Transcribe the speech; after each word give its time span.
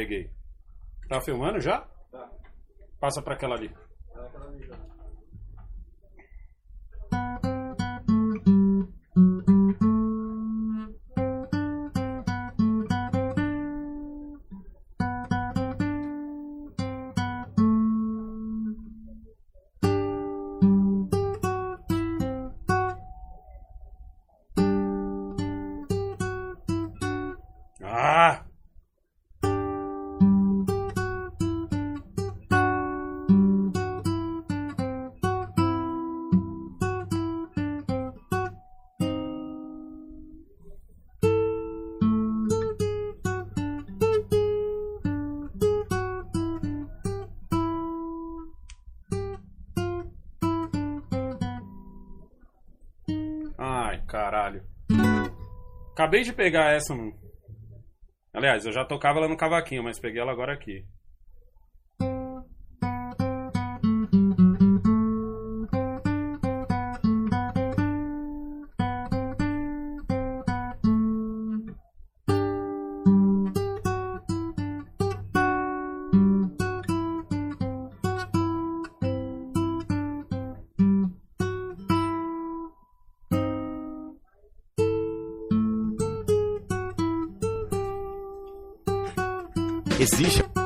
Peguei. 0.00 0.30
Tá 1.10 1.20
filmando 1.20 1.60
já? 1.60 1.82
Tá. 2.10 2.26
Passa 2.98 3.20
para 3.20 3.34
aquela 3.34 3.54
ali. 3.54 3.70
Acabei 56.00 56.22
de 56.22 56.32
pegar 56.32 56.72
essa, 56.72 56.94
mano. 56.94 57.12
Aliás, 58.32 58.64
eu 58.64 58.72
já 58.72 58.86
tocava 58.86 59.18
ela 59.18 59.28
no 59.28 59.36
cavaquinho, 59.36 59.84
mas 59.84 60.00
peguei 60.00 60.18
ela 60.18 60.32
agora 60.32 60.54
aqui. 60.54 60.82
Existe. 90.00 90.59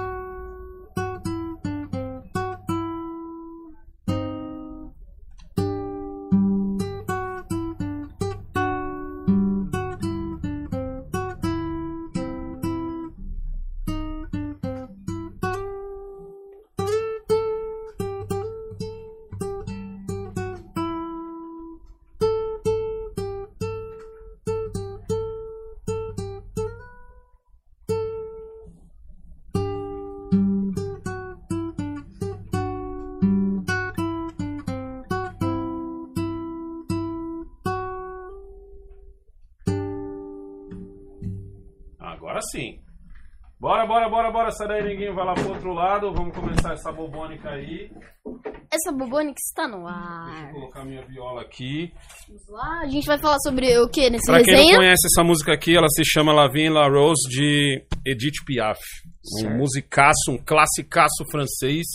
Bora. 44.35 44.51
Sai 44.51 44.67
daí, 44.67 44.83
ninguém. 44.83 45.15
Vai 45.15 45.25
lá 45.25 45.35
pro 45.35 45.49
outro 45.51 45.73
lado. 45.73 46.13
Vamos 46.13 46.35
começar 46.37 46.73
essa 46.73 46.91
bobônica 46.91 47.49
aí. 47.49 47.89
Essa 48.73 48.91
Bobonic 48.91 49.39
está 49.39 49.69
no 49.69 49.85
Deixa 49.85 49.95
ar. 49.97 50.47
eu 50.49 50.53
colocar 50.55 50.85
minha 50.85 51.07
viola 51.07 51.43
aqui. 51.43 51.93
Vamos 52.27 52.49
lá, 52.49 52.81
a 52.83 52.87
gente 52.89 53.07
vai 53.07 53.19
falar 53.21 53.39
sobre 53.39 53.79
o 53.79 53.89
que 53.89 54.11
nesse 54.11 54.27
Pra 54.27 54.43
quem 54.43 54.73
não 54.73 54.79
conhece 54.79 55.07
essa 55.07 55.23
música 55.23 55.53
aqui, 55.53 55.77
ela 55.77 55.89
se 55.89 56.03
chama 56.05 56.33
La 56.33 56.49
Vie 56.49 56.69
La 56.69 56.89
Rose 56.89 57.29
de 57.29 57.85
Edith 58.05 58.45
Piaf. 58.45 58.81
Um 59.37 59.41
Certo. 59.41 59.57
musicaço, 59.57 60.31
um 60.31 60.39
classicaço 60.39 61.25
francês 61.31 61.87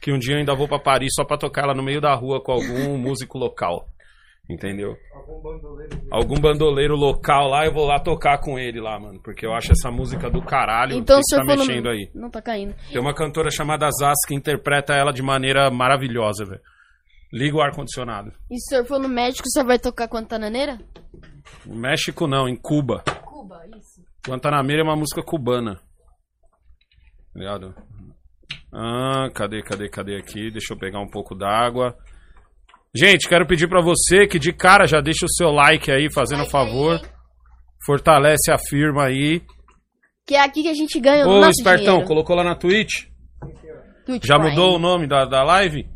que 0.00 0.12
um 0.12 0.18
dia 0.18 0.34
eu 0.34 0.38
ainda 0.38 0.54
vou 0.54 0.68
pra 0.68 0.78
Paris 0.78 1.10
só 1.16 1.24
pra 1.24 1.36
tocar 1.36 1.64
ela 1.64 1.74
no 1.74 1.82
meio 1.82 2.00
da 2.00 2.14
rua 2.14 2.40
com 2.40 2.52
algum 2.52 2.96
músico 2.96 3.36
local. 3.36 3.86
Entendeu? 4.50 4.96
Algum 6.10 6.40
bandoleiro 6.40 6.96
local 6.96 7.48
lá, 7.48 7.64
eu 7.64 7.72
vou 7.72 7.86
lá 7.86 8.00
tocar 8.00 8.38
com 8.38 8.58
ele 8.58 8.80
lá, 8.80 8.98
mano. 8.98 9.20
Porque 9.22 9.46
eu 9.46 9.52
acho 9.52 9.70
essa 9.70 9.90
música 9.92 10.28
do 10.28 10.42
caralho. 10.42 10.94
Então 10.96 11.20
que 11.20 11.36
tá 11.36 11.44
mexendo 11.44 11.88
aí. 11.88 12.10
Não 12.12 12.28
tá 12.28 12.42
caindo. 12.42 12.74
Tem 12.90 13.00
uma 13.00 13.14
cantora 13.14 13.50
chamada 13.50 13.88
Zaz 13.92 14.18
que 14.26 14.34
interpreta 14.34 14.92
ela 14.92 15.12
de 15.12 15.22
maneira 15.22 15.70
maravilhosa, 15.70 16.44
velho. 16.44 16.60
Liga 17.32 17.56
o 17.56 17.60
ar-condicionado. 17.60 18.32
E 18.50 18.58
se 18.58 18.66
o 18.66 18.68
senhor 18.70 18.84
for 18.86 18.98
no 18.98 19.08
médico, 19.08 19.46
o 19.46 19.50
senhor 19.52 19.66
vai 19.66 19.78
tocar 19.78 20.08
Guantananeira? 20.08 20.80
No 21.64 21.76
México 21.76 22.26
não, 22.26 22.48
em 22.48 22.56
Cuba. 22.56 23.04
Cuba, 23.24 23.62
isso. 23.78 24.02
Guantanameira 24.28 24.82
é 24.82 24.84
uma 24.84 24.96
música 24.96 25.22
cubana. 25.22 25.80
Ligado? 27.36 27.72
Ah, 28.74 29.30
cadê, 29.32 29.62
cadê, 29.62 29.88
cadê 29.88 30.16
aqui? 30.16 30.50
Deixa 30.50 30.74
eu 30.74 30.78
pegar 30.78 30.98
um 30.98 31.08
pouco 31.08 31.36
d'água. 31.36 31.96
Gente, 32.94 33.28
quero 33.28 33.46
pedir 33.46 33.68
pra 33.68 33.80
você 33.80 34.26
que 34.26 34.38
de 34.38 34.52
cara 34.52 34.86
já 34.86 35.00
deixa 35.00 35.24
o 35.24 35.32
seu 35.32 35.50
like 35.50 35.90
aí, 35.90 36.08
fazendo 36.12 36.40
Like 36.40 36.50
favor. 36.50 36.94
aí. 37.02 37.10
Fortalece 37.86 38.50
a 38.52 38.58
firma 38.58 39.04
aí. 39.06 39.40
Que 40.26 40.34
é 40.34 40.40
aqui 40.40 40.62
que 40.62 40.68
a 40.68 40.74
gente 40.74 40.98
ganha 41.00 41.26
o 41.26 41.30
Ô, 41.30 41.40
nosso 41.40 41.60
espertão, 41.60 41.84
dinheiro. 41.84 42.06
colocou 42.06 42.36
lá 42.36 42.44
na 42.44 42.54
Twitch? 42.54 43.06
Twitch 44.04 44.24
Já 44.26 44.34
Prime. 44.34 44.50
mudou 44.50 44.76
o 44.76 44.78
nome 44.78 45.06
da, 45.06 45.24
da 45.24 45.42
live? 45.44 45.86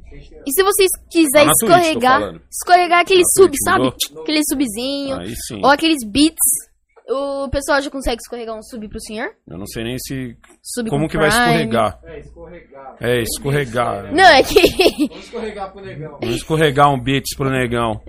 E 0.47 0.51
se 0.53 0.63
vocês 0.63 0.89
quiserem 1.11 1.49
Tá 1.49 1.67
na 1.67 1.75
Twitch, 1.75 1.87
escorregar, 1.87 2.41
escorregar 2.51 3.01
aquele 3.01 3.21
Na 3.23 3.27
sub, 3.37 3.49
Twitch, 3.49 3.65
sabe? 3.65 3.85
mudou? 3.85 4.23
Aquele 4.23 4.41
subzinho. 4.49 5.17
Ou 5.65 5.71
aqueles 5.71 5.99
beats. 6.07 6.74
O 7.07 7.49
pessoal 7.51 7.83
já 7.83 7.91
consegue 7.91 8.21
escorregar 8.23 8.57
um 8.57 8.63
sub 8.63 8.89
pro 8.89 8.99
senhor? 9.01 9.31
Eu 9.47 9.59
não 9.59 9.67
sei 9.67 9.85
nem 9.85 9.99
se. 9.99 10.37
Sub 10.63 10.89
Como 10.89 11.05
com 11.05 11.09
que 11.11 11.19
vai 11.19 11.29
Prime. 11.29 11.45
escorregar? 11.45 12.01
É, 12.03 12.19
escorregar. 12.21 12.97
É, 13.01 13.21
escorregar. 13.23 14.15
Não, 14.15 14.25
é 14.25 14.43
que. 14.43 14.61
Vamos 15.09 15.25
escorregar 15.25 15.73
pro 15.73 15.85
negão. 15.85 16.19
Vamos 16.21 16.37
escorregar 16.37 16.93
um 16.95 16.99
beats 17.03 17.37
pro 17.37 17.51
negão. 17.51 18.01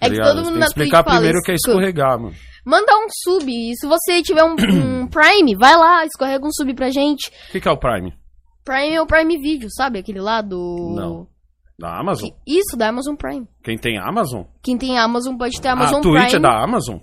É 0.00 0.06
que 0.06 0.08
ligado? 0.10 0.34
todo 0.34 0.44
mundo 0.44 0.54
na 0.58 0.66
que 0.66 0.70
explicar 0.70 0.98
Twitch 0.98 1.04
fala 1.04 1.16
primeiro 1.18 1.38
o 1.38 1.42
que 1.42 1.52
é 1.52 1.54
escorregar, 1.54 2.18
mano. 2.18 2.34
Manda 2.64 2.92
um 2.96 3.06
sub. 3.22 3.48
E 3.48 3.76
se 3.76 3.86
você 3.86 4.22
tiver 4.22 4.42
um, 4.42 4.54
um 4.54 5.06
Prime, 5.10 5.54
vai 5.56 5.76
lá, 5.76 6.04
escorrega 6.04 6.44
um 6.44 6.52
sub 6.52 6.74
pra 6.74 6.90
gente. 6.90 7.28
O 7.48 7.52
que, 7.52 7.60
que 7.60 7.68
é 7.68 7.72
o 7.72 7.78
Prime? 7.78 8.12
Prime 8.64 8.94
é 8.94 9.00
o 9.00 9.06
Prime 9.06 9.38
Video, 9.38 9.68
sabe? 9.70 10.00
Aquele 10.00 10.20
lá 10.20 10.40
do. 10.42 10.94
Não. 10.96 11.28
Da 11.78 11.98
Amazon? 11.98 12.30
Isso, 12.46 12.76
da 12.76 12.88
Amazon 12.88 13.14
Prime. 13.14 13.46
Quem 13.62 13.76
tem 13.78 13.98
Amazon? 13.98 14.42
Quem 14.62 14.76
tem 14.76 14.98
Amazon 14.98 15.36
pode 15.36 15.60
ter 15.60 15.68
Amazon 15.68 15.98
a 15.98 16.02
Twitch 16.02 16.30
Prime. 16.30 16.36
é 16.36 16.40
da 16.40 16.62
Amazon? 16.62 16.98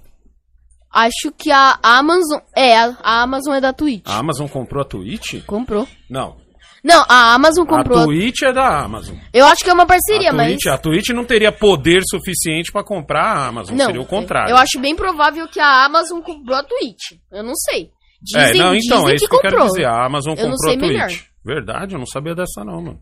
Acho 0.91 1.31
que 1.37 1.51
a 1.51 1.77
Amazon. 1.83 2.39
É, 2.55 2.75
a 2.77 3.21
Amazon 3.21 3.55
é 3.55 3.61
da 3.61 3.71
Twitch. 3.73 4.03
A 4.07 4.17
Amazon 4.17 4.47
comprou 4.47 4.81
a 4.81 4.85
Twitch? 4.85 5.43
Comprou. 5.45 5.87
Não. 6.09 6.37
Não, 6.83 7.03
a 7.09 7.33
Amazon 7.33 7.65
comprou. 7.65 7.99
A 7.99 8.03
Twitch 8.05 8.41
é 8.41 8.53
da 8.53 8.83
Amazon. 8.83 9.15
Eu 9.33 9.45
acho 9.45 9.63
que 9.63 9.69
é 9.69 9.73
uma 9.73 9.85
parceria, 9.85 10.29
a, 10.29 10.33
mas. 10.33 10.47
Twitch, 10.53 10.65
a 10.67 10.77
Twitch 10.77 11.09
não 11.09 11.25
teria 11.25 11.51
poder 11.51 12.01
suficiente 12.09 12.71
pra 12.71 12.83
comprar 12.83 13.23
a 13.35 13.47
Amazon. 13.47 13.75
Não, 13.75 13.85
seria 13.87 14.01
o 14.01 14.05
contrário. 14.05 14.51
Eu 14.51 14.57
acho 14.57 14.79
bem 14.79 14.95
provável 14.95 15.47
que 15.47 15.59
a 15.59 15.85
Amazon 15.85 16.21
comprou 16.21 16.57
a 16.57 16.63
Twitch. 16.63 17.19
Eu 17.31 17.43
não 17.43 17.53
sei. 17.55 17.89
é, 18.35 18.45
Dizem, 18.45 18.61
não, 18.61 18.73
então, 18.75 19.09
é 19.09 19.15
isso 19.15 19.25
que, 19.25 19.29
que 19.29 19.35
eu 19.35 19.41
quero 19.41 19.65
dizer. 19.65 19.85
A 19.85 20.05
Amazon 20.05 20.35
Eu 20.37 20.49
comprou 20.49 20.73
a 20.73 20.77
Twitch. 20.77 20.91
melhor. 20.91 21.09
Verdade, 21.45 21.95
eu 21.95 21.99
não 21.99 22.05
sabia 22.07 22.33
dessa 22.33 22.63
não, 22.63 22.81
mano. 22.81 22.99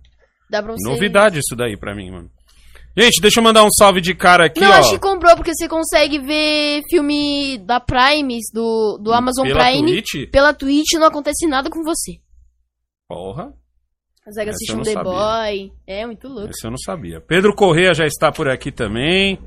Dá 0.49 0.63
pra 0.63 0.73
você. 0.73 0.89
Novidade 0.89 1.39
isso 1.39 1.55
daí 1.55 1.77
pra 1.77 1.93
mim, 1.95 2.09
mano. 2.11 2.29
Gente, 2.97 3.21
deixa 3.21 3.39
eu 3.39 3.43
mandar 3.43 3.63
um 3.63 3.69
salve 3.69 4.01
de 4.01 4.15
cara 4.15 4.45
aqui, 4.47 4.59
Não, 4.59 4.69
ó. 4.71 4.73
acho 4.73 4.91
que 4.91 4.99
comprou, 4.99 5.35
porque 5.35 5.53
você 5.53 5.67
consegue 5.67 6.17
ver 6.19 6.81
filme 6.89 7.59
da 7.59 7.79
Prime, 7.79 8.39
do, 8.53 8.97
do 8.97 9.13
Amazon 9.13 9.45
Pela 9.45 9.63
Prime, 9.65 9.91
Twitch? 9.91 10.31
pela 10.31 10.53
Twitch 10.53 10.93
não 10.95 11.05
acontece 11.07 11.45
nada 11.45 11.69
com 11.69 11.83
você. 11.83 12.19
Porra, 13.07 13.53
Consegue 14.25 14.49
assistir 14.49 14.73
eu 14.73 14.79
um 14.79 14.81
The 14.83 14.91
sabia. 14.93 15.11
Boy. 15.11 15.71
É, 15.85 16.05
muito 16.05 16.27
louco. 16.27 16.49
esse 16.49 16.65
eu 16.65 16.71
não 16.71 16.77
sabia. 16.77 17.21
Pedro 17.21 17.55
Correia 17.55 17.93
já 17.93 18.05
está 18.05 18.29
por 18.31 18.49
aqui 18.49 18.71
também. 18.73 19.39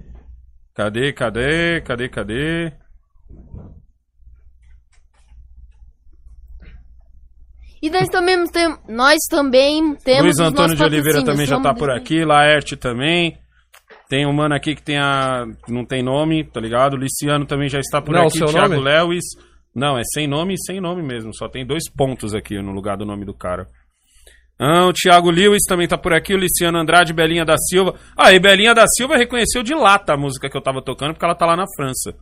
Cadê, 0.74 1.12
cadê, 1.12 1.80
cadê, 1.82 2.08
cadê? 2.08 2.72
E 7.82 7.88
nós 7.88 8.08
também, 8.08 8.46
tem, 8.48 8.76
nós 8.88 9.18
também 9.30 9.94
temos. 9.96 10.22
Luiz 10.22 10.38
Antônio 10.40 10.76
de 10.76 10.82
Oliveira 10.82 11.24
também 11.24 11.46
já 11.46 11.58
tá 11.60 11.72
por 11.72 11.90
aqui. 11.90 12.24
Laerte 12.24 12.76
também. 12.76 13.38
Tem 14.08 14.26
um 14.26 14.32
mano 14.32 14.54
aqui 14.54 14.74
que 14.74 14.82
tem 14.82 14.98
a. 14.98 15.44
Não 15.68 15.84
tem 15.84 16.02
nome, 16.02 16.44
tá 16.44 16.60
ligado? 16.60 16.96
Luciano 16.96 17.46
também 17.46 17.68
já 17.68 17.78
está 17.78 18.02
por 18.02 18.12
Não, 18.14 18.22
aqui. 18.26 18.38
seu 18.38 18.48
Thiago 18.48 18.74
nome? 18.74 18.84
Lewis. 18.84 19.24
Não, 19.74 19.96
é 19.96 20.02
sem 20.12 20.26
nome 20.26 20.54
e 20.54 20.62
sem 20.66 20.80
nome 20.80 21.02
mesmo. 21.02 21.32
Só 21.34 21.48
tem 21.48 21.64
dois 21.64 21.84
pontos 21.96 22.34
aqui 22.34 22.60
no 22.60 22.72
lugar 22.72 22.96
do 22.96 23.06
nome 23.06 23.24
do 23.24 23.32
cara. 23.32 23.66
Ah, 24.58 24.86
o 24.86 24.92
Thiago 24.92 25.30
Lewis 25.30 25.62
também 25.66 25.88
tá 25.88 25.96
por 25.96 26.12
aqui, 26.12 26.34
o 26.34 26.36
Luciano 26.36 26.76
Andrade, 26.76 27.14
Belinha 27.14 27.46
da 27.46 27.56
Silva. 27.56 27.94
Ah, 28.14 28.30
e 28.32 28.38
Belinha 28.38 28.74
da 28.74 28.84
Silva 28.86 29.16
reconheceu 29.16 29.62
de 29.62 29.72
lata 29.74 30.12
a 30.12 30.18
música 30.18 30.50
que 30.50 30.56
eu 30.56 30.60
tava 30.60 30.82
tocando, 30.84 31.14
porque 31.14 31.24
ela 31.24 31.34
tá 31.34 31.46
lá 31.46 31.56
na 31.56 31.64
França. 31.76 32.12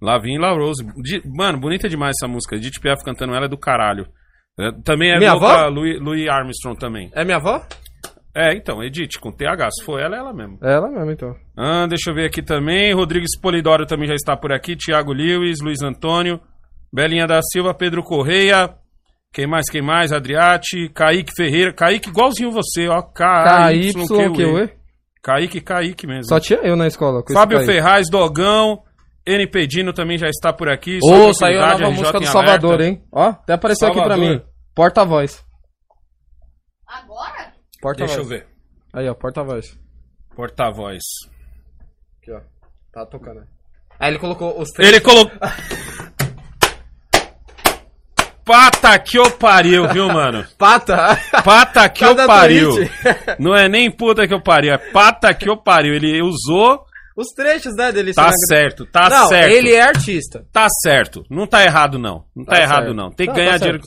Lavigne 0.00 0.38
La 0.38 0.52
Rose. 0.52 0.84
De- 1.02 1.22
Mano, 1.26 1.58
bonita 1.58 1.88
demais 1.88 2.14
essa 2.16 2.28
música. 2.30 2.54
Edith 2.54 2.80
Piaf 2.80 3.02
cantando 3.02 3.34
ela 3.34 3.46
é 3.46 3.48
do 3.48 3.58
caralho. 3.58 4.06
É, 4.58 4.70
também 4.84 5.10
é 5.10 5.18
Minha 5.18 5.32
avó? 5.32 5.68
Louis, 5.68 6.00
Louis 6.00 6.28
Armstrong 6.28 6.78
também. 6.78 7.10
É 7.14 7.24
minha 7.24 7.38
avó? 7.38 7.60
É, 8.36 8.52
então, 8.54 8.82
Edith, 8.82 9.20
com 9.20 9.30
TH. 9.30 9.70
Se 9.70 9.84
for 9.84 10.00
ela, 10.00 10.16
é 10.16 10.18
ela 10.18 10.32
mesmo. 10.32 10.58
É 10.62 10.72
ela 10.72 10.88
mesmo, 10.88 11.10
então. 11.10 11.36
Ah, 11.56 11.86
deixa 11.86 12.10
eu 12.10 12.14
ver 12.14 12.26
aqui 12.26 12.42
também. 12.42 12.92
Rodrigues 12.92 13.38
Polidoro 13.40 13.86
também 13.86 14.08
já 14.08 14.14
está 14.14 14.36
por 14.36 14.52
aqui. 14.52 14.76
Thiago 14.76 15.12
Lewis, 15.12 15.60
Luiz 15.62 15.80
Antônio, 15.82 16.40
Belinha 16.92 17.26
da 17.26 17.40
Silva, 17.42 17.72
Pedro 17.74 18.02
Correia. 18.02 18.74
Quem 19.32 19.46
mais, 19.46 19.68
quem 19.68 19.82
mais? 19.82 20.12
Adriate, 20.12 20.88
Kaique 20.94 21.32
Ferreira. 21.36 21.72
Kaique 21.72 22.08
igualzinho 22.08 22.52
você, 22.52 22.86
ó. 22.88 23.02
KY, 23.02 23.92
K-Y-Q-U-E. 23.94 24.32
que 24.32 24.44
ué? 24.44 24.70
Kaique, 25.22 25.60
Kaique 25.60 26.06
mesmo. 26.06 26.26
Só 26.28 26.38
tinha 26.38 26.60
eu 26.60 26.76
na 26.76 26.86
escola. 26.86 27.22
Fábio. 27.32 27.64
Ferraz, 27.64 28.08
Dogão. 28.08 28.83
NP 29.26 29.66
Dino 29.66 29.92
também 29.92 30.18
já 30.18 30.28
está 30.28 30.52
por 30.52 30.68
aqui. 30.68 30.98
Ô, 31.02 31.32
Só 31.32 31.46
saiu 31.46 31.62
a 31.62 31.68
nova 31.70 31.84
RJ 31.88 31.90
música 31.98 32.20
do 32.20 32.26
Salvador, 32.26 32.74
alerta. 32.74 32.84
hein? 32.84 33.04
Ó, 33.12 33.28
até 33.28 33.52
apareceu 33.54 33.88
aqui 33.88 33.96
pra 33.98 34.08
Salvador. 34.16 34.34
mim. 34.36 34.42
Porta-voz. 34.74 35.44
Agora? 36.86 37.52
Porta-voz. 37.80 38.10
Deixa 38.16 38.20
eu 38.22 38.28
ver. 38.28 38.46
Aí, 38.92 39.08
ó, 39.08 39.14
porta-voz. 39.14 39.78
Porta-voz. 40.36 41.02
Aqui, 42.20 42.32
ó. 42.32 42.40
Tá 42.92 43.06
tocando. 43.06 43.42
Aí 43.98 44.10
ele 44.10 44.18
colocou 44.18 44.60
os 44.60 44.68
três. 44.70 44.90
Ele 44.90 45.00
colocou. 45.00 45.32
Pata 48.44 48.98
que 48.98 49.16
eu 49.18 49.30
pariu, 49.30 49.88
viu, 49.88 50.06
mano? 50.08 50.44
Pata! 50.58 51.16
Pata 51.42 51.88
que 51.88 52.00
Tá 52.00 52.10
eu 52.10 52.14
da 52.14 52.26
pariu. 52.26 52.70
Não 53.38 53.54
é 53.56 53.68
nem 53.70 53.90
puta 53.90 54.28
que 54.28 54.34
eu 54.34 54.42
pariu, 54.42 54.74
é 54.74 54.78
pata 54.78 55.32
que 55.32 55.48
eu 55.48 55.56
pariu. 55.56 55.94
Ele 55.94 56.20
usou, 56.20 56.84
Os 57.16 57.28
trechos, 57.28 57.74
né, 57.76 57.92
dele. 57.92 58.12
tá 58.12 58.24
sendo- 58.30 58.46
certo, 58.48 58.86
tá 58.86 59.08
Não, 59.08 59.28
certo. 59.28 59.52
ele 59.52 59.72
é 59.72 59.80
artista. 59.82 60.44
Tá 60.52 60.66
certo. 60.82 61.24
Não 61.30 61.46
tá 61.46 61.62
errado, 61.64 61.98
não. 61.98 62.24
Não 62.34 62.44
tá, 62.44 62.52
Tá 62.56 62.60
errado, 62.60 62.84
certo. 62.86 62.94
não. 62.96 63.10
Tem 63.10 63.26
que 63.26 63.32
Não, 63.32 63.36
ganhar 63.38 63.52
tá 63.52 63.58
dinheiro. 63.58 63.82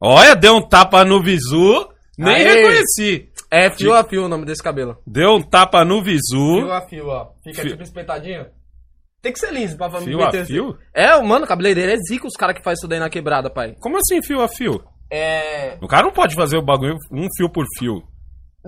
Olha, 0.00 0.34
deu 0.34 0.56
um 0.56 0.62
tapa 0.68 1.04
no 1.04 1.22
visu. 1.22 1.88
Nem 2.18 2.34
Aê. 2.34 2.44
reconheci. 2.44 3.28
É 3.50 3.70
fio 3.70 3.94
a 3.94 4.02
fio 4.04 4.24
o 4.24 4.28
nome 4.28 4.44
desse 4.44 4.62
cabelo. 4.62 4.98
Deu 5.06 5.36
um 5.36 5.42
tapa 5.42 5.84
no 5.84 6.02
Fio 6.02 6.04
visu. 6.04 6.70
a 6.70 6.80
fio, 6.82 7.06
ó. 7.06 7.28
Fica 7.44 7.62
Fio- 7.62 7.70
tipo 7.70 7.82
espetadinho. 7.82 8.46
Tem 9.22 9.32
que 9.32 9.38
ser 9.38 9.52
liso 9.52 9.76
pra 9.76 9.88
pra 9.88 10.00
Fio 10.00 10.20
a 10.20 10.26
meter- 10.26 10.44
fio? 10.46 10.76
É, 10.94 11.16
mano, 11.22 11.44
o 11.44 11.48
cabeleireiro 11.48 11.92
é 11.92 11.96
zica 11.96 12.26
os 12.26 12.34
caras 12.36 12.56
que 12.56 12.62
faz 12.62 12.78
isso 12.78 12.86
daí 12.88 12.98
na 13.00 13.08
quebrada, 13.08 13.48
pai. 13.50 13.74
Como 13.80 13.96
assim 13.96 14.22
fio 14.22 14.40
a 14.42 14.48
fio? 14.48 14.82
É. 15.10 15.76
O 15.80 15.86
cara 15.88 16.02
não 16.06 16.12
pode 16.12 16.34
fazer 16.34 16.56
o 16.58 16.62
bagulho 16.64 16.96
um 17.10 17.26
fio 17.36 17.48
por 17.50 17.64
fio. 17.78 18.02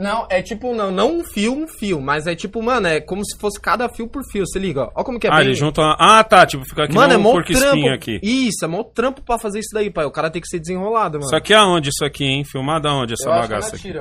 Não, 0.03 0.27
é 0.31 0.41
tipo, 0.41 0.75
não, 0.75 0.91
não 0.91 1.19
um 1.19 1.23
fio, 1.25 1.53
um 1.55 1.69
fio, 1.69 2.01
mas 2.01 2.27
é 2.27 2.35
tipo, 2.35 2.63
mano, 2.63 2.87
é 2.87 3.03
como 3.03 3.23
se 3.23 3.39
fosse 3.39 3.61
cada 3.61 3.87
fio 3.87 4.09
por 4.09 4.23
fio, 4.33 4.47
se 4.47 4.59
liga, 4.59 4.85
ó. 4.85 4.91
Ó 4.97 5.05
como 5.05 5.21
que 5.21 5.27
é 5.27 5.31
ah, 5.31 5.37
bem- 5.37 5.45
ele 5.49 5.55
junta. 5.55 5.83
uma- 5.83 5.97
Ah, 6.01 6.25
tá. 6.25 6.47
Tipo, 6.47 6.65
fica 6.65 6.85
aqui 6.85 6.95
Mano, 6.95 7.13
é 7.13 7.19
um 7.19 7.21
mó 7.21 7.43
trampo. 7.43 7.89
aqui. 7.91 8.19
Isso, 8.23 8.65
é 8.65 8.67
mó 8.67 8.83
trampo 8.83 9.21
pra 9.21 9.39
fazer 9.39 9.59
isso 9.59 9.69
daí, 9.75 9.91
pai. 9.91 10.07
O 10.07 10.11
cara 10.11 10.31
tem 10.31 10.41
que 10.41 10.49
ser 10.49 10.59
desenrolado, 10.59 11.19
mano. 11.19 11.27
Isso 11.27 11.37
aqui 11.37 11.53
é 11.53 11.57
aonde 11.59 11.91
isso 11.91 12.03
aqui, 12.03 12.25
hein? 12.25 12.45
Filmado 12.45 12.89
aonde 12.89 13.13
essa 13.13 13.29
Eu 13.29 13.35
bagaça 13.35 13.77
aqui? 13.77 13.93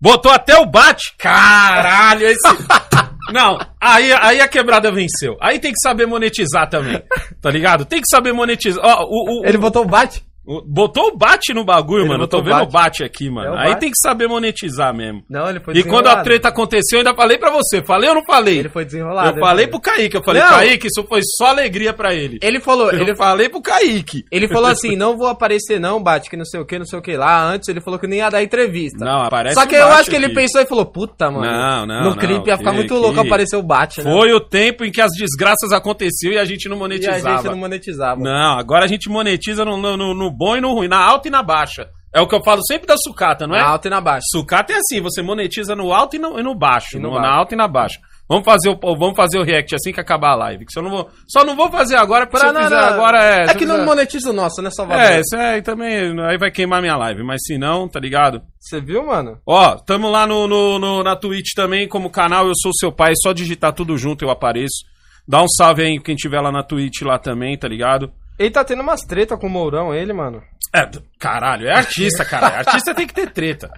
Botou 0.00 0.30
até 0.30 0.56
o 0.56 0.64
bate. 0.66 1.14
Caralho, 1.18 2.26
esse. 2.26 2.40
Não, 3.32 3.58
aí, 3.80 4.12
aí 4.12 4.40
a 4.40 4.48
quebrada 4.48 4.90
venceu. 4.90 5.36
Aí 5.40 5.58
tem 5.58 5.72
que 5.72 5.80
saber 5.80 6.06
monetizar 6.06 6.68
também. 6.68 7.02
Tá 7.40 7.50
ligado? 7.50 7.84
Tem 7.84 8.00
que 8.00 8.08
saber 8.08 8.32
monetizar. 8.32 8.82
Ó, 8.84 9.04
o, 9.04 9.40
o- 9.42 9.46
Ele 9.46 9.56
o- 9.58 9.60
botou 9.60 9.82
o 9.82 9.88
bate? 9.88 10.22
Botou 10.66 11.08
o 11.08 11.16
bate 11.16 11.52
no 11.54 11.64
bagulho, 11.64 12.02
Ele 12.02 12.08
mano. 12.08 12.24
Eu 12.24 12.28
tô 12.28 12.42
vendo 12.42 12.62
o 12.62 12.66
bate 12.66 13.04
aqui, 13.04 13.30
mano. 13.30 13.48
É 13.48 13.50
o 13.50 13.54
aí 13.58 13.68
bate. 13.68 13.80
tem 13.80 13.90
que 13.90 13.98
saber 14.02 14.26
monetizar 14.26 14.94
mesmo. 14.94 15.22
Não, 15.28 15.48
ele 15.48 15.60
foi 15.60 15.74
E 15.76 15.84
quando 15.84 16.08
a 16.08 16.22
treta 16.22 16.48
aconteceu, 16.48 16.98
eu 16.98 17.06
ainda 17.06 17.14
falei 17.14 17.38
pra 17.38 17.50
você. 17.50 17.82
Falei 17.82 18.08
ou 18.08 18.14
não 18.16 18.24
falei? 18.24 18.58
Ele 18.58 18.68
foi 18.68 18.84
desenrolado. 18.84 19.36
eu 19.36 19.40
falei 19.40 19.66
foi. 19.66 19.70
pro 19.72 19.80
Kaique. 19.80 20.16
Eu 20.16 20.22
falei, 20.24 20.42
Não. 20.42 20.48
Kaique, 20.48 20.86
isso 20.88 21.04
foi 21.08 21.20
só 21.36 21.46
alegria 21.48 21.92
pra 21.92 22.14
ele. 22.14 22.38
Ele 22.42 22.58
falou, 22.60 22.90
Eu 22.90 23.00
ele, 23.02 23.14
falei 23.14 23.48
pro 23.48 23.60
Kaique. 23.62 24.24
ele 24.30 24.48
falou 24.48 24.70
assim, 24.70 24.96
não 24.96 25.16
vou 25.16 25.28
aparecer 25.28 25.78
não, 25.78 26.02
bate, 26.02 26.28
que 26.30 26.36
não 26.36 26.44
sei 26.44 26.58
o 26.60 26.64
que, 26.64 26.78
não 26.78 26.86
sei 26.86 26.98
o 26.98 27.02
que 27.02 27.16
lá. 27.16 27.44
Antes 27.44 27.68
ele 27.68 27.80
falou 27.80 27.98
que 27.98 28.06
nem 28.06 28.18
ia 28.20 28.30
dar 28.30 28.42
entrevista. 28.42 29.04
Não, 29.04 29.22
aparece 29.22 29.54
Só 29.54 29.66
que 29.66 29.74
eu 29.76 29.86
Bate 29.86 30.00
acho 30.00 30.10
que 30.10 30.16
ele 30.16 30.26
aqui. 30.26 30.34
pensou 30.34 30.60
e 30.60 30.66
falou, 30.66 30.86
puta, 30.86 31.30
mano. 31.30 31.44
Não, 31.50 31.86
não, 31.86 32.00
No 32.04 32.10
não, 32.10 32.16
clipe 32.16 32.48
ia 32.48 32.56
ficar 32.56 32.70
que- 32.70 32.76
muito 32.76 32.94
que- 32.94 33.00
louco 33.00 33.20
aparecer 33.20 33.56
o 33.56 33.62
bate, 33.62 34.02
né? 34.02 34.10
Foi 34.10 34.32
o 34.32 34.40
tempo 34.40 34.84
em 34.84 34.90
que 34.90 35.00
as 35.00 35.10
desgraças 35.12 35.70
aconteciam 35.72 36.32
e 36.32 36.38
a 36.38 36.44
gente 36.44 36.68
não 36.68 36.76
E 36.76 36.78
a 36.78 36.80
monetizava. 36.80 37.36
gente 37.36 37.44
não 37.44 37.56
monetizava. 37.58 38.20
Não, 38.20 38.58
agora 38.58 38.84
a 38.84 38.88
gente 38.88 39.08
monetiza 39.08 39.64
no, 39.64 39.76
no, 39.76 39.96
no- 39.96 40.29
no 40.30 40.36
bom 40.36 40.56
e 40.56 40.60
no 40.60 40.72
ruim, 40.74 40.88
na 40.88 40.98
alta 40.98 41.28
e 41.28 41.30
na 41.30 41.42
baixa. 41.42 41.88
É 42.12 42.20
o 42.20 42.26
que 42.26 42.34
eu 42.34 42.42
falo 42.42 42.60
sempre 42.66 42.86
da 42.88 42.96
sucata, 42.96 43.46
não 43.46 43.54
é? 43.54 43.60
Na 43.60 43.68
alta 43.68 43.86
e 43.88 43.90
na 43.90 44.00
baixa. 44.00 44.24
Sucata 44.32 44.72
é 44.72 44.76
assim, 44.76 45.00
você 45.00 45.22
monetiza 45.22 45.76
no 45.76 45.92
alto 45.92 46.16
e 46.16 46.18
no, 46.18 46.38
e 46.40 46.42
no 46.42 46.54
baixo. 46.56 46.96
E 46.96 47.00
no 47.00 47.08
no- 47.08 47.14
baixo. 47.14 47.28
Na 47.28 47.36
alta 47.36 47.54
e 47.54 47.56
na 47.58 47.68
baixa. 47.68 48.00
Vamos 48.28 48.44
fazer, 48.44 48.68
o, 48.68 48.78
vamos 48.96 49.16
fazer 49.16 49.38
o 49.38 49.42
react 49.44 49.74
assim 49.74 49.92
que 49.92 50.00
acabar 50.00 50.30
a 50.32 50.36
live. 50.36 50.64
Que 50.64 50.78
eu 50.78 50.82
não 50.84 50.90
vou, 50.90 51.08
só 51.28 51.44
não 51.44 51.56
vou 51.56 51.68
fazer 51.70 51.96
agora, 51.96 52.26
porque 52.26 52.38
se 52.40 52.46
eu 52.46 52.52
não, 52.52 52.62
fizer 52.62 52.80
não. 52.80 52.88
agora 52.88 53.18
é. 53.24 53.44
É 53.50 53.54
que 53.54 53.66
não 53.66 53.74
fizer- 53.76 53.86
monetiza 53.86 54.30
o 54.30 54.32
nosso, 54.32 54.60
né, 54.62 54.70
Salvador? 54.70 55.02
É, 55.04 55.20
isso 55.20 55.36
aí 55.36 55.62
também. 55.62 56.20
Aí 56.22 56.38
vai 56.38 56.50
queimar 56.50 56.80
minha 56.80 56.96
live. 56.96 57.22
Mas 57.24 57.40
se 57.44 57.58
não, 57.58 57.88
tá 57.88 57.98
ligado? 58.00 58.42
Você 58.58 58.80
viu, 58.80 59.04
mano? 59.06 59.38
Ó, 59.46 59.74
tamo 59.76 60.08
lá 60.10 60.26
no, 60.28 60.46
no, 60.48 60.78
no- 60.78 61.02
na 61.04 61.14
Twitch 61.16 61.54
também, 61.56 61.88
como 61.88 62.10
canal 62.10 62.46
Eu 62.46 62.52
Sou 62.60 62.72
Seu 62.72 62.92
Pai. 62.92 63.10
É 63.12 63.14
só 63.20 63.32
digitar 63.32 63.72
tudo 63.72 63.96
junto 63.98 64.24
eu 64.24 64.30
apareço. 64.30 64.84
Dá 65.28 65.40
um 65.42 65.48
salve 65.48 65.82
aí 65.82 66.00
quem 66.00 66.14
tiver 66.16 66.40
lá 66.40 66.50
na 66.52 66.62
Twitch 66.64 67.02
lá 67.02 67.18
também, 67.18 67.56
tá 67.56 67.66
ligado? 67.68 68.12
Ele 68.40 68.50
tá 68.50 68.64
tendo 68.64 68.80
umas 68.82 69.02
treta 69.02 69.36
com 69.36 69.46
o 69.48 69.50
Mourão, 69.50 69.94
ele, 69.94 70.14
mano. 70.14 70.42
É, 70.74 70.88
caralho, 71.18 71.66
é 71.68 71.72
artista, 71.76 72.24
caralho. 72.24 72.56
Artista 72.66 72.94
tem 72.94 73.06
que 73.06 73.12
ter 73.12 73.30
treta. 73.30 73.70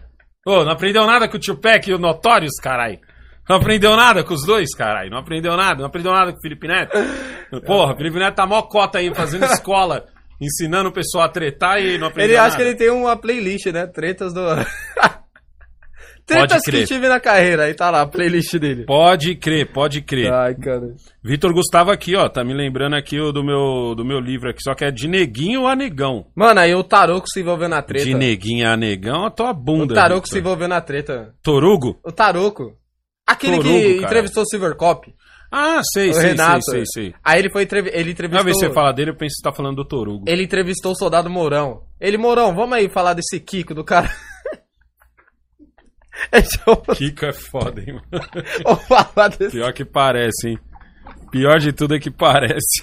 Ô, 0.47 0.65
não 0.65 0.71
aprendeu 0.71 1.05
nada 1.05 1.29
com 1.29 1.37
o 1.37 1.41
Tio 1.41 1.57
Peck 1.57 1.91
e 1.91 1.93
o 1.95 1.99
Notorious, 1.99 2.61
caralho? 2.63 3.01
Não 3.49 3.57
aprendeu 3.57 3.97
nada 3.97 4.23
com 4.23 4.33
os 4.33 4.47
dois, 4.47 4.73
caralho? 4.73 5.11
Não 5.11 5.19
aprendeu 5.19 5.57
nada? 5.57 5.81
Não 5.81 5.87
aprendeu 5.87 6.13
nada 6.13 6.31
com 6.31 6.39
o 6.39 6.41
Felipe 6.41 6.69
Neto? 6.69 6.97
Porra, 7.67 7.93
o 7.93 7.97
Felipe 7.97 8.21
Neto 8.21 8.37
tá 8.37 8.47
mó 8.47 8.63
cota 8.63 8.99
aí, 8.99 9.13
fazendo 9.13 9.47
escola, 9.47 10.07
ensinando 10.41 10.91
o 10.91 10.93
pessoal 10.93 11.25
a 11.25 11.29
tretar 11.29 11.81
e 11.83 11.99
não 11.99 12.07
aprendeu 12.07 12.31
Ele 12.31 12.37
nada. 12.37 12.47
acha 12.47 12.57
que 12.57 12.63
ele 12.63 12.77
tem 12.77 12.89
uma 12.91 13.17
playlist, 13.17 13.67
né? 13.67 13.89
Tretas 13.89 14.33
do. 14.33 14.41
Tretas 16.27 16.63
que 16.63 16.85
tive 16.85 17.09
na 17.09 17.19
carreira. 17.21 17.65
Aí 17.65 17.75
tá 17.75 17.91
lá, 17.91 18.03
a 18.03 18.07
playlist 18.07 18.57
dele. 18.57 18.85
Pode 18.85 19.35
crer, 19.35 19.73
pode 19.73 20.01
crer. 20.03 20.33
Ai, 20.33 20.55
cara. 20.55 20.95
Vitor 21.23 21.53
Gustavo 21.53 21.91
aqui, 21.91 22.15
ó, 22.17 22.29
tá 22.29 22.45
me 22.45 22.55
lembrando 22.55 22.95
aqui 22.97 23.19
o 23.21 23.33
do 23.33 23.43
meu, 23.45 23.95
do 23.95 24.05
meu 24.05 24.21
livro 24.21 24.49
aqui, 24.51 24.61
só 24.63 24.75
que 24.75 24.85
é 24.85 24.91
de 24.91 25.09
neguinho 25.09 25.67
a 25.67 25.75
negão. 25.75 26.27
Mano, 26.35 26.61
aí 26.61 26.75
o 26.75 26.85
Taroco 26.85 27.29
se 27.29 27.41
envolveu 27.41 27.69
na 27.69 27.83
treta. 27.83 28.05
De 28.05 28.15
neguinho 28.15 28.69
a 28.69 28.77
negão, 28.77 29.27
a 29.27 29.31
tua 29.31 29.51
O 29.51 29.55
bunda. 29.55 29.95
Taroco 29.95 30.23
Vitor. 30.27 30.33
se 30.33 30.39
envolveu 30.39 30.69
na 30.69 30.81
treta. 30.81 31.35
Torugo? 31.43 31.99
O 32.05 32.13
Taroco. 32.13 32.77
Aquele 33.27 33.57
Torugo, 33.57 33.79
que 33.79 33.95
cara. 33.97 34.07
entrevistou 34.07 34.43
o 34.43 34.47
Silver 34.47 34.77
Cop. 34.77 35.13
Ah, 35.55 35.83
sei, 35.93 36.11
O 36.11 36.15
sei, 36.15 36.29
Renato. 36.31 36.63
sei, 36.63 36.85
sei, 36.87 37.05
sei. 37.05 37.15
Aí 37.23 37.39
ele 37.39 37.51
foi 37.51 37.65
entrev... 37.65 37.87
ele 37.93 38.13
entrevistou. 38.13 38.43
vez 38.45 38.57
você 38.59 38.73
fala 38.73 38.91
dele, 38.93 39.11
eu 39.11 39.17
penso 39.17 39.35
que 39.35 39.43
você 39.43 39.51
tá 39.51 39.53
falando 39.55 39.77
do 39.77 39.85
Torugo. 39.85 40.25
Ele 40.27 40.45
entrevistou 40.45 40.93
o 40.93 40.97
soldado 40.97 41.29
Mourão. 41.29 41.83
Ele, 42.01 42.17
Mourão, 42.17 42.55
vamos 42.55 42.73
aí 42.77 42.89
falar 42.89 43.13
desse 43.13 43.39
Kiko 43.39 43.75
do 43.75 43.85
cara. 43.85 44.11
É 46.31 46.43
Kiko 46.95 47.27
é 47.27 47.33
foda, 47.33 47.81
hein, 47.81 47.95
mano? 47.95 48.79
Falar 48.87 49.29
desse. 49.29 49.57
Pior 49.57 49.73
que 49.73 49.85
parece, 49.85 50.49
hein? 50.49 50.59
Pior 51.31 51.59
de 51.59 51.73
tudo 51.73 51.95
é 51.95 51.99
que 51.99 52.11
parece. 52.11 52.83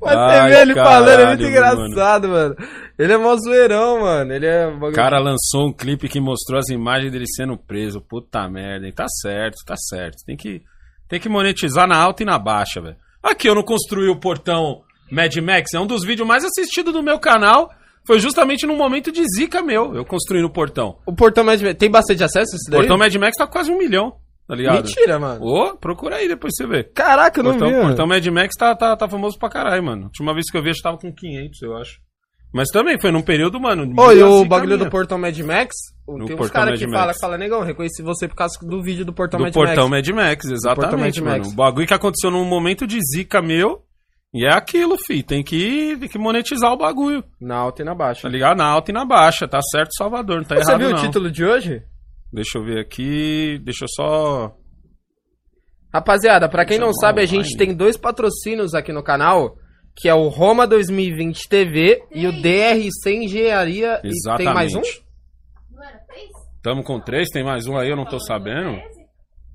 Mas 0.00 0.16
Ai, 0.16 0.40
você 0.40 0.48
vê 0.48 0.60
ele 0.62 0.74
falando, 0.74 1.08
é 1.08 1.26
muito 1.26 1.52
caralho, 1.52 1.80
engraçado, 1.80 2.28
mano. 2.28 2.56
Ele 2.98 3.12
é 3.12 3.16
mó 3.16 3.34
zoeirão, 3.36 4.00
mano. 4.00 4.32
Ele 4.32 4.46
é. 4.46 4.66
O 4.66 4.92
cara 4.92 5.18
lançou 5.18 5.68
um 5.68 5.72
clipe 5.72 6.08
que 6.08 6.20
mostrou 6.20 6.58
as 6.58 6.68
imagens 6.68 7.10
dele 7.10 7.24
sendo 7.26 7.56
preso. 7.56 8.00
Puta 8.00 8.48
merda, 8.48 8.86
hein? 8.86 8.92
Tá 8.92 9.06
certo, 9.08 9.56
tá 9.64 9.74
certo. 9.76 10.24
Tem 10.26 10.36
que, 10.36 10.62
tem 11.08 11.18
que 11.18 11.28
monetizar 11.28 11.88
na 11.88 11.96
alta 11.96 12.22
e 12.22 12.26
na 12.26 12.38
baixa, 12.38 12.80
velho. 12.80 12.96
Aqui 13.22 13.48
eu 13.48 13.54
não 13.54 13.62
construí 13.62 14.08
o 14.08 14.20
portão 14.20 14.82
Mad 15.10 15.34
Max. 15.36 15.72
É 15.74 15.80
um 15.80 15.86
dos 15.86 16.04
vídeos 16.04 16.28
mais 16.28 16.44
assistidos 16.44 16.92
do 16.92 17.02
meu 17.02 17.18
canal. 17.18 17.70
Foi 18.08 18.18
justamente 18.18 18.66
num 18.66 18.74
momento 18.76 19.12
de 19.12 19.22
zica 19.36 19.62
meu. 19.62 19.94
Eu 19.94 20.02
construí 20.04 20.40
no 20.40 20.50
portão. 20.50 20.96
O 21.06 21.14
portão 21.14 21.44
Mad 21.44 21.60
Max. 21.60 21.74
Tem 21.78 21.90
bastante 21.90 22.24
acesso 22.24 22.56
esse 22.56 22.68
O 22.68 22.70
daí? 22.70 22.80
portão 22.80 22.96
Mad 22.96 23.14
Max 23.16 23.36
tá 23.36 23.46
quase 23.46 23.70
um 23.70 23.76
milhão, 23.76 24.14
tá 24.48 24.54
ligado? 24.56 24.76
Mentira, 24.76 25.18
mano. 25.18 25.44
Ô, 25.44 25.76
procura 25.76 26.16
aí 26.16 26.26
depois 26.26 26.54
você 26.56 26.66
vê. 26.66 26.84
Caraca, 26.84 27.38
eu 27.38 27.44
não 27.44 27.50
Portão, 27.50 27.68
vi. 27.68 27.74
mano. 27.74 27.86
portão 27.88 28.06
Mad 28.06 28.26
Max 28.28 28.54
tá, 28.58 28.74
tá, 28.74 28.96
tá 28.96 29.06
famoso 29.06 29.38
pra 29.38 29.50
caralho, 29.50 29.84
mano. 29.84 30.02
A 30.02 30.06
última 30.06 30.32
vez 30.32 30.50
que 30.50 30.56
eu 30.56 30.62
vi, 30.62 30.70
acho 30.70 30.78
que 30.78 30.82
tava 30.84 30.96
com 30.98 31.12
500, 31.14 31.60
eu 31.62 31.76
acho. 31.76 32.00
Mas 32.50 32.68
também 32.70 32.98
foi 32.98 33.12
num 33.12 33.20
período, 33.20 33.60
mano. 33.60 33.82
Oi, 34.02 34.16
de 34.16 34.22
o 34.22 34.42
bagulho 34.46 34.76
minha. 34.76 34.86
do 34.86 34.90
Portão 34.90 35.18
Mad 35.18 35.38
Max, 35.40 35.74
No 36.08 36.24
tem 36.24 36.34
uns 36.34 36.38
Portão 36.38 36.62
caras 36.62 36.78
que 36.80 36.86
Mad 36.86 37.06
Max. 37.08 37.18
fala, 37.20 37.36
negão, 37.36 37.60
reconheci 37.62 38.02
você 38.02 38.26
por 38.26 38.36
causa 38.36 38.54
do 38.62 38.82
vídeo 38.82 39.04
do 39.04 39.12
Portão 39.12 39.36
Do 39.38 39.42
Mad 39.44 39.52
Portão 39.52 39.86
Max. 39.86 40.08
Mad 40.08 40.16
Max, 40.16 40.46
exatamente, 40.46 41.20
Mad 41.20 41.30
mano. 41.32 41.38
Max. 41.44 41.52
O 41.52 41.54
bagulho 41.54 41.86
que 41.86 41.92
aconteceu 41.92 42.30
num 42.30 42.46
momento 42.46 42.86
de 42.86 42.98
zica 43.14 43.42
meu. 43.42 43.82
E 44.38 44.46
é 44.46 44.54
aquilo, 44.54 44.96
fi. 45.04 45.20
Tem 45.20 45.42
que, 45.42 45.96
tem 45.98 46.08
que 46.08 46.16
monetizar 46.16 46.72
o 46.72 46.76
bagulho. 46.76 47.24
Na 47.40 47.56
alta 47.56 47.82
e 47.82 47.84
na 47.84 47.92
baixa. 47.92 48.22
Tá 48.22 48.28
ligado? 48.28 48.56
Na 48.58 48.66
alta 48.66 48.92
e 48.92 48.94
na 48.94 49.04
baixa. 49.04 49.48
Tá 49.48 49.58
certo, 49.60 49.90
Salvador. 49.96 50.36
Não 50.36 50.44
tá 50.44 50.54
Você 50.54 50.70
errado, 50.70 50.80
viu 50.80 50.90
não. 50.90 50.96
o 50.98 51.00
título 51.00 51.28
de 51.28 51.44
hoje? 51.44 51.82
Deixa 52.32 52.56
eu 52.58 52.64
ver 52.64 52.78
aqui. 52.78 53.58
Deixa 53.64 53.84
eu 53.84 53.88
só. 53.88 54.54
Rapaziada, 55.92 56.48
pra 56.48 56.64
quem 56.64 56.78
não 56.78 56.92
sabe, 56.92 57.20
a 57.20 57.26
gente 57.26 57.56
tem 57.56 57.74
dois 57.74 57.96
patrocínios 57.96 58.74
aqui 58.74 58.92
no 58.92 59.02
canal, 59.02 59.56
que 59.96 60.08
é 60.08 60.14
o 60.14 60.28
Roma 60.28 60.66
2020 60.68 61.48
TV 61.48 62.04
e 62.14 62.26
o 62.28 62.32
DRC 62.32 63.10
Engenharia. 63.24 64.00
E 64.04 64.10
tem 64.36 64.52
mais 64.54 64.72
um? 64.74 64.78
Exatamente. 64.80 65.04
Não 65.72 65.82
era 65.82 65.98
três? 66.06 66.28
Tamo 66.62 66.84
com 66.84 67.00
três, 67.00 67.28
tem 67.30 67.42
mais 67.42 67.66
um 67.66 67.76
aí, 67.76 67.88
eu 67.90 67.96
não 67.96 68.04
tô 68.04 68.20
sabendo. 68.20 68.78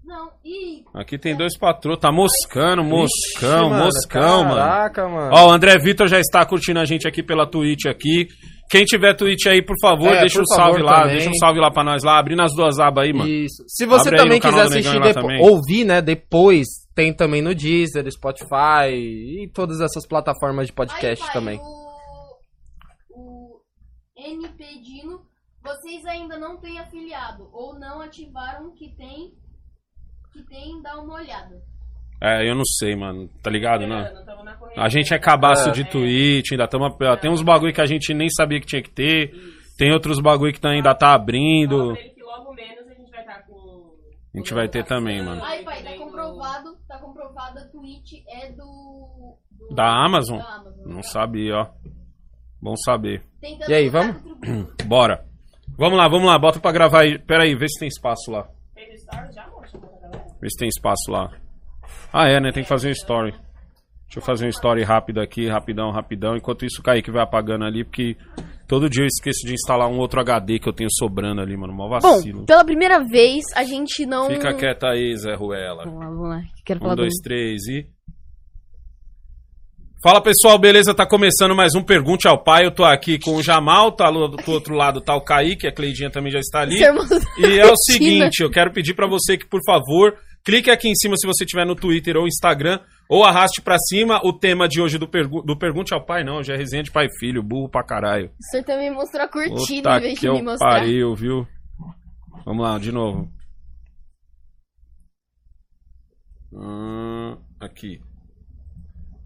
Não, 0.05 0.29
e. 0.43 0.83
Aqui 0.93 1.17
tem 1.17 1.35
dois 1.35 1.57
patrões, 1.57 1.97
tá 1.99 2.11
moscando, 2.11 2.83
moscão, 2.83 3.61
Ixi, 3.63 3.69
mano, 3.69 3.85
moscão, 3.85 4.43
mano. 4.43 4.55
Caraca, 4.55 5.07
mano. 5.07 5.31
Ó, 5.33 5.47
o 5.47 5.51
André 5.51 5.77
Vitor 5.79 6.07
já 6.07 6.19
está 6.19 6.45
curtindo 6.45 6.79
a 6.79 6.85
gente 6.85 7.07
aqui 7.07 7.23
pela 7.23 7.47
Twitch 7.49 7.85
aqui. 7.85 8.27
Quem 8.69 8.83
tiver 8.85 9.13
Twitch 9.15 9.45
aí, 9.47 9.61
por 9.63 9.75
favor, 9.81 10.09
É, 10.09 10.21
deixa 10.21 10.35
por 10.39 10.43
um 10.43 10.45
salve 10.55 10.79
favor 10.79 10.85
lá, 10.85 11.01
também. 11.01 11.15
deixa 11.15 11.29
um 11.29 11.33
salve 11.35 11.59
lá 11.59 11.71
pra 11.71 11.83
nós 11.83 12.03
lá, 12.03 12.19
abrindo 12.19 12.41
as 12.41 12.53
duas 12.55 12.79
abas 12.79 13.05
aí, 13.05 13.13
mano. 13.13 13.29
Isso. 13.29 13.63
Se 13.67 13.85
você 13.85 14.09
Abre 14.09 14.17
também 14.19 14.39
quiser 14.41 14.61
assistir, 14.61 15.13
também. 15.13 15.41
ouvir, 15.41 15.85
né, 15.85 16.01
depois, 16.01 16.67
tem 16.95 17.15
também 17.15 17.41
no 17.41 17.53
Deezer, 17.55 18.05
Spotify 18.11 18.89
e 18.91 19.49
todas 19.53 19.79
essas 19.79 20.05
plataformas 20.07 20.67
de 20.67 20.73
podcast 20.73 21.21
Aí, 21.23 21.27
pai, 21.27 21.33
também. 21.33 21.59
O, 23.09 23.55
o 23.55 23.61
NP 24.17 24.63
Dino, 24.81 25.21
vocês 25.63 26.03
ainda 26.05 26.37
não 26.39 26.57
têm 26.57 26.79
afiliado 26.79 27.47
ou 27.53 27.77
não 27.79 28.01
ativaram 28.01 28.67
o 28.67 28.73
que 28.73 28.89
tem. 28.95 29.33
Que 30.33 30.41
tem, 30.43 30.81
dá 30.81 30.97
uma 30.99 31.15
olhada. 31.15 31.61
É, 32.21 32.49
eu 32.49 32.55
não 32.55 32.63
sei, 32.65 32.95
mano, 32.95 33.29
tá 33.41 33.49
ligado, 33.49 33.85
né? 33.85 34.11
A 34.77 34.87
gente 34.87 35.13
é 35.13 35.19
cabaço 35.19 35.69
É. 35.69 35.71
de 35.73 35.83
Twitch, 35.83 36.51
ainda 36.53 36.67
tamo, 36.67 36.89
tem 37.21 37.29
uns 37.29 37.41
bagulho 37.41 37.73
que 37.73 37.81
a 37.81 37.85
gente 37.85 38.13
nem 38.13 38.29
sabia 38.29 38.59
que 38.61 38.65
tinha 38.65 38.81
que 38.81 38.89
ter. 38.89 39.31
Tem 39.77 39.91
outros 39.91 40.19
bagulho 40.21 40.53
que 40.53 40.59
tá- 40.61 40.69
ainda 40.69 40.95
tá 40.95 41.13
abrindo. 41.13 41.93
menos 41.93 42.87
a 42.89 42.93
gente 42.93 43.11
vai 43.11 43.21
estar 43.21 43.41
com. 43.45 43.93
A 44.33 44.37
gente 44.37 44.53
vai 44.53 44.67
ter 44.69 44.85
também, 44.85 45.21
mano. 45.23 45.43
Aí, 45.43 45.63
pai, 45.65 45.83
tá 45.83 45.93
comprovado, 45.97 46.77
tá 46.87 46.97
comprovado, 46.99 47.59
a 47.59 47.65
Twitch 47.65 48.23
é 48.29 48.51
do. 48.51 49.35
do- 49.51 49.75
Da 49.75 49.85
Amazon? 50.05 50.37
Da 50.39 50.55
Amazon. 50.55 50.85
Não 50.93 51.03
sabia, 51.03 51.55
ó. 51.57 51.67
Bom 52.61 52.75
saber. 52.77 53.21
Tentando 53.41 53.69
E 53.69 53.73
aí, 53.73 53.89
vamos? 53.89 54.15
Bora. 54.85 55.25
Vamos 55.77 55.97
lá, 55.97 56.07
vamos 56.07 56.27
lá, 56.27 56.37
bota 56.39 56.59
pra 56.59 56.71
gravar 56.71 57.01
aí. 57.01 57.19
Pera 57.19 57.43
aí, 57.43 57.53
vê 57.55 57.67
se 57.67 57.79
tem 57.79 57.87
espaço 57.89 58.31
lá. 58.31 58.47
Vê 60.43 60.49
se 60.49 60.57
tem 60.57 60.67
espaço 60.67 61.09
lá. 61.09 61.31
Ah, 62.11 62.27
é, 62.27 62.37
né? 62.41 62.51
Tem 62.51 62.63
que 62.63 62.69
fazer 62.69 62.89
um 62.89 62.91
story. 62.91 63.31
Deixa 63.31 64.19
eu 64.19 64.21
fazer 64.21 64.45
um 64.45 64.49
story 64.49 64.83
rápido 64.83 65.21
aqui, 65.21 65.47
rapidão, 65.47 65.89
rapidão. 65.89 66.35
Enquanto 66.35 66.65
isso, 66.65 66.81
o 66.81 66.83
Kaique 66.83 67.09
vai 67.09 67.23
apagando 67.23 67.63
ali, 67.63 67.85
porque 67.85 68.17
todo 68.67 68.89
dia 68.89 69.03
eu 69.03 69.07
esqueço 69.07 69.47
de 69.47 69.53
instalar 69.53 69.89
um 69.89 69.97
outro 69.97 70.19
HD 70.19 70.59
que 70.59 70.67
eu 70.67 70.73
tenho 70.73 70.89
sobrando 70.91 71.39
ali, 71.41 71.55
mano. 71.55 71.73
Mó 71.73 71.87
vacilo. 71.87 72.39
Bom, 72.41 72.45
pela 72.45 72.65
primeira 72.65 72.99
vez, 73.05 73.45
a 73.55 73.63
gente 73.63 74.05
não. 74.05 74.27
Fica 74.27 74.53
quieta 74.53 74.89
aí, 74.89 75.15
Zé 75.15 75.33
Ruela. 75.33 75.85
Vamos 75.85 75.99
lá, 76.01 76.05
vamos 76.09 76.29
lá. 76.29 76.41
Quero 76.65 76.79
falar 76.81 76.91
Um, 76.91 76.95
do. 76.97 77.01
dois, 77.03 77.13
três 77.23 77.65
e. 77.69 77.87
Fala 80.03 80.21
pessoal, 80.21 80.59
beleza? 80.59 80.93
Tá 80.93 81.07
começando 81.07 81.55
mais 81.55 81.73
um 81.73 81.81
Pergunte 81.81 82.27
ao 82.27 82.43
Pai. 82.43 82.65
Eu 82.65 82.71
tô 82.71 82.83
aqui 82.83 83.17
com 83.17 83.35
o 83.37 83.41
Jamal, 83.41 83.93
tá 83.93 84.11
do 84.11 84.27
do 84.27 84.51
outro 84.51 84.75
lado 84.75 84.99
tá 84.99 85.15
o 85.15 85.23
Kaique, 85.23 85.65
a 85.65 85.71
Cleidinha 85.71 86.11
também 86.11 86.29
já 86.29 86.39
está 86.39 86.59
ali. 86.59 86.75
E 87.37 87.59
é 87.59 87.65
o 87.65 87.77
seguinte, 87.77 88.43
eu 88.43 88.51
quero 88.51 88.73
pedir 88.73 88.93
pra 88.93 89.07
você 89.07 89.37
que, 89.37 89.47
por 89.47 89.61
favor, 89.65 90.17
clique 90.43 90.69
aqui 90.69 90.89
em 90.89 90.95
cima 90.95 91.15
se 91.17 91.25
você 91.27 91.45
tiver 91.45 91.65
no 91.65 91.75
Twitter 91.75 92.15
ou 92.17 92.27
Instagram, 92.27 92.79
ou 93.09 93.23
arraste 93.23 93.61
pra 93.61 93.77
cima 93.77 94.19
o 94.23 94.31
tema 94.33 94.67
de 94.67 94.81
hoje 94.81 94.97
do, 94.97 95.07
pergu 95.07 95.41
do 95.41 95.57
Pergunte 95.57 95.93
ao 95.93 96.05
Pai, 96.05 96.23
não, 96.23 96.37
hoje 96.37 96.51
é 96.51 96.55
resenha 96.57 96.83
de 96.83 96.91
pai 96.91 97.05
e 97.07 97.19
filho, 97.19 97.43
burro 97.43 97.69
pra 97.69 97.83
caralho. 97.83 98.29
O 98.39 98.43
senhor 98.51 98.63
também 98.63 98.91
mostrou 98.91 99.23
a 99.23 99.27
curtida 99.27 99.89
Puta 99.89 99.97
em 99.97 100.01
vez 100.01 100.19
que 100.19 100.25
de 100.27 100.31
me 100.33 100.39
eu 100.39 100.43
mostrar. 100.43 100.69
pariu, 100.69 101.15
viu? 101.15 101.47
Vamos 102.45 102.63
lá, 102.63 102.77
de 102.77 102.91
novo. 102.91 103.31
Hum, 106.51 107.37
aqui. 107.59 107.99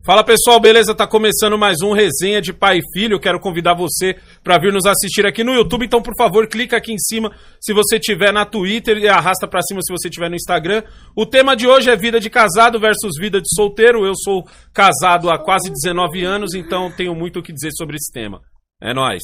Fala 0.08 0.24
pessoal, 0.24 0.58
beleza? 0.58 0.96
Tá 0.96 1.06
começando 1.06 1.58
mais 1.58 1.82
um 1.84 1.92
resenha 1.92 2.40
de 2.40 2.54
pai 2.54 2.78
e 2.78 2.92
filho. 2.94 3.16
Eu 3.16 3.20
quero 3.20 3.42
convidar 3.42 3.74
você 3.74 4.16
para 4.42 4.58
vir 4.58 4.72
nos 4.72 4.86
assistir 4.86 5.26
aqui 5.26 5.44
no 5.44 5.54
YouTube. 5.54 5.86
Então, 5.86 6.02
por 6.02 6.16
favor, 6.16 6.48
clica 6.48 6.78
aqui 6.78 6.94
em 6.94 6.98
cima 6.98 7.30
se 7.60 7.74
você 7.74 8.00
tiver 8.00 8.32
na 8.32 8.46
Twitter 8.46 8.98
e 9.00 9.10
arrasta 9.10 9.46
para 9.46 9.62
cima 9.62 9.82
se 9.82 9.92
você 9.92 10.10
tiver 10.10 10.30
no 10.30 10.38
Instagram. 10.38 10.82
O 11.14 11.26
tema 11.26 11.58
de 11.58 11.68
hoje 11.68 11.90
é 11.90 11.98
vida 11.98 12.22
de 12.22 12.30
casado 12.30 12.80
versus 12.80 13.20
vida 13.20 13.42
de 13.42 13.54
solteiro. 13.54 14.06
Eu 14.06 14.14
sou 14.16 14.46
casado 14.74 15.30
há 15.30 15.38
quase 15.38 15.70
19 15.70 16.24
anos, 16.24 16.54
então 16.54 16.90
tenho 16.90 17.14
muito 17.14 17.40
o 17.40 17.44
que 17.44 17.52
dizer 17.52 17.72
sobre 17.74 17.98
esse 17.98 18.10
tema. 18.10 18.40
É 18.82 18.94
nóis. 18.94 19.24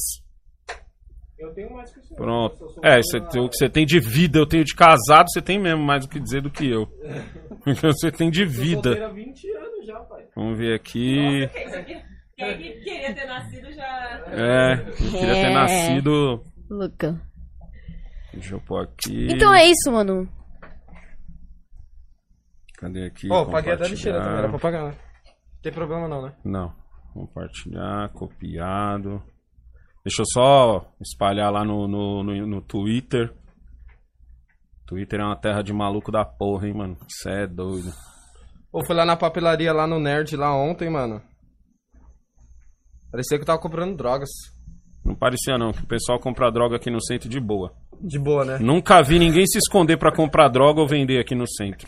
Eu 1.38 1.50
tenho 1.54 1.72
mais 1.72 1.94
que 1.94 1.98
o 1.98 2.02
senhor. 2.02 2.18
Pronto. 2.18 2.62
Eu 2.82 2.90
É, 2.90 3.00
você 3.00 3.16
o 3.38 3.48
que 3.48 3.56
você 3.56 3.70
tem 3.70 3.86
de 3.86 3.98
vida, 3.98 4.38
eu 4.38 4.46
tenho 4.46 4.62
de 4.62 4.74
casado, 4.74 5.30
você 5.30 5.40
tem 5.40 5.58
mesmo 5.58 5.82
mais 5.82 6.04
o 6.04 6.10
que 6.10 6.20
dizer 6.20 6.42
do 6.42 6.50
que 6.50 6.70
eu. 6.70 6.86
você 7.80 8.12
tem 8.12 8.30
de 8.30 8.44
vida. 8.44 9.06
há 9.06 9.08
20 9.08 9.50
anos 9.50 9.86
já, 9.86 9.98
pai. 10.00 10.23
Vamos 10.36 10.58
ver 10.58 10.74
aqui. 10.74 11.48
Quem 12.36 12.58
que 12.58 12.72
queria 12.80 13.14
ter 13.14 13.26
nascido 13.26 13.72
já. 13.72 14.24
É, 14.28 14.72
eu 14.88 14.92
queria 14.94 15.34
ter 15.34 15.50
É. 15.50 15.54
nascido. 15.54 16.44
Luca. 16.68 17.20
Deixa 18.32 18.54
eu 18.56 18.60
pôr 18.60 18.82
aqui. 18.82 19.28
Então 19.30 19.54
é 19.54 19.64
isso, 19.66 19.92
mano. 19.92 20.28
Cadê 22.78 23.06
aqui? 23.06 23.28
Pô, 23.28 23.46
paguei 23.46 23.72
até 23.72 23.86
lixeira 23.88 24.20
também, 24.20 24.38
era 24.38 24.48
pra 24.48 24.58
pagar, 24.58 24.82
né? 24.84 24.90
Não 24.90 25.62
tem 25.62 25.72
problema 25.72 26.08
não, 26.08 26.22
né? 26.22 26.34
Não. 26.44 26.74
Compartilhar, 27.12 28.08
copiado. 28.12 29.22
Deixa 30.04 30.22
eu 30.22 30.26
só 30.32 30.92
espalhar 31.00 31.50
lá 31.52 31.64
no, 31.64 31.86
no, 31.86 32.22
no, 32.24 32.46
no 32.46 32.60
Twitter. 32.60 33.32
Twitter 34.86 35.20
é 35.20 35.24
uma 35.24 35.36
terra 35.40 35.62
de 35.62 35.72
maluco 35.72 36.10
da 36.10 36.24
porra, 36.24 36.66
hein, 36.66 36.74
mano. 36.74 36.96
Cê 37.08 37.30
é 37.44 37.46
doido. 37.46 37.90
Pô, 38.74 38.84
fui 38.84 38.96
lá 38.96 39.04
na 39.04 39.16
papelaria 39.16 39.72
lá 39.72 39.86
no 39.86 40.00
Nerd 40.00 40.34
lá 40.34 40.52
ontem, 40.52 40.90
mano. 40.90 41.22
Parecia 43.08 43.38
que 43.38 43.42
eu 43.42 43.46
tava 43.46 43.60
comprando 43.60 43.96
drogas. 43.96 44.28
Não 45.04 45.14
parecia 45.14 45.56
não, 45.56 45.70
que 45.70 45.84
o 45.84 45.86
pessoal 45.86 46.18
compra 46.18 46.50
droga 46.50 46.74
aqui 46.74 46.90
no 46.90 47.00
centro 47.00 47.28
de 47.28 47.38
boa. 47.38 47.72
De 48.00 48.18
boa, 48.18 48.44
né? 48.44 48.58
Nunca 48.60 49.00
vi 49.00 49.20
ninguém 49.20 49.46
se 49.46 49.58
esconder 49.58 49.96
pra 49.96 50.10
comprar 50.10 50.48
droga 50.48 50.80
ou 50.80 50.88
vender 50.88 51.20
aqui 51.20 51.36
no 51.36 51.46
centro. 51.46 51.86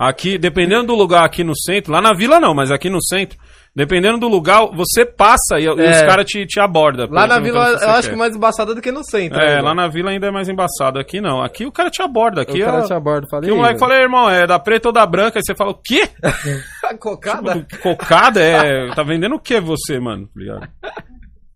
Aqui, 0.00 0.38
dependendo 0.38 0.86
do 0.86 0.94
lugar 0.94 1.26
aqui 1.26 1.44
no 1.44 1.54
centro, 1.54 1.92
lá 1.92 2.00
na 2.00 2.14
vila 2.14 2.40
não, 2.40 2.54
mas 2.54 2.70
aqui 2.70 2.88
no 2.88 3.04
centro, 3.04 3.38
dependendo 3.74 4.18
do 4.18 4.28
lugar, 4.28 4.66
você 4.74 5.04
passa 5.04 5.58
e, 5.58 5.64
e 5.64 5.68
os 5.70 5.78
É. 5.80 6.06
caras 6.06 6.24
te, 6.26 6.44
te 6.46 6.60
abordam. 6.60 7.06
Lá 7.10 7.26
na 7.26 7.38
vila 7.38 7.70
eu 7.80 7.90
acho 7.90 8.02
quer. 8.08 8.10
que 8.10 8.16
mais 8.18 8.36
embaçada 8.36 8.74
do 8.74 8.80
que 8.82 8.92
no 8.92 9.02
centro. 9.04 9.40
É, 9.40 9.56
ainda. 9.56 9.62
lá 9.62 9.74
na 9.74 9.88
vila 9.88 10.10
ainda 10.10 10.26
é 10.26 10.30
mais 10.30 10.48
embaçado. 10.48 10.98
Aqui 10.98 11.20
não. 11.20 11.42
Aqui 11.42 11.64
o 11.66 11.72
cara 11.72 11.90
te 11.90 12.02
aborda. 12.02 12.42
Aqui 12.42 12.62
o 12.62 12.64
cara 12.64 12.78
é- 12.80 12.86
te 12.86 12.92
aborda. 12.92 13.26
Falei, 13.30 13.48
Aqui 13.50 13.52
o 13.52 13.60
moleque 13.60 13.78
fala, 13.80 13.94
"Ei, 13.94 14.02
irmão, 14.02 14.28
é 14.30 14.46
da 14.46 14.58
preta 14.58 14.88
ou 14.88 14.92
da 14.92 15.06
branca? 15.06 15.38
Aí 15.38 15.42
você 15.44 15.54
fala, 15.54 15.70
o 15.70 15.80
quê? 15.82 16.08
cocada? 17.00 17.66
Cocada? 17.82 18.40
É. 18.42 18.90
Tá 18.94 19.02
vendendo 19.02 19.36
o 19.36 19.40
que 19.40 19.58
você, 19.60 19.98
mano? 19.98 20.26
Tá 20.26 20.32
ligado? 20.40 20.68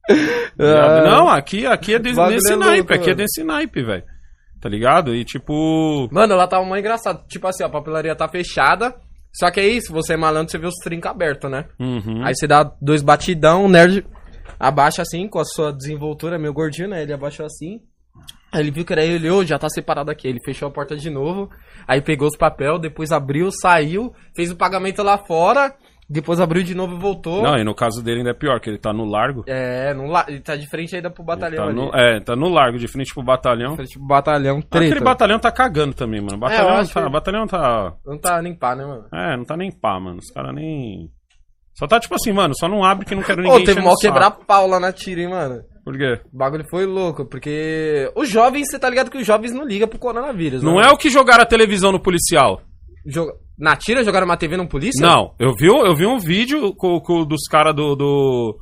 Ah. 0.08 1.02
Não, 1.04 1.28
aqui, 1.28 1.66
aqui 1.66 1.94
é 1.94 1.98
desse, 1.98 2.20
nesse 2.28 2.52
é 2.52 2.56
naipe. 2.56 2.94
aqui 2.94 3.10
é 3.10 3.14
desse 3.14 3.42
naipe, 3.42 3.82
velho. 3.82 4.04
Tá 4.60 4.68
ligado? 4.68 5.12
E 5.12 5.24
tipo. 5.24 6.08
Mano, 6.12 6.36
lá 6.36 6.46
tava 6.46 6.64
mó 6.64 6.76
engraçado. 6.76 7.24
Tipo 7.28 7.48
assim, 7.48 7.64
ó, 7.64 7.66
a 7.66 7.70
papelaria 7.70 8.14
tá 8.14 8.28
fechada. 8.28 8.94
Só 9.38 9.50
que 9.50 9.60
é 9.60 9.68
isso, 9.68 9.92
você 9.92 10.14
é 10.14 10.16
malandro, 10.16 10.50
você 10.50 10.58
vê 10.58 10.66
os 10.66 10.76
trincos 10.76 11.10
abertos, 11.10 11.50
né? 11.50 11.66
Uhum. 11.78 12.24
Aí 12.24 12.34
você 12.34 12.46
dá 12.46 12.62
dois 12.80 13.02
batidão, 13.02 13.66
o 13.66 13.68
nerd 13.68 14.06
abaixa 14.58 15.02
assim, 15.02 15.28
com 15.28 15.38
a 15.38 15.44
sua 15.44 15.72
desenvoltura, 15.72 16.38
meio 16.38 16.54
gordinho, 16.54 16.88
né? 16.88 17.02
Ele 17.02 17.12
abaixou 17.12 17.44
assim. 17.44 17.80
Aí 18.50 18.62
ele 18.62 18.70
viu 18.70 18.84
que 18.84 18.94
era 18.94 19.04
ele, 19.04 19.28
ô, 19.30 19.44
já 19.44 19.58
tá 19.58 19.68
separado 19.68 20.10
aqui. 20.10 20.26
Ele 20.26 20.40
fechou 20.42 20.68
a 20.68 20.70
porta 20.70 20.96
de 20.96 21.10
novo. 21.10 21.50
Aí 21.86 22.00
pegou 22.00 22.26
os 22.26 22.36
papel, 22.36 22.78
depois 22.78 23.12
abriu, 23.12 23.50
saiu, 23.52 24.14
fez 24.34 24.50
o 24.50 24.56
pagamento 24.56 25.02
lá 25.02 25.18
fora. 25.18 25.74
Depois 26.08 26.38
abriu 26.38 26.62
de 26.62 26.72
novo 26.74 26.94
e 26.94 26.98
voltou. 27.00 27.42
Não, 27.42 27.56
e 27.56 27.64
no 27.64 27.74
caso 27.74 28.00
dele 28.02 28.18
ainda 28.18 28.30
é 28.30 28.34
pior, 28.34 28.60
que 28.60 28.70
ele 28.70 28.78
tá 28.78 28.92
no 28.92 29.04
largo. 29.04 29.42
É, 29.46 29.92
no 29.92 30.06
la... 30.06 30.24
ele 30.28 30.38
tá 30.40 30.54
de 30.54 30.68
frente 30.68 30.94
ainda 30.94 31.10
pro 31.10 31.22
Ele 31.22 31.26
batalhão 31.26 31.64
tá 31.64 31.70
ali. 31.70 31.74
no, 31.74 31.90
é, 31.96 32.20
tá 32.20 32.36
no 32.36 32.48
largo, 32.48 32.78
de 32.78 32.86
frente 32.86 33.12
pro 33.12 33.24
batalhão. 33.24 33.74
Frente 33.74 33.98
pro 33.98 34.06
batalhão 34.06 34.62
treta. 34.62 34.86
Aquele 34.86 35.04
batalhão 35.04 35.38
tá 35.40 35.50
cagando 35.50 35.94
também, 35.94 36.20
mano. 36.20 36.38
Batalhão, 36.38 36.68
eu 36.68 36.74
acho 36.76 36.94
tá, 36.94 37.02
que- 37.04 37.10
batalhão 37.10 37.46
tá. 37.48 37.92
Não 38.06 38.16
tá 38.18 38.40
nem 38.40 38.54
pá, 38.54 38.76
né, 38.76 38.84
mano? 38.86 39.04
É, 39.12 39.36
não 39.36 39.44
tá 39.44 39.56
nem 39.56 39.72
pá, 39.72 39.98
mano. 39.98 40.18
Os 40.18 40.30
caras 40.32 40.54
nem. 40.54 41.10
Só 41.74 41.86
tá 41.88 41.98
tipo 42.00 42.14
assim, 42.14 42.32
mano, 42.32 42.54
só 42.56 42.68
não 42.68 42.84
abre 42.84 43.04
que 43.04 43.14
não 43.14 43.22
quero 43.22 43.40
Ô, 43.40 43.44
ninguém 43.44 43.64
teve 43.64 43.80
mal 43.82 43.92
o 43.94 43.96
saco. 43.96 44.14
quebrar 44.14 44.30
pau 44.30 44.66
lá 44.68 44.78
na 44.80 44.92
tira, 44.92 45.20
hein, 45.20 45.28
mano? 45.28 45.60
Por 45.84 45.96
quê? 45.98 46.20
O 46.32 46.38
bagulho 46.38 46.64
foi 46.70 46.86
louco, 46.86 47.26
porque 47.26 48.10
os 48.16 48.28
jovens, 48.30 48.68
você 48.70 48.78
tá 48.78 48.88
ligado 48.88 49.10
que 49.10 49.18
os 49.18 49.26
jovens 49.26 49.52
não 49.52 49.64
ligam 49.64 49.86
pro 49.86 49.98
coronavírus, 49.98 50.62
Não 50.62 50.76
né? 50.76 50.86
é 50.86 50.90
o 50.90 50.96
que 50.96 51.10
jogaram 51.10 51.42
a 51.42 51.46
televisão 51.46 51.92
no 51.92 52.00
policial. 52.00 52.60
Joga- 53.06 53.34
Na 53.58 53.74
tira 53.76 54.04
jogaram 54.04 54.26
uma 54.26 54.36
TV 54.36 54.56
no 54.56 54.68
polícia? 54.68 55.06
Não, 55.06 55.32
eu 55.38 55.52
vi, 55.58 55.66
eu 55.66 55.94
vi 55.96 56.06
um 56.06 56.18
vídeo 56.18 56.74
com, 56.74 57.00
com- 57.00 57.24
dos 57.24 57.44
caras 57.50 57.74
do, 57.74 57.94
do. 57.96 58.56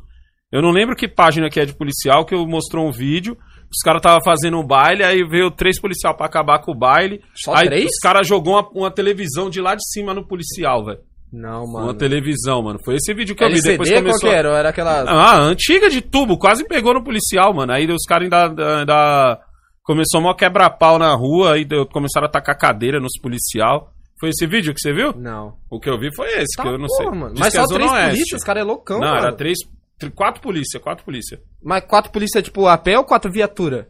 Eu 0.52 0.62
não 0.62 0.70
lembro 0.70 0.94
que 0.94 1.08
página 1.08 1.50
que 1.50 1.58
é 1.58 1.64
de 1.64 1.74
policial, 1.76 2.24
que 2.24 2.34
eu 2.34 2.46
mostrou 2.46 2.86
um 2.86 2.92
vídeo. 2.92 3.36
Os 3.70 3.82
caras 3.84 4.00
tava 4.00 4.20
fazendo 4.24 4.56
um 4.58 4.64
baile, 4.64 5.02
aí 5.02 5.26
veio 5.28 5.50
três 5.50 5.80
policial 5.80 6.16
pra 6.16 6.26
acabar 6.26 6.60
com 6.60 6.70
o 6.70 6.78
baile. 6.78 7.20
Só 7.34 7.54
aí 7.54 7.66
três? 7.66 7.86
os 7.86 7.98
caras 8.00 8.26
jogou 8.28 8.54
uma, 8.54 8.68
uma 8.72 8.90
televisão 8.90 9.50
de 9.50 9.60
lá 9.60 9.74
de 9.74 9.82
cima 9.90 10.14
no 10.14 10.24
policial, 10.26 10.84
velho. 10.84 11.00
Não, 11.32 11.66
mano. 11.66 11.86
Uma 11.86 11.94
televisão, 11.94 12.62
mano. 12.62 12.78
Foi 12.84 12.94
esse 12.94 13.12
vídeo 13.12 13.34
que 13.34 13.42
eu 13.42 13.48
vi. 13.48 13.60
Depois 13.60 13.88
qual 13.90 14.02
começou. 14.04 14.30
que 14.30 14.36
era? 14.36 14.48
Era 14.56 14.68
aquela... 14.68 15.00
Ah, 15.10 15.40
antiga 15.40 15.90
de 15.90 16.00
tubo, 16.00 16.38
quase 16.38 16.64
pegou 16.68 16.94
no 16.94 17.02
policial, 17.02 17.52
mano. 17.52 17.72
Aí 17.72 17.90
os 17.90 18.04
caras 18.06 18.24
ainda, 18.32 18.78
ainda. 18.78 19.40
Começou 19.82 20.20
mó 20.20 20.32
quebra-pau 20.34 20.96
na 20.96 21.12
rua, 21.16 21.54
aí 21.54 21.64
deu- 21.64 21.84
começaram 21.86 22.26
a 22.28 22.30
tacar 22.30 22.56
cadeira 22.56 23.00
nos 23.00 23.18
policial. 23.20 23.90
Foi 24.24 24.30
esse 24.30 24.46
vídeo 24.46 24.72
que 24.72 24.80
você 24.80 24.94
viu? 24.94 25.12
Não. 25.14 25.54
O 25.70 25.78
que 25.78 25.90
eu 25.90 25.98
vi 25.98 26.08
foi 26.16 26.26
esse, 26.28 26.56
Tá, 26.56 26.62
que 26.62 26.68
eu 26.70 26.78
não 26.78 26.86
porra, 26.86 27.10
sei. 27.10 27.18
mano. 27.20 27.34
Diz 27.34 27.40
Mas 27.40 27.54
é 27.54 27.60
só 27.60 27.74
três 27.74 27.90
Oeste. 27.92 28.10
polícias, 28.10 28.40
os 28.40 28.44
caras 28.46 28.60
é 28.62 28.64
loucão, 28.64 28.98
Não, 29.00 29.08
mano. 29.08 29.18
era 29.26 29.32
três, 29.36 29.58
tr- 29.98 30.10
quatro 30.14 30.40
polícia, 30.40 30.80
quatro 30.80 31.04
polícia. 31.04 31.40
Mas 31.62 31.84
quatro 31.84 32.10
polícia, 32.10 32.40
tipo, 32.40 32.66
a 32.66 32.78
pé 32.78 32.96
ou 32.98 33.04
quatro 33.04 33.30
viatura? 33.30 33.88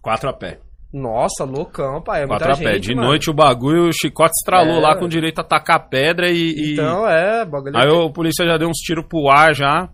Quatro 0.00 0.28
a 0.28 0.32
pé. 0.32 0.60
Nossa, 0.92 1.44
loucão, 1.44 2.02
pai. 2.02 2.22
É 2.22 2.26
Quatro 2.26 2.46
muita 2.48 2.60
a 2.62 2.64
pé. 2.68 2.74
gente, 2.74 2.84
De 2.88 2.94
mano. 2.94 3.08
noite 3.08 3.30
o 3.30 3.34
bagulho, 3.34 3.88
o 3.88 3.92
chicote 3.92 4.32
estralou 4.40 4.76
É. 4.76 4.80
lá 4.80 4.96
com 4.96 5.08
direito 5.08 5.40
a 5.40 5.44
tacar 5.44 5.88
pedra 5.88 6.30
e. 6.30 6.52
e- 6.52 6.72
Então, 6.74 7.08
é, 7.08 7.44
bagulho. 7.44 7.76
Aí 7.76 7.88
o 7.88 8.12
polícia 8.12 8.44
já 8.46 8.56
deu 8.58 8.68
uns 8.68 8.76
tiros 8.78 9.04
pro 9.08 9.28
ar 9.28 9.54
já. 9.54 9.88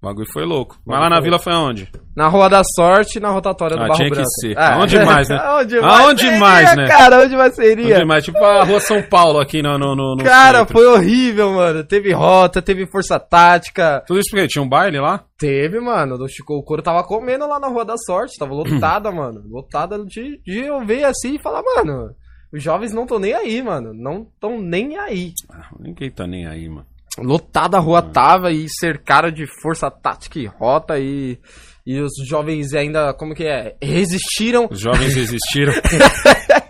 O 0.00 0.06
bagulho 0.06 0.28
foi 0.32 0.44
louco. 0.44 0.78
Mas 0.86 1.00
lá 1.00 1.08
na 1.10 1.16
foi 1.16 1.24
vila 1.24 1.38
foi 1.40 1.52
aonde? 1.52 1.90
Na 2.14 2.28
Rua 2.28 2.48
da 2.48 2.62
Sorte 2.76 3.18
e 3.18 3.20
na 3.20 3.30
rotatória 3.30 3.76
do 3.76 3.82
Ah, 3.82 3.88
Barro 3.88 3.96
tinha 3.96 4.08
que 4.08 4.14
Branco. 4.14 4.30
ser. 4.40 4.56
É. 4.56 4.72
Aonde 4.74 5.04
mais, 5.04 5.28
né? 5.28 5.36
Aonde 5.42 5.78
Aonde 5.78 6.20
seria, 6.22 6.38
mais, 6.38 6.76
né? 6.76 6.86
Cara, 6.86 7.20
onde 7.24 7.36
mais 7.36 7.54
seria? 7.56 7.96
Onde 7.96 8.04
mais? 8.04 8.24
Tipo 8.24 8.38
a 8.44 8.62
rua 8.62 8.78
São 8.78 9.02
Paulo 9.02 9.40
aqui 9.40 9.60
no. 9.60 9.76
no, 9.76 9.96
no 9.96 10.14
no 10.14 10.22
Cara, 10.22 10.58
centro. 10.60 10.72
foi 10.72 10.86
horrível, 10.86 11.52
mano. 11.52 11.82
Teve 11.82 12.12
rota, 12.12 12.62
teve 12.62 12.86
força 12.86 13.18
tática. 13.18 14.04
Tudo 14.06 14.20
isso 14.20 14.30
porque 14.30 14.46
tinha 14.46 14.62
um 14.62 14.68
baile 14.68 15.00
lá? 15.00 15.24
Teve, 15.36 15.80
mano. 15.80 16.14
O 16.14 16.28
Chico 16.28 16.54
o 16.54 16.62
Couro 16.62 16.80
tava 16.80 17.02
comendo 17.02 17.48
lá 17.48 17.58
na 17.58 17.66
Rua 17.66 17.84
da 17.84 17.96
Sorte. 17.96 18.38
Tava 18.38 18.54
lotada, 18.54 19.10
mano. 19.12 19.42
Lotada 19.50 19.98
de, 20.04 20.40
de 20.46 20.58
eu 20.60 20.78
ver 20.86 21.04
assim 21.06 21.34
e 21.34 21.42
falar, 21.42 21.62
mano. 21.62 22.10
Os 22.52 22.62
jovens 22.62 22.92
não 22.94 23.02
estão 23.02 23.18
nem 23.18 23.34
aí, 23.34 23.60
mano. 23.62 23.92
Não 23.92 24.28
estão 24.32 24.60
nem 24.62 24.96
aí. 24.96 25.32
Ah, 25.50 25.70
Ninguém 25.80 26.08
tá 26.10 26.24
nem 26.24 26.46
aí, 26.46 26.68
mano. 26.68 26.86
Lotada 27.18 27.76
a 27.76 27.80
rua 27.80 28.02
tava 28.02 28.50
e 28.52 28.66
cercaram 28.68 29.30
de 29.30 29.46
força 29.60 29.90
tática 29.90 30.38
e 30.38 30.46
rota 30.46 30.98
e. 30.98 31.38
E 31.86 31.98
os 32.00 32.12
jovens 32.28 32.74
ainda, 32.74 33.14
como 33.14 33.34
que 33.34 33.44
é? 33.44 33.74
Resistiram. 33.82 34.68
Os 34.70 34.78
jovens 34.78 35.16
existiram. 35.16 35.72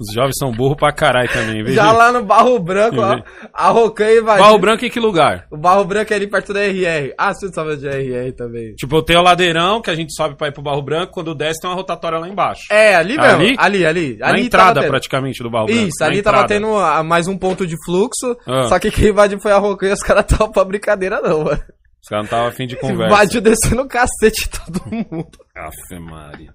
Os 0.00 0.14
jovens 0.14 0.36
são 0.38 0.52
burros 0.52 0.76
pra 0.76 0.92
caralho 0.92 1.28
também, 1.32 1.64
viu? 1.64 1.74
Já 1.74 1.90
lá 1.92 2.12
no 2.12 2.22
Barro 2.22 2.58
Branco, 2.58 3.00
ó, 3.00 3.20
a 3.52 3.68
Rocan 3.70 4.10
invadiu. 4.10 4.44
Barro 4.44 4.58
Branco 4.58 4.84
em 4.84 4.90
que 4.90 5.00
lugar? 5.00 5.46
O 5.50 5.56
Barro 5.56 5.84
Branco 5.84 6.12
é 6.12 6.16
ali 6.16 6.26
perto 6.26 6.52
da 6.52 6.60
RR. 6.60 7.12
Ah, 7.18 7.34
você 7.34 7.48
sabe 7.48 7.76
de 7.76 7.88
RR 7.88 8.32
também. 8.32 8.74
Tipo, 8.74 9.02
tem 9.02 9.16
o 9.16 9.22
ladeirão 9.22 9.82
que 9.82 9.90
a 9.90 9.94
gente 9.94 10.14
sobe 10.14 10.36
pra 10.36 10.48
ir 10.48 10.52
pro 10.52 10.62
Barro 10.62 10.82
Branco, 10.82 11.12
quando 11.12 11.34
desce 11.34 11.60
tem 11.60 11.68
uma 11.68 11.76
rotatória 11.76 12.18
lá 12.18 12.28
embaixo. 12.28 12.62
É, 12.70 12.94
ali 12.94 13.16
mesmo. 13.16 13.38
Ali? 13.38 13.56
Ali, 13.58 13.86
ali. 13.86 14.16
Na 14.18 14.28
ali 14.28 14.42
entrada, 14.42 14.66
tava 14.68 14.80
tendo. 14.82 14.90
praticamente, 14.90 15.42
do 15.42 15.50
Barro 15.50 15.66
Branco. 15.66 15.82
Isso, 15.82 16.04
ali 16.04 16.22
tava 16.22 16.42
entrada. 16.42 16.54
tendo 16.54 16.76
ah, 16.76 17.02
mais 17.02 17.26
um 17.26 17.36
ponto 17.36 17.66
de 17.66 17.76
fluxo. 17.84 18.36
Ah. 18.46 18.64
Só 18.68 18.78
que 18.78 18.90
quem 18.90 19.08
invadiu 19.08 19.40
foi 19.40 19.52
a 19.52 19.58
Rocan 19.58 19.88
e 19.88 19.92
os 19.92 20.00
caras 20.00 20.24
estavam 20.24 20.52
pra 20.52 20.64
brincadeira, 20.64 21.20
não, 21.20 21.44
mano. 21.44 21.62
Os 22.02 22.08
caras 22.08 22.22
não 22.22 22.24
estavam 22.24 22.46
afim 22.46 22.66
de 22.66 22.76
conversa. 22.76 23.06
Invadiu 23.06 23.40
descendo 23.40 23.82
o 23.82 23.88
cacete 23.88 24.48
todo 24.48 24.80
mundo. 24.90 25.38
Afe 25.56 25.98
Maria. 25.98 26.52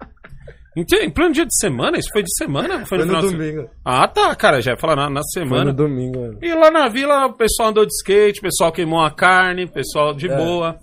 Em, 0.76 1.10
pleno 1.12 1.32
dia 1.34 1.46
de 1.46 1.56
semana? 1.56 1.98
Isso 2.00 2.10
foi 2.12 2.24
de 2.24 2.36
semana? 2.36 2.86
Foi 2.86 2.98
Foi 3.00 3.06
no, 3.06 3.14
no 3.14 3.22
domingo. 3.22 3.70
Ah, 3.86 4.08
tá, 4.08 4.36
cara. 4.36 4.60
Já 4.62 4.72
ia 4.72 4.78
falar 4.78 4.96
na, 4.96 5.10
na 5.10 5.22
Foi 5.34 5.44
semana. 5.44 5.66
no 5.66 5.74
domingo, 5.74 6.20
mano. 6.20 6.40
E 6.42 6.54
lá 6.54 6.72
na 6.72 6.88
vila 6.88 7.28
o 7.28 7.34
pessoal 7.34 7.70
andou 7.70 7.86
de 7.86 7.94
skate, 7.94 8.40
o 8.40 8.44
pessoal 8.44 8.72
queimou 8.72 9.00
a 9.02 9.12
carne, 9.12 9.66
o 9.66 9.72
pessoal 9.72 10.14
de 10.14 10.30
É. 10.32 10.36
boa. 10.36 10.76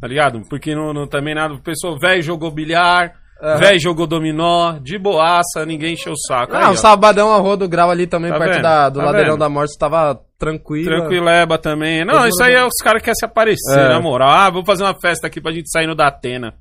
Tá 0.00 0.06
ligado? 0.06 0.40
Porque 0.48 0.74
não, 0.74 0.92
não 0.92 1.06
também 1.08 1.34
nada. 1.34 1.54
O 1.54 1.60
pessoal 1.60 1.98
velho 1.98 2.22
jogou 2.22 2.50
bilhar, 2.50 3.12
Aham. 3.42 3.56
velho 3.58 3.80
jogou 3.80 4.06
dominó, 4.06 4.78
de 4.78 4.96
boaça, 4.98 5.66
ninguém 5.66 5.94
encheu 5.94 6.12
o 6.12 6.16
saco. 6.16 6.54
Ó, 6.54 6.70
o 6.70 6.76
sabadão, 6.76 7.32
a 7.34 7.38
Rua 7.38 7.56
do 7.56 7.68
Grau 7.68 7.90
ali 7.90 8.06
também, 8.06 8.30
Tá 8.30 8.38
perto 8.38 8.52
vendo? 8.54 8.62
da, 8.62 8.88
do 8.88 8.98
Tá 9.00 9.04
Ladeirão 9.06 9.32
vendo? 9.32 9.40
da 9.40 9.48
Morte, 9.48 9.76
tava 9.78 10.20
tranquilo. 10.38 10.86
Tranquileba 10.88 11.58
também. 11.58 12.04
Não, 12.04 12.14
Todo 12.14 12.28
isso 12.28 12.42
aí 12.42 12.54
é 12.54 12.64
os 12.64 12.76
caras 12.82 13.00
que 13.02 13.06
querem 13.06 13.16
se 13.18 13.24
aparecer, 13.26 13.78
É. 13.78 13.88
na 13.88 14.00
moral. 14.00 14.30
Ah, 14.30 14.48
vamos 14.50 14.66
fazer 14.66 14.84
uma 14.84 14.94
festa 14.98 15.26
aqui 15.26 15.40
pra 15.40 15.52
gente 15.52 15.68
sair 15.70 15.86
no 15.86 15.94
Datena. 15.94 16.54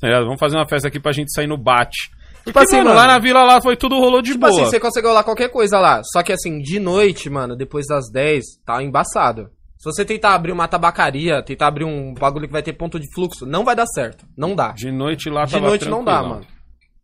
Tá 0.00 0.06
ligado? 0.06 0.24
Vamos 0.24 0.38
fazer 0.40 0.56
uma 0.56 0.68
festa 0.68 0.88
aqui 0.88 1.00
pra 1.00 1.12
gente 1.12 1.32
sair 1.32 1.46
no 1.46 1.56
Bate. 1.58 2.10
Tipo 2.44 2.58
assim, 2.60 2.76
mano, 2.78 2.90
mano, 2.90 3.00
lá 3.00 3.06
na 3.06 3.18
vila 3.18 3.42
lá 3.42 3.60
foi 3.60 3.76
tudo 3.76 3.96
rolou 3.98 4.22
de 4.22 4.32
Tipo 4.32 4.46
boa. 4.46 4.50
assim, 4.62 4.70
você 4.70 4.80
consegue 4.80 5.06
rolar 5.06 5.24
qualquer 5.24 5.48
coisa 5.50 5.78
lá. 5.78 6.00
Só 6.04 6.22
que 6.22 6.32
assim, 6.32 6.60
de 6.60 6.78
noite, 6.78 7.28
mano, 7.28 7.54
depois 7.56 7.86
das 7.86 8.10
10, 8.10 8.44
tá 8.64 8.82
embaçado. 8.82 9.50
Se 9.76 9.84
você 9.84 10.04
tentar 10.04 10.34
abrir 10.34 10.50
uma 10.52 10.66
tabacaria, 10.66 11.42
tentar 11.42 11.68
abrir 11.68 11.84
um 11.84 12.14
bagulho 12.14 12.46
que 12.46 12.52
vai 12.52 12.62
ter 12.62 12.72
ponto 12.72 12.98
de 12.98 13.06
fluxo, 13.14 13.44
não 13.46 13.64
vai 13.64 13.76
dar 13.76 13.86
certo. 13.86 14.24
Não 14.36 14.54
dá. 14.56 14.72
De 14.72 14.90
noite 14.90 15.28
lá 15.30 15.44
De 15.44 15.60
noite 15.60 15.88
não 15.88 16.02
dá, 16.02 16.22
mano. 16.22 16.46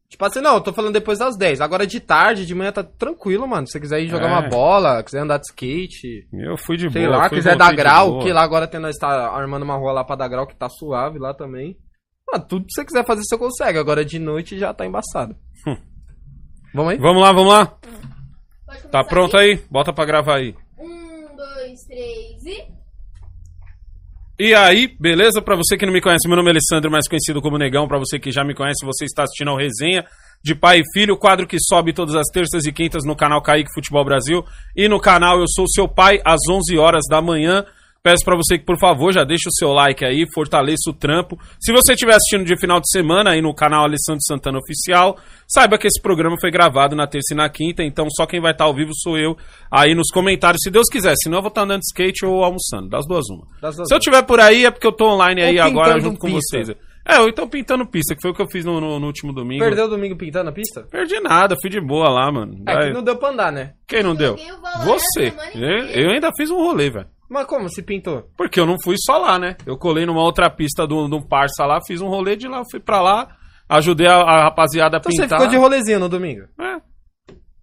Tipo 0.09 0.25
assim, 0.27 0.41
não, 0.41 0.55
eu 0.55 0.61
tô 0.61 0.73
falando 0.73 0.93
depois 0.93 1.19
das 1.19 1.37
10. 1.37 1.61
Agora 1.61 1.87
de 1.87 1.99
tarde, 2.01 2.47
de 2.47 2.55
manhã 2.55 2.71
tá 2.73 2.83
tranquilo, 2.85 3.47
mano. 3.49 3.67
Se 3.67 3.73
você 3.73 3.81
quiser 3.81 4.01
ir 4.01 4.09
jogar 4.09 4.29
É. 4.29 4.33
uma 4.33 4.43
bola, 4.49 5.03
quiser 5.03 5.21
andar 5.21 5.39
de 5.39 5.47
skate, 5.47 6.27
Eu 6.33 6.57
fui 6.57 6.77
de 6.77 6.91
sei 6.91 7.07
boa. 7.07 7.17
lá, 7.19 7.29
fui, 7.29 7.39
quiser 7.39 7.57
dar 7.57 7.73
grau, 7.75 8.21
que 8.21 8.33
lá 8.33 8.43
agora 8.43 8.67
tem, 8.67 8.81
nós 8.81 8.97
tá 8.97 9.09
armando 9.31 9.63
uma 9.65 9.77
rua 9.77 9.93
lá 9.93 10.05
pra 10.05 10.17
dar 10.17 10.29
grau 10.29 10.47
que 10.47 10.57
tá 10.57 10.69
suave 10.69 11.19
lá 11.19 11.35
também. 11.35 11.77
Mano, 12.35 12.47
tudo 12.49 12.67
que 12.67 12.73
você 12.73 12.85
quiser 12.85 13.07
fazer 13.07 13.23
você 13.23 13.39
consegue. 13.39 13.79
Agora 13.79 14.05
de 14.05 14.19
noite 14.19 14.59
já 14.59 14.75
tá 14.75 14.85
embaçado. 14.85 15.37
Hum. 15.67 15.77
Vamos 16.75 16.93
aí? 16.93 16.99
Vamos 16.99 17.23
lá, 17.23 17.33
vamos 17.33 17.53
lá. 17.53 17.79
Tá 18.91 19.05
pronto 19.05 19.37
aí? 19.37 19.61
Bota 19.71 19.93
pra 19.93 20.05
gravar 20.05 20.39
aí. 20.39 20.55
Um, 20.77 21.37
dois, 21.37 21.81
três 21.87 22.45
e. 22.45 22.75
E 24.37 24.53
aí, 24.53 24.89
beleza? 24.99 25.41
Pra 25.41 25.55
você 25.55 25.77
que 25.77 25.87
não 25.87 25.93
me 25.93 26.01
conhece, 26.01 26.27
meu 26.27 26.37
nome 26.37 26.49
é 26.49 26.53
Alessandro, 26.53 26.91
mais 26.91 27.07
conhecido 27.07 27.41
como 27.41 27.57
Negão. 27.57 27.87
Pra 27.87 27.99
você 27.99 28.19
que 28.19 28.33
já 28.33 28.43
me 28.43 28.55
conhece, 28.55 28.85
você 28.85 29.05
está 29.05 29.23
assistindo 29.23 29.51
ao 29.51 29.57
Resenha 29.57 30.05
de 30.43 30.57
Pai 30.57 30.81
e 30.81 30.93
Filho, 30.93 31.17
quadro 31.17 31.47
que 31.47 31.57
sobe 31.61 31.93
todas 31.93 32.17
as 32.17 32.27
terças 32.33 32.65
e 32.67 32.73
quintas 32.73 33.05
no 33.05 33.15
canal 33.15 33.41
Kaique 33.41 33.73
Futebol 33.73 34.05
Brasil 34.05 34.45
e 34.77 34.89
no 34.89 35.01
canal 35.01 35.39
Eu 35.39 35.47
Sou 35.47 35.67
Seu 35.69 35.87
Pai, 35.87 36.21
às 36.25 36.41
11 36.51 36.77
horas 36.77 37.03
da 37.09 37.23
manhã. 37.23 37.65
Peço 38.07 38.23
pra 38.23 38.37
você 38.37 38.59
que, 38.59 38.67
por 38.67 38.79
favor, 38.79 39.15
já 39.15 39.25
deixe 39.25 39.49
o 39.49 39.53
seu 39.53 39.71
like 39.73 40.05
aí, 40.05 40.27
fortaleça 40.35 40.91
o 40.91 40.93
trampo. 40.93 41.39
Se 41.59 41.73
você 41.73 41.95
estiver 41.95 42.13
assistindo 42.15 42.45
de 42.45 42.55
final 42.61 42.79
de 42.79 42.91
semana 42.91 43.31
aí 43.31 43.41
no 43.41 43.55
canal 43.55 43.85
Alessandro 43.85 44.21
Santana 44.21 44.59
Oficial, 44.59 45.17
saiba 45.49 45.79
que 45.79 45.87
esse 45.87 46.03
programa 46.03 46.37
foi 46.39 46.51
gravado 46.51 46.95
na 46.95 47.07
terça 47.07 47.33
e 47.33 47.35
na 47.35 47.49
quinta, 47.49 47.83
então 47.83 48.07
só 48.11 48.27
quem 48.27 48.43
vai 48.43 48.53
estar 48.53 48.65
ao 48.65 48.75
vivo 48.75 48.91
sou 48.95 49.17
eu 49.19 49.35
aí 49.73 49.95
nos 49.95 50.11
comentários, 50.13 50.61
se 50.63 50.71
Deus 50.71 50.87
quiser. 50.93 51.15
Senão 51.23 51.39
eu 51.39 51.43
vou 51.43 51.49
estar 51.49 51.63
andando 51.63 51.81
de 51.81 51.87
skate 51.87 52.27
ou 52.27 52.45
almoçando, 52.45 52.91
das 52.91 53.07
duas 53.09 53.25
uma. 53.31 53.47
Das 53.63 53.75
duas 53.75 53.89
Se 53.89 53.95
eu 53.95 53.99
tiver 53.99 54.21
por 54.25 54.39
aí 54.39 54.67
é 54.67 54.71
porque 54.71 54.87
eu 54.87 54.93
tô 54.93 55.07
online 55.07 55.41
aí 55.41 55.59
Ou 55.59 55.65
agora 55.65 55.99
junto 55.99 56.19
com 56.19 56.27
pista. 56.27 56.59
vocês. 56.63 56.77
É, 57.09 57.21
ou 57.21 57.29
então 57.31 57.49
pintando 57.49 57.87
pista, 57.87 58.15
que 58.15 58.21
foi 58.21 58.33
o 58.33 58.35
que 58.35 58.43
eu 58.43 58.49
fiz 58.51 58.67
no, 58.67 58.81
no- 58.83 59.01
no 59.01 59.07
último 59.07 59.33
domingo. 59.33 59.65
Perdeu 59.65 59.87
o 59.87 59.89
domingo 59.89 60.15
pintando 60.17 60.51
a 60.51 60.53
pista? 60.53 60.83
Perdi 60.91 61.19
nada, 61.21 61.55
fui 61.61 61.71
de 61.71 61.81
boa 61.81 62.11
lá, 62.11 62.31
mano. 62.31 62.63
É 62.69 62.75
Vai- 62.75 62.87
que 62.89 62.93
não 62.93 63.03
deu 63.03 63.17
pra 63.17 63.31
andar, 63.31 63.51
né? 63.51 63.73
Quem 63.89 64.03
não 64.03 64.15
deu? 64.15 64.37
Valorant 64.37 64.85
Você. 64.85 65.33
Eu, 65.55 65.87
eu 66.05 66.11
ainda 66.11 66.31
fiz 66.37 66.51
um 66.51 66.57
rolê, 66.57 66.91
velho. 66.91 67.07
Mas 67.29 67.47
como 67.47 67.69
se 67.69 67.83
pintou? 67.83 68.29
Porque 68.37 68.61
eu 68.61 68.67
não 68.67 68.77
fui 68.83 68.97
só 68.99 69.17
lá, 69.19 69.39
né? 69.39 69.57
Eu 69.67 69.77
colei 69.79 70.05
numa 70.07 70.23
outra 70.23 70.49
pista 70.51 70.87
de 70.87 70.95
um 70.95 71.23
parça 71.23 71.65
lá, 71.67 71.81
fiz 71.87 72.01
um 72.01 72.09
rolê 72.09 72.37
de 72.37 72.47
lá, 72.47 72.63
fui 72.71 72.81
pra 72.81 73.01
lá, 73.01 73.29
ajudei 73.69 74.07
a, 74.07 74.17
a 74.17 74.43
rapaziada 74.45 74.97
a 74.97 74.99
Então 74.99 75.11
pintar. 75.11 75.29
você 75.29 75.35
ficou 75.35 75.47
de 75.49 75.57
rolezinho 75.57 75.99
no 76.01 76.09
domingo. 76.09 76.43
É. 76.61 76.77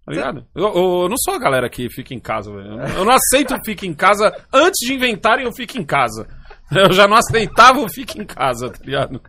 Tá 0.04 0.12
ligado? 0.12 0.45
Eu, 0.56 0.63
eu- 0.65 1.02
eu 1.04 1.10
não 1.10 1.15
sou 1.17 1.36
a 1.36 1.39
galera 1.39 1.69
que 1.69 1.88
fica 1.89 2.13
em 2.13 2.19
casa, 2.19 2.52
velho. 2.52 2.71
Eu- 2.82 2.88
Eu 2.97 3.06
não 3.06 3.13
aceito 3.13 3.56
fica 3.63 3.86
em 3.86 3.93
casa 3.93 4.36
antes 4.52 4.80
de 4.88 4.93
inventarem 4.95 5.47
o 5.47 5.54
fica 5.54 5.78
em 5.78 5.86
casa. 5.86 6.28
Eu 6.71 6.91
já 6.91 7.08
não 7.08 7.17
aceitava 7.17 7.80
o 7.80 7.88
fica 7.89 8.19
em 8.19 8.26
casa, 8.26 8.69
tá 8.69 8.80
ligado? 8.84 9.21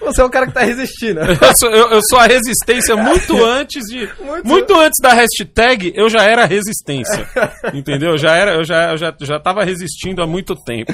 Você 0.00 0.20
é 0.20 0.24
o 0.24 0.30
cara 0.30 0.46
que 0.46 0.52
tá 0.52 0.62
resistindo. 0.62 1.20
Eu 1.40 1.56
sou, 1.56 1.70
eu- 1.70 1.90
eu 1.90 2.00
sou 2.08 2.18
a 2.18 2.26
resistência 2.26 2.96
muito 2.96 3.36
antes 3.44 3.82
de. 3.88 4.08
Muito... 4.44 4.74
antes 4.78 4.96
da 5.02 5.12
hashtag, 5.12 5.92
eu 5.94 6.08
já 6.08 6.22
era 6.24 6.44
resistência. 6.46 7.28
Entendeu? 7.72 8.10
Eu 8.10 8.18
já 8.18 8.34
era, 8.34 8.54
eu 8.54 8.64
já, 8.64 8.90
eu 8.90 8.96
já, 8.96 9.14
já 9.20 9.38
tava 9.38 9.64
resistindo 9.64 10.22
há 10.22 10.26
muito 10.26 10.54
tempo. 10.64 10.92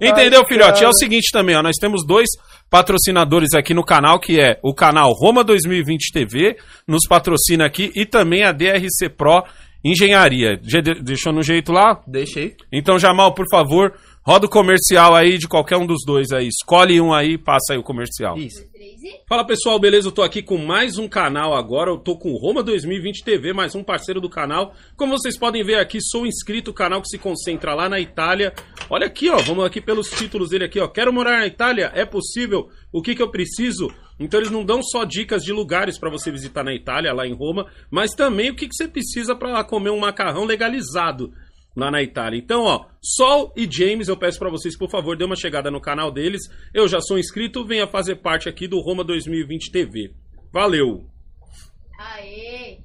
Entendeu, 0.00 0.40
Ai, 0.40 0.46
filhote? 0.48 0.84
É 0.84 0.88
o 0.88 0.92
seguinte 0.92 1.30
também, 1.32 1.56
ó. 1.56 1.62
Nós 1.62 1.76
temos 1.80 2.04
dois 2.06 2.26
patrocinadores 2.68 3.54
aqui 3.54 3.72
no 3.72 3.84
canal, 3.84 4.18
que 4.20 4.40
é 4.40 4.58
o 4.62 4.74
canal 4.74 5.12
Roma 5.12 5.42
2020 5.42 6.12
TV, 6.12 6.56
nos 6.86 7.06
patrocina 7.08 7.64
aqui, 7.64 7.90
e 7.94 8.04
também 8.04 8.44
a 8.44 8.52
DRC 8.52 9.08
Pro 9.16 9.42
Engenharia. 9.84 10.58
Deixou 11.02 11.32
no 11.32 11.42
jeito 11.42 11.72
lá? 11.72 12.00
Deixei. 12.06 12.56
Então, 12.72 12.98
Jamal, 12.98 13.32
por 13.34 13.46
favor, 13.50 13.94
roda 14.26 14.46
o 14.46 14.50
comercial 14.50 15.14
aí 15.14 15.38
de 15.38 15.46
qualquer 15.46 15.76
um 15.76 15.86
dos 15.86 16.04
dois 16.04 16.32
aí. 16.32 16.48
Escolhe 16.48 17.00
um 17.00 17.14
aí 17.14 17.34
e 17.34 17.38
passa 17.38 17.74
aí 17.74 17.78
o 17.78 17.82
comercial. 17.82 18.36
Isso. 18.36 18.66
Fala 19.28 19.46
pessoal, 19.46 19.78
beleza? 19.78 20.08
Eu 20.08 20.12
tô 20.12 20.20
aqui 20.20 20.42
com 20.42 20.58
mais 20.58 20.98
um 20.98 21.06
canal 21.06 21.54
agora. 21.54 21.92
Eu 21.92 21.96
tô 21.96 22.18
com 22.18 22.32
o 22.32 22.36
Roma 22.36 22.60
2020 22.60 23.22
TV, 23.22 23.52
mais 23.52 23.76
um 23.76 23.84
parceiro 23.84 24.20
do 24.20 24.28
canal. 24.28 24.74
Como 24.96 25.16
vocês 25.16 25.38
podem 25.38 25.62
ver 25.62 25.76
aqui, 25.76 26.00
sou 26.00 26.26
inscrito, 26.26 26.72
canal 26.72 27.00
que 27.00 27.08
se 27.08 27.18
concentra 27.18 27.72
lá 27.72 27.88
na 27.88 28.00
Itália. 28.00 28.52
Olha 28.90 29.06
aqui, 29.06 29.30
ó, 29.30 29.36
vamos 29.36 29.64
aqui 29.64 29.80
pelos 29.80 30.10
títulos 30.10 30.50
dele 30.50 30.64
aqui, 30.64 30.80
ó. 30.80 30.88
Quero 30.88 31.12
morar 31.12 31.38
na 31.38 31.46
Itália? 31.46 31.92
É 31.94 32.04
possível? 32.04 32.68
O 32.92 33.02
que 33.02 33.14
que 33.14 33.22
eu 33.22 33.30
preciso? 33.30 33.88
Então 34.18 34.40
eles 34.40 34.50
não 34.50 34.64
dão 34.64 34.82
só 34.82 35.04
dicas 35.04 35.42
de 35.44 35.52
lugares 35.52 36.00
pra 36.00 36.10
você 36.10 36.32
visitar 36.32 36.64
na 36.64 36.74
Itália, 36.74 37.12
lá 37.12 37.26
em 37.26 37.34
Roma, 37.34 37.66
mas 37.90 38.10
também 38.12 38.50
o 38.50 38.56
que 38.56 38.66
que 38.66 38.74
você 38.74 38.88
precisa 38.88 39.36
pra 39.36 39.62
comer 39.62 39.90
um 39.90 40.00
macarrão 40.00 40.44
legalizado 40.44 41.32
lá 41.76 41.90
na 41.90 42.02
Itália. 42.02 42.38
Então, 42.38 42.62
ó, 42.62 42.86
Sol 43.02 43.52
e 43.54 43.68
James, 43.70 44.08
eu 44.08 44.16
peço 44.16 44.38
pra 44.38 44.50
vocês, 44.50 44.76
por 44.76 44.90
favor, 44.90 45.16
dê 45.16 45.24
uma 45.24 45.36
chegada 45.36 45.70
no 45.70 45.80
canal 45.80 46.10
deles. 46.10 46.42
Eu 46.72 46.88
já 46.88 47.00
sou 47.00 47.18
inscrito, 47.18 47.66
venha 47.66 47.86
fazer 47.86 48.16
parte 48.16 48.48
aqui 48.48 48.66
do 48.66 48.80
Roma 48.80 49.04
2020 49.04 49.70
TV. 49.70 50.14
Valeu! 50.52 51.04
Aê! 51.98 52.78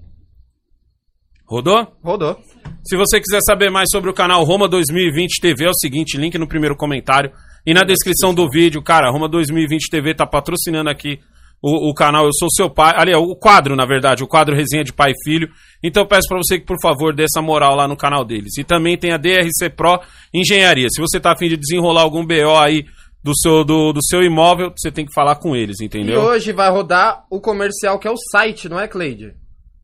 Rodou? 1.48 1.88
Rodou. 2.04 2.38
Se 2.84 2.96
você 2.98 3.20
quiser 3.20 3.40
saber 3.46 3.70
mais 3.70 3.88
sobre 3.92 4.10
o 4.10 4.14
canal 4.14 4.44
Roma 4.44 4.68
2020 4.68 5.42
TV, 5.42 5.66
é 5.66 5.70
o 5.70 5.74
seguinte, 5.74 6.18
link 6.18 6.38
no 6.38 6.48
primeiro 6.48 6.76
comentário 6.76 7.32
e 7.66 7.74
na 7.74 7.82
descrição 7.84 8.34
do 8.34 8.50
vídeo. 8.50 8.82
Cara, 8.82 9.12
Roma 9.12 9.28
2020 9.30 9.90
TV 9.90 10.14
tá 10.16 10.26
patrocinando 10.26 10.90
aqui 10.90 11.20
o, 11.62 11.90
o 11.90 11.94
canal 11.94 12.26
Eu 12.26 12.34
Sou 12.34 12.50
Seu 12.50 12.70
Pai. 12.70 12.94
Ali, 12.98 13.12
é 13.12 13.18
o 13.18 13.36
quadro, 13.36 13.76
na 13.76 13.86
verdade, 13.86 14.24
o 14.24 14.28
quadro 14.28 14.56
Resenha 14.56 14.84
de 14.84 14.92
Pai 14.94 15.12
e 15.12 15.24
Filho. 15.24 15.50
Então 15.84 16.04
eu 16.04 16.08
peço 16.08 16.28
pra 16.28 16.38
você 16.38 16.60
que, 16.60 16.66
por 16.66 16.78
favor, 16.82 17.14
dê 17.16 17.24
essa 17.24 17.42
moral 17.42 17.76
lá 17.76 17.88
no 17.88 17.96
canal 17.98 18.24
deles. 18.26 18.58
E 18.58 18.64
também 18.64 18.98
tem 18.98 19.12
a 19.12 19.18
DRC 19.18 19.70
Pro 19.76 20.00
Engenharia. 20.34 20.88
Se 20.90 21.02
você 21.02 21.20
tá 21.20 21.32
afim 21.34 21.48
de 21.50 21.58
desenrolar 21.58 22.02
algum 22.02 22.26
BO 22.26 22.56
aí 22.58 22.86
do 23.24 23.38
seu, 23.38 23.64
do, 23.64 23.94
do 23.94 24.00
seu 24.04 24.24
imóvel, 24.24 24.74
você 24.76 24.92
tem 24.92 25.06
que 25.06 25.14
falar 25.14 25.36
com 25.36 25.56
eles, 25.56 25.80
E 25.80 25.86
entendeu? 25.86 26.20
hoje 26.22 26.52
vai 26.52 26.72
rodar 26.72 27.24
o 27.30 27.40
comercial 27.40 28.00
que 28.00 28.08
é 28.08 28.12
o 28.12 28.18
site, 28.18 28.68
não 28.68 28.80
é, 28.80 28.88
Cleide? 28.88 29.34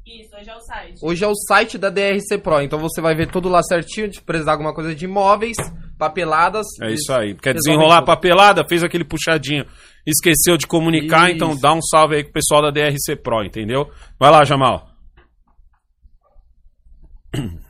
Isso, 0.05 0.35
hoje 0.39 0.49
é 0.49 0.55
o 0.55 0.59
site. 0.61 0.99
Hoje 1.03 1.23
é 1.23 1.27
o 1.27 1.35
site 1.35 1.77
da 1.77 1.89
DRC 1.89 2.37
Pro, 2.41 2.61
então 2.61 2.79
você 2.79 3.01
vai 3.01 3.13
ver 3.13 3.29
tudo 3.29 3.49
lá 3.49 3.61
certinho, 3.61 4.07
de 4.09 4.21
precisar 4.21 4.53
alguma 4.53 4.73
coisa 4.73 4.95
de 4.95 5.05
imóveis, 5.05 5.57
papeladas. 5.97 6.65
É 6.81 6.91
isso 6.91 7.11
aí. 7.13 7.35
Quer 7.35 7.53
desenrolar 7.53 7.97
tudo. 7.97 8.07
papelada? 8.07 8.67
Fez 8.67 8.83
aquele 8.83 9.03
puxadinho. 9.03 9.65
Esqueceu 10.05 10.57
de 10.57 10.65
comunicar, 10.65 11.27
Isso. 11.27 11.35
então 11.35 11.59
dá 11.59 11.73
um 11.73 11.81
salve 11.81 12.15
aí 12.15 12.23
pro 12.23 12.33
pessoal 12.33 12.61
da 12.61 12.71
DRC 12.71 13.17
Pro, 13.21 13.43
entendeu? 13.43 13.91
Vai 14.17 14.31
lá, 14.31 14.45
Jamal. 14.45 14.87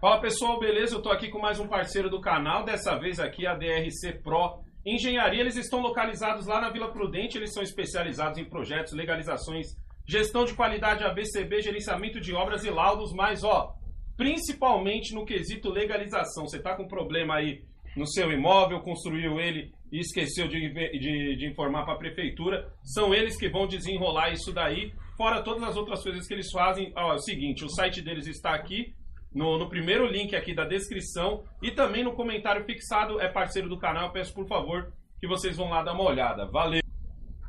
Fala 0.00 0.20
pessoal, 0.20 0.58
beleza? 0.58 0.96
Eu 0.96 1.02
tô 1.02 1.10
aqui 1.10 1.28
com 1.28 1.38
mais 1.38 1.60
um 1.60 1.68
parceiro 1.68 2.10
do 2.10 2.20
canal, 2.20 2.64
dessa 2.64 2.98
vez 2.98 3.20
aqui 3.20 3.46
a 3.46 3.54
DRC 3.54 4.14
Pro 4.22 4.62
Engenharia. 4.84 5.40
Eles 5.40 5.56
estão 5.56 5.80
localizados 5.80 6.46
lá 6.46 6.60
na 6.60 6.70
Vila 6.70 6.90
Prudente, 6.90 7.36
eles 7.36 7.52
são 7.52 7.62
especializados 7.62 8.38
em 8.38 8.44
projetos, 8.44 8.92
legalizações, 8.94 9.66
gestão 10.08 10.44
de 10.44 10.54
qualidade 10.54 11.04
ABCB, 11.04 11.60
gerenciamento 11.60 12.18
de 12.18 12.34
obras 12.34 12.64
e 12.64 12.70
laudos, 12.70 13.12
mas 13.12 13.44
ó, 13.44 13.74
principalmente 14.20 15.14
no 15.14 15.24
quesito 15.24 15.70
legalização. 15.72 16.46
Você 16.46 16.60
tá 16.60 16.76
com 16.76 16.86
problema 16.86 17.36
aí 17.36 17.62
no 17.96 18.06
seu 18.06 18.30
imóvel, 18.30 18.80
construiu 18.80 19.40
ele 19.40 19.72
e 19.90 19.98
esqueceu 19.98 20.46
de, 20.46 20.68
de- 20.98 21.36
de 21.36 21.46
informar 21.46 21.84
para 21.84 21.94
a 21.94 21.98
prefeitura, 21.98 22.70
são 22.84 23.14
eles 23.14 23.36
que 23.38 23.48
vão 23.48 23.66
desenrolar 23.66 24.30
isso 24.30 24.52
daí, 24.52 24.92
fora 25.16 25.42
todas 25.42 25.62
as 25.64 25.74
outras 25.76 26.02
coisas 26.02 26.26
que 26.28 26.34
eles 26.34 26.50
fazem. 26.52 26.92
Ó, 26.94 27.12
é 27.12 27.14
o 27.14 27.18
seguinte, 27.18 27.64
o 27.64 27.68
site 27.70 28.02
deles 28.02 28.26
está 28.26 28.54
aqui, 28.54 28.92
no, 29.34 29.58
no 29.58 29.68
primeiro 29.70 30.06
link 30.06 30.36
aqui 30.36 30.54
da 30.54 30.64
descrição, 30.64 31.42
e 31.62 31.70
também 31.70 32.04
no 32.04 32.12
comentário 32.12 32.64
fixado, 32.64 33.18
é 33.20 33.28
parceiro 33.28 33.68
do 33.70 33.78
canal, 33.78 34.06
eu 34.08 34.12
peço 34.12 34.34
por 34.34 34.46
favor 34.46 34.92
que 35.18 35.26
vocês 35.26 35.56
vão 35.56 35.70
lá 35.70 35.82
dar 35.82 35.94
uma 35.94 36.04
olhada. 36.04 36.46
Valeu! 36.46 36.80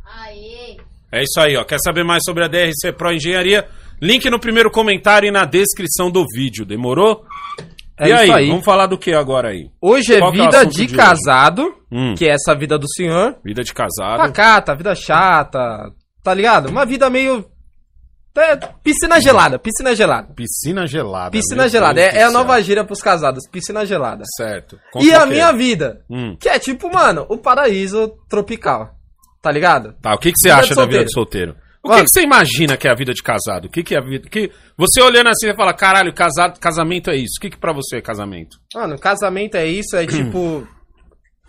Aê! 0.05 0.77
É 1.13 1.21
isso 1.23 1.39
aí, 1.41 1.57
ó. 1.57 1.63
Quer 1.65 1.77
saber 1.83 2.03
mais 2.05 2.21
sobre 2.25 2.43
a 2.45 2.47
DRC 2.47 2.93
Pro 2.97 3.11
Engenharia? 3.11 3.67
Link 4.01 4.29
no 4.29 4.39
primeiro 4.39 4.71
comentário 4.71 5.27
e 5.27 5.31
na 5.31 5.45
descrição 5.45 6.09
do 6.09 6.25
vídeo. 6.33 6.65
Demorou? 6.65 7.23
É 7.99 8.07
e 8.09 8.13
aí, 8.13 8.31
aí. 8.31 8.49
vamos 8.49 8.65
falar 8.65 8.87
do 8.87 8.97
que 8.97 9.13
agora 9.13 9.49
aí? 9.49 9.69
Hoje 9.79 10.15
é 10.15 10.19
Qual 10.19 10.31
é 10.33 10.37
vida 10.37 10.57
assunto 10.61 10.73
de 10.73 10.85
de 10.87 10.95
casado, 10.95 11.73
Hum, 11.91 12.15
que 12.15 12.25
é 12.25 12.33
essa 12.33 12.55
vida 12.55 12.79
do 12.79 12.87
senhor. 12.89 13.35
vida 13.45 13.63
de 13.63 13.73
casado. 13.73 14.17
Pacata, 14.17 14.73
vida 14.75 14.95
chata, 14.95 15.91
tá 16.23 16.33
ligado? 16.33 16.69
Uma 16.69 16.85
vida 16.85 17.09
meio. 17.11 17.45
é, 18.35 18.55
piscina 18.83 19.19
gelada, 19.21 19.59
piscina 19.59 19.93
gelada. 19.95 20.33
Piscina 20.33 20.87
gelada. 20.87 21.31
Piscina 21.31 21.67
gelada. 21.69 21.99
É, 22.01 22.11
do 22.11 22.17
é 22.17 22.23
a 22.23 22.31
nova 22.31 22.59
gíria 22.61 22.83
pros 22.83 23.01
casados, 23.01 23.47
piscina 23.51 23.85
gelada. 23.85 24.23
Certo. 24.35 24.77
E 24.77 24.91
Conta 24.93 25.15
a 25.17 25.23
o 25.23 25.27
quê? 25.27 25.33
minha 25.33 25.51
vida, 25.51 26.01
Hum. 26.09 26.35
que 26.39 26.49
é 26.49 26.57
tipo, 26.57 26.91
mano, 26.91 27.25
o 27.29 27.37
paraíso 27.37 28.13
tropical. 28.27 28.95
Tá 29.43 29.51
ligado? 29.51 29.93
Tá, 30.01 30.13
o 30.15 30.17
que, 30.17 30.31
que 30.31 30.39
você 30.39 30.49
Vida 30.49 30.59
acha 30.61 30.75
da 30.75 30.85
vida 30.85 31.03
de 31.05 31.11
solteiro? 31.11 31.55
O 31.83 31.89
que, 31.89 32.03
que 32.03 32.09
você 32.09 32.21
imagina 32.21 32.77
que 32.77 32.87
é 32.87 32.91
a 32.91 32.95
vida 32.95 33.11
de 33.13 33.23
casado? 33.23 33.65
O 33.65 33.69
que, 33.69 33.81
que 33.83 33.95
é 33.95 33.97
a 33.97 34.01
vida. 34.01 34.29
Que 34.29 34.51
você 34.77 35.01
olhando 35.01 35.29
assim 35.29 35.49
e 35.49 35.55
fala, 35.55 35.73
caralho, 35.73 36.13
casado, 36.13 36.59
casamento 36.59 37.09
é 37.09 37.15
isso. 37.15 37.35
O 37.37 37.41
que, 37.41 37.49
que 37.49 37.57
pra 37.57 37.73
você 37.73 37.97
é 37.97 38.01
casamento? 38.01 38.57
Mano, 38.75 38.99
casamento 38.99 39.55
é 39.55 39.65
isso, 39.65 39.95
é 39.95 40.05
tipo. 40.07 40.67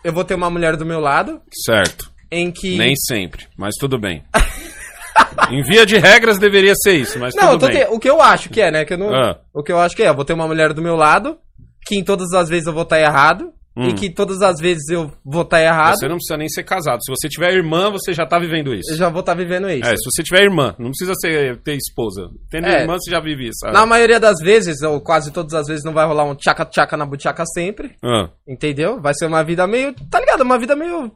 Eu 0.03 0.13
vou 0.13 0.25
ter 0.25 0.35
uma 0.35 0.51
mulher 0.51 0.77
do 0.77 0.87
meu 0.87 0.99
lado, 1.01 1.41
Certo. 1.65 2.11
em 2.31 2.51
que. 2.51 2.77
Nem 2.77 2.95
sempre, 2.97 3.47
mas 3.59 3.75
tudo 3.79 3.99
bem. 3.99 4.25
em 5.51 5.63
via 5.63 5.85
de 5.87 5.99
regras 5.99 6.39
deveria 6.39 6.75
ser 6.75 6.95
isso, 6.95 7.19
mas 7.19 7.35
Não, 7.35 7.53
tudo 7.53 7.67
bem. 7.69 7.85
te- 7.85 7.91
o 7.91 7.99
que 7.99 8.09
eu 8.09 8.21
acho 8.21 8.49
que 8.49 8.61
é, 8.61 8.71
né? 8.71 8.85
Que 8.85 8.95
eu 8.95 8.99
não... 8.99 9.15
Ah. 9.15 9.39
O 9.55 9.63
que 9.63 9.71
eu 9.71 9.79
acho 9.79 9.95
que 9.95 10.03
é, 10.03 10.09
eu 10.09 10.15
vou 10.15 10.25
ter 10.25 10.33
uma 10.33 10.47
mulher 10.49 10.73
do 10.73 10.83
meu 10.83 10.97
lado, 10.97 11.39
que 11.87 11.95
em 11.97 12.03
todas 12.03 12.33
as 12.33 12.49
vezes 12.49 12.67
eu 12.67 12.73
vou 12.73 12.83
estar 12.85 12.99
errado, 12.99 13.53
Hum. 13.75 13.89
e 13.89 13.95
que 13.95 14.11
todas 14.11 14.43
as 14.43 14.61
vezes 14.61 14.87
eu 14.91 15.11
vou 15.25 15.43
estar 15.43 15.59
errado, 15.63 15.95
Você 15.99 16.07
não 16.07 16.17
precisa 16.17 16.37
nem 16.37 16.47
ser 16.49 16.63
casado. 16.63 17.01
Se 17.03 17.11
você 17.11 17.27
tiver 17.29 17.55
irmã, 17.55 17.91
você 17.91 18.13
já 18.13 18.27
tá 18.27 18.39
vivendo 18.39 18.75
isso. 18.75 18.93
eu 18.93 18.97
já 18.99 19.09
vou 19.09 19.21
estar 19.21 19.33
vivendo 19.35 19.71
isso. 19.71 19.89
É, 19.89 19.97
se 19.97 20.05
você 20.11 20.23
tiver 20.23 20.43
irmã, 20.43 20.75
não 20.79 20.91
precisa 20.91 21.15
ser, 21.19 21.57
ter 21.63 21.75
esposa. 21.77 22.29
Tendo 22.51 22.67
É. 22.67 22.83
irmã, 22.83 22.99
você 22.99 23.11
já 23.11 23.19
vive 23.19 23.49
isso. 23.49 23.65
Na 23.73 23.87
maioria 23.87 24.21
das 24.21 24.39
vezes, 24.43 24.83
ou 24.83 25.01
quase 25.01 25.31
todas 25.33 25.55
as 25.55 25.67
vezes, 25.69 25.85
não 25.85 25.93
vai 25.95 26.07
rolar 26.07 26.25
um 26.25 26.35
tchaca-tchaca 26.35 26.97
na 26.99 27.07
butiaca 27.07 27.45
sempre, 27.47 27.97
Ah. 28.05 28.29
entendeu? 28.47 29.01
Vai 29.01 29.15
ser 29.15 29.25
uma 29.27 29.43
vida 29.43 29.67
meio, 29.67 29.95
tá 30.11 30.21
ligado? 30.21 30.43
Uma 30.43 30.59
vida 30.59 30.77
meio... 30.77 31.11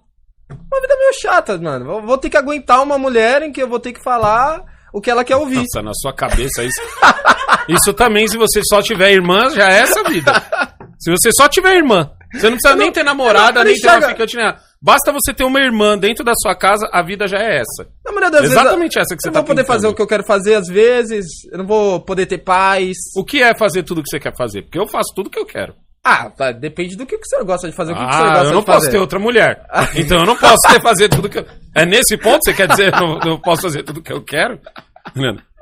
Uma 0.49 0.81
vida 0.81 0.97
meio 0.97 1.12
chata, 1.21 1.59
mano. 1.59 1.90
Eu 1.90 2.03
vou 2.07 2.16
ter 2.16 2.31
que 2.31 2.37
aguentar 2.38 2.83
uma 2.83 2.97
mulher 2.97 3.42
em 3.42 3.53
que 3.53 3.62
eu 3.62 3.69
vou 3.69 3.81
ter 3.81 3.92
que 3.92 4.03
falar 4.03 4.62
o 4.95 5.01
que 5.01 5.11
ela 5.11 5.25
quer 5.25 5.37
ouvir. 5.37 5.57
Nossa, 5.57 5.83
na 5.83 5.92
sua 5.92 6.14
cabeça 6.14 6.62
isso. 6.64 6.81
isso 7.69 7.92
também, 7.92 8.27
se 8.29 8.38
você 8.38 8.61
só 8.64 8.81
tiver 8.81 9.12
irmã, 9.12 9.51
já 9.51 9.69
é 9.71 9.81
essa 9.81 10.03
vida. 10.05 10.33
Se 10.98 11.11
você 11.11 11.30
só 11.32 11.48
tiver 11.48 11.76
irmã, 11.76 12.11
você 12.32 12.48
não 12.50 12.56
precisa 12.56 12.76
nem 12.76 12.90
ter 12.92 13.02
namorada, 13.04 13.61
eu 13.61 13.64
não 13.64 13.70
nem 13.70 13.80
ter 13.80 13.88
uma 13.88 14.09
ficante, 14.09 14.37
nem. 14.37 14.54
Basta 14.82 15.11
você 15.12 15.32
ter 15.32 15.44
uma 15.44 15.59
irmã 15.61 15.96
dentro 15.98 16.24
da 16.24 16.32
sua 16.37 16.54
casa, 16.54 16.88
a 16.92 17.02
vida 17.02 17.26
já 17.26 17.38
é 17.38 17.56
essa. 17.61 17.88
Na 18.04 18.12
maioria 18.12 18.30
das 18.30 18.50
Exatamente 18.50 18.94
vezes, 18.94 19.09
essa 19.09 19.16
que 19.16 19.22
você 19.22 19.28
eu 19.28 19.32
tá 19.32 19.38
não 19.40 19.46
vou 19.46 19.54
poder 19.54 19.66
fazer 19.66 19.87
o 19.88 19.94
que 19.94 20.02
eu 20.02 20.06
quero 20.06 20.24
fazer 20.24 20.54
às 20.54 20.66
vezes, 20.68 21.26
eu 21.50 21.59
não 21.59 21.66
vou 21.66 22.00
poder 22.00 22.26
ter 22.26 22.38
paz. 22.38 22.94
O 23.16 23.24
que 23.24 23.42
é 23.42 23.56
fazer 23.56 23.82
tudo 23.82 24.02
que 24.02 24.09
você 24.11 24.20
quer 24.20 24.37
fazer? 24.37 24.62
Porque 24.62 24.78
eu 24.78 24.87
faço 24.87 25.12
tudo 25.14 25.30
que 25.30 25.38
eu 25.38 25.46
quero. 25.46 25.74
Ah, 26.04 26.30
tá, 26.30 26.52
depende 26.52 26.94
do 26.96 27.04
que, 27.04 27.16
que 27.18 27.24
o 27.24 27.28
senhor 27.28 27.44
gosta 27.44 27.68
de 27.68 27.74
fazer. 27.74 27.92
O 27.92 27.96
que, 27.96 28.00
que 28.02 28.09
o 28.09 28.12
senhor 28.12 28.28
Ah, 28.28 28.32
gosta 28.35 28.46
eu 28.48 28.52
não 28.52 28.61
de 28.61 28.66
posso 28.66 28.78
fazer? 28.78 28.90
ter 28.92 28.98
outra 28.98 29.18
mulher. 29.18 29.66
Então 29.96 30.20
eu 30.20 30.26
não 30.26 30.37
posso 30.37 30.72
ter 30.72 30.80
fazer 30.80 31.09
tudo 31.09 31.28
que 31.28 31.38
eu... 31.38 31.46
É 31.74 31.85
nesse 31.85 32.16
ponto 32.16 32.38
que 32.40 32.50
você 32.50 32.54
quer 32.54 32.68
dizer 32.68 32.92
eu 32.94 33.00
não, 33.00 33.18
eu 33.32 33.40
posso 33.40 33.62
fazer 33.62 33.82
tudo 33.82 34.00
que 34.02 34.12
eu 34.12 34.22
quero? 34.22 34.61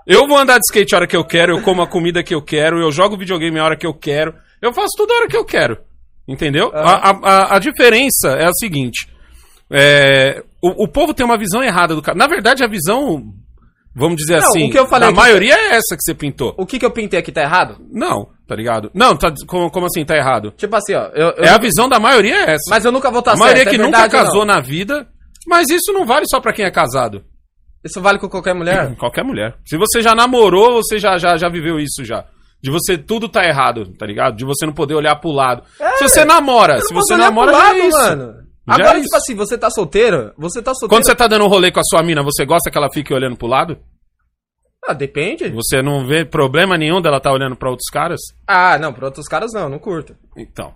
Eu 0.07 0.27
vou 0.29 0.37
andar 0.37 0.59
de 0.59 0.65
skate 0.69 0.95
a 0.95 0.99
hora 0.99 1.07
que 1.07 1.17
eu 1.17 1.25
quero, 1.25 1.57
eu 1.57 1.63
como 1.63 1.81
a 1.81 1.89
comida 1.89 2.23
que 2.23 2.35
eu 2.35 2.43
quero, 2.43 2.79
eu 2.79 2.93
jogo 2.93 3.17
videogame 3.17 3.59
a 3.59 3.65
hora 3.65 3.77
que 3.77 3.87
eu 3.87 3.95
quero, 3.95 4.35
eu 4.65 4.73
faço 4.73 4.95
tudo 4.97 5.13
a 5.13 5.17
hora 5.17 5.29
que 5.29 5.37
eu 5.37 5.45
quero. 5.45 5.79
Entendeu? 6.27 6.71
A, 6.75 7.11
a- 7.11 7.21
a- 7.23 7.57
a 7.57 7.59
diferença 7.59 8.31
é 8.31 8.47
a 8.47 8.53
seguinte: 8.55 9.09
é, 9.71 10.43
o, 10.63 10.85
o 10.85 10.89
povo 10.89 11.13
tem 11.15 11.25
uma 11.25 11.39
visão 11.39 11.63
errada 11.63 11.95
do 11.95 12.03
cara. 12.03 12.17
Na 12.17 12.27
verdade, 12.27 12.65
a 12.65 12.67
visão, 12.69 13.23
vamos 13.95 14.17
dizer 14.17 14.41
Não, 14.41 14.49
assim, 14.49 14.71
a 14.77 14.83
aqui- 14.83 15.15
maioria 15.15 15.55
é 15.55 15.75
essa 15.77 15.97
que 15.97 16.03
você 16.03 16.15
pintou. 16.15 16.55
O 16.59 16.67
que, 16.67 16.79
que 16.79 16.87
eu 16.87 16.91
pintei 16.91 17.19
aqui 17.21 17.31
tá 17.33 17.43
errado? 17.43 17.77
Não, 17.93 18.29
tá 18.47 18.55
ligado? 18.57 18.91
Não, 18.95 19.17
tá, 19.17 19.33
como, 19.47 19.71
como 19.71 19.87
assim 19.87 20.05
tá 20.05 20.17
errado? 20.17 20.53
Tipo 20.57 20.75
assim, 20.77 20.95
ó. 20.95 21.09
Eu, 21.15 21.29
eu- 21.37 21.45
É 21.45 21.49
a 21.49 21.59
visão 21.59 21.89
da 21.89 21.99
maioria 22.01 22.35
é 22.37 22.51
essa. 22.55 22.71
Mas 22.71 22.85
eu 22.85 22.93
nunca 22.93 23.11
vou 23.11 23.19
estar 23.21 23.33
a 23.33 23.37
certo. 23.37 23.45
maioria 23.45 23.63
é 23.63 23.71
que 23.71 23.79
nunca 23.79 23.99
ou 23.99 24.03
não? 24.05 24.09
casou 24.11 24.45
na 24.45 24.61
vida, 24.61 25.07
mas 25.47 25.69
isso 25.71 25.93
não 25.93 26.07
vale 26.07 26.25
só 26.27 26.41
pra 26.41 26.53
quem 26.53 26.65
é 26.65 26.71
casado. 26.71 27.23
Isso 27.85 28.01
vale 28.01 28.19
com 28.19 28.31
qualquer 28.31 28.55
mulher? 28.55 28.95
Qualquer 28.97 29.23
mulher. 29.25 29.57
Se 29.67 29.77
você 29.77 30.01
já 30.01 30.15
namorou, 30.15 30.83
você 30.83 30.99
já, 30.99 31.19
já, 31.19 31.37
já 31.37 31.51
viveu 31.51 31.79
isso 31.79 32.03
já. 32.03 32.25
De 32.65 32.71
você 32.71 32.97
tudo 32.97 33.29
tá 33.29 33.45
errado, 33.45 33.93
tá 33.93 34.07
ligado? 34.07 34.37
De 34.37 34.45
você 34.47 34.65
não 34.65 34.73
poder 34.73 34.95
olhar 34.95 35.15
pro 35.17 35.31
lado. 35.31 35.65
se 35.99 36.09
você 36.09 36.25
namora, 36.25 36.81
se 36.81 36.95
você 36.95 37.15
namora, 37.15 37.53
já 37.53 37.59
lado, 37.59 37.77
é 37.77 37.87
isso. 37.87 37.99
mano. 37.99 38.35
Já 38.67 38.75
Agora, 38.75 38.89
é 38.89 39.03
tipo 39.03 39.05
isso. 39.05 39.17
assim, 39.17 39.35
você 39.35 39.59
tá 39.59 39.69
solteiro? 39.69 40.33
Você 40.39 40.63
tá 40.63 40.73
solteiro? 40.73 40.89
Quando 40.89 41.05
você 41.05 41.15
tá 41.15 41.27
dando 41.27 41.45
um 41.45 41.49
rolê 41.49 41.71
com 41.71 41.81
a 41.81 41.85
sua 41.85 42.03
mina, 42.03 42.23
você 42.23 42.47
gosta 42.47 42.71
que 42.71 42.79
ela 42.79 42.89
fique 42.91 43.13
olhando 43.13 43.37
pro 43.37 43.47
lado? 43.47 43.77
Ah, 44.83 44.95
depende. 44.95 45.51
Você 45.51 45.83
não 45.83 46.07
vê 46.07 46.25
problema 46.25 46.79
nenhum 46.79 47.03
dela 47.03 47.21
tá 47.21 47.31
olhando 47.31 47.55
pra 47.55 47.69
outros 47.69 47.91
caras? 47.93 48.19
Ah, 48.49 48.79
não, 48.79 48.95
pra 48.95 49.05
outros 49.05 49.27
caras 49.29 49.53
não, 49.53 49.69
não 49.69 49.79
curto. 49.79 50.17
Então. 50.35 50.73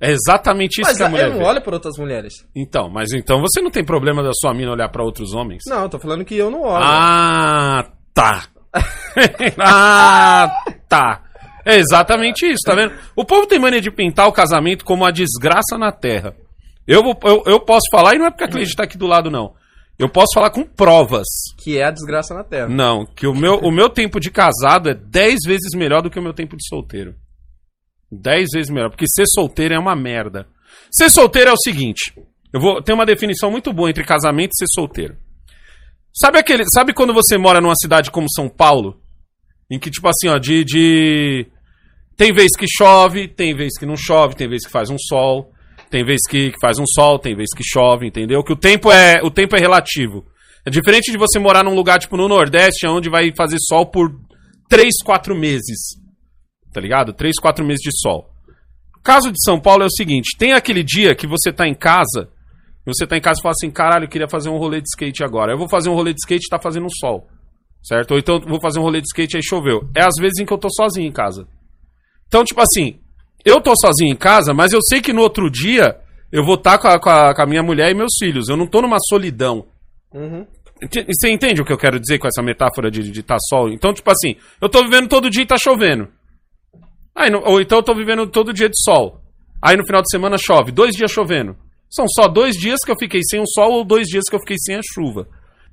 É 0.00 0.10
exatamente 0.10 0.80
isso 0.80 0.88
Mas 0.88 0.96
que 0.96 1.02
a 1.02 1.08
mulher 1.10 1.26
eu 1.26 1.32
não 1.32 1.38
vê. 1.40 1.44
olho 1.44 1.60
por 1.60 1.74
outras 1.74 1.98
mulheres. 1.98 2.32
Então, 2.56 2.88
mas 2.88 3.12
então 3.12 3.42
você 3.42 3.60
não 3.60 3.70
tem 3.70 3.84
problema 3.84 4.22
da 4.22 4.32
sua 4.32 4.54
mina 4.54 4.72
olhar 4.72 4.88
pra 4.88 5.04
outros 5.04 5.34
homens? 5.34 5.64
Não, 5.66 5.82
eu 5.82 5.88
tô 5.90 5.98
falando 5.98 6.24
que 6.24 6.34
eu 6.34 6.50
não 6.50 6.62
olho. 6.62 6.82
Ah, 6.82 7.90
tá. 8.14 8.44
ah, 9.60 10.50
tá. 10.94 11.22
É 11.66 11.76
exatamente 11.76 12.46
isso, 12.46 12.60
tá 12.64 12.74
vendo? 12.74 12.92
O 13.16 13.24
povo 13.24 13.46
tem 13.46 13.58
mania 13.58 13.80
de 13.80 13.90
pintar 13.90 14.28
o 14.28 14.32
casamento 14.32 14.84
como 14.84 15.04
a 15.04 15.10
desgraça 15.10 15.78
na 15.78 15.90
terra. 15.90 16.36
Eu, 16.86 17.02
vou, 17.02 17.18
eu, 17.24 17.42
eu 17.46 17.60
posso 17.60 17.86
falar, 17.90 18.14
e 18.14 18.18
não 18.18 18.26
é 18.26 18.30
porque 18.30 18.44
a 18.44 18.48
Cleide 18.48 18.76
tá 18.76 18.84
aqui 18.84 18.98
do 18.98 19.06
lado, 19.06 19.30
não. 19.30 19.54
Eu 19.98 20.08
posso 20.08 20.34
falar 20.34 20.50
com 20.50 20.64
provas. 20.64 21.26
Que 21.56 21.78
é 21.78 21.84
a 21.84 21.90
desgraça 21.90 22.34
na 22.34 22.44
terra. 22.44 22.68
Não, 22.68 23.06
que 23.06 23.26
o 23.26 23.34
meu, 23.34 23.54
o 23.60 23.70
meu 23.70 23.88
tempo 23.88 24.20
de 24.20 24.30
casado 24.30 24.90
é 24.90 24.94
10 24.94 25.40
vezes 25.46 25.70
melhor 25.74 26.02
do 26.02 26.10
que 26.10 26.18
o 26.18 26.22
meu 26.22 26.34
tempo 26.34 26.56
de 26.56 26.66
solteiro. 26.68 27.14
10 28.12 28.48
vezes 28.52 28.70
melhor, 28.70 28.90
porque 28.90 29.06
ser 29.08 29.24
solteiro 29.26 29.74
é 29.74 29.78
uma 29.78 29.96
merda. 29.96 30.46
Ser 30.90 31.08
solteiro 31.10 31.50
é 31.50 31.52
o 31.52 31.62
seguinte, 31.62 32.12
eu 32.52 32.60
vou 32.60 32.82
ter 32.82 32.92
uma 32.92 33.06
definição 33.06 33.50
muito 33.50 33.72
boa 33.72 33.88
entre 33.88 34.04
casamento 34.04 34.50
e 34.52 34.58
ser 34.58 34.66
solteiro. 34.68 35.16
Sabe 36.12 36.38
aquele, 36.38 36.64
sabe 36.72 36.92
quando 36.92 37.14
você 37.14 37.38
mora 37.38 37.60
numa 37.60 37.74
cidade 37.74 38.10
como 38.10 38.30
São 38.30 38.48
Paulo, 38.48 39.00
em 39.74 39.78
que 39.78 39.90
tipo 39.90 40.08
assim, 40.08 40.28
ó, 40.28 40.38
de, 40.38 40.64
de 40.64 41.46
tem 42.16 42.32
vez 42.32 42.50
que 42.56 42.66
chove, 42.68 43.28
tem 43.28 43.54
vez 43.54 43.78
que 43.78 43.86
não 43.86 43.96
chove, 43.96 44.34
tem 44.34 44.48
vez 44.48 44.64
que 44.64 44.70
faz 44.70 44.90
um 44.90 44.96
sol, 44.98 45.50
tem 45.90 46.04
vez 46.04 46.20
que, 46.28 46.50
que 46.50 46.60
faz 46.60 46.78
um 46.78 46.86
sol, 46.86 47.18
tem 47.18 47.34
vez 47.34 47.50
que 47.54 47.62
chove, 47.64 48.06
entendeu? 48.06 48.42
Que 48.42 48.52
o 48.52 48.56
tempo 48.56 48.90
é, 48.90 49.20
o 49.22 49.30
tempo 49.30 49.56
é 49.56 49.60
relativo. 49.60 50.24
É 50.64 50.70
diferente 50.70 51.10
de 51.10 51.18
você 51.18 51.38
morar 51.38 51.62
num 51.62 51.74
lugar 51.74 51.98
tipo 51.98 52.16
no 52.16 52.28
Nordeste, 52.28 52.86
onde 52.86 53.10
vai 53.10 53.32
fazer 53.36 53.58
sol 53.60 53.86
por 53.86 54.10
3, 54.68 54.88
4 55.04 55.34
meses. 55.34 55.98
Tá 56.72 56.80
ligado? 56.80 57.12
3, 57.12 57.34
4 57.40 57.64
meses 57.64 57.82
de 57.82 57.90
sol. 58.00 58.30
O 58.96 59.02
caso 59.02 59.30
de 59.30 59.42
São 59.42 59.60
Paulo 59.60 59.82
é 59.82 59.86
o 59.86 59.90
seguinte: 59.90 60.36
tem 60.38 60.52
aquele 60.52 60.82
dia 60.82 61.14
que 61.14 61.26
você 61.26 61.52
tá 61.52 61.68
em 61.68 61.74
casa 61.74 62.32
você 62.86 63.06
tá 63.06 63.16
em 63.16 63.20
casa 63.20 63.40
e 63.40 63.42
fala 63.42 63.54
assim, 63.58 63.70
caralho, 63.70 64.04
eu 64.04 64.08
queria 64.08 64.28
fazer 64.28 64.50
um 64.50 64.58
rolê 64.58 64.80
de 64.80 64.88
skate 64.88 65.24
agora. 65.24 65.52
Eu 65.52 65.58
vou 65.58 65.68
fazer 65.68 65.88
um 65.88 65.94
rolê 65.94 66.12
de 66.12 66.20
skate 66.20 66.46
e 66.46 66.50
tá 66.50 66.58
fazendo 66.58 66.86
sol. 66.90 67.26
Certo? 67.84 68.12
Ou 68.12 68.18
então 68.18 68.40
vou 68.40 68.60
fazer 68.60 68.78
um 68.78 68.82
rolê 68.82 69.00
de 69.00 69.06
skate 69.06 69.34
e 69.34 69.36
aí 69.36 69.42
choveu. 69.44 69.88
É 69.94 70.02
às 70.02 70.14
vezes 70.18 70.38
em 70.40 70.46
que 70.46 70.52
eu 70.52 70.58
tô 70.58 70.68
sozinho 70.70 71.06
em 71.06 71.12
casa. 71.12 71.46
Então, 72.26 72.42
tipo 72.42 72.60
assim, 72.60 72.98
eu 73.44 73.60
tô 73.60 73.74
sozinho 73.76 74.10
em 74.12 74.16
casa, 74.16 74.54
mas 74.54 74.72
eu 74.72 74.80
sei 74.82 75.02
que 75.02 75.12
no 75.12 75.20
outro 75.20 75.50
dia 75.50 75.96
eu 76.32 76.42
vou 76.44 76.54
estar 76.54 76.78
com, 76.78 76.88
a, 76.88 76.98
com, 76.98 77.10
a, 77.10 77.34
com 77.34 77.42
a 77.42 77.46
minha 77.46 77.62
mulher 77.62 77.90
e 77.90 77.94
meus 77.94 78.12
filhos. 78.18 78.48
Eu 78.48 78.56
não 78.56 78.66
tô 78.66 78.80
numa 78.80 78.96
solidão. 79.08 79.66
Uhum. 80.12 80.46
Você 80.90 81.30
entende 81.30 81.60
o 81.60 81.64
que 81.64 81.72
eu 81.72 81.78
quero 81.78 82.00
dizer 82.00 82.18
com 82.18 82.26
essa 82.26 82.42
metáfora 82.42 82.90
de, 82.90 83.10
de 83.10 83.22
tá 83.22 83.36
sol? 83.48 83.68
Então, 83.68 83.92
tipo 83.92 84.10
assim, 84.10 84.36
eu 84.60 84.68
tô 84.68 84.82
vivendo 84.82 85.08
todo 85.08 85.30
dia 85.30 85.42
e 85.42 85.46
tá 85.46 85.56
chovendo. 85.62 86.08
Aí, 87.14 87.30
no- 87.30 87.42
ou 87.44 87.60
então 87.60 87.78
eu 87.78 87.82
tô 87.82 87.94
vivendo 87.94 88.26
todo 88.26 88.52
dia 88.52 88.68
de 88.68 88.82
sol. 88.82 89.20
Aí 89.62 89.76
no 89.76 89.84
final 89.86 90.02
de 90.02 90.10
semana 90.10 90.36
chove, 90.38 90.72
dois 90.72 90.94
dias 90.94 91.10
chovendo. 91.12 91.56
São 91.90 92.06
só 92.08 92.26
dois 92.28 92.54
dias 92.56 92.80
que 92.84 92.90
eu 92.90 92.96
fiquei 92.98 93.20
sem 93.22 93.40
o 93.40 93.46
sol 93.46 93.72
ou 93.72 93.84
dois 93.84 94.08
dias 94.08 94.24
que 94.28 94.34
eu 94.34 94.40
fiquei 94.40 94.56
sem 94.58 94.76
a 94.76 94.80
chuva. 94.92 95.28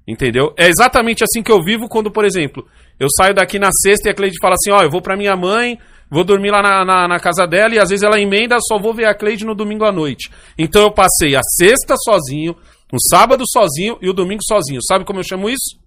Entendeu? 0.07 0.53
É 0.57 0.67
exatamente 0.67 1.23
assim 1.23 1.43
que 1.43 1.51
eu 1.51 1.63
vivo 1.63 1.87
quando, 1.87 2.11
por 2.11 2.25
exemplo, 2.25 2.65
eu 2.99 3.07
saio 3.15 3.33
daqui 3.33 3.59
na 3.59 3.69
sexta 3.71 4.09
e 4.09 4.11
a 4.11 4.15
Cleide 4.15 4.37
fala 4.41 4.55
assim: 4.55 4.71
ó, 4.71 4.81
eu 4.81 4.89
vou 4.89 5.01
pra 5.01 5.15
minha 5.15 5.35
mãe, 5.35 5.77
vou 6.09 6.23
dormir 6.23 6.51
lá 6.51 6.61
na, 6.61 6.83
na, 6.83 7.07
na 7.07 7.19
casa 7.19 7.45
dela 7.45 7.75
e 7.75 7.79
às 7.79 7.89
vezes 7.89 8.03
ela 8.03 8.19
emenda, 8.19 8.57
só 8.59 8.79
vou 8.79 8.93
ver 8.93 9.05
a 9.05 9.13
Cleide 9.13 9.45
no 9.45 9.55
domingo 9.55 9.85
à 9.85 9.91
noite. 9.91 10.29
Então 10.57 10.81
eu 10.81 10.91
passei 10.91 11.35
a 11.35 11.41
sexta 11.57 11.95
sozinho, 12.03 12.55
o 12.91 12.97
sábado 13.09 13.43
sozinho 13.47 13.97
e 14.01 14.09
o 14.09 14.13
domingo 14.13 14.41
sozinho. 14.43 14.81
Sabe 14.83 15.05
como 15.05 15.19
eu 15.19 15.23
chamo 15.23 15.49
isso? 15.49 15.79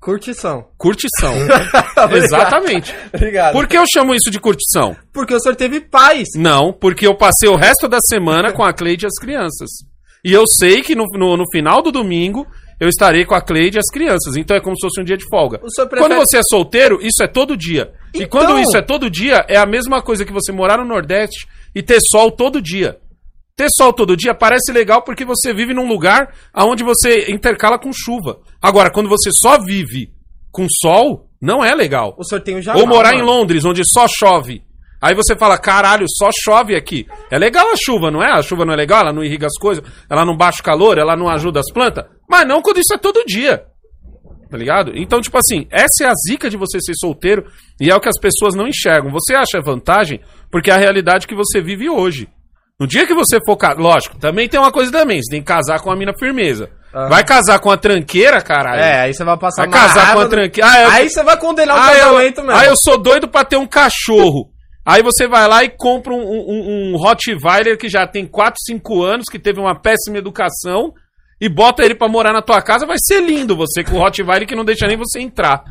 Curtição. 0.00 0.64
Curtição. 0.76 1.34
Exatamente. 2.14 2.94
Obrigado. 3.12 3.52
Por 3.52 3.66
que 3.66 3.76
eu 3.76 3.84
chamo 3.92 4.14
isso 4.14 4.30
de 4.30 4.38
curtição? 4.38 4.96
Porque 5.12 5.34
o 5.34 5.40
senhor 5.40 5.56
teve 5.56 5.80
paz. 5.80 6.28
Não, 6.36 6.72
porque 6.72 7.06
eu 7.06 7.16
passei 7.16 7.48
o 7.48 7.56
resto 7.56 7.88
da 7.88 7.98
semana 8.08 8.52
com 8.52 8.62
a 8.62 8.72
Cleide 8.72 9.06
e 9.06 9.08
as 9.08 9.18
crianças. 9.20 9.68
E 10.24 10.32
eu 10.32 10.44
sei 10.46 10.82
que 10.82 10.94
no, 10.94 11.04
no, 11.14 11.36
no 11.36 11.44
final 11.50 11.82
do 11.82 11.90
domingo 11.90 12.46
eu 12.80 12.88
estarei 12.88 13.24
com 13.24 13.34
a 13.34 13.40
Cleide 13.40 13.76
e 13.76 13.80
as 13.80 13.90
crianças. 13.92 14.36
Então 14.36 14.56
é 14.56 14.60
como 14.60 14.76
se 14.76 14.86
fosse 14.86 15.00
um 15.00 15.04
dia 15.04 15.16
de 15.16 15.24
folga. 15.28 15.58
Prefere- 15.58 16.00
Quando 16.00 16.14
você 16.16 16.38
é 16.38 16.42
solteiro, 16.48 16.98
isso 17.02 17.22
é 17.22 17.26
todo 17.26 17.56
dia. 17.56 17.92
E 18.14 18.22
Então- 18.22 18.28
quando 18.40 18.58
isso 18.60 18.76
é 18.76 18.82
todo 18.82 19.10
dia, 19.10 19.44
é 19.48 19.56
a 19.56 19.66
mesma 19.66 20.00
coisa 20.02 20.24
que 20.24 20.32
você 20.32 20.52
morar 20.52 20.78
no 20.78 20.84
Nordeste 20.84 21.46
e 21.74 21.82
ter 21.82 21.98
sol 22.10 22.30
todo 22.30 22.62
dia. 22.62 22.98
Ter 23.56 23.66
sol 23.76 23.92
todo 23.92 24.16
dia 24.16 24.34
parece 24.34 24.70
legal 24.72 25.02
porque 25.02 25.24
você 25.24 25.52
vive 25.52 25.74
num 25.74 25.88
lugar 25.88 26.32
onde 26.56 26.84
você 26.84 27.30
intercala 27.30 27.76
com 27.78 27.90
chuva. 27.92 28.38
Agora, 28.62 28.90
quando 28.90 29.08
você 29.08 29.30
só 29.32 29.58
vive 29.60 30.12
com 30.52 30.66
sol, 30.80 31.28
não 31.42 31.64
é 31.64 31.74
legal. 31.74 32.14
O 32.16 32.22
senhor 32.24 32.40
tem 32.40 32.56
o 32.56 32.62
Jamal. 32.62 32.80
Ou 32.82 32.86
morar 32.88 33.14
em 33.14 33.18
mano. 33.18 33.26
Londres, 33.32 33.64
onde 33.64 33.82
só 33.84 34.06
chove. 34.08 34.62
Aí 35.00 35.14
você 35.14 35.36
fala, 35.36 35.56
caralho, 35.56 36.06
só 36.08 36.28
chove 36.32 36.74
aqui. 36.74 37.06
É 37.30 37.38
legal 37.38 37.70
a 37.72 37.76
chuva, 37.76 38.10
não 38.10 38.22
é? 38.22 38.32
A 38.32 38.42
chuva 38.42 38.64
não 38.64 38.72
é 38.72 38.76
legal, 38.76 39.00
ela 39.00 39.12
não 39.12 39.22
irriga 39.22 39.46
as 39.46 39.56
coisas, 39.58 39.84
ela 40.10 40.24
não 40.24 40.36
baixa 40.36 40.60
o 40.60 40.64
calor, 40.64 40.98
ela 40.98 41.16
não 41.16 41.28
ajuda 41.28 41.60
as 41.60 41.70
plantas. 41.72 42.04
Mas 42.28 42.46
não 42.46 42.60
quando 42.60 42.78
isso 42.78 42.92
é 42.94 42.98
todo 42.98 43.24
dia. 43.24 43.62
Tá 44.50 44.56
ligado? 44.56 44.92
Então, 44.96 45.20
tipo 45.20 45.36
assim, 45.38 45.66
essa 45.70 46.04
é 46.04 46.06
a 46.06 46.12
zica 46.26 46.48
de 46.48 46.56
você 46.56 46.80
ser 46.80 46.94
solteiro 46.94 47.44
e 47.80 47.90
é 47.90 47.94
o 47.94 48.00
que 48.00 48.08
as 48.08 48.18
pessoas 48.18 48.54
não 48.54 48.66
enxergam. 48.66 49.10
Você 49.12 49.34
acha 49.34 49.60
vantagem 49.60 50.20
porque 50.50 50.70
é 50.70 50.74
a 50.74 50.78
realidade 50.78 51.26
que 51.26 51.34
você 51.34 51.60
vive 51.60 51.88
hoje. 51.88 52.28
No 52.80 52.86
dia 52.86 53.06
que 53.06 53.14
você 53.14 53.38
for 53.44 53.56
casar, 53.56 53.78
lógico, 53.78 54.18
também 54.18 54.48
tem 54.48 54.58
uma 54.58 54.72
coisa 54.72 54.90
também, 54.90 55.20
você 55.22 55.30
tem 55.32 55.40
que 55.40 55.46
casar 55.46 55.80
com 55.80 55.90
a 55.90 55.96
mina 55.96 56.12
firmeza. 56.18 56.70
Aham. 56.94 57.08
Vai 57.08 57.24
casar 57.24 57.58
com 57.58 57.70
a 57.70 57.76
tranqueira, 57.76 58.40
caralho. 58.40 58.80
É, 58.80 59.00
aí 59.00 59.12
você 59.12 59.22
vai 59.22 59.36
passar 59.36 59.68
Vai 59.68 59.80
casar 59.80 60.14
com 60.14 60.20
a 60.20 60.28
tranqueira. 60.28 60.70
Ah, 60.70 60.82
eu- 60.82 60.90
Aí 60.92 61.10
você 61.10 61.22
vai 61.22 61.36
condenar 61.36 61.76
o 61.76 61.80
ah, 61.80 61.92
eu, 61.94 61.98
casamento 62.06 62.42
mesmo. 62.42 62.58
ah, 62.58 62.64
eu 62.64 62.74
sou 62.82 62.96
doido 62.96 63.28
pra 63.28 63.44
ter 63.44 63.56
um 63.58 63.66
cachorro. 63.66 64.48
Aí 64.88 65.02
você 65.02 65.28
vai 65.28 65.46
lá 65.46 65.62
e 65.62 65.68
compra 65.68 66.14
um, 66.14 66.22
um, 66.22 66.92
um 66.92 66.96
Rottweiler 66.96 67.76
que 67.76 67.90
já 67.90 68.06
tem 68.06 68.26
4, 68.26 68.56
5 68.64 69.02
anos, 69.02 69.26
que 69.30 69.38
teve 69.38 69.60
uma 69.60 69.78
péssima 69.78 70.16
educação, 70.16 70.94
e 71.38 71.46
bota 71.46 71.84
ele 71.84 71.94
pra 71.94 72.08
morar 72.08 72.32
na 72.32 72.40
tua 72.40 72.62
casa, 72.62 72.86
vai 72.86 72.96
ser 72.98 73.20
lindo 73.20 73.54
você 73.54 73.84
com 73.84 73.96
o 73.96 73.98
Rottweiler 73.98 74.48
que 74.48 74.54
não 74.54 74.64
deixa 74.64 74.86
nem 74.86 74.96
você 74.96 75.20
entrar. 75.20 75.62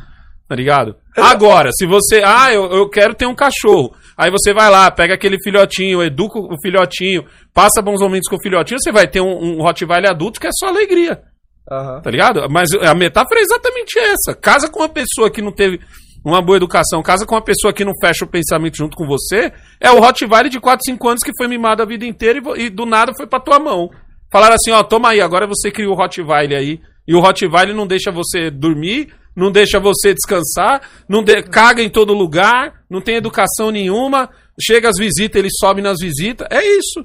Tá 0.48 0.54
ligado? 0.54 0.94
Agora, 1.16 1.70
se 1.72 1.84
você. 1.84 2.22
Ah, 2.24 2.54
eu, 2.54 2.70
eu 2.70 2.88
quero 2.88 3.12
ter 3.12 3.26
um 3.26 3.34
cachorro. 3.34 3.92
Aí 4.16 4.30
você 4.30 4.54
vai 4.54 4.70
lá, 4.70 4.88
pega 4.88 5.14
aquele 5.14 5.36
filhotinho, 5.42 6.00
educa 6.00 6.38
o 6.38 6.56
filhotinho, 6.62 7.24
passa 7.52 7.82
bons 7.82 8.00
momentos 8.00 8.28
com 8.28 8.36
o 8.36 8.42
filhotinho, 8.42 8.78
você 8.80 8.92
vai 8.92 9.08
ter 9.08 9.20
um, 9.20 9.56
um 9.56 9.62
Rottweiler 9.62 10.10
adulto 10.10 10.40
que 10.40 10.46
é 10.46 10.50
só 10.52 10.68
alegria. 10.68 11.20
Aham. 11.68 12.00
Tá 12.02 12.10
ligado? 12.10 12.48
Mas 12.48 12.70
a 12.72 12.94
metáfora 12.94 13.40
é 13.40 13.42
exatamente 13.42 13.98
essa. 13.98 14.32
Casa 14.40 14.70
com 14.70 14.78
uma 14.78 14.88
pessoa 14.88 15.28
que 15.28 15.42
não 15.42 15.50
teve 15.50 15.80
uma 16.24 16.42
boa 16.42 16.56
educação, 16.56 17.02
casa 17.02 17.24
com 17.26 17.34
uma 17.34 17.42
pessoa 17.44 17.72
que 17.72 17.84
não 17.84 17.92
fecha 18.00 18.24
o 18.24 18.28
pensamento 18.28 18.76
junto 18.76 18.96
com 18.96 19.06
você, 19.06 19.52
é 19.80 19.90
o 19.90 20.00
Rottweiler 20.00 20.50
de 20.50 20.60
4, 20.60 20.80
5 20.84 21.08
anos 21.08 21.20
que 21.24 21.32
foi 21.36 21.46
mimado 21.48 21.82
a 21.82 21.86
vida 21.86 22.04
inteira 22.04 22.40
e, 22.56 22.62
e 22.66 22.70
do 22.70 22.84
nada 22.84 23.12
foi 23.16 23.26
pra 23.26 23.40
tua 23.40 23.58
mão. 23.58 23.88
Falaram 24.30 24.54
assim, 24.56 24.70
ó, 24.70 24.82
toma 24.82 25.10
aí, 25.10 25.20
agora 25.20 25.46
você 25.46 25.70
criou 25.70 25.94
o 25.94 25.96
Rottweiler 25.96 26.58
aí. 26.58 26.80
E 27.06 27.14
o 27.14 27.20
Rottweiler 27.20 27.74
não 27.74 27.86
deixa 27.86 28.10
você 28.12 28.50
dormir, 28.50 29.08
não 29.34 29.50
deixa 29.50 29.80
você 29.80 30.12
descansar, 30.12 30.82
não 31.08 31.22
de- 31.22 31.42
caga 31.44 31.82
em 31.82 31.88
todo 31.88 32.12
lugar, 32.12 32.74
não 32.90 33.00
tem 33.00 33.14
educação 33.16 33.70
nenhuma, 33.70 34.28
chega 34.60 34.88
as 34.90 34.98
visitas, 34.98 35.38
ele 35.38 35.48
sobe 35.50 35.80
nas 35.80 35.98
visitas. 36.00 36.46
É 36.50 36.62
isso. 36.62 37.04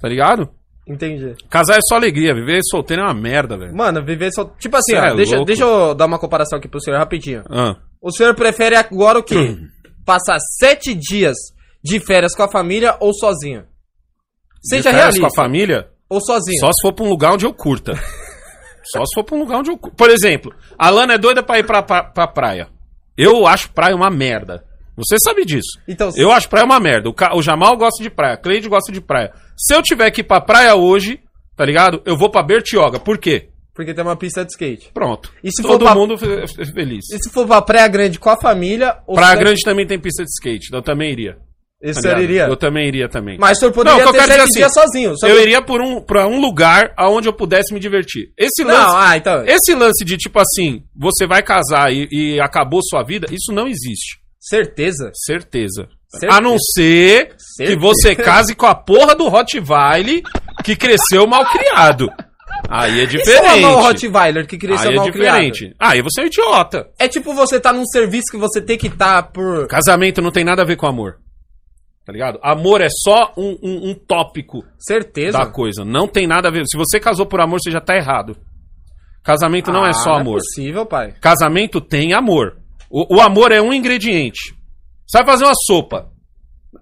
Tá 0.00 0.08
ligado? 0.08 0.48
Entendi. 0.88 1.36
Casar 1.48 1.76
é 1.76 1.80
só 1.88 1.94
alegria, 1.94 2.34
viver 2.34 2.58
solteiro 2.68 3.02
é 3.02 3.04
uma 3.04 3.14
merda, 3.14 3.56
velho. 3.56 3.72
Mano, 3.76 4.04
viver 4.04 4.32
só. 4.32 4.44
Tipo 4.58 4.76
assim, 4.76 4.96
ó, 4.96 5.04
é 5.04 5.14
deixa, 5.14 5.36
louco. 5.36 5.46
deixa 5.46 5.62
eu 5.62 5.94
dar 5.94 6.06
uma 6.06 6.18
comparação 6.18 6.58
aqui 6.58 6.66
pro 6.66 6.80
senhor 6.80 6.98
rapidinho. 6.98 7.44
Ah. 7.48 7.76
O 8.02 8.10
senhor 8.10 8.34
prefere 8.34 8.74
agora 8.76 9.18
o 9.18 9.22
quê? 9.22 9.56
Passar 10.04 10.36
sete 10.58 10.94
dias 10.94 11.36
de 11.82 12.00
férias 12.00 12.34
com 12.34 12.42
a 12.42 12.50
família 12.50 12.96
ou 13.00 13.14
sozinho? 13.14 13.64
Seja 14.62 14.82
De 14.82 14.96
férias 14.96 15.02
realista. 15.14 15.20
com 15.20 15.26
a 15.26 15.34
família? 15.44 15.88
Ou 16.08 16.20
sozinho? 16.20 16.58
Só 16.60 16.66
se 16.72 16.82
for 16.82 16.92
pra 16.92 17.04
um 17.04 17.08
lugar 17.08 17.32
onde 17.32 17.46
eu 17.46 17.54
curta. 17.54 17.94
Só 18.92 19.04
se 19.04 19.14
for 19.14 19.24
pra 19.24 19.36
um 19.36 19.38
lugar 19.38 19.58
onde 19.60 19.70
eu 19.70 19.78
curta. 19.78 19.96
Por 19.96 20.10
exemplo, 20.10 20.52
a 20.76 20.90
Lana 20.90 21.14
é 21.14 21.18
doida 21.18 21.42
pra 21.42 21.58
ir 21.58 21.64
pra, 21.66 21.82
pra, 21.82 22.02
pra 22.02 22.26
praia. 22.26 22.68
Eu 23.16 23.46
acho 23.46 23.70
praia 23.70 23.94
uma 23.94 24.10
merda. 24.10 24.64
Você 24.96 25.16
sabe 25.24 25.44
disso. 25.44 25.78
Então, 25.88 26.10
Eu 26.16 26.30
acho 26.32 26.48
praia 26.48 26.66
uma 26.66 26.78
merda. 26.80 27.08
O, 27.08 27.14
Ca- 27.14 27.34
o 27.34 27.42
Jamal 27.42 27.76
gosta 27.76 28.02
de 28.02 28.10
praia, 28.10 28.34
a 28.34 28.36
Cleide 28.36 28.68
gosta 28.68 28.92
de 28.92 29.00
praia. 29.00 29.32
Se 29.56 29.74
eu 29.74 29.82
tiver 29.82 30.10
que 30.10 30.20
ir 30.20 30.24
pra 30.24 30.40
praia 30.40 30.74
hoje, 30.74 31.20
tá 31.56 31.64
ligado? 31.64 32.02
Eu 32.04 32.16
vou 32.16 32.28
pra 32.30 32.42
Bertioga. 32.42 32.98
Por 33.00 33.16
quê? 33.18 33.48
Porque 33.74 33.94
tem 33.94 34.04
uma 34.04 34.16
pista 34.16 34.44
de 34.44 34.50
skate. 34.52 34.90
Pronto. 34.92 35.32
E 35.42 35.50
se 35.50 35.62
Todo 35.62 35.80
for 35.86 35.92
pra- 35.92 35.94
mundo 35.94 36.18
fe- 36.18 36.46
fe- 36.46 36.72
feliz. 36.72 37.04
E 37.12 37.18
se 37.22 37.30
for 37.30 37.46
pra 37.46 37.62
Praia 37.62 37.88
Grande 37.88 38.18
com 38.18 38.30
a 38.30 38.36
família, 38.40 38.96
Praia 39.14 39.36
Grande 39.36 39.60
também 39.64 39.86
tem 39.86 39.98
pista 39.98 40.22
de 40.24 40.30
skate. 40.30 40.68
Eu 40.72 40.82
também 40.82 41.10
iria. 41.12 41.36
Esse 41.84 42.00
tá 42.00 42.20
iria? 42.20 42.46
Eu 42.46 42.56
também 42.56 42.86
iria 42.86 43.08
também. 43.08 43.36
Mas 43.40 43.56
o 43.56 43.60
senhor 43.60 43.70
Não, 43.70 43.74
poderia 43.74 43.96
o 43.96 44.12
que 44.12 44.16
eu 44.16 44.22
ter 44.22 44.28
sete 44.28 44.40
assim, 44.40 44.58
dias 44.60 44.72
sozinho. 44.72 45.14
Eu 45.24 45.36
que- 45.36 45.42
iria 45.42 45.60
por 45.60 45.80
um, 45.80 46.00
pra 46.00 46.28
um 46.28 46.40
lugar 46.40 46.92
aonde 46.96 47.28
eu 47.28 47.32
pudesse 47.32 47.74
me 47.74 47.80
divertir. 47.80 48.28
Esse 48.38 48.62
lance, 48.62 48.86
Não, 48.86 48.96
ah, 48.96 49.16
então. 49.16 49.44
esse 49.46 49.74
lance 49.74 50.04
de 50.04 50.16
tipo 50.16 50.38
assim, 50.38 50.84
você 50.96 51.26
vai 51.26 51.42
casar 51.42 51.92
e, 51.92 52.06
e 52.12 52.40
acabou 52.40 52.80
sua 52.84 53.02
vida, 53.02 53.26
isso 53.32 53.50
não 53.52 53.66
existe. 53.66 54.20
Certeza. 54.38 55.10
Certeza. 55.26 55.88
Certeza. 56.08 56.36
A 56.36 56.40
não 56.40 56.56
ser 56.58 57.28
que 57.28 57.34
Certeza. 57.56 57.80
você 57.80 58.14
case 58.14 58.54
com 58.54 58.66
a 58.66 58.74
porra 58.76 59.14
do 59.16 59.26
Rottweiler 59.28 60.22
que 60.64 60.76
cresceu 60.76 61.26
mal 61.26 61.44
criado. 61.50 62.08
Aí 62.68 63.00
é 63.00 63.04
E 63.04 63.08
se 63.10 63.16
eu 63.16 63.20
diferente. 63.20 63.64
amar 63.64 63.72
o 63.72 63.80
Rottweiler 63.82 64.46
que 64.46 64.56
queria 64.56 64.76
ser 64.78 64.88
Aí 64.88 64.94
é 64.94 64.96
mal 64.96 65.10
diferente. 65.10 65.74
Aí 65.78 66.00
você 66.02 66.22
é 66.22 66.26
idiota. 66.26 66.88
É 66.98 67.08
tipo 67.08 67.34
você 67.34 67.60
tá 67.60 67.72
num 67.72 67.84
serviço 67.86 68.30
que 68.30 68.36
você 68.38 68.60
tem 68.60 68.78
que 68.78 68.86
estar 68.86 69.24
por. 69.32 69.66
Casamento 69.68 70.22
não 70.22 70.30
tem 70.30 70.44
nada 70.44 70.62
a 70.62 70.64
ver 70.64 70.76
com 70.76 70.86
amor. 70.86 71.18
Tá 72.04 72.12
ligado? 72.12 72.38
Amor 72.42 72.80
é 72.80 72.88
só 72.90 73.32
um, 73.36 73.56
um- 73.62 73.90
um 73.90 73.94
tópico 73.94 74.64
Certeza. 74.78 75.38
da 75.38 75.46
coisa. 75.46 75.84
Não 75.84 76.08
tem 76.08 76.26
nada 76.26 76.48
a 76.48 76.50
ver. 76.50 76.64
Se 76.66 76.76
você 76.76 76.98
casou 76.98 77.26
por 77.26 77.40
amor, 77.40 77.60
você 77.60 77.70
já 77.70 77.80
tá 77.80 77.94
errado. 77.94 78.36
Casamento 79.22 79.70
não 79.70 79.84
é 79.86 79.90
Ah, 79.90 79.94
só 79.94 80.14
amor. 80.14 80.36
é 80.36 80.38
possível, 80.38 80.84
pai. 80.86 81.14
Casamento 81.20 81.80
tem 81.80 82.12
amor. 82.12 82.56
O, 82.90 83.16
o 83.16 83.20
amor 83.20 83.52
é 83.52 83.60
um 83.62 83.72
ingrediente. 83.72 84.52
Você 85.06 85.18
vai 85.18 85.26
fazer 85.26 85.44
uma 85.44 85.54
sopa. 85.66 86.08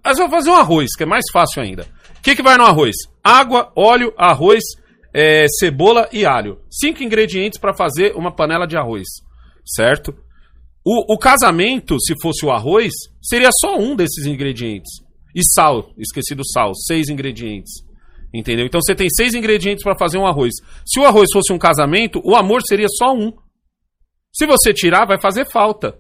Mas 0.03 0.17
vai 0.19 0.31
fazer 0.31 0.51
um 0.51 0.55
arroz, 0.57 0.89
que 0.97 1.03
é 1.03 1.07
mais 1.07 1.25
fácil 1.33 1.63
ainda. 1.63 1.83
O 2.19 2.23
que, 2.23 2.35
que 2.35 2.43
vai 2.43 2.57
no 2.57 2.65
arroz? 2.65 2.95
Água, 3.23 3.71
óleo, 3.77 4.15
arroz, 4.17 4.63
é, 5.13 5.47
cebola 5.49 6.09
e 6.13 6.25
alho. 6.25 6.61
Cinco 6.71 7.03
ingredientes 7.03 7.59
para 7.59 7.75
fazer 7.75 8.15
uma 8.15 8.35
panela 8.35 8.67
de 8.67 8.77
arroz. 8.77 9.07
Certo? 9.65 10.15
O, 10.85 11.15
o 11.15 11.19
casamento, 11.19 12.01
se 12.01 12.15
fosse 12.23 12.45
o 12.45 12.51
arroz, 12.51 12.93
seria 13.23 13.51
só 13.61 13.79
um 13.79 13.95
desses 13.95 14.27
ingredientes. 14.27 14.91
E 15.35 15.43
sal, 15.45 15.93
esqueci 15.99 16.35
do 16.35 16.47
sal, 16.47 16.75
seis 16.75 17.09
ingredientes. 17.09 17.73
Entendeu? 18.33 18.67
Então 18.67 18.81
você 18.81 18.95
tem 18.95 19.09
seis 19.11 19.35
ingredientes 19.35 19.83
para 19.83 19.99
fazer 19.99 20.19
um 20.19 20.27
arroz. 20.27 20.53
Se 20.87 21.01
o 21.01 21.05
arroz 21.05 21.29
fosse 21.33 21.53
um 21.53 21.59
casamento, 21.59 22.21
o 22.25 22.35
amor 22.35 22.63
seria 22.63 22.89
só 22.89 23.13
um. 23.13 23.33
Se 24.33 24.47
você 24.47 24.73
tirar, 24.73 25.05
vai 25.05 25.21
fazer 25.21 25.51
falta. 25.51 25.99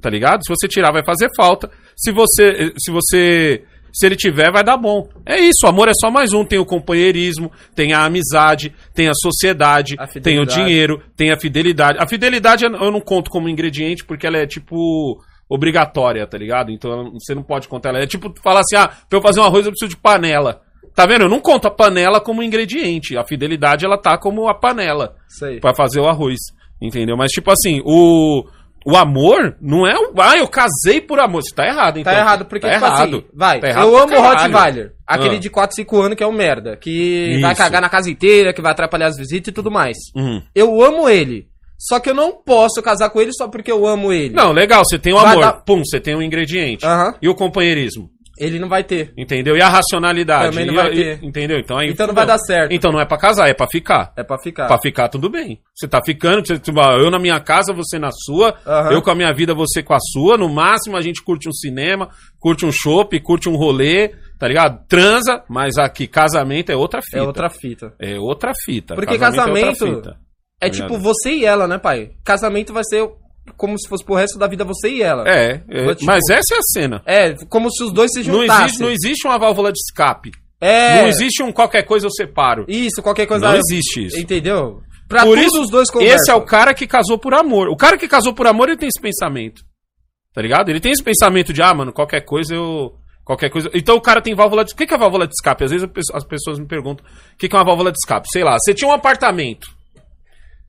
Tá 0.00 0.08
ligado? 0.08 0.44
Se 0.44 0.48
você 0.48 0.68
tirar, 0.68 0.92
vai 0.92 1.04
fazer 1.04 1.28
falta. 1.36 1.70
Se 1.96 2.12
você. 2.12 2.72
Se 2.78 2.92
você. 2.92 3.64
Se 3.92 4.06
ele 4.06 4.16
tiver, 4.16 4.50
vai 4.52 4.62
dar 4.62 4.76
bom. 4.76 5.08
É 5.24 5.38
isso, 5.38 5.64
o 5.64 5.68
amor 5.68 5.88
é 5.88 5.92
só 5.94 6.10
mais 6.10 6.32
um. 6.32 6.44
Tem 6.44 6.58
o 6.58 6.66
companheirismo, 6.66 7.50
tem 7.74 7.92
a 7.92 8.04
amizade, 8.04 8.74
tem 8.94 9.08
a 9.08 9.14
sociedade, 9.14 9.96
A 9.98 10.06
tem 10.06 10.38
o 10.38 10.46
dinheiro, 10.46 11.02
tem 11.16 11.30
a 11.30 11.38
fidelidade. 11.38 11.98
A 12.00 12.06
fidelidade 12.06 12.64
eu 12.64 12.90
não 12.90 13.00
conto 13.00 13.30
como 13.30 13.48
ingrediente 13.48 14.04
porque 14.04 14.26
ela 14.26 14.38
é 14.38 14.46
tipo 14.46 15.20
obrigatória, 15.48 16.26
tá 16.26 16.36
ligado? 16.36 16.70
Então 16.70 17.12
você 17.12 17.34
não 17.34 17.42
pode 17.42 17.68
contar 17.68 17.90
ela. 17.90 17.98
É 17.98 18.06
tipo 18.06 18.32
falar 18.42 18.60
assim: 18.60 18.76
ah, 18.76 18.88
pra 19.08 19.18
eu 19.18 19.22
fazer 19.22 19.40
um 19.40 19.44
arroz 19.44 19.64
eu 19.64 19.72
preciso 19.72 19.90
de 19.90 19.96
panela. 19.96 20.62
Tá 20.94 21.06
vendo? 21.06 21.22
Eu 21.22 21.28
não 21.28 21.38
conto 21.38 21.68
a 21.68 21.70
panela 21.70 22.20
como 22.20 22.42
ingrediente. 22.42 23.16
A 23.16 23.24
fidelidade, 23.24 23.84
ela 23.84 23.96
tá 23.96 24.18
como 24.18 24.48
a 24.48 24.54
panela 24.54 25.14
pra 25.60 25.74
fazer 25.74 26.00
o 26.00 26.08
arroz. 26.08 26.38
Entendeu? 26.80 27.16
Mas, 27.16 27.30
tipo 27.30 27.50
assim, 27.50 27.80
o, 27.84 28.44
o 28.86 28.96
amor 28.96 29.56
não 29.60 29.86
é 29.86 29.94
o. 29.94 30.12
Ah, 30.20 30.36
eu 30.36 30.48
casei 30.48 31.00
por 31.00 31.18
amor. 31.20 31.42
Você 31.42 31.54
tá 31.54 31.66
errado, 31.66 31.98
então. 31.98 32.12
Tá 32.12 32.18
errado, 32.18 32.44
porque, 32.46 32.66
tá 32.66 32.72
tipo 32.74 32.84
errado. 32.86 33.16
assim, 33.16 33.24
vai, 33.34 33.60
Tá 33.60 33.68
eu 33.82 33.96
amo 33.96 34.16
o. 34.16 34.20
Rottweiler. 34.20 34.92
Aquele 35.06 35.36
Ah. 35.36 35.40
de 35.40 35.50
4, 35.50 35.74
5 35.76 36.00
anos 36.00 36.16
que 36.16 36.22
é 36.22 36.26
o 36.26 36.32
merda. 36.32 36.76
Que 36.76 37.38
vai 37.40 37.52
Isso. 37.52 37.62
cagar 37.62 37.80
na 37.80 37.88
casa 37.88 38.10
inteira, 38.10 38.52
que 38.52 38.60
vai 38.60 38.72
atrapalhar 38.72 39.06
as 39.06 39.16
visitas 39.16 39.48
e 39.48 39.54
tudo 39.54 39.70
mais. 39.70 39.96
Uhum. 40.14 40.42
Eu 40.54 40.82
amo 40.82 41.08
ele. 41.08 41.48
Só 41.80 42.00
que 42.00 42.10
eu 42.10 42.14
não 42.14 42.32
posso 42.32 42.82
casar 42.82 43.08
com 43.08 43.20
ele 43.20 43.32
só 43.32 43.46
porque 43.46 43.70
eu 43.70 43.86
amo 43.86 44.12
ele. 44.12 44.34
Não, 44.34 44.50
legal, 44.50 44.82
você 44.84 44.98
tem 44.98 45.12
o 45.12 45.16
Vai 45.20 45.30
amor. 45.32 45.40
dar- 45.42 45.52
Pum, 45.64 45.82
você 45.84 46.00
tem 46.00 46.14
o 46.16 46.20
ingrediente. 46.20 46.84
Aham. 46.84 47.14
E 47.22 47.28
o 47.28 47.34
companheirismo. 47.36 48.10
Ele 48.38 48.58
não 48.58 48.68
vai 48.68 48.84
ter. 48.84 49.12
Entendeu? 49.16 49.56
E 49.56 49.62
a 49.62 49.68
racionalidade. 49.68 50.50
Também 50.50 50.66
não 50.66 50.74
E 50.74 50.76
vai 50.76 50.86
a- 50.86 50.90
ter. 50.90 51.22
e- 51.22 51.26
entendeu? 51.26 51.58
Então, 51.58 51.76
aí, 51.78 51.90
Então 51.90 52.06
não 52.06 52.14
vai 52.14 52.26
dar 52.26 52.38
certo. 52.38 52.72
Então 52.72 52.92
não 52.92 53.00
é 53.00 53.04
pra 53.04 53.18
casar, 53.18 53.48
é 53.48 53.54
pra 53.54 53.66
ficar. 53.66 54.12
É 54.16 54.22
pra 54.22 54.38
ficar. 54.38 54.66
Pra 54.66 54.78
ficar 54.78 55.08
tudo 55.08 55.28
bem. 55.28 55.60
Você 55.74 55.86
tá 55.88 56.00
ficando, 56.04 56.46
você, 56.46 56.58
tipo, 56.58 56.80
eu 56.80 57.10
na 57.10 57.18
minha 57.18 57.40
casa, 57.40 57.72
você 57.72 57.98
na 57.98 58.10
sua, 58.12 58.54
Aham. 58.66 58.90
eu 58.92 59.02
com 59.02 59.10
a 59.10 59.14
minha 59.14 59.32
vida, 59.32 59.54
você 59.54 59.82
com 59.82 59.94
a 59.94 59.98
sua. 60.00 60.36
No 60.36 60.48
máximo 60.48 60.96
a 60.96 61.00
gente 61.00 61.22
curte 61.22 61.48
um 61.48 61.52
cinema, 61.52 62.08
curte 62.38 62.64
um 62.64 62.72
chopp, 62.72 63.18
curte 63.20 63.48
um 63.48 63.56
rolê, 63.56 64.12
tá 64.38 64.46
ligado? 64.46 64.86
Transa, 64.88 65.42
mas 65.48 65.76
aqui 65.78 66.06
casamento 66.06 66.70
é 66.70 66.76
outra 66.76 67.00
fita. 67.02 67.18
É 67.18 67.22
outra 67.22 67.50
fita. 67.50 67.92
É 67.98 68.18
outra 68.18 68.52
fita. 68.64 68.94
Porque 68.94 69.10
é 69.10 69.14
outra 69.14 69.30
casamento. 69.30 70.16
É 70.60 70.68
Tá 70.68 70.74
tipo 70.74 70.98
você 70.98 71.30
e 71.34 71.44
ela, 71.44 71.68
né, 71.68 71.78
pai? 71.78 72.10
Casamento 72.24 72.72
vai 72.72 72.82
ser 72.84 73.08
como 73.56 73.78
se 73.78 73.88
fosse 73.88 74.04
pro 74.04 74.14
resto 74.14 74.38
da 74.38 74.46
vida 74.46 74.64
você 74.64 74.88
e 74.88 75.02
ela. 75.02 75.24
É, 75.28 75.62
é, 75.68 75.84
Mas, 75.86 75.96
tipo, 75.96 76.06
mas 76.06 76.20
essa 76.30 76.54
é 76.54 76.58
a 76.58 76.62
cena. 76.62 77.02
É, 77.06 77.34
como 77.48 77.70
se 77.70 77.82
os 77.84 77.92
dois 77.92 78.10
se 78.12 78.22
Não 78.24 78.40
juntassem. 78.42 78.64
existe, 78.64 78.80
não 78.82 78.90
existe 78.90 79.26
uma 79.26 79.38
válvula 79.38 79.72
de 79.72 79.78
escape. 79.78 80.30
É. 80.60 81.02
Não 81.02 81.08
existe 81.08 81.42
um 81.42 81.52
qualquer 81.52 81.82
coisa 81.84 82.06
eu 82.06 82.10
separo. 82.10 82.64
Isso, 82.68 83.02
qualquer 83.02 83.26
coisa. 83.26 83.48
Não 83.48 83.56
existe 83.56 84.06
isso. 84.06 84.18
Entendeu? 84.18 84.82
Pra 85.08 85.24
Por 85.24 85.38
isso, 85.38 85.62
os 85.62 85.70
dois 85.70 85.90
conversam. 85.90 86.16
esse 86.16 86.30
é 86.30 86.34
o 86.34 86.42
cara 86.44 86.74
que 86.74 86.86
casou 86.86 87.18
por 87.18 87.32
amor. 87.32 87.68
O 87.68 87.76
cara 87.76 87.96
que 87.96 88.06
casou 88.08 88.34
por 88.34 88.46
amor, 88.46 88.68
ele 88.68 88.76
tem 88.76 88.88
esse 88.88 89.00
pensamento. 89.00 89.62
Tá 90.34 90.42
ligado? 90.42 90.68
Ele 90.68 90.80
tem 90.80 90.92
esse 90.92 91.02
pensamento 91.02 91.52
de, 91.52 91.62
ah, 91.62 91.72
mano, 91.72 91.92
qualquer 91.92 92.20
coisa 92.22 92.54
eu. 92.54 92.92
Qualquer 93.24 93.50
coisa. 93.50 93.70
Então 93.74 93.96
o 93.96 94.00
cara 94.00 94.20
tem 94.20 94.34
válvula 94.34 94.64
de. 94.64 94.72
O 94.72 94.76
que 94.76 94.92
é 94.92 94.98
válvula 94.98 95.26
de 95.26 95.32
escape? 95.34 95.64
Às 95.64 95.70
vezes 95.70 95.88
as 96.12 96.24
pessoas 96.24 96.58
me 96.58 96.66
perguntam 96.66 97.04
o 97.06 97.36
que 97.38 97.48
que 97.48 97.54
é 97.54 97.58
uma 97.58 97.64
válvula 97.64 97.90
de 97.92 97.98
escape. 97.98 98.26
Sei 98.30 98.42
lá, 98.42 98.56
você 98.58 98.74
tinha 98.74 98.88
um 98.88 98.92
apartamento. 98.92 99.66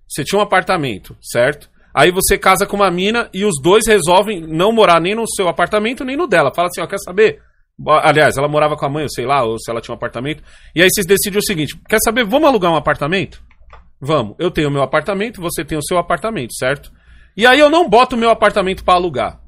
Você 0.08 0.24
tinha 0.24 0.40
um 0.40 0.44
apartamento, 0.44 1.16
certo? 1.22 1.70
Aí 1.94 2.12
você 2.12 2.38
casa 2.38 2.66
com 2.66 2.76
uma 2.76 2.92
mina 2.92 3.30
e 3.34 3.44
os 3.44 3.62
dois 3.62 3.88
resolvem 3.88 4.42
não 4.42 4.72
morar 4.72 5.02
nem 5.02 5.16
no 5.16 5.28
seu 5.28 5.48
apartamento 5.48 6.06
nem 6.06 6.16
no 6.16 6.28
dela. 6.28 6.54
Fala 6.54 6.68
assim, 6.68 6.82
ó, 6.82 6.88
quer 6.88 7.00
saber? 7.00 7.42
Aliás, 7.88 8.38
ela 8.38 8.48
morava 8.48 8.76
com 8.76 8.86
a 8.86 8.90
mãe, 8.90 9.04
eu 9.04 9.10
sei 9.10 9.26
lá, 9.26 9.44
ou 9.44 9.58
se 9.58 9.72
ela 9.72 9.80
tinha 9.80 9.94
um 9.94 9.98
apartamento. 9.98 10.44
E 10.76 10.82
aí 10.82 10.90
vocês 10.90 11.08
decidem 11.08 11.40
o 11.40 11.46
seguinte: 11.46 11.80
quer 11.88 12.00
saber? 12.04 12.26
Vamos 12.26 12.48
alugar 12.48 12.72
um 12.72 12.76
apartamento? 12.76 13.42
Vamos. 14.02 14.36
Eu 14.38 14.52
tenho 14.52 14.68
o 14.70 14.72
meu 14.72 14.82
apartamento, 14.82 15.42
você 15.42 15.64
tem 15.64 15.78
o 15.78 15.84
seu 15.84 15.98
apartamento, 15.98 16.54
certo? 16.56 16.92
E 17.36 17.46
aí 17.46 17.60
eu 17.60 17.70
não 17.70 17.90
boto 17.90 18.16
o 18.16 18.20
meu 18.20 18.30
apartamento 18.30 18.84
pra 18.84 18.96
alugar. 18.96 19.40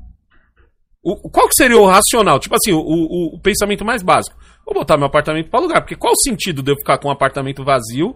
O, 1.04 1.30
qual 1.30 1.48
que 1.48 1.56
seria 1.56 1.78
o 1.78 1.86
racional? 1.86 2.40
Tipo 2.40 2.56
assim, 2.56 2.72
o, 2.72 2.80
o, 2.80 3.36
o 3.36 3.40
pensamento 3.42 3.84
mais 3.84 4.04
básico. 4.04 4.38
Vou 4.66 4.76
botar 4.76 4.98
meu 4.98 5.08
apartamento 5.08 5.50
pra 5.50 5.60
alugar, 5.60 5.82
porque 5.82 5.96
qual 5.96 6.14
o 6.14 6.24
sentido 6.24 6.62
de 6.62 6.72
eu 6.72 6.76
ficar 6.78 7.00
com 7.00 7.08
um 7.08 7.12
apartamento 7.12 7.64
vazio, 7.64 8.16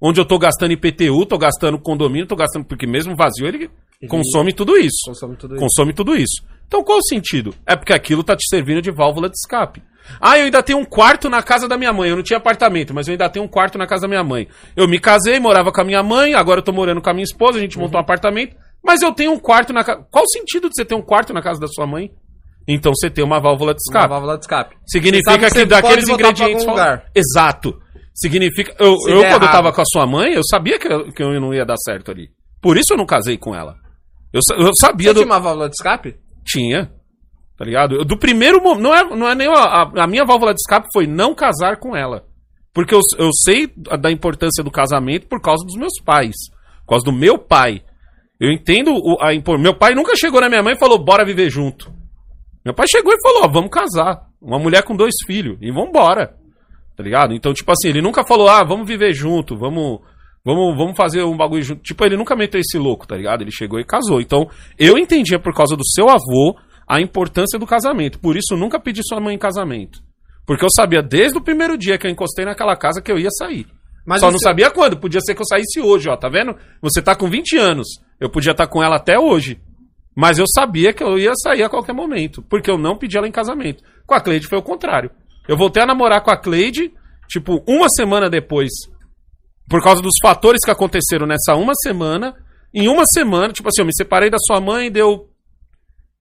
onde 0.00 0.20
eu 0.20 0.24
tô 0.24 0.38
gastando 0.38 0.72
IPTU, 0.72 1.26
tô 1.26 1.38
gastando 1.38 1.78
condomínio, 1.78 2.26
tô 2.26 2.36
gastando. 2.36 2.64
Porque 2.64 2.86
mesmo 2.86 3.14
vazio 3.16 3.46
ele 3.46 3.70
consome 4.08 4.52
tudo 4.52 4.76
isso. 4.76 4.96
Consome 5.06 5.36
tudo 5.36 5.54
isso. 5.54 5.62
Consome 5.62 5.92
tudo 5.92 6.16
isso. 6.16 6.42
Então 6.66 6.82
qual 6.82 6.98
o 6.98 7.02
sentido? 7.02 7.54
É 7.66 7.76
porque 7.76 7.92
aquilo 7.92 8.22
tá 8.24 8.36
te 8.36 8.46
servindo 8.48 8.82
de 8.82 8.90
válvula 8.90 9.28
de 9.28 9.36
escape. 9.36 9.82
Ah, 10.20 10.38
eu 10.38 10.44
ainda 10.44 10.62
tenho 10.62 10.78
um 10.78 10.84
quarto 10.84 11.28
na 11.28 11.42
casa 11.42 11.66
da 11.66 11.76
minha 11.76 11.92
mãe. 11.92 12.08
Eu 12.10 12.16
não 12.16 12.22
tinha 12.22 12.36
apartamento, 12.36 12.94
mas 12.94 13.08
eu 13.08 13.12
ainda 13.12 13.28
tenho 13.28 13.44
um 13.44 13.48
quarto 13.48 13.76
na 13.76 13.86
casa 13.86 14.02
da 14.02 14.08
minha 14.08 14.22
mãe. 14.22 14.46
Eu 14.76 14.86
me 14.86 15.00
casei, 15.00 15.40
morava 15.40 15.72
com 15.72 15.80
a 15.80 15.84
minha 15.84 16.02
mãe, 16.02 16.32
agora 16.34 16.60
eu 16.60 16.64
tô 16.64 16.72
morando 16.72 17.00
com 17.00 17.10
a 17.10 17.12
minha 17.14 17.24
esposa, 17.24 17.58
a 17.58 17.60
gente 17.60 17.76
montou 17.78 17.98
um 17.98 18.02
apartamento, 18.02 18.54
mas 18.84 19.02
eu 19.02 19.12
tenho 19.12 19.32
um 19.32 19.38
quarto 19.38 19.72
na 19.72 19.82
casa. 19.82 20.06
Qual 20.10 20.22
o 20.24 20.28
sentido 20.28 20.68
de 20.68 20.74
você 20.76 20.84
ter 20.84 20.94
um 20.94 21.02
quarto 21.02 21.32
na 21.32 21.42
casa 21.42 21.58
da 21.58 21.66
sua 21.66 21.86
mãe? 21.86 22.10
Então 22.68 22.92
você 22.94 23.08
tem 23.10 23.24
uma 23.24 23.40
válvula 23.40 23.72
de 23.74 23.78
Uma 23.78 23.98
escape. 23.98 24.08
válvula 24.08 24.34
de 24.38 24.44
escape. 24.44 24.76
Significa 24.86 25.38
que 25.38 25.54
que, 25.54 25.64
daqueles 25.64 26.08
ingredientes. 26.08 26.64
lugar. 26.66 27.04
Exato. 27.14 27.80
Significa. 28.16 28.74
Eu, 28.78 28.92
eu 28.92 28.96
quando 28.98 29.10
eu 29.16 29.22
errado. 29.24 29.52
tava 29.52 29.72
com 29.72 29.80
a 29.82 29.84
sua 29.86 30.06
mãe, 30.06 30.32
eu 30.32 30.42
sabia 30.50 30.78
que 30.78 30.88
eu, 30.90 31.12
que 31.12 31.22
eu 31.22 31.38
não 31.40 31.52
ia 31.52 31.64
dar 31.66 31.76
certo 31.76 32.10
ali. 32.10 32.30
Por 32.62 32.76
isso 32.78 32.92
eu 32.94 32.96
não 32.96 33.04
casei 33.06 33.36
com 33.36 33.54
ela. 33.54 33.76
Eu, 34.32 34.40
eu 34.58 34.70
sabia 34.80 35.08
Você 35.10 35.14
do. 35.14 35.20
tinha 35.20 35.32
uma 35.32 35.38
válvula 35.40 35.68
de 35.68 35.74
escape? 35.74 36.16
Tinha. 36.44 36.90
Tá 37.58 37.64
ligado? 37.64 37.94
Eu- 37.96 38.04
Do 38.04 38.18
primeiro 38.18 38.62
momento. 38.62 38.82
Não 38.82 38.94
é, 38.94 39.04
não 39.16 39.28
é 39.28 39.34
nem. 39.34 39.48
A, 39.48 39.52
a- 39.82 40.04
a 40.04 40.06
minha 40.06 40.24
válvula 40.24 40.54
de 40.54 40.60
escape 40.60 40.88
foi 40.92 41.06
não 41.06 41.34
casar 41.34 41.76
com 41.76 41.94
ela. 41.94 42.24
Porque 42.72 42.94
eu, 42.94 43.00
eu 43.18 43.30
sei 43.44 43.70
da 44.00 44.10
importância 44.10 44.62
do 44.64 44.70
casamento 44.70 45.26
por 45.28 45.40
causa 45.40 45.64
dos 45.64 45.76
meus 45.76 46.00
pais. 46.04 46.34
Por 46.84 46.90
causa 46.94 47.04
do 47.04 47.12
meu 47.12 47.38
pai. 47.38 47.82
Eu 48.38 48.50
entendo 48.52 48.92
o, 48.94 49.16
a 49.22 49.32
impor... 49.34 49.58
Meu 49.58 49.74
pai 49.74 49.94
nunca 49.94 50.14
chegou 50.14 50.40
na 50.42 50.48
minha 50.50 50.62
mãe 50.62 50.74
e 50.74 50.78
falou, 50.78 50.98
bora 51.02 51.24
viver 51.24 51.48
junto. 51.48 51.90
Meu 52.62 52.74
pai 52.74 52.86
chegou 52.86 53.12
e 53.14 53.20
falou, 53.22 53.44
ó, 53.44 53.48
vamos 53.48 53.70
casar. 53.70 54.26
Uma 54.42 54.58
mulher 54.58 54.82
com 54.82 54.94
dois 54.94 55.14
filhos. 55.26 55.56
E 55.62 55.70
vambora. 55.72 56.36
Tá 56.96 57.02
ligado? 57.02 57.34
Então, 57.34 57.52
tipo 57.52 57.70
assim, 57.70 57.88
ele 57.88 58.00
nunca 58.00 58.24
falou, 58.26 58.48
ah, 58.48 58.64
vamos 58.64 58.86
viver 58.88 59.12
junto, 59.12 59.56
vamos. 59.56 60.00
Vamos, 60.44 60.76
vamos 60.78 60.96
fazer 60.96 61.24
um 61.24 61.36
bagulho 61.36 61.62
junto. 61.62 61.82
Tipo, 61.82 62.04
ele 62.04 62.16
nunca 62.16 62.36
meteu 62.36 62.60
esse 62.60 62.78
louco, 62.78 63.04
tá 63.06 63.16
ligado? 63.16 63.42
Ele 63.42 63.50
chegou 63.50 63.80
e 63.80 63.84
casou. 63.84 64.20
Então, 64.20 64.48
eu 64.78 64.96
entendia 64.96 65.40
por 65.40 65.52
causa 65.52 65.76
do 65.76 65.84
seu 65.84 66.08
avô 66.08 66.56
a 66.88 67.00
importância 67.00 67.58
do 67.58 67.66
casamento. 67.66 68.20
Por 68.20 68.36
isso, 68.36 68.54
eu 68.54 68.56
nunca 68.58 68.78
pedi 68.78 69.00
sua 69.04 69.20
mãe 69.20 69.34
em 69.34 69.38
casamento. 69.38 69.98
Porque 70.46 70.64
eu 70.64 70.68
sabia 70.70 71.02
desde 71.02 71.36
o 71.36 71.42
primeiro 71.42 71.76
dia 71.76 71.98
que 71.98 72.06
eu 72.06 72.10
encostei 72.10 72.44
naquela 72.44 72.76
casa 72.76 73.02
que 73.02 73.10
eu 73.10 73.18
ia 73.18 73.28
sair. 73.30 73.66
Mas 74.06 74.20
Só 74.20 74.28
você- 74.28 74.32
não 74.34 74.38
sabia 74.38 74.70
quando. 74.70 74.96
Podia 74.96 75.20
ser 75.20 75.34
que 75.34 75.42
eu 75.42 75.46
saísse 75.46 75.80
hoje, 75.80 76.08
ó. 76.08 76.16
Tá 76.16 76.28
vendo? 76.28 76.54
Você 76.80 77.02
tá 77.02 77.16
com 77.16 77.28
20 77.28 77.56
anos. 77.58 77.88
Eu 78.20 78.30
podia 78.30 78.52
estar 78.52 78.68
com 78.68 78.80
ela 78.80 78.94
até 78.96 79.18
hoje. 79.18 79.60
Mas 80.14 80.38
eu 80.38 80.44
sabia 80.54 80.92
que 80.92 81.02
eu 81.02 81.18
ia 81.18 81.32
sair 81.42 81.64
a 81.64 81.68
qualquer 81.68 81.92
momento. 81.92 82.40
Porque 82.48 82.70
eu 82.70 82.78
não 82.78 82.96
pedi 82.96 83.18
ela 83.18 83.26
em 83.26 83.32
casamento. 83.32 83.82
Com 84.06 84.14
a 84.14 84.20
Cleide 84.20 84.46
foi 84.46 84.56
o 84.58 84.62
contrário. 84.62 85.10
Eu 85.48 85.56
voltei 85.56 85.82
a 85.82 85.86
namorar 85.86 86.22
com 86.22 86.30
a 86.30 86.36
Cleide, 86.36 86.92
tipo, 87.28 87.62
uma 87.66 87.88
semana 87.88 88.28
depois. 88.28 88.70
Por 89.68 89.82
causa 89.82 90.00
dos 90.00 90.14
fatores 90.22 90.60
que 90.64 90.70
aconteceram 90.70 91.26
nessa 91.26 91.54
uma 91.54 91.74
semana. 91.74 92.34
Em 92.74 92.88
uma 92.88 93.04
semana, 93.06 93.52
tipo 93.52 93.68
assim, 93.68 93.82
eu 93.82 93.86
me 93.86 93.94
separei 93.94 94.28
da 94.28 94.38
sua 94.38 94.60
mãe, 94.60 94.90
deu 94.90 95.30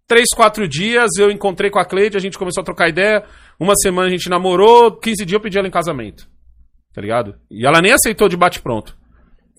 três, 0.08 0.30
quatro 0.36 0.68
dias, 0.68 1.10
eu 1.18 1.30
encontrei 1.32 1.70
com 1.70 1.80
a 1.80 1.86
Cleide, 1.86 2.18
a 2.18 2.20
gente 2.20 2.38
começou 2.38 2.62
a 2.62 2.66
trocar 2.66 2.90
ideia. 2.90 3.24
Uma 3.60 3.76
semana 3.76 4.08
a 4.08 4.12
gente 4.12 4.30
namorou, 4.30 4.98
15 4.98 5.26
dias 5.26 5.34
eu 5.34 5.42
pedi 5.42 5.58
ela 5.58 5.68
em 5.68 5.72
casamento. 5.72 6.28
Tá 6.94 7.02
ligado? 7.02 7.36
E 7.52 7.66
ela 7.66 7.82
nem 7.82 7.92
aceitou 7.92 8.30
de 8.30 8.38
bate-pronto. 8.38 8.96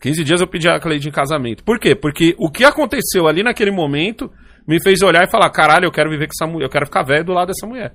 15 0.01 0.25
dias 0.25 0.41
eu 0.41 0.47
pedi 0.47 0.69
a 0.69 0.81
Cleide 0.81 1.09
em 1.09 1.13
casamento. 1.13 1.65
Por 1.65 1.79
quê? 1.79 1.95
Porque 1.95 2.35
o 2.39 2.51
que 2.51 2.65
aconteceu 2.65 3.27
ali 3.27 3.43
naquele 3.43 3.71
momento 3.71 4.31
me 4.67 4.83
fez 4.83 5.03
olhar 5.03 5.25
e 5.25 5.31
falar: 5.31 5.51
caralho, 5.51 5.87
eu 5.87 5.93
quero 5.93 6.11
viver 6.11 6.27
com 6.27 6.33
essa 6.33 6.51
mulher, 6.51 6.67
eu 6.67 6.71
quero 6.71 6.87
ficar 6.87 7.03
velho 7.03 7.25
do 7.25 7.33
lado 7.33 7.49
dessa 7.49 7.67
mulher. 7.67 7.95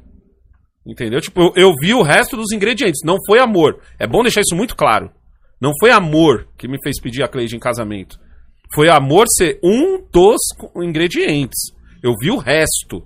Entendeu? 0.85 1.21
Tipo, 1.21 1.41
eu, 1.41 1.51
eu 1.55 1.71
vi 1.79 1.93
o 1.93 2.01
resto 2.01 2.35
dos 2.35 2.51
ingredientes. 2.51 3.01
Não 3.05 3.17
foi 3.27 3.39
amor. 3.39 3.79
É 3.99 4.07
bom 4.07 4.23
deixar 4.23 4.41
isso 4.41 4.55
muito 4.55 4.75
claro. 4.75 5.11
Não 5.59 5.71
foi 5.79 5.91
amor 5.91 6.47
que 6.57 6.67
me 6.67 6.77
fez 6.83 6.99
pedir 6.99 7.21
a 7.23 7.27
Cleide 7.27 7.55
em 7.55 7.59
casamento. 7.59 8.17
Foi 8.73 8.89
amor 8.89 9.25
ser 9.37 9.59
um 9.63 10.01
dos 10.11 10.39
ingredientes. 10.77 11.59
Eu 12.03 12.13
vi 12.19 12.31
o 12.31 12.37
resto. 12.37 13.03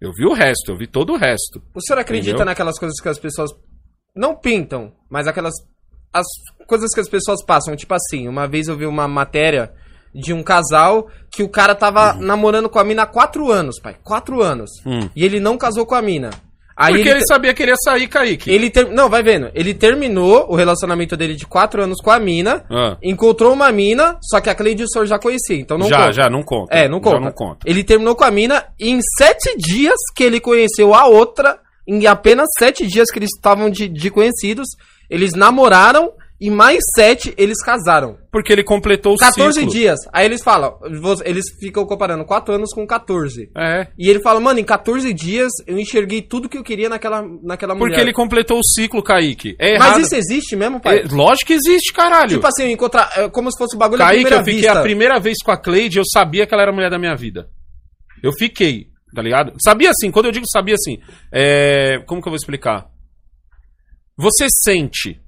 Eu 0.00 0.10
vi 0.12 0.24
o 0.26 0.32
resto, 0.32 0.72
eu 0.72 0.76
vi 0.78 0.86
todo 0.86 1.12
o 1.12 1.16
resto. 1.16 1.62
O 1.74 1.80
senhor 1.80 1.98
acredita 2.00 2.30
Entendeu? 2.30 2.46
naquelas 2.46 2.78
coisas 2.78 2.98
que 3.00 3.08
as 3.08 3.18
pessoas 3.18 3.50
não 4.16 4.34
pintam, 4.34 4.92
mas 5.10 5.26
aquelas 5.28 5.54
as 6.12 6.26
coisas 6.66 6.90
que 6.92 7.00
as 7.00 7.08
pessoas 7.08 7.42
passam, 7.44 7.74
tipo 7.76 7.94
assim, 7.94 8.28
uma 8.28 8.46
vez 8.46 8.66
eu 8.68 8.76
vi 8.76 8.84
uma 8.84 9.06
matéria 9.08 9.72
de 10.14 10.32
um 10.32 10.42
casal 10.42 11.08
que 11.30 11.42
o 11.42 11.48
cara 11.48 11.74
tava 11.74 12.12
namorando 12.14 12.68
com 12.68 12.78
a 12.78 12.84
mina 12.84 13.04
há 13.04 13.06
quatro 13.06 13.50
anos, 13.50 13.80
pai, 13.80 13.96
quatro 14.02 14.42
anos, 14.42 14.70
Hum. 14.84 15.08
e 15.16 15.24
ele 15.24 15.40
não 15.40 15.56
casou 15.56 15.86
com 15.86 15.94
a 15.94 16.02
mina. 16.02 16.30
Aí 16.82 16.94
Porque 16.94 17.08
ele, 17.08 17.18
ele 17.18 17.26
sabia 17.26 17.54
que 17.54 17.62
ele 17.62 17.70
ia 17.72 17.76
sair, 17.84 18.08
Kaique. 18.08 18.50
ele 18.50 18.70
ter- 18.70 18.90
não, 18.90 19.08
vai 19.08 19.22
vendo, 19.22 19.50
ele 19.54 19.72
terminou 19.74 20.46
o 20.50 20.54
relacionamento 20.56 21.16
dele 21.16 21.34
de 21.34 21.46
quatro 21.46 21.82
anos 21.82 21.98
com 22.02 22.10
a 22.10 22.18
mina, 22.18 22.64
Ah. 22.70 22.96
encontrou 23.02 23.52
uma 23.52 23.70
mina, 23.70 24.18
só 24.22 24.40
que 24.40 24.50
a 24.50 24.54
Cleide 24.54 24.82
e 24.82 24.84
o 24.84 24.88
senhor 24.88 25.06
já 25.06 25.18
conhecia, 25.18 25.56
então 25.56 25.78
não 25.78 25.88
já, 25.88 25.98
conta. 25.98 26.12
já, 26.12 26.30
não 26.30 26.42
conta. 26.42 26.74
É, 26.74 26.88
não 26.88 26.98
Já 26.98 27.02
conta. 27.04 27.20
não 27.20 27.32
conta. 27.32 27.58
Ele 27.66 27.84
terminou 27.84 28.14
com 28.16 28.24
a 28.24 28.30
mina 28.30 28.64
e 28.78 28.90
em 28.90 29.00
sete 29.18 29.56
dias 29.56 29.96
que 30.14 30.24
ele 30.24 30.40
conheceu 30.40 30.94
a 30.94 31.06
outra, 31.06 31.58
em 31.86 32.06
apenas 32.06 32.48
sete 32.58 32.86
dias 32.86 33.10
que 33.10 33.18
eles 33.18 33.30
estavam 33.36 33.68
de, 33.70 33.88
de 33.88 34.10
conhecidos, 34.10 34.68
eles 35.10 35.34
namoraram 35.34 36.12
e 36.42 36.50
mais 36.50 36.80
sete 36.96 37.32
eles 37.38 37.62
casaram. 37.62 38.18
Porque 38.32 38.52
ele 38.52 38.64
completou 38.64 39.14
o 39.14 39.16
14 39.16 39.60
ciclo. 39.60 39.72
dias. 39.72 39.98
Aí 40.12 40.26
eles 40.26 40.42
falam, 40.42 40.76
eles 41.24 41.44
ficam 41.60 41.84
comparando 41.84 42.24
4 42.24 42.54
anos 42.54 42.72
com 42.74 42.86
14. 42.86 43.50
É. 43.56 43.86
E 43.98 44.08
ele 44.08 44.20
fala, 44.20 44.40
mano, 44.40 44.58
em 44.58 44.64
14 44.64 45.12
dias 45.14 45.52
eu 45.66 45.78
enxerguei 45.78 46.20
tudo 46.20 46.48
que 46.48 46.58
eu 46.58 46.64
queria 46.64 46.88
naquela, 46.88 47.22
naquela 47.42 47.74
mulher. 47.74 47.90
Porque 47.90 48.00
ele 48.00 48.12
completou 48.12 48.58
o 48.58 48.64
ciclo, 48.64 49.02
Kaique. 49.02 49.54
É 49.58 49.74
errado. 49.74 49.98
Mas 49.98 50.06
isso 50.06 50.16
existe 50.16 50.56
mesmo, 50.56 50.80
pai? 50.80 51.00
É, 51.00 51.02
lógico 51.10 51.46
que 51.46 51.52
existe, 51.54 51.92
caralho. 51.92 52.30
Tipo 52.30 52.46
assim, 52.46 52.64
eu 52.64 52.70
encontrar, 52.70 53.10
é 53.16 53.28
como 53.28 53.50
se 53.52 53.58
fosse 53.58 53.76
o 53.76 53.78
bagulho 53.78 54.02
à 54.02 54.06
Kaique, 54.06 54.22
primeira 54.22 54.40
eu 54.40 54.44
fiquei 54.44 54.60
vista. 54.60 54.78
a 54.78 54.82
primeira 54.82 55.20
vez 55.20 55.38
com 55.44 55.52
a 55.52 55.56
Cleide, 55.56 55.98
eu 55.98 56.04
sabia 56.04 56.46
que 56.46 56.52
ela 56.52 56.62
era 56.62 56.72
a 56.72 56.74
mulher 56.74 56.90
da 56.90 56.98
minha 56.98 57.14
vida. 57.14 57.48
Eu 58.22 58.32
fiquei, 58.32 58.86
tá 59.14 59.22
ligado? 59.22 59.52
Sabia 59.62 59.90
assim, 59.90 60.10
quando 60.10 60.26
eu 60.26 60.32
digo 60.32 60.46
sabia 60.48 60.74
assim, 60.74 60.98
é... 61.32 62.02
como 62.06 62.20
que 62.22 62.28
eu 62.28 62.32
vou 62.32 62.36
explicar? 62.36 62.92
você 64.16 64.46
sente. 64.62 65.20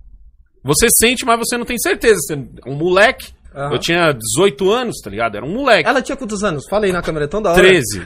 Você 0.65 0.87
sente, 0.99 1.25
mas 1.25 1.39
você 1.39 1.57
não 1.59 1.65
tem 1.67 1.79
certeza. 1.79 2.17
Você 2.27 2.35
é 2.35 2.69
um 2.69 2.75
moleque. 2.75 3.33
Aham. 3.55 3.73
Eu 3.75 3.79
tinha 3.79 4.13
18 4.13 4.73
anos, 4.73 4.97
tá 5.03 5.09
ligado? 5.11 5.37
Era 5.37 5.45
um 5.47 5.53
moleque. 5.53 5.89
Ela 5.89 6.03
tinha 6.03 6.17
quantos 6.17 6.43
anos? 6.43 6.65
Fala 6.69 6.87
aí 6.87 6.93
na 6.93 7.03
câmera, 7.03 7.27
é 7.27 7.29
tão 7.29 7.41
da 7.41 7.53
hora. 7.53 7.61
13. 7.63 8.05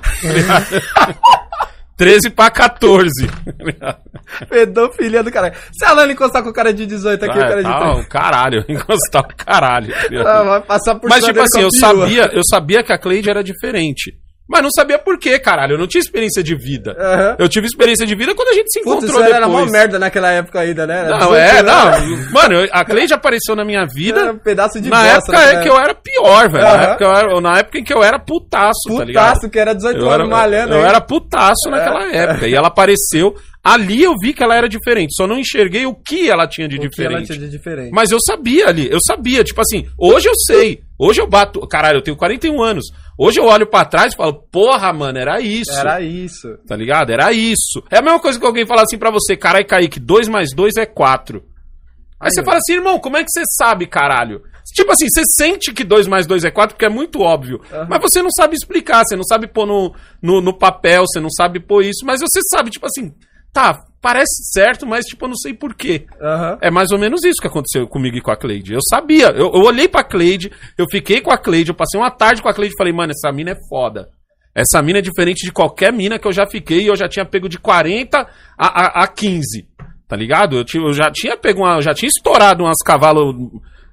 13 1.96 2.30
pra 2.36 2.50
14. 2.50 3.10
Pedofilia 4.48 5.22
do 5.24 5.30
caralho. 5.32 5.54
Se 5.72 5.84
a 5.84 5.92
Lana 5.92 6.12
encostar 6.12 6.42
com 6.42 6.50
o 6.50 6.52
cara 6.52 6.72
de 6.74 6.84
18 6.86 7.24
aqui, 7.24 7.38
o 7.38 7.40
cara 7.40 7.54
Ah, 7.54 7.62
de 7.62 7.68
tá, 7.68 7.78
13. 7.92 8.00
um 8.00 8.08
caralho, 8.08 8.64
encostar 8.68 9.22
o 9.22 9.34
caralho. 9.36 9.94
tá 10.22 10.42
vai 10.42 10.62
passar 10.62 10.94
por 10.96 11.08
Mas, 11.08 11.24
tipo 11.24 11.40
assim, 11.40 11.60
eu 11.62 11.70
sabia, 11.72 12.28
eu 12.32 12.42
sabia 12.44 12.82
que 12.82 12.92
a 12.92 12.98
Cleide 12.98 13.30
era 13.30 13.42
diferente. 13.42 14.12
Mas 14.48 14.62
não 14.62 14.70
sabia 14.70 14.98
por 14.98 15.18
quê, 15.18 15.38
caralho. 15.38 15.74
Eu 15.74 15.78
não 15.78 15.86
tinha 15.86 16.00
experiência 16.00 16.42
de 16.42 16.54
vida. 16.54 16.96
Aham. 16.98 17.36
Eu 17.38 17.48
tive 17.50 17.66
experiência 17.66 18.06
de 18.06 18.14
vida 18.14 18.34
quando 18.34 18.48
a 18.48 18.52
gente 18.54 18.72
se 18.72 18.80
Putz, 18.80 19.04
encontrou 19.04 19.22
isso 19.22 19.34
era 19.34 19.46
mó 19.46 19.56
depois. 19.58 19.72
merda 19.72 19.98
naquela 19.98 20.30
época 20.32 20.60
ainda, 20.60 20.86
né? 20.86 21.00
Era 21.00 21.08
Não, 21.10 21.18
18 21.18 21.36
é, 21.38 21.62
não. 21.62 22.30
Mano, 22.32 22.54
eu- 22.54 22.68
a 22.72 22.84
Cleide 22.84 23.12
apareceu 23.12 23.54
na 23.54 23.64
minha 23.64 23.80
Era 23.80 23.88
vida 23.92 24.32
um 24.32 24.38
pedaço 24.38 24.80
de 24.80 24.88
na 24.88 25.02
bosta, 25.02 25.32
época 25.36 25.54
né? 25.54 25.62
que 25.62 25.68
eu 25.68 25.78
era 25.78 25.94
pior, 25.94 26.48
velho. 26.48 26.64
Na, 26.64 26.70
Aham. 26.70 26.82
época 26.82 27.04
era- 27.04 27.40
na 27.42 27.58
época 27.58 27.78
em 27.78 27.84
que 27.84 27.92
eu 27.92 28.02
era 28.02 28.18
putaço, 28.18 28.96
tá 28.96 29.04
ligado? 29.04 29.26
Putaço, 29.34 29.50
que 29.50 29.58
era 29.58 29.74
18 29.74 30.00
Eu 30.00 30.06
era, 30.06 30.22
anos 30.22 30.28
malhando. 30.30 30.72
eu 30.74 30.80
aí. 30.80 30.86
era 30.86 31.00
putaço 31.02 31.68
naquela 31.70 32.04
época. 32.10 32.46
E 32.48 32.54
ela 32.54 32.68
apareceu. 32.68 33.34
Ali 33.72 34.02
eu 34.02 34.14
vi 34.20 34.32
que 34.32 34.42
ela 34.42 34.54
era 34.56 34.68
diferente. 34.68 35.14
Só 35.14 35.26
não 35.26 35.38
enxerguei 35.38 35.84
o 35.86 35.94
que 35.94 36.30
ela 36.30 36.46
tinha 36.46 36.66
de 36.68 36.76
O 36.76 36.78
que 36.78 36.84
ela 37.02 37.20
diferente. 37.20 37.26
tinha 37.26 37.38
de 37.38 37.50
diferente. 37.50 37.90
Mas 37.92 38.10
eu 38.10 38.18
sabia 38.20 38.68
ali, 38.68 38.88
eu 38.90 38.98
sabia, 39.06 39.44
tipo 39.44 39.60
assim, 39.60 39.86
hoje 39.98 40.28
eu 40.28 40.34
sei, 40.46 40.80
hoje 40.98 41.20
eu 41.20 41.26
bato, 41.26 41.60
caralho, 41.66 41.98
eu 41.98 42.02
tenho 42.02 42.16
41 42.16 42.62
anos. 42.62 42.86
Hoje 43.18 43.40
eu 43.40 43.44
olho 43.46 43.66
pra 43.66 43.84
trás 43.84 44.12
e 44.14 44.16
falo, 44.16 44.32
porra, 44.32 44.92
mano, 44.92 45.18
era 45.18 45.40
isso. 45.40 45.72
Era 45.72 46.00
isso. 46.00 46.48
Tá 46.66 46.76
ligado? 46.76 47.10
Era 47.10 47.32
isso. 47.32 47.82
É 47.90 47.98
a 47.98 48.02
mesma 48.02 48.20
coisa 48.20 48.38
que 48.38 48.46
alguém 48.46 48.64
falar 48.66 48.82
assim 48.82 48.96
pra 48.98 49.10
você, 49.10 49.36
caralho, 49.36 49.66
Kaique, 49.66 49.98
2 50.00 50.28
mais 50.28 50.50
2 50.54 50.76
é 50.76 50.86
4. 50.86 51.42
Aí 52.20 52.30
você 52.30 52.40
Aí, 52.40 52.42
ó. 52.42 52.46
fala 52.46 52.58
assim, 52.58 52.72
irmão, 52.74 52.98
como 52.98 53.16
é 53.16 53.22
que 53.24 53.30
você 53.30 53.42
sabe, 53.58 53.86
caralho? 53.86 54.42
Tipo 54.74 54.92
assim, 54.92 55.08
você 55.08 55.22
sente 55.36 55.72
que 55.72 55.82
2 55.82 56.06
mais 56.06 56.26
2 56.26 56.44
é 56.44 56.50
4 56.50 56.74
porque 56.76 56.84
é 56.84 56.88
muito 56.90 57.20
óbvio. 57.20 57.60
Aham. 57.72 57.86
Mas 57.88 58.00
você 58.02 58.22
não 58.22 58.30
sabe 58.30 58.54
explicar, 58.54 59.02
você 59.04 59.16
não 59.16 59.24
sabe 59.24 59.46
pôr 59.46 59.66
no, 59.66 59.94
no, 60.22 60.40
no 60.40 60.52
papel, 60.56 61.04
você 61.06 61.18
não 61.20 61.30
sabe 61.30 61.58
pôr 61.58 61.82
isso. 61.84 62.04
Mas 62.04 62.20
você 62.20 62.40
sabe, 62.50 62.70
tipo 62.70 62.84
assim, 62.86 63.12
tá, 63.52 63.84
parece 64.00 64.52
certo, 64.52 64.86
mas 64.86 65.04
tipo, 65.04 65.24
eu 65.24 65.28
não 65.28 65.36
sei 65.36 65.54
porquê. 65.54 66.06
Aham. 66.20 66.58
É 66.60 66.70
mais 66.70 66.90
ou 66.90 66.98
menos 66.98 67.24
isso 67.24 67.40
que 67.40 67.48
aconteceu 67.48 67.86
comigo 67.86 68.16
e 68.16 68.20
com 68.20 68.30
a 68.30 68.36
Cleide. 68.36 68.72
Eu 68.72 68.80
sabia, 68.82 69.28
eu, 69.30 69.52
eu 69.52 69.62
olhei 69.62 69.88
pra 69.88 70.04
Cleide, 70.04 70.50
eu 70.76 70.86
fiquei 70.90 71.20
com 71.20 71.30
a 71.30 71.38
Cleide, 71.38 71.70
eu 71.70 71.76
passei 71.76 71.98
uma 72.00 72.10
tarde 72.10 72.42
com 72.42 72.48
a 72.48 72.54
Cleide 72.54 72.74
e 72.74 72.78
falei, 72.78 72.92
mano, 72.92 73.12
essa 73.12 73.32
mina 73.32 73.50
é 73.50 73.56
foda. 73.68 74.08
Essa 74.54 74.82
mina 74.82 74.98
é 74.98 75.02
diferente 75.02 75.44
de 75.44 75.52
qualquer 75.52 75.92
mina 75.92 76.18
que 76.18 76.26
eu 76.26 76.32
já 76.32 76.46
fiquei 76.46 76.80
e 76.80 76.86
eu 76.86 76.96
já 76.96 77.08
tinha 77.08 77.24
pego 77.24 77.48
de 77.48 77.58
40 77.58 78.18
a, 78.18 78.26
a, 78.58 79.04
a 79.04 79.06
15. 79.06 79.68
Tá 80.08 80.16
ligado? 80.16 80.56
Eu, 80.56 80.64
eu 80.82 80.92
já 80.92 81.10
tinha 81.12 81.36
pego 81.36 81.60
uma. 81.60 81.76
Eu 81.76 81.82
já 81.82 81.94
tinha 81.94 82.08
estourado 82.08 82.64
umas 82.64 82.78
cavalos 82.84 83.36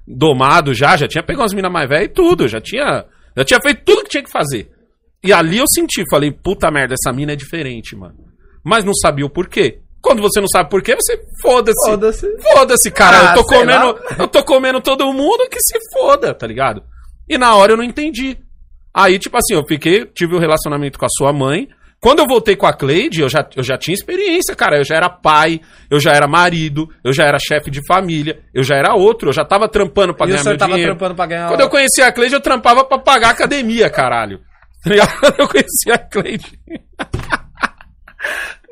domados 0.06 0.76
já, 0.76 0.96
já 0.96 1.06
tinha 1.06 1.22
pego 1.22 1.40
umas 1.40 1.52
minas 1.52 1.70
mais 1.70 1.88
velhas 1.88 2.06
e 2.06 2.12
tudo. 2.12 2.48
Já 2.48 2.60
tinha. 2.60 3.04
Já 3.36 3.44
tinha 3.44 3.60
feito 3.62 3.82
tudo 3.84 4.02
que 4.02 4.08
tinha 4.10 4.24
que 4.24 4.30
fazer. 4.30 4.70
E 5.22 5.32
ali 5.32 5.58
eu 5.58 5.66
senti, 5.72 6.02
falei, 6.10 6.32
puta 6.32 6.70
merda, 6.70 6.94
essa 6.94 7.12
mina 7.14 7.32
é 7.32 7.36
diferente, 7.36 7.94
mano. 7.94 8.25
Mas 8.66 8.84
não 8.84 8.92
sabia 8.94 9.24
o 9.24 9.30
porquê. 9.30 9.78
Quando 10.02 10.20
você 10.20 10.40
não 10.40 10.48
sabe 10.48 10.68
porquê, 10.68 10.96
você 10.96 11.16
foda-se. 11.40 11.88
Foda-se. 11.90 12.36
Foda-se, 12.42 12.90
cara. 12.90 13.30
Ah, 13.30 13.30
eu 13.30 13.34
tô 13.42 13.44
comendo. 13.44 13.86
lá. 13.92 14.16
Eu 14.18 14.28
tô 14.28 14.42
comendo 14.44 14.80
todo 14.80 15.12
mundo 15.12 15.48
que 15.48 15.58
se 15.60 15.78
foda, 15.92 16.34
tá 16.34 16.46
ligado? 16.46 16.82
E 17.28 17.38
na 17.38 17.54
hora 17.54 17.72
eu 17.72 17.76
não 17.76 17.84
entendi. 17.84 18.36
Aí, 18.92 19.18
tipo 19.18 19.36
assim, 19.36 19.54
eu 19.54 19.64
fiquei, 19.68 20.04
tive 20.06 20.34
um 20.34 20.38
relacionamento 20.40 20.98
com 20.98 21.04
a 21.06 21.08
sua 21.10 21.32
mãe. 21.32 21.68
Quando 22.00 22.20
eu 22.20 22.26
voltei 22.26 22.56
com 22.56 22.66
a 22.66 22.72
Cleide, 22.72 23.20
eu 23.20 23.28
já, 23.28 23.48
eu 23.56 23.62
já 23.62 23.76
tinha 23.78 23.94
experiência, 23.94 24.54
cara. 24.54 24.78
Eu 24.78 24.84
já 24.84 24.96
era 24.96 25.08
pai, 25.08 25.60
eu 25.90 25.98
já 26.00 26.12
era 26.12 26.26
marido, 26.28 26.88
eu 27.04 27.12
já 27.12 27.24
era 27.24 27.38
chefe 27.38 27.70
de 27.70 27.80
família, 27.86 28.40
eu 28.54 28.62
já 28.62 28.74
era 28.76 28.94
outro, 28.94 29.28
eu 29.28 29.32
já 29.32 29.44
tava 29.44 29.68
trampando 29.68 30.14
pra 30.14 30.26
E 30.26 30.28
o 30.28 30.30
ganhar 30.32 30.42
senhor 30.42 30.52
meu 30.52 30.58
tava 30.58 30.72
dinheiro. 30.72 30.92
trampando 30.94 31.14
pra 31.16 31.26
ganhar... 31.26 31.48
Quando 31.48 31.60
eu 31.60 31.68
conheci 31.70 32.02
a 32.02 32.12
Cleide, 32.12 32.34
eu 32.34 32.40
trampava 32.40 32.84
pra 32.84 32.98
pagar 32.98 33.28
a 33.28 33.30
academia, 33.32 33.88
caralho. 33.90 34.40
Tá 34.84 34.90
ligado? 34.90 35.18
Quando 35.20 35.40
eu 35.40 35.48
conheci 35.48 35.90
a 35.90 35.98
Cleide, 35.98 36.60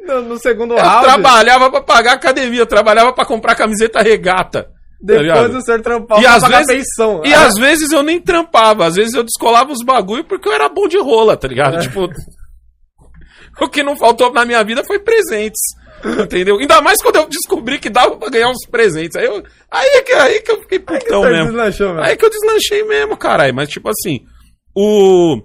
No, 0.07 0.21
no 0.23 0.39
segundo 0.39 0.75
eu 0.75 0.81
round, 0.83 1.05
trabalhava 1.05 1.71
pra 1.71 1.81
pagar 1.81 2.11
a 2.13 2.15
academia, 2.17 2.61
eu 2.61 2.67
trabalhava 2.67 3.13
pra 3.13 3.25
comprar 3.25 3.55
camiseta 3.55 4.03
regata. 4.03 4.65
tá 4.65 4.69
depois 5.01 5.23
ligado? 5.23 5.57
o 5.57 5.63
senhor 5.63 5.81
trampava 5.81 6.21
E 6.21 6.25
pra 6.25 6.35
às 6.35 6.43
pagar 6.43 6.59
vezes- 6.65 6.77
pensão. 6.97 7.23
E 7.25 7.33
às 7.35 7.55
vezes 7.55 7.91
eu 7.93 8.03
nem 8.03 8.21
trampava, 8.21 8.87
às 8.87 8.97
vezes 8.97 9.15
eu 9.15 9.23
descolava 9.23 9.73
os 9.73 9.83
bagulho 9.85 10.25
porque 10.25 10.47
eu 10.49 10.53
era 10.53 10.69
bom 10.69 10.87
de 10.87 10.99
rola, 10.99 11.37
tá 11.37 11.49
ligado? 11.49 11.81
Tipo, 11.81 12.09
o 13.61 13.69
que 13.69 13.83
não 13.83 13.97
faltou 13.97 14.33
na 14.33 14.45
minha 14.45 14.63
vida 14.65 14.85
foi 14.85 14.99
presentes. 14.99 15.61
Entendeu? 16.23 16.59
Ainda 16.59 16.83
mais 16.83 17.01
quando 17.01 17.17
eu 17.17 17.27
descobri 17.27 17.79
que 17.79 17.89
dava 17.89 18.15
pra 18.19 18.29
ganhar 18.29 18.51
uns 18.51 18.67
presentes. 18.71 19.17
Aí, 19.17 19.25
eu, 19.25 19.43
aí, 19.71 19.89
é 19.89 20.03
que, 20.03 20.13
aí 20.13 20.41
que 20.43 20.51
eu 20.53 20.61
fiquei 20.61 20.79
putão 20.79 21.23
mesmo. 21.23 21.47
Deslanchou, 21.47 21.95
velho. 21.95 22.03
Aí 22.05 22.15
que 22.15 22.25
eu 22.27 22.31
deslanchei 22.31 22.85
mesmo, 22.85 23.17
caralho. 23.17 23.55
Mas, 23.55 23.71
tipo 23.71 23.89
assim, 23.89 24.21
o. 24.77 25.41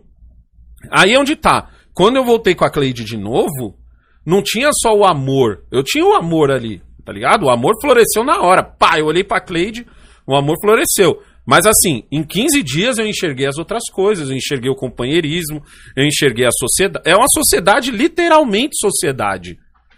Aí 0.91 1.13
é 1.13 1.19
onde 1.19 1.37
tá. 1.37 1.69
Quando 1.93 2.17
eu 2.17 2.25
voltei 2.25 2.55
com 2.55 2.65
a 2.65 2.69
Cleide 2.69 3.05
de 3.05 3.15
novo, 3.15 3.77
não 4.25 4.41
tinha 4.43 4.69
só 4.73 4.95
o 4.95 5.05
amor. 5.05 5.63
Eu 5.71 5.83
tinha 5.83 6.05
o 6.05 6.13
amor 6.13 6.51
ali, 6.51 6.81
tá 7.05 7.11
ligado? 7.11 7.45
O 7.45 7.49
amor 7.49 7.73
floresceu 7.81 8.23
na 8.23 8.41
hora. 8.41 8.63
Pá, 8.63 8.99
eu 8.99 9.05
olhei 9.05 9.23
pra 9.23 9.39
Cleide, 9.41 9.85
o 10.27 10.35
amor 10.35 10.55
floresceu. 10.61 11.21
Mas 11.45 11.65
assim, 11.65 12.03
em 12.11 12.21
15 12.23 12.61
dias 12.61 12.97
eu 12.99 13.07
enxerguei 13.07 13.47
as 13.47 13.57
outras 13.57 13.83
coisas. 13.91 14.29
Eu 14.29 14.35
enxerguei 14.37 14.69
o 14.69 14.75
companheirismo, 14.75 15.63
eu 15.97 16.05
enxerguei 16.05 16.45
a 16.45 16.51
sociedade. 16.51 17.09
É 17.09 17.15
uma 17.15 17.27
sociedade, 17.33 17.89
literalmente 17.91 18.75
sociedade. 18.79 19.57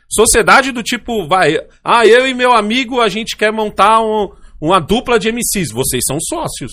Sociedade 0.09 0.71
do 0.71 0.81
tipo, 0.83 1.27
vai, 1.27 1.57
ah, 1.83 2.05
eu 2.05 2.27
e 2.27 2.33
meu 2.33 2.53
amigo 2.53 2.99
a 3.01 3.09
gente 3.09 3.35
quer 3.35 3.51
montar 3.51 4.01
um- 4.01 4.29
uma 4.61 4.79
dupla 4.79 5.17
de 5.19 5.29
MCs. 5.29 5.71
Vocês 5.73 6.03
são 6.07 6.17
sócios. 6.21 6.71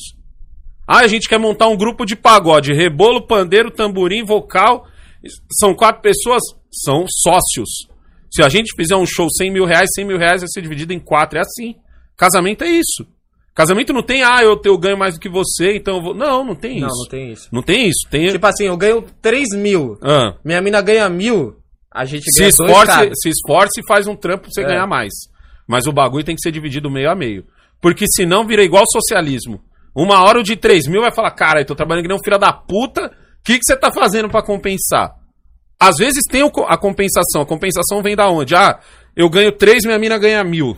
Ah, 0.86 1.00
a 1.00 1.06
gente 1.08 1.28
quer 1.28 1.38
montar 1.38 1.68
um 1.68 1.76
grupo 1.76 2.04
de 2.04 2.16
pagode, 2.16 2.72
rebolo, 2.72 3.26
pandeiro, 3.26 3.70
tamborim, 3.70 4.24
vocal. 4.24 4.86
São 5.52 5.74
quatro 5.74 6.02
pessoas, 6.02 6.42
são 6.70 7.04
sócios. 7.08 7.88
Se 8.30 8.42
a 8.42 8.48
gente 8.48 8.74
fizer 8.76 8.96
um 8.96 9.06
show 9.06 9.26
100 9.30 9.50
mil 9.52 9.64
reais, 9.64 9.88
100 9.94 10.04
mil 10.04 10.18
reais 10.18 10.40
vai 10.42 10.48
ser 10.48 10.60
dividido 10.62 10.92
em 10.92 10.98
quatro. 11.00 11.38
É 11.38 11.42
assim. 11.42 11.76
Casamento 12.16 12.64
é 12.64 12.68
isso. 12.68 13.06
Casamento 13.54 13.92
não 13.92 14.02
tem, 14.02 14.22
ah, 14.22 14.40
eu, 14.42 14.60
eu 14.64 14.78
ganho 14.78 14.96
mais 14.96 15.14
do 15.14 15.20
que 15.20 15.28
você, 15.28 15.76
então 15.76 15.96
eu 15.96 16.02
vou. 16.02 16.14
Não, 16.14 16.44
não 16.44 16.54
tem 16.54 16.80
Não, 16.80 16.86
isso. 16.88 16.96
não 17.02 17.08
tem 17.08 17.32
isso. 17.32 17.48
Não 17.52 17.62
tem 17.62 17.88
isso. 17.88 18.08
Tem. 18.10 18.28
Tipo 18.30 18.46
assim, 18.46 18.66
eu 18.66 18.76
ganho 18.76 19.04
3 19.20 19.48
mil. 19.56 19.98
Ah, 20.02 20.34
Minha 20.44 20.60
mina 20.60 20.80
ganha 20.80 21.08
mil. 21.08 21.56
A 21.92 22.04
gente 22.04 22.24
se, 22.30 22.38
ganha 22.40 22.52
dois 22.56 22.70
esforce, 22.70 22.86
caras. 22.92 23.12
se 23.20 23.28
esforce 23.30 23.80
e 23.80 23.86
faz 23.88 24.06
um 24.06 24.14
trampo 24.14 24.42
pra 24.42 24.50
você 24.52 24.60
É. 24.62 24.64
ganhar 24.66 24.86
mais. 24.86 25.12
Mas 25.66 25.86
o 25.86 25.92
bagulho 25.92 26.24
tem 26.24 26.36
que 26.36 26.40
ser 26.42 26.52
dividido 26.52 26.90
meio 26.90 27.10
a 27.10 27.14
meio. 27.16 27.44
Porque 27.80 28.04
senão 28.08 28.46
vira 28.46 28.62
igual 28.62 28.84
socialismo. 28.90 29.60
Uma 29.94 30.22
hora 30.22 30.38
o 30.38 30.42
de 30.44 30.54
3 30.54 30.86
mil 30.86 31.00
vai 31.00 31.12
falar, 31.12 31.30
cara, 31.32 31.60
eu 31.60 31.64
tô 31.64 31.74
trabalhando 31.74 32.02
que 32.04 32.08
nem 32.08 32.16
um 32.16 32.22
filho 32.22 32.38
da 32.38 32.52
puta, 32.52 33.06
o 33.06 33.10
que, 33.44 33.54
que 33.58 33.64
você 33.64 33.76
tá 33.76 33.90
fazendo 33.90 34.28
pra 34.28 34.42
compensar? 34.42 35.12
Às 35.80 35.96
vezes 35.96 36.24
tem 36.28 36.42
a 36.42 36.76
compensação. 36.76 37.42
A 37.42 37.46
compensação 37.46 38.02
vem 38.02 38.16
da 38.16 38.28
onde? 38.28 38.54
Ah, 38.54 38.80
eu 39.16 39.28
ganho 39.30 39.52
3, 39.52 39.84
minha 39.84 39.98
mina 39.98 40.18
ganha 40.18 40.42
mil. 40.42 40.76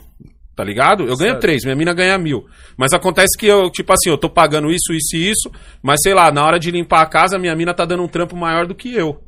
Tá 0.54 0.64
ligado? 0.64 1.04
Eu 1.04 1.16
ganho 1.16 1.32
Certo. 1.32 1.40
3, 1.40 1.64
minha 1.64 1.76
mina 1.76 1.94
ganha 1.94 2.18
mil. 2.18 2.44
Mas 2.76 2.92
acontece 2.92 3.38
que 3.38 3.46
eu, 3.46 3.70
tipo 3.70 3.92
assim, 3.92 4.10
eu 4.10 4.18
tô 4.18 4.28
pagando 4.28 4.70
isso, 4.70 4.92
isso 4.92 5.16
e 5.16 5.30
isso, 5.30 5.50
mas 5.82 6.00
sei 6.02 6.12
lá, 6.12 6.30
na 6.30 6.44
hora 6.44 6.58
de 6.58 6.70
limpar 6.70 7.00
a 7.00 7.06
casa, 7.06 7.38
minha 7.38 7.56
mina 7.56 7.72
tá 7.72 7.86
dando 7.86 8.02
um 8.02 8.08
trampo 8.08 8.36
maior 8.36 8.66
do 8.66 8.74
que 8.74 8.94
eu. 8.94 9.22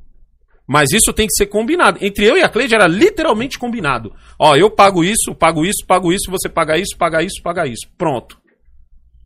Mas 0.68 0.92
isso 0.92 1.12
tem 1.12 1.26
que 1.26 1.34
ser 1.34 1.46
combinado. 1.46 1.98
Entre 2.02 2.24
eu 2.26 2.36
e 2.36 2.42
a 2.42 2.48
Cleide 2.48 2.74
era 2.74 2.86
literalmente 2.86 3.58
combinado. 3.58 4.12
Ó, 4.38 4.54
eu 4.56 4.70
pago 4.70 5.02
isso, 5.02 5.34
pago 5.34 5.64
isso, 5.64 5.86
pago 5.86 6.12
isso, 6.12 6.30
você 6.30 6.48
paga 6.48 6.76
isso, 6.76 6.96
paga 6.98 7.22
isso, 7.22 7.42
paga 7.42 7.66
isso. 7.66 7.88
Pronto. 7.96 8.36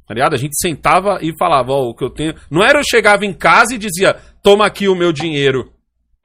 Tá 0.07 0.15
ligado? 0.15 0.35
A 0.35 0.39
gente 0.39 0.57
sentava 0.61 1.19
e 1.21 1.37
falava, 1.37 1.73
ó, 1.73 1.89
o 1.89 1.95
que 1.95 2.05
eu 2.05 2.11
tenho. 2.11 2.35
Não 2.51 2.63
era 2.63 2.79
eu 2.79 2.85
chegava 2.85 3.27
em 3.27 3.33
casa 3.33 3.75
e 3.75 3.79
dizia, 3.79 4.17
toma 4.43 4.65
aqui 4.65 4.89
o 4.89 4.95
meu 4.95 5.13
dinheiro. 5.13 5.73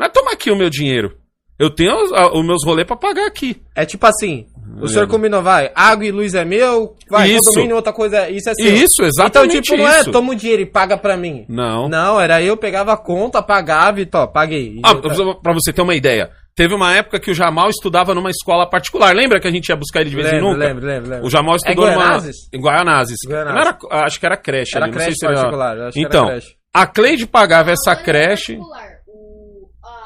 É 0.01 0.09
toma 0.09 0.31
aqui 0.31 0.49
o 0.51 0.55
meu 0.55 0.69
dinheiro. 0.69 1.17
Eu 1.59 1.69
tenho 1.69 1.93
os, 1.95 2.11
a- 2.13 2.31
os 2.33 2.43
meus 2.45 2.65
rolês 2.65 2.87
pra 2.87 2.95
pagar 2.95 3.27
aqui. 3.27 3.61
É 3.75 3.85
tipo 3.85 4.03
assim, 4.07 4.47
o 4.81 4.87
senhor 4.87 5.07
combinou, 5.07 5.43
vai, 5.43 5.71
água 5.75 6.03
e 6.05 6.11
luz 6.11 6.33
é 6.33 6.43
meu, 6.43 6.95
vai, 7.07 7.29
Isso. 7.29 7.43
condomínio, 7.49 7.75
outra 7.75 7.93
coisa, 7.93 8.27
isso 8.29 8.49
é 8.49 8.53
seu. 8.55 8.65
Isso, 8.73 8.93
Então, 8.95 9.05
exatamente 9.05 9.61
tipo, 9.61 9.77
não 9.77 9.87
é 9.87 10.01
isso. 10.01 10.11
toma 10.11 10.31
o 10.31 10.35
dinheiro 10.35 10.63
e 10.63 10.65
paga 10.65 10.97
pra 10.97 11.15
mim. 11.15 11.45
Não. 11.47 11.87
Não, 11.87 12.19
era 12.19 12.41
eu, 12.41 12.57
pegava 12.57 12.93
a 12.93 12.97
conta, 12.97 13.43
pagava 13.43 14.01
e 14.01 14.07
tó, 14.07 14.25
paguei. 14.25 14.79
Ah, 14.83 14.91
eu- 14.93 15.01
pra- 15.01 15.35
pra 15.35 15.53
você 15.53 15.71
ter 15.71 15.83
uma 15.83 15.93
ideia. 15.93 16.31
Teve 16.55 16.73
uma 16.73 16.93
época 16.95 17.19
que 17.19 17.29
o 17.31 17.33
Jamal 17.33 17.69
estudava 17.69 18.13
numa 18.15 18.29
escola 18.31 18.67
particular. 18.67 19.13
Lembra 19.15 19.39
que 19.39 19.47
a 19.47 19.51
gente 19.51 19.69
ia 19.69 19.75
buscar 19.75 20.01
ele 20.01 20.09
de 20.09 20.15
vez 20.15 20.33
em 20.33 20.41
nunca? 20.41 20.57
lembro, 20.57 20.85
lembro, 20.85 21.09
lembro. 21.11 21.25
O 21.27 21.29
Jamal 21.29 21.55
estudou 21.55 21.85
É 21.87 21.91
numa. 21.91 22.03
Guaianazes? 22.03 22.35
Em 22.51 22.59
Guaianazes. 22.59 23.17
Era- 23.29 23.77
acho 24.03 24.19
que 24.19 24.25
era 24.25 24.35
creche. 24.35 24.71
Era 24.75 24.85
ali, 24.85 24.93
não 24.95 24.99
creche 25.01 25.17
era- 25.25 25.33
particular, 25.35 25.77
eu 25.77 25.83
acho 25.85 25.93
que 25.93 25.99
era 25.99 26.07
Então, 26.09 26.25
creche. 26.27 26.55
a 26.73 26.87
Cleide 26.87 27.25
pagava 27.27 27.71
essa 27.71 27.91
é 27.91 27.95
creche. 27.95 28.55
particular. 28.57 28.90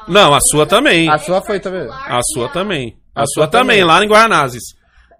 Não, 0.08 0.34
a 0.34 0.38
sua 0.40 0.66
também. 0.66 1.08
A 1.08 1.18
sua 1.18 1.40
foi 1.42 1.58
também. 1.60 1.88
A 1.90 2.20
sua 2.22 2.48
também. 2.48 2.96
A, 3.14 3.22
A 3.22 3.26
sua 3.26 3.44
sua 3.44 3.48
também, 3.48 3.78
também. 3.80 3.84
lá 3.84 4.04
em 4.04 4.08
Guaianazes. 4.08 4.62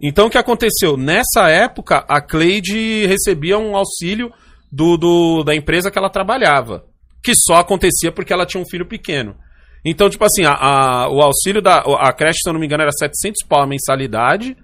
Então 0.01 0.27
o 0.27 0.29
que 0.29 0.37
aconteceu? 0.37 0.95
Nessa 0.95 1.49
época, 1.49 2.05
a 2.07 2.21
Cleide 2.21 3.05
recebia 3.07 3.57
um 3.57 3.75
auxílio 3.75 4.31
do, 4.71 4.95
do- 4.97 5.43
da 5.43 5.55
empresa 5.55 5.89
que 5.89 5.97
ela 5.97 6.09
trabalhava. 6.09 6.83
Que 7.23 7.33
só 7.35 7.55
acontecia 7.55 8.11
porque 8.11 8.31
ela 8.31 8.45
tinha 8.45 8.61
um 8.61 8.69
filho 8.69 8.85
pequeno. 8.87 9.35
Então, 9.83 10.09
tipo 10.09 10.23
assim, 10.23 10.45
a, 10.45 10.51
a- 10.51 11.09
o 11.09 11.21
auxílio 11.21 11.61
da. 11.61 11.79
A 11.79 12.13
creche, 12.13 12.39
se 12.43 12.49
eu 12.49 12.53
não 12.53 12.59
me 12.59 12.65
engano, 12.67 12.83
era 12.83 12.91
700 12.91 13.45
pau 13.47 13.61
a 13.63 13.67
mensalidade. 13.67 14.55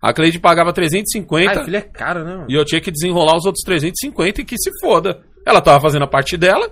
A 0.00 0.12
Cleide 0.12 0.38
pagava 0.40 0.72
350 0.72 1.50
Ai, 1.60 1.64
filho 1.64 1.76
é 1.76 1.80
caro, 1.80 2.24
né, 2.24 2.34
mano? 2.36 2.46
e 2.50 2.54
eu 2.54 2.64
tinha 2.64 2.80
que 2.80 2.90
desenrolar 2.90 3.36
os 3.36 3.46
outros 3.46 3.62
350 3.64 4.40
e 4.40 4.44
que 4.44 4.56
se 4.58 4.70
foda. 4.80 5.20
Ela 5.46 5.60
tava 5.60 5.80
fazendo 5.80 6.02
a 6.04 6.08
parte 6.08 6.36
dela. 6.36 6.68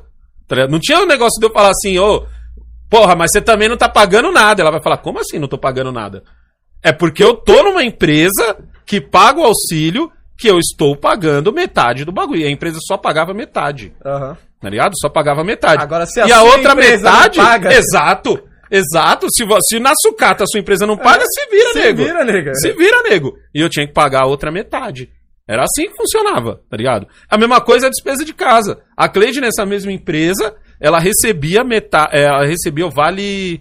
tá? 0.49 0.67
Não 0.69 0.81
tinha 0.81 0.99
o 1.01 1.07
negócio 1.07 1.39
de 1.41 1.47
eu 1.47 1.53
falar 1.53 1.71
assim, 1.71 1.97
ô, 1.99 2.27
porra, 2.91 3.15
mas 3.15 3.31
você 3.33 3.41
também 3.41 3.69
não 3.69 3.77
tá 3.77 3.89
pagando 3.89 4.31
nada. 4.33 4.61
Ela 4.63 4.71
vai 4.73 4.83
falar, 4.83 4.99
como 4.99 5.19
assim 5.21 5.39
não 5.39 5.49
tô 5.49 5.57
pagando 5.57 5.93
nada? 5.93 6.23
É 6.83 6.93
porque 6.93 7.23
eu 7.23 7.35
tô 7.35 7.63
numa 7.63 7.83
empresa 7.85 8.57
que 8.85 9.01
paga 9.01 9.41
o 9.41 9.45
auxílio 9.45 10.11
que 10.37 10.49
eu 10.49 10.59
estou 10.59 10.97
pagando 10.97 11.53
metade 11.53 12.05
do 12.05 12.13
bagulho. 12.13 12.41
E 12.41 12.47
a 12.47 12.51
empresa 12.51 12.79
só 12.87 12.97
pagava 12.97 13.33
metade. 13.35 13.93
Aham. 14.05 14.37
Tá 14.61 14.69
ligado? 14.69 14.93
Só 14.99 15.09
pagava 15.09 15.43
metade. 15.45 15.83
Agora, 15.83 16.05
se 16.07 16.19
e 16.21 16.23
a 16.23 16.27
a 16.37 16.41
sua 16.41 16.43
outra 16.57 16.75
metade. 16.75 17.39
paga- 17.39 17.73
Exato. 17.73 18.43
Exato. 18.71 19.27
Se, 19.31 19.45
se 19.69 19.81
na 19.81 19.93
sucata 20.01 20.45
a 20.45 20.47
sua 20.47 20.61
empresa 20.61 20.87
não 20.87 20.97
paga, 20.97 21.25
se 21.27 21.47
vira, 21.51 21.73
Se 21.73 21.79
nego. 21.79 22.05
vira, 22.05 22.25
nega. 22.25 22.55
Se 22.55 22.73
vira, 22.73 23.03
nego. 23.03 23.35
E 23.55 23.61
eu 23.61 23.69
tinha 23.69 23.87
que 23.87 23.93
pagar 23.93 24.23
a 24.23 24.27
outra 24.27 24.51
metade. 24.53 25.11
Era 25.49 25.65
assim 25.65 25.89
que 25.91 25.97
funcionava, 25.97 26.61
tá 26.71 26.77
ligado? 26.77 27.07
A 27.29 27.37
mesma 27.37 27.61
coisa 27.61 27.87
é 27.87 27.89
a 27.89 27.91
despesa 27.91 28.25
de 28.25 28.33
casa. 28.33 28.79
A 28.97 29.09
Cleide, 29.09 29.41
nessa 29.41 29.67
mesma 29.67 29.91
empresa, 29.91 30.55
ela 30.81 30.99
recebia 30.99 31.63
metade. 31.65 32.17
Ela 32.17 32.45
recebia 32.47 32.87
o 32.87 32.91
vale. 32.91 33.61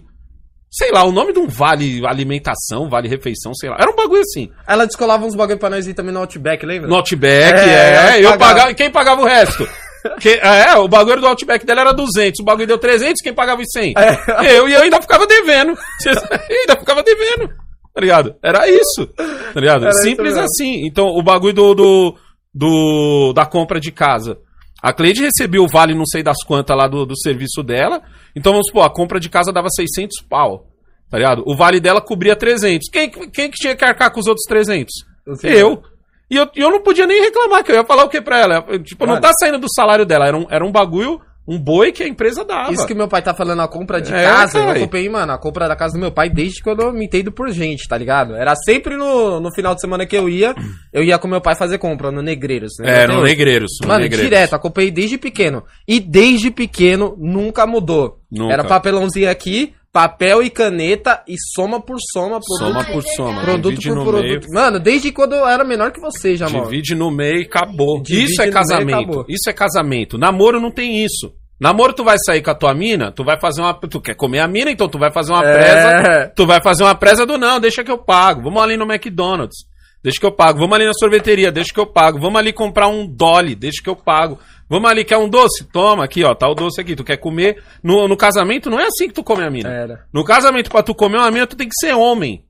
Sei 0.72 0.92
lá, 0.92 1.02
o 1.04 1.10
nome 1.10 1.32
de 1.32 1.38
um 1.40 1.48
vale 1.48 2.00
alimentação, 2.06 2.88
vale 2.88 3.08
refeição, 3.08 3.52
sei 3.54 3.68
lá. 3.68 3.76
Era 3.80 3.90
um 3.90 3.96
bagulho 3.96 4.20
assim. 4.20 4.50
Ela 4.68 4.86
descolava 4.86 5.26
uns 5.26 5.34
bagulho 5.34 5.58
pra 5.58 5.68
nós 5.68 5.86
ir 5.88 5.94
também 5.94 6.12
no 6.14 6.20
Outback, 6.20 6.64
lembra? 6.64 6.88
No 6.88 6.94
Outback, 6.94 7.58
É, 7.58 8.12
é. 8.12 8.16
eu 8.18 8.22
eu 8.22 8.30
pagava. 8.30 8.38
pagava. 8.38 8.70
E 8.70 8.74
quem 8.74 8.90
pagava 8.90 9.20
o 9.20 9.26
resto? 9.26 9.66
Que- 10.18 10.40
é, 10.42 10.74
o 10.78 10.88
bagulho 10.88 11.20
do 11.20 11.26
Outback 11.26 11.66
dela 11.66 11.82
era 11.82 11.92
200, 11.92 12.40
o 12.40 12.42
bagulho 12.42 12.66
deu 12.66 12.78
300, 12.78 13.20
quem 13.20 13.34
pagava 13.34 13.60
os 13.60 13.66
100? 13.70 13.92
É. 13.98 14.48
Eu 14.56 14.66
e 14.66 14.72
eu 14.72 14.80
ainda 14.80 14.98
ficava 15.02 15.26
devendo. 15.26 15.72
Eu 16.48 16.56
ainda 16.60 16.76
ficava 16.76 17.02
devendo. 17.02 17.48
Tá 17.92 18.00
ligado? 18.00 18.34
Era 18.42 18.66
isso. 18.66 19.06
Tá 19.08 19.60
ligado? 19.60 19.82
Era 19.82 19.90
isso 19.90 20.00
Simples 20.00 20.32
mesmo. 20.36 20.44
assim. 20.44 20.86
Então, 20.86 21.04
o 21.08 21.22
bagulho 21.22 21.52
do, 21.52 21.74
do, 21.74 22.14
do- 22.54 23.32
da 23.34 23.44
compra 23.44 23.78
de 23.78 23.92
casa. 23.92 24.38
A 24.82 24.92
Cleide 24.92 25.22
recebeu 25.22 25.64
o 25.64 25.68
vale 25.68 25.94
não 25.94 26.06
sei 26.06 26.22
das 26.22 26.42
quantas 26.44 26.76
lá 26.76 26.86
do, 26.86 27.04
do 27.04 27.18
serviço 27.18 27.62
dela. 27.62 28.02
Então, 28.34 28.52
vamos 28.52 28.68
supor, 28.68 28.84
a 28.84 28.90
compra 28.90 29.20
de 29.20 29.28
casa 29.28 29.52
dava 29.52 29.68
600 29.68 30.22
pau. 30.28 30.66
Tá 31.10 31.18
ligado? 31.18 31.42
O 31.44 31.56
vale 31.56 31.80
dela 31.80 32.00
cobria 32.00 32.36
300. 32.36 32.88
Quem, 32.88 33.10
quem 33.10 33.50
que 33.50 33.58
tinha 33.58 33.74
que 33.74 33.84
arcar 33.84 34.12
com 34.12 34.20
os 34.20 34.26
outros 34.26 34.44
300? 34.46 34.92
Você. 35.26 35.48
Eu. 35.48 35.82
E 36.30 36.36
eu, 36.36 36.48
eu 36.54 36.70
não 36.70 36.80
podia 36.80 37.06
nem 37.06 37.20
reclamar, 37.20 37.64
que 37.64 37.72
eu 37.72 37.76
ia 37.76 37.84
falar 37.84 38.04
o 38.04 38.08
que 38.08 38.20
pra 38.20 38.38
ela? 38.38 38.64
Eu, 38.68 38.80
tipo, 38.80 39.04
não 39.04 39.14
Mano. 39.14 39.22
tá 39.22 39.32
saindo 39.32 39.58
do 39.58 39.66
salário 39.74 40.06
dela, 40.06 40.28
era 40.28 40.36
um, 40.36 40.46
era 40.48 40.64
um 40.64 40.70
bagulho, 40.70 41.20
um 41.48 41.58
boi 41.58 41.90
que 41.90 42.02
a 42.02 42.06
empresa 42.08 42.44
dava. 42.44 42.72
Isso 42.72 42.86
que 42.86 42.94
meu 42.94 43.08
pai 43.08 43.22
tá 43.22 43.34
falando, 43.34 43.60
a 43.60 43.66
compra 43.68 44.00
de 44.00 44.12
É, 44.14 44.22
casa, 44.24 44.58
eu 44.58 44.66
cara. 44.66 44.78
acompanhei, 44.78 45.08
mano, 45.08 45.32
a 45.32 45.38
compra 45.38 45.66
da 45.66 45.74
casa 45.74 45.94
do 45.94 46.00
meu 46.00 46.12
pai 46.12 46.30
desde 46.30 46.62
quando 46.62 46.82
eu 46.82 46.92
me 46.92 47.04
entendo 47.06 47.32
por 47.32 47.50
gente, 47.50 47.88
tá 47.88 47.96
ligado? 47.98 48.34
Era 48.36 48.54
sempre 48.54 48.96
no, 48.96 49.40
no 49.40 49.52
final 49.52 49.74
de 49.74 49.80
semana 49.80 50.06
que 50.06 50.16
eu 50.16 50.28
ia, 50.28 50.54
eu 50.92 51.02
ia 51.02 51.18
com 51.18 51.26
meu 51.26 51.40
pai 51.40 51.56
fazer 51.56 51.78
compra 51.78 52.12
no 52.12 52.22
Negreiros. 52.22 52.72
né? 52.78 53.02
É, 53.02 53.06
no. 53.06 53.22
Negreiros. 53.22 53.70
no 53.82 53.88
Mano, 53.88 54.00
Negreiros. 54.00 54.28
direto, 54.28 54.54
acompanhei 54.54 54.90
desde 54.90 55.18
pequeno. 55.18 55.64
E 55.88 55.98
desde 55.98 56.50
pequeno 56.50 57.16
nunca 57.18 57.66
mudou. 57.66 58.20
Nunca. 58.30 58.52
Era 58.52 58.64
papelãozinho 58.64 59.28
aqui, 59.28 59.74
papel 59.92 60.42
e 60.42 60.50
caneta 60.50 61.22
e 61.26 61.34
soma 61.54 61.80
por 61.80 61.96
soma, 62.12 62.38
produto, 62.40 62.58
Soma 62.58 62.84
por 62.84 63.02
soma. 63.02 63.40
produto 63.42 63.74
divide 63.78 63.94
por 63.94 64.04
produto. 64.06 64.22
meio. 64.48 64.52
Mano, 64.52 64.78
desde 64.78 65.10
quando 65.12 65.34
eu 65.34 65.46
era 65.46 65.64
menor 65.64 65.90
que 65.92 66.00
você, 66.00 66.36
já, 66.36 66.48
mano. 66.48 66.64
Divide 66.64 66.94
no 66.94 67.10
meio 67.10 67.40
e 67.40 67.44
acabou. 67.44 68.00
Divide 68.02 68.32
isso 68.32 68.42
é 68.42 68.50
casamento. 68.50 68.98
acabou. 68.98 69.24
Isso 69.28 69.48
é 69.50 69.52
casamento. 69.52 70.16
Namoro 70.18 70.60
não 70.60 70.70
tem 70.70 71.04
isso. 71.04 71.32
Namoro, 71.60 71.92
tu 71.92 72.02
vai 72.04 72.16
sair 72.24 72.40
com 72.40 72.50
a 72.50 72.54
tua 72.54 72.72
mina, 72.72 73.12
tu 73.12 73.22
vai 73.24 73.38
fazer 73.38 73.60
uma. 73.60 73.74
Tu 73.74 74.00
quer 74.00 74.14
comer 74.14 74.38
a 74.38 74.48
mina, 74.48 74.70
então 74.70 74.88
tu 74.88 74.98
vai 74.98 75.12
fazer 75.12 75.32
uma 75.32 75.44
É. 75.44 75.52
presa. 75.54 76.32
Tu 76.34 76.46
vai 76.46 76.62
fazer 76.62 76.84
uma 76.84 76.94
presa 76.94 77.26
do 77.26 77.36
não, 77.36 77.60
deixa 77.60 77.84
que 77.84 77.90
eu 77.90 77.98
pago. 77.98 78.42
Vamos 78.42 78.62
ali 78.62 78.76
no 78.78 78.90
McDonald's. 78.90 79.66
Deixa 80.02 80.18
que 80.18 80.24
eu 80.24 80.32
pago. 80.32 80.58
Vamos 80.58 80.74
ali 80.74 80.86
na 80.86 80.94
sorveteria, 80.94 81.52
deixa 81.52 81.74
que 81.74 81.80
eu 81.80 81.84
pago. 81.86 82.18
Vamos 82.18 82.38
ali 82.38 82.52
comprar 82.54 82.88
um 82.88 83.06
Dolly, 83.06 83.54
deixa 83.54 83.82
que 83.82 83.90
eu 83.90 83.96
pago. 83.96 84.38
Vamos 84.70 84.88
ali, 84.88 85.04
quer 85.04 85.16
um 85.16 85.28
doce? 85.28 85.64
Toma, 85.64 86.04
aqui, 86.04 86.22
ó, 86.22 86.32
tá 86.32 86.48
o 86.48 86.54
doce 86.54 86.80
aqui. 86.80 86.94
Tu 86.94 87.02
quer 87.02 87.16
comer? 87.16 87.60
No, 87.82 88.06
no 88.06 88.16
casamento 88.16 88.70
não 88.70 88.78
é 88.78 88.84
assim 88.86 89.08
que 89.08 89.14
tu 89.14 89.24
come 89.24 89.42
a 89.42 89.50
mina. 89.50 89.68
Era. 89.68 90.06
No 90.14 90.22
casamento, 90.22 90.70
pra 90.70 90.80
tu 90.80 90.94
comer 90.94 91.16
uma 91.16 91.30
mina, 91.32 91.44
tu 91.44 91.56
tem 91.56 91.68
que 91.68 91.74
ser 91.74 91.92
homem. 91.92 92.44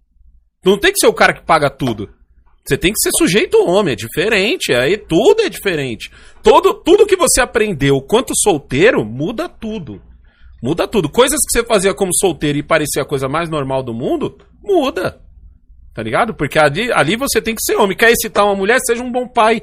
Tu 0.62 0.68
não 0.68 0.78
tem 0.78 0.92
que 0.92 1.00
ser 1.00 1.06
o 1.06 1.14
cara 1.14 1.32
que 1.32 1.42
paga 1.42 1.70
tudo. 1.70 2.10
Você 2.62 2.76
tem 2.76 2.92
que 2.92 3.00
ser 3.00 3.10
sujeito 3.16 3.56
homem, 3.66 3.94
é 3.94 3.96
diferente. 3.96 4.74
Aí 4.74 4.98
tudo 4.98 5.40
é 5.40 5.48
diferente. 5.48 6.10
Todo, 6.42 6.74
tudo 6.74 7.06
que 7.06 7.16
você 7.16 7.40
aprendeu 7.40 8.02
quanto 8.02 8.36
solteiro, 8.36 9.02
muda 9.02 9.48
tudo. 9.48 10.02
Muda 10.62 10.86
tudo. 10.86 11.08
Coisas 11.08 11.38
que 11.40 11.58
você 11.58 11.66
fazia 11.66 11.94
como 11.94 12.14
solteiro 12.14 12.58
e 12.58 12.62
parecia 12.62 13.00
a 13.00 13.06
coisa 13.06 13.30
mais 13.30 13.48
normal 13.48 13.82
do 13.82 13.94
mundo, 13.94 14.36
muda. 14.62 15.22
Tá 15.94 16.02
ligado? 16.02 16.34
Porque 16.34 16.58
ali, 16.58 16.92
ali 16.92 17.16
você 17.16 17.40
tem 17.40 17.54
que 17.54 17.62
ser 17.62 17.76
homem. 17.76 17.96
Quer 17.96 18.12
excitar 18.12 18.44
uma 18.44 18.54
mulher, 18.54 18.78
seja 18.84 19.02
um 19.02 19.10
bom 19.10 19.26
pai. 19.26 19.62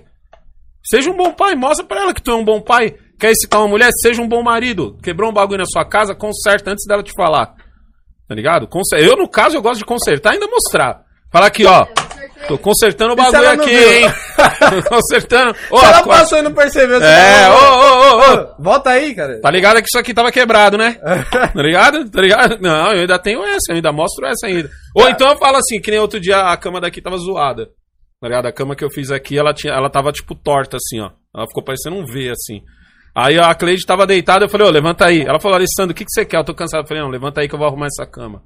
Seja 0.90 1.10
um 1.12 1.16
bom 1.18 1.32
pai, 1.34 1.56
mostra 1.56 1.86
pra 1.86 2.02
ela 2.02 2.14
que 2.14 2.22
tu 2.22 2.32
é 2.32 2.36
um 2.36 2.46
bom 2.46 2.62
pai. 2.62 2.96
Quer 3.20 3.32
excitar 3.32 3.60
uma 3.62 3.68
mulher, 3.68 3.90
seja 4.02 4.22
um 4.22 4.28
bom 4.28 4.44
marido. 4.44 4.98
Quebrou 5.02 5.30
um 5.30 5.34
bagulho 5.34 5.60
na 5.60 5.66
sua 5.66 5.84
casa, 5.84 6.14
conserta 6.16 6.72
antes 6.72 6.86
dela 6.88 7.02
te 7.04 7.12
falar. 7.16 7.54
Tá 8.28 8.36
ligado? 8.36 8.68
Conser- 8.68 9.00
Eu, 9.00 9.16
no 9.16 9.28
caso, 9.28 9.56
eu 9.58 9.62
gosto 9.62 9.80
de 9.80 9.86
consertar 9.86 10.32
e 10.32 10.34
ainda 10.36 10.48
mostrar. 10.48 11.02
Falar 11.32 11.48
aqui, 11.48 11.66
ó. 11.66 11.86
Tô 12.48 12.58
consertando 12.58 13.14
o 13.14 13.16
bagulho 13.16 13.50
aqui, 13.50 13.70
viu? 13.76 13.92
hein? 13.92 14.14
Tô 14.84 14.90
consertando. 14.90 15.56
Se 15.56 15.76
ela 15.76 16.04
passou 16.04 16.38
e 16.38 16.42
não 16.44 16.54
percebeu, 16.54 17.02
É, 17.02 17.48
tá- 17.48 17.56
ô, 17.56 17.58
ô, 17.58 18.18
ô. 18.18 18.34
Ô, 18.44 18.64
Volta 18.64 18.92
aí, 18.92 19.16
cara. 19.16 19.42
Tá 19.42 19.50
ligado 19.50 19.78
que 19.82 19.88
isso 19.92 19.98
aqui 19.98 20.14
tava 20.14 20.32
quebrado, 20.32 20.78
né? 20.78 20.98
Tá 21.54 21.62
ligado? 21.62 22.10
Tá 22.10 22.22
ligado? 22.22 22.58
Não, 22.62 22.94
eu 22.94 23.02
ainda 23.02 23.18
tenho 23.20 23.44
essa, 23.44 23.72
eu 23.72 23.76
ainda 23.76 23.92
mostro 23.92 24.26
essa 24.26 24.46
ainda. 24.48 24.70
Ou 24.96 25.10
então 25.10 25.30
eu 25.30 25.38
falo 25.38 25.58
assim, 25.58 25.82
que 25.82 25.90
nem 25.92 26.00
outro 26.00 26.20
dia 26.20 26.38
a 26.52 26.56
cama 26.58 26.80
daqui 26.80 27.02
tava 27.02 27.18
zoada. 27.18 27.70
Tá 28.20 28.28
ligado? 28.28 28.48
A 28.48 28.52
cama 28.52 28.76
que 28.76 28.84
eu 28.84 28.90
fiz 28.90 29.12
aqui, 29.12 29.38
ela, 29.38 29.54
tinha, 29.54 29.74
ela 29.74 29.90
tava 29.90 30.12
tipo 30.12 30.34
torta 30.34 30.78
assim, 30.78 31.00
ó. 31.00 31.12
Ela 31.36 31.46
ficou 31.48 31.64
parecendo 31.64 31.98
um 31.98 32.06
V 32.06 32.30
assim. 32.32 32.62
Aí 33.16 33.38
a 33.40 33.54
Cleide 33.56 33.86
tava 33.86 34.06
deitada, 34.08 34.46
eu 34.46 34.50
falei, 34.50 34.68
ô, 34.68 34.70
levanta 34.72 35.06
aí. 35.08 35.22
Ela 35.22 35.40
falou, 35.40 35.56
Alessandro, 35.58 35.92
o 35.92 35.96
que, 35.96 36.04
que 36.06 36.12
você 36.12 36.26
quer? 36.26 36.38
Eu 36.38 36.44
tô 36.44 36.54
cansado. 36.54 36.84
Eu 36.84 36.88
falei, 36.88 37.04
não, 37.04 37.10
levanta 37.10 37.42
aí 37.42 37.48
que 37.48 37.54
eu 37.56 37.60
vou 37.60 37.68
arrumar 37.68 37.88
essa 37.88 38.06
cama. 38.10 38.42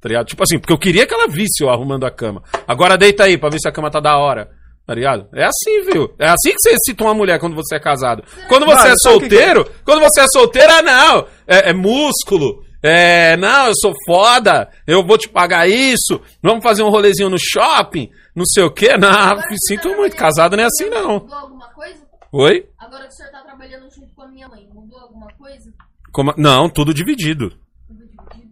Tá 0.00 0.08
ligado? 0.08 0.26
Tipo 0.26 0.42
assim, 0.42 0.58
porque 0.58 0.72
eu 0.72 0.78
queria 0.78 1.06
que 1.06 1.12
ela 1.14 1.28
visse 1.28 1.62
eu 1.62 1.68
arrumando 1.70 2.04
a 2.06 2.10
cama. 2.10 2.42
Agora 2.66 2.96
deita 2.96 3.24
aí 3.24 3.36
pra 3.36 3.50
ver 3.50 3.58
se 3.60 3.68
a 3.68 3.72
cama 3.72 3.90
tá 3.90 4.00
da 4.00 4.16
hora. 4.18 4.48
Tá 4.86 4.94
ligado? 4.94 5.28
É 5.34 5.44
assim, 5.44 5.82
viu? 5.92 6.14
É 6.18 6.26
assim 6.28 6.50
que 6.52 6.58
você 6.58 6.74
cita 6.86 7.04
uma 7.04 7.14
mulher 7.14 7.38
quando 7.38 7.54
você 7.54 7.76
é 7.76 7.78
casado. 7.80 8.24
Quando 8.48 8.64
você 8.64 8.74
Mano, 8.88 8.88
é 8.94 8.94
sabe 9.02 9.16
o 9.16 9.20
que 9.20 9.28
que- 9.28 9.36
solteiro, 9.36 9.70
quando 9.84 10.00
você 10.00 10.20
é 10.22 10.26
solteiro, 10.32 10.72
ah, 10.72 10.82
não. 10.82 11.26
É, 11.46 11.70
é 11.70 11.72
músculo. 11.74 12.64
É, 12.82 13.36
não, 13.36 13.66
eu 13.66 13.72
sou 13.76 13.92
foda. 14.06 14.70
Eu 14.86 15.04
vou 15.04 15.18
te 15.18 15.28
pagar 15.28 15.68
isso. 15.68 16.20
Vamos 16.42 16.64
fazer 16.64 16.82
um 16.82 16.88
rolezinho 16.88 17.28
no 17.28 17.36
shopping. 17.38 18.08
Não 18.34 18.44
sei 18.44 18.62
o 18.64 18.70
quê. 18.70 18.96
Não, 18.96 19.08
Agora 19.08 19.48
que 19.48 19.56
sinto 19.66 19.82
você 19.84 19.90
tá 19.90 19.96
muito. 19.96 20.16
Casado 20.16 20.56
não 20.56 20.62
é 20.64 20.66
assim, 20.66 20.88
não. 20.88 21.14
Mudou 21.20 21.34
alguma 21.38 21.68
coisa? 21.68 22.00
Oi? 22.32 22.66
Agora 22.78 23.02
que 23.06 23.12
o 23.12 23.16
senhor 23.16 23.30
tá 23.32 23.40
trabalhando 23.42 23.90
junto 23.94 24.14
com 24.14 24.22
a 24.22 24.28
minha 24.28 24.48
mãe, 24.48 24.68
mudou 24.72 24.98
alguma 25.00 25.26
coisa? 25.34 25.72
Como- 26.12 26.34
Não, 26.36 26.68
tudo 26.68 26.94
dividido. 26.94 27.52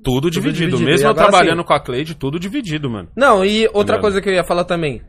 Tudo 0.03 0.31
dividido. 0.31 0.71
dividido. 0.71 0.85
Mesmo 0.91 1.07
eu 1.07 1.11
agora 1.11 1.29
trabalhando 1.29 1.61
sim. 1.61 1.67
com 1.67 1.73
a 1.73 1.81
Cleide, 1.81 2.15
tudo 2.15 2.39
dividido, 2.39 2.89
mano. 2.89 3.09
Não, 3.17 3.45
e 3.45 3.67
outra 3.69 3.97
Ligado? 3.97 4.01
coisa 4.01 4.21
que 4.23 4.29
eu 4.29 4.33
ia 4.35 4.45
falar 4.45 4.65
também. 4.65 5.03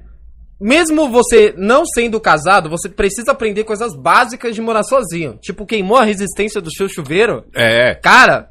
Mesmo 0.62 1.08
você 1.10 1.54
não 1.58 1.86
sendo 1.86 2.20
casado, 2.20 2.70
você 2.70 2.90
precisa 2.90 3.32
aprender 3.32 3.64
coisas 3.64 3.96
básicas 3.96 4.54
de 4.54 4.62
morar 4.62 4.84
sozinho. 4.84 5.38
Tipo, 5.42 5.66
queimou 5.66 5.98
a 5.98 6.04
resistência 6.04 6.60
do 6.60 6.70
seu 6.74 6.90
chuveiro. 6.90 7.46
É. 7.56 7.96
Cara, 7.96 8.50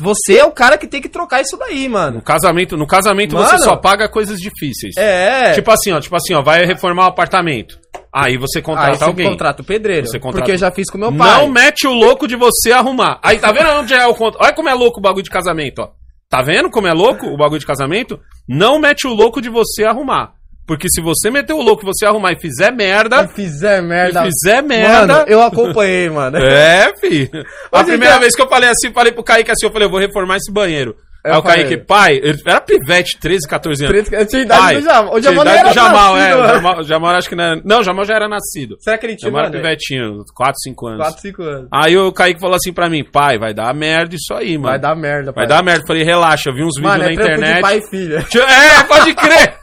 você 0.00 0.38
é 0.38 0.44
o 0.44 0.52
cara 0.52 0.78
que 0.78 0.86
tem 0.86 1.02
que 1.02 1.08
trocar 1.08 1.42
isso 1.42 1.58
daí, 1.58 1.86
No 1.86 1.92
mano. 1.92 2.22
casamento, 2.22 2.76
no 2.78 2.86
casamento 2.86 3.34
Mano. 3.36 3.46
você 3.46 3.58
só 3.58 3.76
paga 3.76 4.08
coisas 4.08 4.40
difíceis. 4.40 4.94
É. 4.96 5.52
Tipo 5.52 5.70
assim, 5.70 5.92
ó, 5.92 6.00
tipo 6.00 6.16
assim, 6.16 6.32
ó, 6.32 6.42
vai 6.42 6.64
reformar 6.64 7.04
o 7.04 7.08
apartamento. 7.08 7.78
Aí 8.12 8.38
você 8.38 8.58
aí 8.58 8.64
contrata 8.64 8.96
você 8.96 9.04
alguém. 9.04 9.28
contrata 9.28 9.62
o 9.62 9.64
pedreiro. 9.64 10.06
Você 10.06 10.18
contrata- 10.18 10.38
Porque 10.40 10.52
eu 10.52 10.58
já 10.58 10.70
fiz 10.72 10.90
com 10.90 10.96
meu 10.98 11.12
pai. 11.14 11.42
Não 11.42 11.48
mete 11.48 11.86
o 11.86 11.92
louco 11.92 12.26
de 12.26 12.36
você 12.36 12.72
arrumar. 12.72 13.20
Aí 13.22 13.38
tá 13.38 13.52
vendo 13.52 13.68
onde 13.70 13.92
é 13.94 14.06
o 14.06 14.14
conto? 14.14 14.38
Olha 14.40 14.52
como 14.54 14.68
é 14.68 14.74
louco 14.74 14.98
o 14.98 15.02
bagulho 15.02 15.22
de 15.22 15.30
casamento, 15.30 15.80
ó. 15.82 15.90
Tá 16.28 16.42
vendo 16.42 16.70
como 16.70 16.86
é 16.86 16.92
louco 16.92 17.26
o 17.26 17.36
bagulho 17.36 17.60
de 17.60 17.66
casamento? 17.66 18.18
Não 18.48 18.78
mete 18.80 19.06
o 19.06 19.12
louco 19.12 19.40
de 19.42 19.50
você 19.50 19.84
arrumar. 19.84 20.32
Porque 20.70 20.86
se 20.88 21.00
você 21.00 21.32
meter 21.32 21.52
o 21.52 21.60
louco, 21.60 21.84
você 21.84 22.06
arrumar 22.06 22.30
e 22.30 22.40
fizer 22.40 22.70
merda, 22.70 23.26
Se 23.26 23.34
fizer 23.34 23.82
merda. 23.82 24.20
se 24.22 24.26
fizer 24.30 24.62
merda, 24.62 25.14
Mano, 25.14 25.24
eu 25.26 25.42
acompanhei, 25.42 26.08
mano. 26.08 26.38
É, 26.46 26.92
fi. 27.00 27.28
A 27.72 27.78
Hoje 27.80 27.86
primeira 27.88 28.20
vez 28.20 28.36
que 28.36 28.40
eu 28.42 28.48
falei 28.48 28.68
assim, 28.68 28.92
falei 28.92 29.10
pro 29.10 29.24
Kaique 29.24 29.50
assim, 29.50 29.66
eu 29.66 29.72
falei, 29.72 29.86
eu 29.88 29.90
vou 29.90 29.98
reformar 29.98 30.36
esse 30.36 30.52
banheiro. 30.52 30.94
Eu 31.24 31.32
Aí 31.32 31.38
o. 31.40 31.42
Kaique, 31.42 31.76
pai, 31.78 32.20
ele 32.22 32.38
era 32.46 32.60
pivete, 32.60 33.18
13, 33.20 33.48
14 33.48 33.84
anos. 33.84 34.12
Eu 34.12 34.26
tinha 34.26 34.42
idade 34.42 34.60
Pai, 34.60 34.74
do 34.76 34.82
Jamal. 34.82 35.14
O 35.14 35.20
Jamal 35.20 35.42
idade 35.44 35.58
era 35.58 35.68
do 35.70 35.74
Jamal, 35.74 36.14
nascido, 36.14 36.32
é. 36.32 36.36
O. 36.36 36.46
Jamal, 36.54 36.82
Jamal 36.84 37.10
acho 37.16 37.28
que 37.28 37.34
não 37.34 37.44
era... 37.44 37.60
Não, 37.64 37.80
o 37.80 37.84
Jamal 37.84 38.04
já 38.04 38.14
era 38.14 38.28
nascido. 38.28 38.76
Será 38.78 38.96
que 38.96 39.06
ele 39.06 39.16
tinha, 39.16 39.28
Jamal 39.28 39.46
era 39.46 39.52
pivetinho, 39.52 40.24
4, 40.36 40.54
5 40.62 40.86
anos. 40.86 40.98
4, 41.00 41.20
5 41.20 41.42
anos. 41.42 41.68
Aí 41.72 41.96
o 41.96 42.12
Kaique 42.12 42.38
falou 42.40 42.54
assim 42.54 42.72
pra 42.72 42.88
mim, 42.88 43.02
pai, 43.02 43.38
vai 43.40 43.52
dar 43.52 43.74
merda 43.74 44.14
isso 44.14 44.32
aí, 44.32 44.52
mano. 44.56 44.68
Vai 44.70 44.78
dar 44.78 44.94
merda, 44.94 45.32
Vai 45.32 45.46
pai. 45.46 45.46
dar 45.48 45.64
merda. 45.64 45.84
Falei, 45.84 46.04
relaxa, 46.04 46.48
eu 46.48 46.54
vi 46.54 46.62
uns 46.62 46.76
vídeos 46.76 46.92
Mano, 46.96 47.02
na 47.04 47.10
é 47.10 47.14
trampo 47.16 47.32
internet. 47.32 47.54
de 47.56 47.60
pai 47.60 47.78
e 47.78 47.90
filha. 47.90 48.26
É, 48.80 48.84
pode 48.84 49.14
crer! 49.14 49.59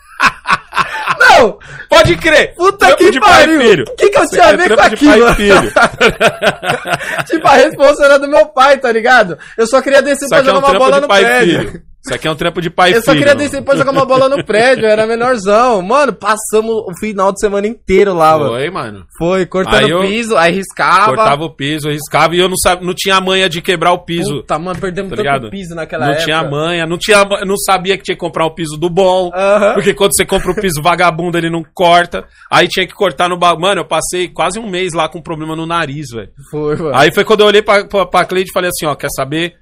Não! 1.40 1.60
Pode 1.90 2.16
crer! 2.18 2.54
Puta 2.56 2.78
Trampo 2.88 2.98
que 2.98 3.12
de 3.12 3.20
pai 3.20 3.30
pariu! 3.46 3.62
filho. 3.62 3.84
O 3.88 3.96
que, 3.96 4.10
que 4.10 4.18
eu 4.20 4.26
tinha 4.28 4.44
a 4.44 4.50
É 4.52 4.58
ver 4.58 4.76
com 4.76 4.82
aquilo? 4.82 5.34
filho. 5.36 5.74
tipo, 7.28 7.48
a 7.48 7.54
responsa 7.54 8.06
era 8.06 8.20
do 8.20 8.28
meu 8.28 8.46
pai, 8.48 8.78
tá 8.78 8.92
ligado? 8.92 9.38
Eu 9.58 9.68
só 9.68 9.82
queria 9.82 10.02
descer 10.02 10.28
pra 10.30 10.40
é 10.40 10.44
jogar 10.44 10.60
um 10.60 10.72
uma 10.72 10.80
bola 10.80 11.02
no 11.02 11.08
prédio. 11.08 11.60
filho. 11.70 11.82
Isso 12.08 12.16
aqui 12.16 12.28
é 12.28 12.32
um 12.32 12.36
trampo 12.36 12.62
de 12.62 12.70
pai 12.70 12.92
e 12.92 12.94
Eu 12.96 13.02
só 13.02 13.12
filho. 13.12 13.20
queria 13.26 13.36
descer 13.36 13.62
pra 13.62 13.76
jogar 13.76 13.92
uma 13.92 14.06
bola 14.06 14.30
no 14.30 14.44
prédio, 14.44 14.86
eu 14.86 14.90
era 14.90 15.06
menorzão. 15.06 15.82
Mano, 15.82 16.14
passamos 16.14 16.74
o 16.74 16.92
final 17.00 17.32
de 17.34 17.40
semana 17.40 17.68
inteiro 17.68 18.14
lá, 18.14 18.38
mano. 18.38 18.52
Foi, 18.54 18.70
mano. 18.70 19.06
Foi, 19.18 19.46
cortando 19.46 19.76
Aí 19.76 19.90
eu 19.90 20.00
o 20.00 20.02
piso, 20.08 20.38
aí 20.38 20.54
riscava. 20.54 21.16
Cortava 21.16 21.44
o 21.44 21.50
piso, 21.56 21.90
riscava 21.90 22.36
e 22.36 22.40
eu 22.40 22.48
não, 22.48 22.56
sab... 22.58 22.82
não 22.84 22.94
tinha 22.96 23.20
manha 23.20 23.50
de 23.50 23.62
quebrar 23.62 23.92
o 23.92 24.00
piso. 24.00 24.38
Puta, 24.38 24.58
mano, 24.58 24.80
perdemos 24.80 25.10
Tá 25.10 25.16
tanto 25.18 25.26
ligado? 25.26 25.50
piso 25.50 25.76
naquela 25.76 26.06
não 26.06 26.12
época. 26.14 26.26
tinha 26.26 26.44
manha, 26.44 26.86
não 26.86 26.98
tinha, 26.98 27.24
não 27.46 27.58
sabia 27.58 27.98
que 27.98 28.04
tinha 28.04 28.16
que 28.16 28.20
comprar 28.22 28.46
um 28.46 28.54
piso 28.56 28.78
do 28.78 28.90
bom. 28.90 29.30
Aham. 29.36 29.74
Porque 29.74 29.94
quando 29.94 30.16
você 30.16 30.26
compra 30.26 30.52
o 30.52 30.56
piso 30.56 30.82
vagabundo, 30.82 31.38
ele 31.38 31.50
não 31.50 31.64
corta. 31.74 32.26
Aí 32.50 32.68
tinha 32.68 32.88
que 32.88 32.94
cortar 32.94 33.28
no 33.28 33.38
bagulho. 33.38 33.62
Mano, 33.62 33.82
eu 33.82 33.86
passei 33.86 34.28
quase 34.28 34.60
um 34.60 34.70
mês 34.70 34.94
lá 34.94 35.10
com 35.10 35.22
problema 35.22 35.56
no 35.56 35.66
nariz, 35.66 36.08
velho. 36.14 36.30
Foi, 36.52 36.76
mano. 36.76 36.96
Aí 36.96 37.12
foi 37.14 37.24
quando 37.26 37.42
eu 37.42 37.48
olhei 37.48 37.62
pra, 37.62 37.86
pra, 37.86 38.06
pra 38.06 38.26
Cleide 38.26 38.50
e 38.50 38.54
falei 38.54 38.70
assim, 38.70 38.86
ó, 38.86 38.96
quer 38.96 39.10
saber? 39.10 39.56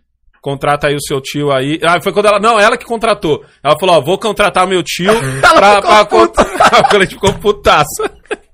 Contrata 0.46 0.86
aí 0.86 0.94
o 0.96 1.02
seu 1.02 1.20
tio 1.20 1.52
aí. 1.52 1.80
Ah, 1.84 2.00
foi 2.00 2.14
quando 2.14 2.28
ela. 2.28 2.40
Não, 2.40 2.60
ela 2.60 2.78
que 2.78 2.86
contratou. 2.86 3.44
Ela 3.64 3.76
falou, 3.80 3.96
ó, 3.96 4.00
vou 4.02 4.20
contratar 4.20 4.68
meu 4.68 4.84
tio 4.84 5.12
pra. 5.42 5.82
pra 5.82 6.06
cont- 6.06 6.38
A 6.62 6.84
Cleide 6.88 7.16
ficou 7.16 7.34
putaça. 7.34 8.04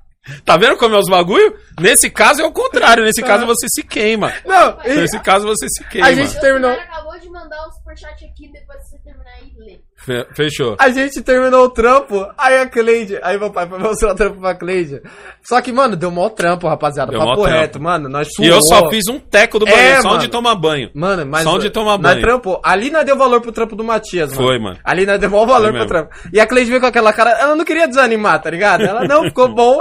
Tá 0.46 0.56
vendo 0.56 0.78
como 0.78 0.96
é 0.96 1.00
os 1.00 1.10
bagulho? 1.10 1.54
Nesse 1.80 2.10
caso 2.10 2.42
é 2.42 2.46
o 2.46 2.52
contrário. 2.54 3.04
Nesse 3.04 3.22
caso 3.24 3.46
você 3.46 3.68
se 3.68 3.84
queima. 3.84 4.32
Não, 4.46 4.78
e 4.86 4.94
Nesse 4.94 5.20
caso 5.20 5.46
você 5.48 5.68
se 5.68 5.84
queima. 5.90 6.08
A 6.08 6.14
gente- 6.14 6.40
terminou. 6.40 6.72
O 6.72 6.76
cara 6.78 6.88
acabou 6.90 7.20
de 7.20 7.28
mandar 7.30 7.68
um 7.68 7.72
superchat 7.72 8.24
aqui, 8.24 8.50
depois 8.54 8.80
você 8.88 8.98
terminar 9.00 9.32
aí, 9.32 9.52
lê. 9.58 9.80
Fe- 10.06 10.26
Fechou. 10.36 10.76
a 10.80 10.90
gente 10.90 11.22
terminou 11.22 11.66
o 11.66 11.70
trampo, 11.70 12.26
aí 12.38 12.58
a 12.58 12.68
Cleide, 12.68 13.20
aí 13.22 13.38
meu 13.38 13.52
pai 13.52 13.68
foi 13.68 13.78
mostrar 13.80 14.12
o 14.12 14.16
trampo 14.16 14.40
pra 14.42 14.56
Cleide. 14.56 15.02
Só 15.44 15.62
que, 15.62 15.72
mano, 15.72 15.96
deu 15.96 16.10
mó 16.10 16.28
trampo, 16.30 16.68
rapaziada. 16.68 17.12
Deu 17.12 17.20
papo 17.20 17.32
mó 17.38 17.44
trampo. 17.44 17.60
reto, 17.60 17.82
mano. 17.82 18.10
Nós 18.10 18.28
E 18.40 18.48
eu 18.48 18.62
suou. 18.62 18.80
só 18.84 18.90
fiz 18.90 19.04
um 19.10 19.20
teco 19.20 19.60
do 19.60 19.66
banheiro, 19.66 19.98
É, 19.98 20.02
só 20.02 20.08
mano. 20.10 20.20
onde 20.20 20.28
tomar 20.30 20.56
banho. 20.56 20.90
Mano, 20.96 21.26
mas. 21.26 21.44
Só 21.44 21.56
onde 21.56 21.70
tomar 21.70 21.98
nós 22.00 22.14
banho. 22.14 22.22
trampou. 22.22 22.60
Ali 22.64 22.90
nós 22.90 23.06
deu 23.06 23.16
valor 23.18 23.42
pro 23.42 23.52
trampo 23.52 23.76
do 23.76 23.84
Matias, 23.84 24.32
mano. 24.34 24.42
Foi, 24.48 24.58
mano. 24.60 24.78
Ali 24.84 25.06
nós 25.06 25.20
deu 25.20 25.30
maior 25.30 25.46
valor 25.46 25.72
pro 25.74 25.86
trampo. 25.86 26.10
E 26.34 26.40
a 26.40 26.48
Cleide 26.48 26.70
veio 26.70 26.82
com 26.82 26.88
aquela 26.88 27.14
cara. 27.14 27.32
Ela 27.32 27.56
não 27.56 27.64
queria 27.66 27.88
desanimar, 27.88 28.42
tá 28.42 28.50
ligado? 28.50 28.82
Ela 28.84 29.04
não, 29.08 29.24
ficou 29.24 29.48
bom. 29.54 29.78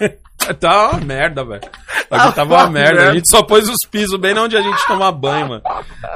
Tá 0.60 0.90
uma 0.90 1.00
merda, 1.00 1.44
velho. 1.44 1.60
Tá 2.08 2.24
Aqui 2.24 2.34
tava 2.34 2.54
uma 2.54 2.70
merda. 2.70 2.94
merda. 2.94 3.10
A 3.10 3.14
gente 3.14 3.28
só 3.28 3.42
pôs 3.42 3.68
os 3.68 3.76
pisos 3.90 4.18
bem 4.18 4.36
onde 4.38 4.56
a 4.56 4.62
gente 4.62 4.86
toma 4.86 5.12
banho, 5.12 5.48
mano. 5.48 5.62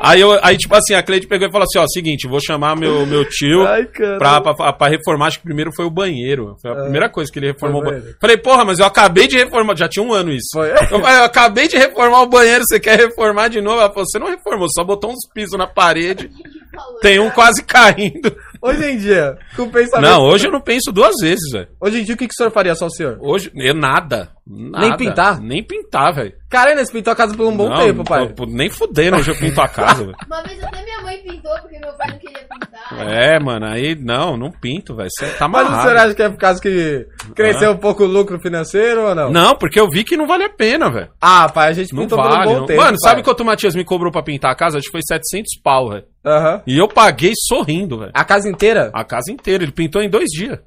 Aí, 0.01 0.21
eu, 0.21 0.39
aí 0.43 0.57
tipo 0.57 0.75
assim, 0.75 0.95
a 0.95 1.03
Cleide 1.03 1.27
pegou 1.27 1.47
e 1.47 1.51
falou 1.51 1.65
assim: 1.65 1.79
ó, 1.79 1.87
seguinte, 1.87 2.27
vou 2.27 2.41
chamar 2.41 2.77
meu, 2.77 3.05
meu 3.05 3.29
tio 3.29 3.63
Ai, 3.69 3.85
pra, 3.85 4.41
pra, 4.41 4.73
pra 4.73 4.89
reformar. 4.89 5.27
Acho 5.27 5.39
que 5.39 5.45
primeiro 5.45 5.71
foi 5.75 5.85
o 5.85 5.91
banheiro. 5.91 6.57
Foi 6.63 6.71
a 6.71 6.83
primeira 6.83 7.11
coisa 7.11 7.31
que 7.31 7.39
ele 7.39 7.49
reformou. 7.49 7.83
Falei, 8.19 8.37
porra, 8.39 8.65
mas 8.65 8.79
eu 8.79 8.87
acabei 8.87 9.29
de 9.29 9.37
reformar. 9.37 9.77
Já 9.77 9.89
tinha 9.89 10.05
um 10.05 10.13
ano 10.13 10.31
isso. 10.31 10.49
Foi. 10.53 10.71
Eu, 10.71 11.01
falei, 11.01 11.19
eu 11.19 11.25
acabei 11.25 11.69
de 11.69 11.77
reformar 11.77 12.23
o 12.23 12.29
banheiro, 12.29 12.65
você 12.67 12.81
quer 12.81 12.99
reformar 12.99 13.49
de 13.49 13.61
novo? 13.61 13.81
Ela 13.81 13.91
falou: 13.91 14.07
você 14.07 14.19
não 14.19 14.31
reformou, 14.31 14.69
só 14.71 14.83
botou 14.83 15.11
uns 15.11 15.29
pisos 15.35 15.59
na 15.59 15.67
parede. 15.67 16.31
Tem 17.03 17.19
um 17.19 17.31
quase 17.31 17.63
caindo. 17.63 18.35
Hoje 18.63 18.93
em 18.93 18.97
dia, 18.97 19.37
com 19.57 19.65
o 19.65 19.71
pensamento. 19.71 20.09
Não, 20.09 20.23
hoje 20.23 20.47
eu 20.47 20.53
não 20.53 20.61
penso 20.61 20.93
duas 20.93 21.17
vezes, 21.21 21.51
velho. 21.51 21.69
Hoje 21.81 22.01
em 22.01 22.05
dia, 22.05 22.15
o 22.15 22.19
que, 22.19 22.29
que 22.29 22.33
o 22.33 22.37
senhor 22.37 22.53
faria, 22.53 22.77
só 22.77 22.87
o 22.87 22.91
senhor? 22.91 23.19
Hoje, 23.21 23.51
eu 23.57 23.75
nada. 23.75 24.31
Nada. 24.47 24.87
Nem 24.87 24.97
pintar? 24.97 25.41
Nem 25.41 25.65
pintar, 25.65 26.15
velho. 26.15 26.33
Cara, 26.49 26.73
nesse 26.75 26.93
pintou 26.93 27.13
a 27.13 27.17
casa 27.17 27.35
por 27.35 27.45
um 27.45 27.57
bom 27.57 27.69
Não, 27.69 27.77
tempo, 27.85 28.05
pai. 28.05 28.33
Nem 28.47 28.71
fudendo 28.71 29.17
hoje 29.17 29.33
eu 29.33 29.37
pinto 29.37 29.61
a 29.61 29.67
casa, 29.67 30.05
velho. 30.05 30.17
Uma 30.27 30.43
vez 30.45 30.63
até 30.63 30.81
minha 30.85 31.01
mãe 31.03 31.19
pintou, 31.19 31.53
porque 31.61 31.79
meu 31.81 31.93
pai 31.95 32.13
não 32.13 32.19
queria 32.19 32.39
pintar. 32.39 32.72
É, 32.91 33.39
mano, 33.39 33.67
aí 33.67 33.95
não, 33.95 34.37
não 34.37 34.51
pinto, 34.51 34.95
velho. 34.95 35.09
Você 35.11 35.27
tá 35.35 35.49
Mas 35.49 35.63
o 35.63 35.67
senhor 35.67 35.79
amarrado. 35.81 35.99
acha 36.07 36.15
que 36.15 36.23
é 36.23 36.29
por 36.29 36.37
causa 36.39 36.61
que 36.61 37.07
cresceu 37.35 37.71
um 37.73 37.77
pouco 37.79 38.05
o 38.05 38.07
lucro 38.07 38.39
financeiro 38.41 39.03
ou 39.09 39.15
não? 39.15 39.31
Não, 39.31 39.55
porque 39.57 39.81
eu 39.81 39.89
vi 39.89 40.05
que 40.05 40.17
não 40.17 40.27
vale 40.27 40.45
a 40.45 40.51
pena, 40.51 40.91
velho. 40.91 41.09
Ah, 41.21 41.49
pai, 41.49 41.69
a 41.69 41.73
gente 41.73 41.95
Não 41.95 42.03
pintou 42.03 42.19
por 42.19 42.27
um 42.27 42.31
vale. 42.31 42.55
não- 42.55 42.67
tempo. 42.67 42.81
Mano, 42.83 42.97
sabe 43.01 43.17
pai. 43.17 43.25
quanto 43.25 43.41
o 43.41 43.47
Matias 43.47 43.75
me 43.75 43.85
cobrou 43.85 44.13
pra 44.13 44.23
pintar 44.23 44.51
a 44.51 44.55
casa? 44.55 44.79
Acho 44.79 44.87
que 44.87 44.93
foi 44.93 45.01
700 45.07 45.59
pau, 45.63 45.89
velho. 45.91 46.05
Aham. 46.25 46.63
E 46.67 46.79
eu 46.79 46.87
paguei 46.89 47.33
sorrindo, 47.49 47.99
velho. 47.99 48.11
A 48.15 48.25
casa 48.25 48.49
inteira? 48.49 48.91
A 48.93 49.05
casa 49.05 49.33
inteira. 49.33 49.63
Ele 49.65 49.73
pintou 49.73 50.03
em 50.03 50.11
dois 50.11 50.27
dias. 50.31 50.59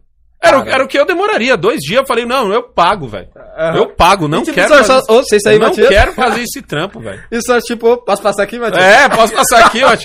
Era, 0.41 0.57
era 0.70 0.84
o 0.84 0.88
que 0.88 0.99
eu 0.99 1.05
demoraria. 1.05 1.57
Dois 1.57 1.80
dias 1.80 2.01
eu 2.01 2.05
falei, 2.05 2.24
não, 2.26 2.51
eu 2.53 2.61
pago, 2.61 3.07
velho. 3.07 3.30
Eu 3.76 3.88
pago, 3.88 4.28
não 4.28 4.41
tipo, 4.43 4.53
quero. 4.53 4.68
senhor 4.68 4.84
fazer 4.84 5.01
só- 5.05 5.13
vocês 5.13 5.41
aí, 5.47 5.57
não 5.57 5.70
Matias? 5.70 5.88
quero 5.89 6.13
fazer 6.13 6.41
esse 6.41 6.61
trampo, 6.61 6.99
velho. 6.99 7.20
E 7.32 7.38
o 7.38 7.41
senhor, 7.41 7.61
tipo, 7.61 7.97
posso 7.97 8.22
passar 8.22 8.43
aqui, 8.43 8.59
Matias? 8.59 8.84
É, 8.84 9.09
posso 9.09 9.34
passar 9.34 9.66
aqui, 9.66 9.82
ó. 9.86 9.95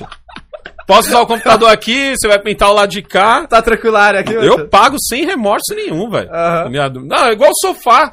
Posso 0.91 1.09
usar 1.09 1.21
o 1.21 1.27
computador 1.27 1.71
aqui, 1.71 2.15
você 2.17 2.27
vai 2.27 2.41
pintar 2.41 2.69
o 2.69 2.75
lado 2.75 2.91
de 2.91 3.01
cá. 3.01 3.47
Tá 3.47 3.63
tranquilo 3.63 3.97
aqui? 3.97 4.33
Eu 4.33 4.69
pago 4.69 4.97
sem 4.99 5.25
remorso 5.25 5.73
nenhum, 5.73 6.11
velho. 6.11 6.29
Ligado? 6.67 7.05
Não, 7.05 7.27
é 7.27 7.33
igual 7.33 7.53
sofá. 7.61 8.11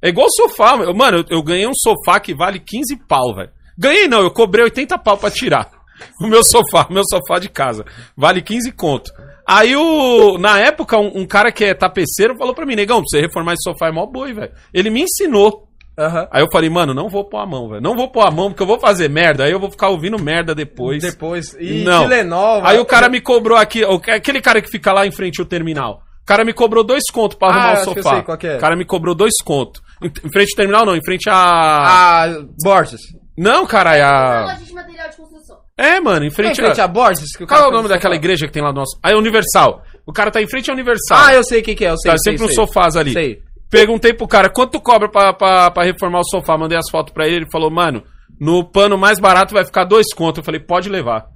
É 0.00 0.08
igual 0.08 0.26
sofá. 0.30 0.74
Mano, 0.94 1.18
eu, 1.18 1.24
eu 1.36 1.42
ganhei 1.42 1.66
um 1.66 1.74
sofá 1.74 2.18
que 2.18 2.34
vale 2.34 2.58
15 2.58 2.96
pau, 3.06 3.34
velho. 3.34 3.50
Ganhei 3.76 4.08
não, 4.08 4.22
eu 4.22 4.30
cobrei 4.30 4.64
80 4.64 4.96
pau 4.98 5.18
pra 5.18 5.30
tirar. 5.30 5.70
O 6.20 6.26
meu 6.26 6.42
sofá, 6.42 6.88
o 6.90 6.92
meu 6.92 7.04
sofá 7.08 7.38
de 7.38 7.48
casa. 7.48 7.84
Vale 8.16 8.42
15 8.42 8.72
conto. 8.72 9.12
Aí 9.46 9.76
o. 9.76 10.36
Na 10.38 10.58
época, 10.58 10.98
um, 10.98 11.20
um 11.20 11.26
cara 11.26 11.52
que 11.52 11.64
é 11.64 11.72
tapeceiro 11.72 12.36
falou 12.36 12.52
pra 12.52 12.66
mim, 12.66 12.74
negão, 12.74 12.98
pra 12.98 13.06
você 13.06 13.20
reformar 13.20 13.52
esse 13.52 13.62
sofá 13.62 13.88
é 13.88 13.92
mó 13.92 14.04
boi, 14.04 14.32
velho. 14.32 14.52
Ele 14.72 14.90
me 14.90 15.02
ensinou. 15.02 15.68
Aham. 15.98 16.26
Aí 16.30 16.42
eu 16.42 16.48
falei, 16.52 16.68
mano, 16.68 16.92
não 16.92 17.08
vou 17.08 17.24
pôr 17.24 17.38
a 17.38 17.46
mão, 17.46 17.68
velho. 17.68 17.80
Não 17.80 17.94
vou 17.94 18.10
pôr 18.10 18.26
a 18.26 18.30
mão, 18.30 18.48
porque 18.50 18.62
eu 18.62 18.66
vou 18.66 18.78
fazer 18.80 19.08
merda. 19.08 19.44
Aí 19.44 19.52
eu 19.52 19.60
vou 19.60 19.70
ficar 19.70 19.88
ouvindo 19.90 20.18
merda 20.20 20.54
depois. 20.54 21.02
Depois. 21.02 21.54
E 21.60 21.84
Não. 21.84 22.02
Tilenol. 22.02 22.62
Aí 22.64 22.78
o 22.78 22.84
cara 22.84 23.08
me 23.08 23.20
cobrou 23.20 23.56
aqui, 23.56 23.84
o- 23.84 24.00
aquele 24.10 24.40
cara 24.40 24.60
que 24.60 24.68
fica 24.70 24.92
lá 24.92 25.06
em 25.06 25.12
frente 25.12 25.40
ao 25.40 25.46
terminal. 25.46 26.00
O 26.22 26.26
cara 26.26 26.44
me 26.44 26.52
cobrou 26.52 26.82
dois 26.82 27.04
contos 27.12 27.36
pra 27.38 27.48
Ah, 27.48 27.50
arrumar 27.52 27.68
o 27.68 27.72
acho 27.74 27.82
que 27.92 27.98
eu 27.98 28.02
sofá. 28.02 28.14
sei 28.16 28.22
qual 28.24 28.38
que 28.38 28.46
é. 28.46 28.56
O 28.56 28.60
cara 28.60 28.74
me 28.76 28.84
cobrou 28.84 29.14
dois 29.14 29.34
contos. 29.44 29.82
Em, 30.02 30.06
em 30.08 30.30
frente 30.32 30.50
ao 30.52 30.56
terminal, 30.56 30.86
não, 30.86 30.96
em 30.96 31.04
frente 31.04 31.28
a. 31.30 31.34
Ah, 31.36 32.26
Borges. 32.62 33.00
Não, 33.36 33.66
caralho, 33.66 34.02
Uma 34.02 34.10
a. 34.10 34.44
loja 34.46 34.64
de 34.64 34.72
material 34.74 35.10
de 35.10 35.16
construção. 35.16 35.56
É, 35.76 36.00
mano, 36.00 36.24
em 36.24 36.28
Em 36.28 36.30
frente, 36.30 36.56
frente 36.60 36.80
a. 36.80 36.84
a 36.84 36.88
Borges? 36.88 37.36
Que 37.36 37.44
o 37.44 37.46
Qual 37.46 37.64
é 37.64 37.68
o 37.68 37.70
nome 37.70 37.88
daquela 37.88 38.14
sofá. 38.14 38.24
igreja 38.24 38.46
que 38.46 38.52
tem 38.52 38.62
lá 38.62 38.70
no 38.72 38.80
nosso. 38.80 38.96
Ah, 39.02 39.10
é 39.10 39.16
Universal. 39.16 39.82
O 40.06 40.12
cara 40.12 40.30
tá 40.30 40.40
em 40.40 40.48
frente 40.48 40.70
ao 40.70 40.74
Universal. 40.74 41.18
Ah, 41.18 41.34
eu 41.34 41.44
sei 41.44 41.60
o 41.60 41.62
que, 41.62 41.74
que 41.74 41.84
é, 41.84 41.90
eu 41.90 41.96
sei. 41.98 42.12
Tá 42.12 42.18
sei, 42.18 42.32
sempre 42.32 42.46
nos 42.46 42.54
sei. 42.54 42.64
sofás 42.66 42.96
ali. 42.96 43.12
Sei. 43.12 43.38
Perguntei 43.74 44.14
pro 44.14 44.28
cara, 44.28 44.48
quanto 44.48 44.80
cobra 44.80 45.08
pra, 45.08 45.32
pra, 45.32 45.70
pra 45.70 45.82
reformar 45.84 46.20
o 46.20 46.24
sofá? 46.24 46.56
Mandei 46.56 46.78
as 46.78 46.88
fotos 46.88 47.12
pra 47.12 47.26
ele, 47.26 47.36
ele 47.38 47.50
falou, 47.50 47.70
mano, 47.70 48.04
no 48.40 48.62
pano 48.64 48.96
mais 48.96 49.18
barato 49.18 49.52
vai 49.52 49.64
ficar 49.64 49.84
dois 49.84 50.06
contos. 50.14 50.38
Eu 50.38 50.44
falei, 50.44 50.60
pode 50.60 50.88
levar. 50.88 51.26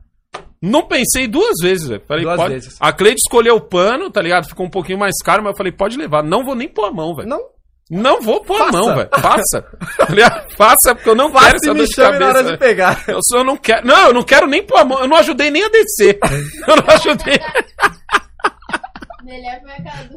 Não 0.62 0.86
pensei 0.86 1.26
duas 1.26 1.54
vezes, 1.60 1.88
velho. 1.88 2.02
Falei, 2.06 2.24
Duas 2.24 2.36
pode. 2.36 2.54
vezes. 2.54 2.76
A 2.80 2.92
Cleide 2.92 3.20
escolheu 3.24 3.56
o 3.56 3.60
pano, 3.60 4.08
tá 4.10 4.22
ligado? 4.22 4.48
Ficou 4.48 4.66
um 4.66 4.70
pouquinho 4.70 4.98
mais 4.98 5.14
caro, 5.24 5.42
mas 5.42 5.50
eu 5.52 5.56
falei, 5.56 5.72
pode 5.72 5.96
levar. 5.96 6.22
Não 6.22 6.44
vou 6.44 6.54
nem 6.54 6.68
pôr 6.68 6.84
a 6.86 6.92
mão, 6.92 7.14
velho. 7.14 7.28
Não. 7.28 7.40
Não 7.90 8.20
vou 8.20 8.40
pôr 8.44 8.56
a 8.60 8.66
Faça. 8.66 8.72
mão, 8.72 8.94
velho. 8.94 9.08
Faça. 9.20 9.64
Aliás, 10.08 10.44
Faça, 10.56 10.94
porque 10.94 11.08
eu 11.10 11.14
não 11.16 11.32
quero 11.32 11.40
Faça 11.44 11.56
essa 11.56 11.64
e 11.64 11.68
dor 11.68 11.74
me 11.76 11.84
de 11.86 11.94
chame 11.94 12.12
na 12.12 12.18
cabeça. 12.18 12.28
hora 12.30 12.38
de 12.42 12.44
velho. 12.50 12.58
pegar. 12.58 13.04
Eu 13.08 13.18
só 13.22 13.42
não 13.42 13.56
quero. 13.56 13.86
Não, 13.86 14.06
eu 14.08 14.12
não 14.14 14.22
quero 14.22 14.46
nem 14.46 14.62
pôr 14.62 14.76
a 14.78 14.84
mão. 14.84 15.00
Eu 15.00 15.08
não 15.08 15.16
ajudei 15.16 15.50
nem 15.50 15.64
a 15.64 15.68
descer. 15.68 16.18
Eu 16.68 16.76
não 16.76 16.94
ajudei. 16.94 17.34
Melhor 17.34 17.40
foi 17.40 17.42
a 17.42 17.46
casa 17.46 19.17
do 19.17 19.17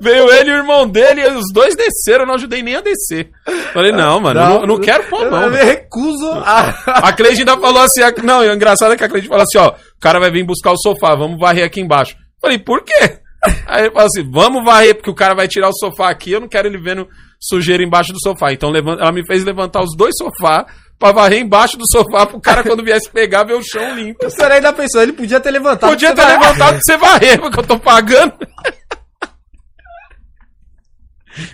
Veio 0.02 0.32
ele 0.32 0.50
e 0.50 0.54
o 0.54 0.58
irmão 0.58 0.88
dele, 0.88 1.22
e 1.22 1.28
os 1.32 1.46
dois 1.54 1.76
desceram, 1.76 2.22
eu 2.24 2.28
não 2.28 2.36
ajudei 2.36 2.62
nem 2.64 2.76
a 2.76 2.82
descer. 2.82 3.30
Falei, 3.74 3.92
não, 3.92 4.20
mano, 4.20 4.40
eu 4.40 4.46
não, 4.50 4.62
eu 4.62 4.68
não 4.68 4.80
quero 4.80 5.04
pôr 5.10 5.34
a 5.34 5.42
Eu, 5.44 5.52
me 5.52 5.64
recuso 5.64 6.32
a. 6.32 6.70
A 6.88 7.14
Cleide 7.14 7.40
ainda 7.42 7.58
falou 7.58 7.82
assim, 7.84 8.02
a- 8.02 8.14
não, 8.24 8.44
e 8.44 8.50
o 8.50 8.54
engraçado 8.54 8.94
é 8.94 8.98
que 8.98 9.04
a 9.04 9.10
Cleide 9.10 9.28
falou 9.28 9.44
assim, 9.44 9.58
ó, 9.58 9.70
o 9.70 10.00
cara 10.00 10.20
vai 10.20 10.32
vir 10.32 10.46
buscar 10.46 10.72
o 10.72 10.78
sofá, 10.78 11.16
vamos 11.16 11.40
varrer 11.40 11.66
aqui 11.66 11.82
embaixo. 11.82 12.16
Falei, 12.42 12.58
por 12.60 12.84
quê? 12.84 13.20
Aí 13.68 13.84
ele 13.86 13.92
falou 13.92 14.06
assim, 14.08 14.30
vamos 14.32 14.64
varrer, 14.64 14.96
porque 14.96 15.10
o 15.10 15.16
cara 15.16 15.34
vai 15.34 15.48
tirar 15.48 15.70
o 15.70 15.74
sofá 15.74 16.10
aqui, 16.10 16.32
eu 16.32 16.40
não 16.40 16.48
quero 16.48 16.68
ele 16.68 16.78
vendo 16.78 17.08
sujeira 17.40 17.84
embaixo 17.84 18.14
do 18.14 18.20
sofá. 18.22 18.52
Então 18.54 18.72
ela 18.76 19.12
me 19.12 19.26
fez 19.26 19.44
levantar 19.44 19.82
os 19.82 19.96
dois 19.98 20.14
sofás 20.16 20.66
pra 21.00 21.12
varrer 21.12 21.40
embaixo 21.42 21.76
do 21.76 21.84
sofá 21.92 22.28
pro 22.28 22.40
cara 22.40 22.62
quando 22.64 22.84
viesse 22.84 23.10
pegar 23.10 23.44
ver 23.44 23.56
o 23.56 23.64
chão 23.64 23.96
limpo. 23.96 24.24
O 24.24 24.30
senhor 24.30 24.52
ainda 24.52 24.72
pensou, 24.72 25.02
ele 25.02 25.14
podia 25.14 25.40
ter 25.40 25.50
levantado. 25.50 25.90
Podia 25.90 26.14
ter 26.14 26.22
vai- 26.22 26.38
levantado 26.38 26.70
pra 26.74 26.80
você 26.84 26.98
varrer, 26.98 27.40
porque 27.42 27.60
eu 27.60 27.64
tô 27.66 27.80
pagando. 27.80 28.34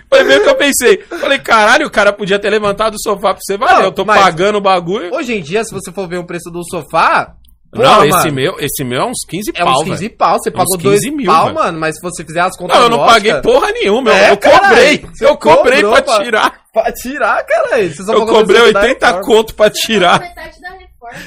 Foi 0.08 0.24
mesmo 0.24 0.44
que 0.44 0.50
eu 0.50 0.56
pensei. 0.56 0.98
Falei, 1.20 1.38
caralho, 1.38 1.86
o 1.86 1.90
cara 1.90 2.12
podia 2.12 2.38
ter 2.38 2.50
levantado 2.50 2.94
o 2.94 3.00
sofá 3.02 3.34
pra 3.34 3.38
você. 3.40 3.56
Não, 3.56 3.82
eu 3.82 3.92
tô 3.92 4.04
mas- 4.04 4.20
pagando 4.20 4.58
o 4.58 4.60
bagulho. 4.60 5.14
Hoje 5.14 5.34
em 5.34 5.42
dia, 5.42 5.62
se 5.64 5.72
você 5.72 5.92
for 5.92 6.08
ver 6.08 6.18
o 6.18 6.24
preço 6.26 6.50
do 6.50 6.62
sofá. 6.68 7.34
Não, 7.70 7.82
porra, 7.82 8.06
esse 8.06 8.16
mano, 8.18 8.32
meu, 8.32 8.56
esse 8.60 8.82
meu 8.82 9.00
é 9.02 9.04
uns 9.04 9.26
15 9.28 9.50
É 9.54 9.62
pau, 9.62 9.74
uns 9.82 9.84
15 9.84 10.04
velho. 10.06 10.16
pau. 10.16 10.38
Você 10.38 10.48
É 10.48 10.52
pagou 10.52 10.78
15 10.78 10.82
2 11.10 11.14
mil, 11.14 11.26
pau, 11.26 11.42
velho. 11.44 11.54
mano. 11.54 11.78
Mas 11.78 11.96
se 11.96 12.00
você 12.02 12.24
fizer 12.24 12.40
as 12.40 12.56
contas. 12.56 12.74
Não, 12.76 12.84
eu 12.84 12.88
não 12.90 13.04
paguei 13.04 13.34
porra 13.42 13.70
nenhuma. 13.72 14.10
É, 14.10 14.30
eu 14.30 14.36
cobrei. 14.38 14.98
caralho, 14.98 15.10
você 15.14 15.26
eu 15.26 15.36
cobrei 15.36 15.82
pra 15.82 16.00
pra- 16.02 16.24
tirar. 16.24 16.54
Pra 16.72 16.92
tirar, 16.92 17.44
cara. 17.44 17.76
Você 17.88 18.02
só 18.04 18.12
Eu 18.14 18.24
cobrei 18.26 18.56
200 18.58 18.72
da 18.72 18.80
80 18.80 19.06
reforma. 19.06 19.26
conto 19.26 19.54
pra 19.54 19.68
tirar. 19.68 20.22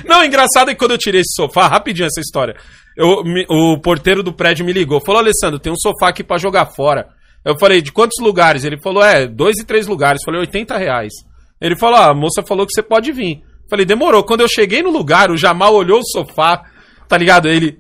Não, 0.06 0.24
engraçado 0.26 0.70
é 0.70 0.74
que 0.74 0.80
quando 0.80 0.92
eu 0.92 0.98
tirei 0.98 1.22
esse 1.22 1.34
sofá, 1.36 1.68
rapidinho 1.68 2.08
essa 2.08 2.20
história. 2.20 2.56
Eu, 2.98 3.24
me- 3.24 3.46
o 3.50 3.80
porteiro 3.80 4.22
do 4.24 4.34
prédio 4.34 4.66
me 4.66 4.74
ligou. 4.74 5.00
Falou, 5.06 5.22
Alessandro, 5.22 5.60
tem 5.60 5.72
um 5.72 5.78
sofá 5.78 6.10
aqui 6.10 6.24
pra 6.24 6.38
jogar 6.38 6.68
fora. 6.76 7.08
Eu 7.44 7.58
falei, 7.60 7.82
de 7.82 7.92
quantos 7.92 8.24
lugares? 8.24 8.64
Ele 8.64 8.80
falou, 8.80 9.04
é, 9.04 9.28
dois 9.28 9.58
e 9.58 9.66
três 9.66 9.88
lugares. 9.88 10.22
Falei, 10.24 10.40
80 10.42 10.78
reais. 10.78 11.14
Ele 11.60 11.76
falou, 11.76 11.98
ah, 11.98 12.12
a 12.12 12.14
moça 12.14 12.44
falou 12.48 12.66
que 12.66 12.74
você 12.74 12.84
pode 12.84 13.12
vir. 13.12 13.42
Falei, 13.70 13.86
demorou. 13.86 14.24
Quando 14.24 14.42
eu 14.42 14.48
cheguei 14.48 14.84
no 14.84 14.92
lugar, 14.92 15.32
o 15.32 15.38
Jamal 15.38 15.74
olhou 15.74 16.00
o 16.00 16.06
sofá, 16.06 16.64
tá 17.08 17.18
ligado? 17.18 17.48
Ele, 17.48 17.80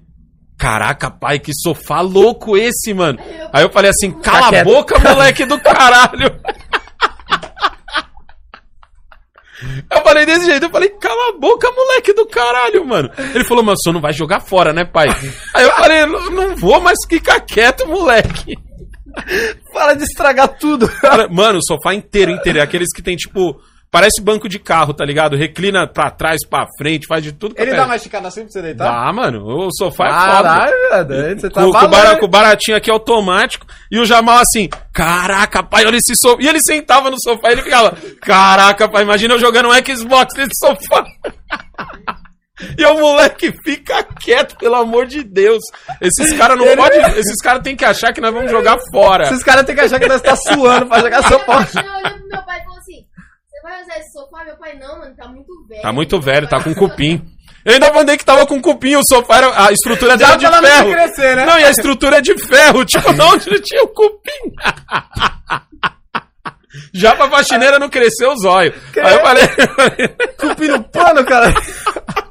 caraca, 0.57 1.11
pai, 1.11 1.39
que 1.39 1.51
sofá 1.53 2.01
louco 2.01 2.55
esse, 2.55 2.93
mano. 2.93 3.19
Aí 3.51 3.63
eu 3.63 3.71
falei 3.71 3.91
assim, 3.91 4.11
cala 4.11 4.59
a 4.59 4.63
boca, 4.63 4.99
moleque 4.99 5.45
do 5.45 5.59
caralho. 5.59 6.39
Eu 9.91 10.01
falei 10.01 10.25
desse 10.25 10.45
jeito, 10.45 10.65
eu 10.65 10.69
falei, 10.71 10.89
cala 10.89 11.29
a 11.29 11.39
boca, 11.39 11.69
moleque 11.71 12.13
do 12.13 12.25
caralho, 12.25 12.85
mano. 12.85 13.11
Ele 13.33 13.43
falou, 13.43 13.63
mas 13.63 13.75
o 13.75 13.83
senhor 13.83 13.93
não 13.93 14.01
vai 14.01 14.13
jogar 14.13 14.39
fora, 14.39 14.73
né, 14.73 14.85
pai? 14.85 15.07
Aí 15.53 15.63
eu 15.63 15.71
falei, 15.73 16.05
não, 16.05 16.31
não 16.31 16.55
vou, 16.55 16.81
mas 16.81 16.97
fica 17.07 17.39
quieto, 17.39 17.87
moleque. 17.87 18.57
Para 19.73 19.93
de 19.93 20.03
estragar 20.03 20.47
tudo. 20.59 20.87
Cara, 20.87 21.27
mano, 21.29 21.59
o 21.59 21.65
sofá 21.65 21.93
inteiro, 21.93 22.31
inteiro. 22.31 22.59
É 22.59 22.61
aqueles 22.61 22.93
que 22.95 23.01
tem, 23.01 23.15
tipo, 23.15 23.59
parece 23.89 24.21
banco 24.21 24.47
de 24.47 24.57
carro, 24.59 24.93
tá 24.93 25.03
ligado? 25.05 25.35
Reclina 25.35 25.87
pra 25.87 26.09
trás, 26.09 26.45
pra 26.47 26.65
frente, 26.77 27.07
faz 27.07 27.23
de 27.23 27.31
tudo. 27.31 27.55
Ele 27.57 27.67
quanto 27.67 27.77
dá 27.77 27.83
é- 27.83 27.85
uma 27.85 27.95
esticada 27.95 28.27
assim 28.27 28.41
pra 28.43 28.51
você 28.51 28.61
deitar? 28.61 28.83
Dá, 29.05 29.13
mano. 29.13 29.45
O 29.45 29.69
sofá 29.71 30.05
é 30.05 30.09
foda. 30.09 30.25
Caralho, 30.43 31.07
velho. 31.07 31.39
Você 31.39 31.49
tá 31.49 31.61
Com, 31.63 31.71
com 32.19 32.25
o 32.25 32.29
baratinho 32.29 32.77
aqui 32.77 32.89
automático. 32.91 33.65
E 33.91 33.99
o 33.99 34.05
Jamal 34.05 34.39
assim, 34.39 34.69
caraca, 34.93 35.61
pai, 35.63 35.85
olha 35.85 35.97
esse 35.97 36.15
sofá. 36.15 36.41
E 36.41 36.47
ele 36.47 36.59
sentava 36.61 37.09
no 37.09 37.17
sofá 37.19 37.49
e 37.49 37.53
ele 37.53 37.63
ficava, 37.63 37.97
caraca, 38.21 38.87
pai, 38.87 39.03
imagina 39.03 39.33
eu 39.33 39.39
jogando 39.39 39.69
um 39.69 39.73
Xbox 39.73 40.33
nesse 40.37 40.51
sofá. 40.59 41.03
E 42.77 42.85
o 42.85 42.99
moleque 42.99 43.53
fica 43.63 44.03
quieto, 44.03 44.57
pelo 44.57 44.75
amor 44.75 45.05
de 45.05 45.23
Deus. 45.23 45.61
Esses 45.99 46.33
caras 46.37 46.57
não 46.57 46.65
podem. 46.75 47.01
Esses 47.19 47.41
caras 47.41 47.61
têm 47.63 47.75
que 47.75 47.85
achar 47.85 48.13
que 48.13 48.21
nós 48.21 48.33
vamos 48.33 48.51
jogar 48.51 48.77
fora. 48.91 49.25
Esses 49.25 49.43
caras 49.43 49.65
têm 49.65 49.75
que 49.75 49.81
achar 49.81 49.99
que 49.99 50.07
nós 50.07 50.21
tá 50.21 50.35
suando 50.35 50.85
pra 50.87 50.99
jogar 50.99 51.23
São 51.23 51.39
Paulo. 51.39 51.65
Eu 51.75 51.81
olhei 51.81 52.19
pro 52.19 52.27
meu 52.27 52.45
pai 52.45 52.59
e 52.59 52.63
falou 52.63 52.79
assim: 52.79 53.05
Você 53.49 53.61
vai 53.63 53.81
usar 53.81 53.97
esse 53.99 54.11
sofá? 54.11 54.43
Meu 54.45 54.57
pai, 54.57 54.77
não, 54.79 54.99
mano, 54.99 55.15
tá 55.15 55.27
muito 55.27 55.67
velho. 55.67 55.81
Tá 55.81 55.93
muito 55.93 56.21
velho, 56.21 56.47
tá 56.49 56.63
com 56.63 56.73
cupim. 56.73 57.21
Eu 57.63 57.73
ainda 57.73 57.93
mandei 57.93 58.17
que 58.17 58.25
tava 58.25 58.45
com 58.47 58.59
cupim, 58.59 58.95
o 58.95 59.03
sofá 59.07 59.37
era. 59.37 59.67
A 59.67 59.71
estrutura 59.71 60.13
é 60.13 60.17
de 60.17 60.25
ferro. 60.25 60.91
crescer, 60.91 61.35
né? 61.35 61.45
Não, 61.45 61.59
e 61.59 61.63
a 61.63 61.69
estrutura 61.69 62.17
é 62.17 62.21
de 62.21 62.37
ferro, 62.47 62.83
tipo, 62.85 63.13
não, 63.13 63.33
onde 63.33 63.61
tinha 63.61 63.83
o 63.83 63.87
cupim. 63.87 64.51
Já 66.93 67.15
pra 67.15 67.29
faxineira 67.29 67.77
não 67.77 67.89
crescer 67.89 68.25
o 68.25 68.35
zóio. 68.37 68.73
Aí 69.03 69.13
eu 69.13 69.21
falei, 69.21 69.47
Cupim 70.37 70.67
no 70.69 70.83
pano, 70.83 71.23
cara. 71.25 71.53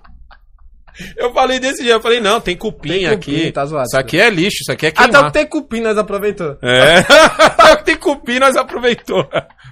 eu 1.16 1.32
falei 1.32 1.58
desse 1.58 1.82
jeito, 1.82 1.96
eu 1.96 2.00
falei, 2.00 2.20
não, 2.20 2.40
tem 2.40 2.56
cupim, 2.56 2.88
Tem 2.90 3.02
cupim, 3.10 3.36
aqui. 3.36 3.52
tá 3.52 3.64
zoado. 3.64 3.86
Isso 3.86 3.98
aqui 3.98 4.20
é 4.20 4.28
lixo, 4.30 4.58
isso 4.62 4.72
aqui 4.72 4.86
é 4.86 4.88
Até 4.90 5.02
queimar. 5.08 5.28
o 5.28 5.32
tem 5.32 5.46
cupim 5.46 5.80
nós 5.80 5.96
aproveitou. 5.98 6.56
É. 6.62 7.02
tem 7.84 7.96
cupim, 7.96 8.38
nós 8.38 8.56
aproveitou. 8.56 9.26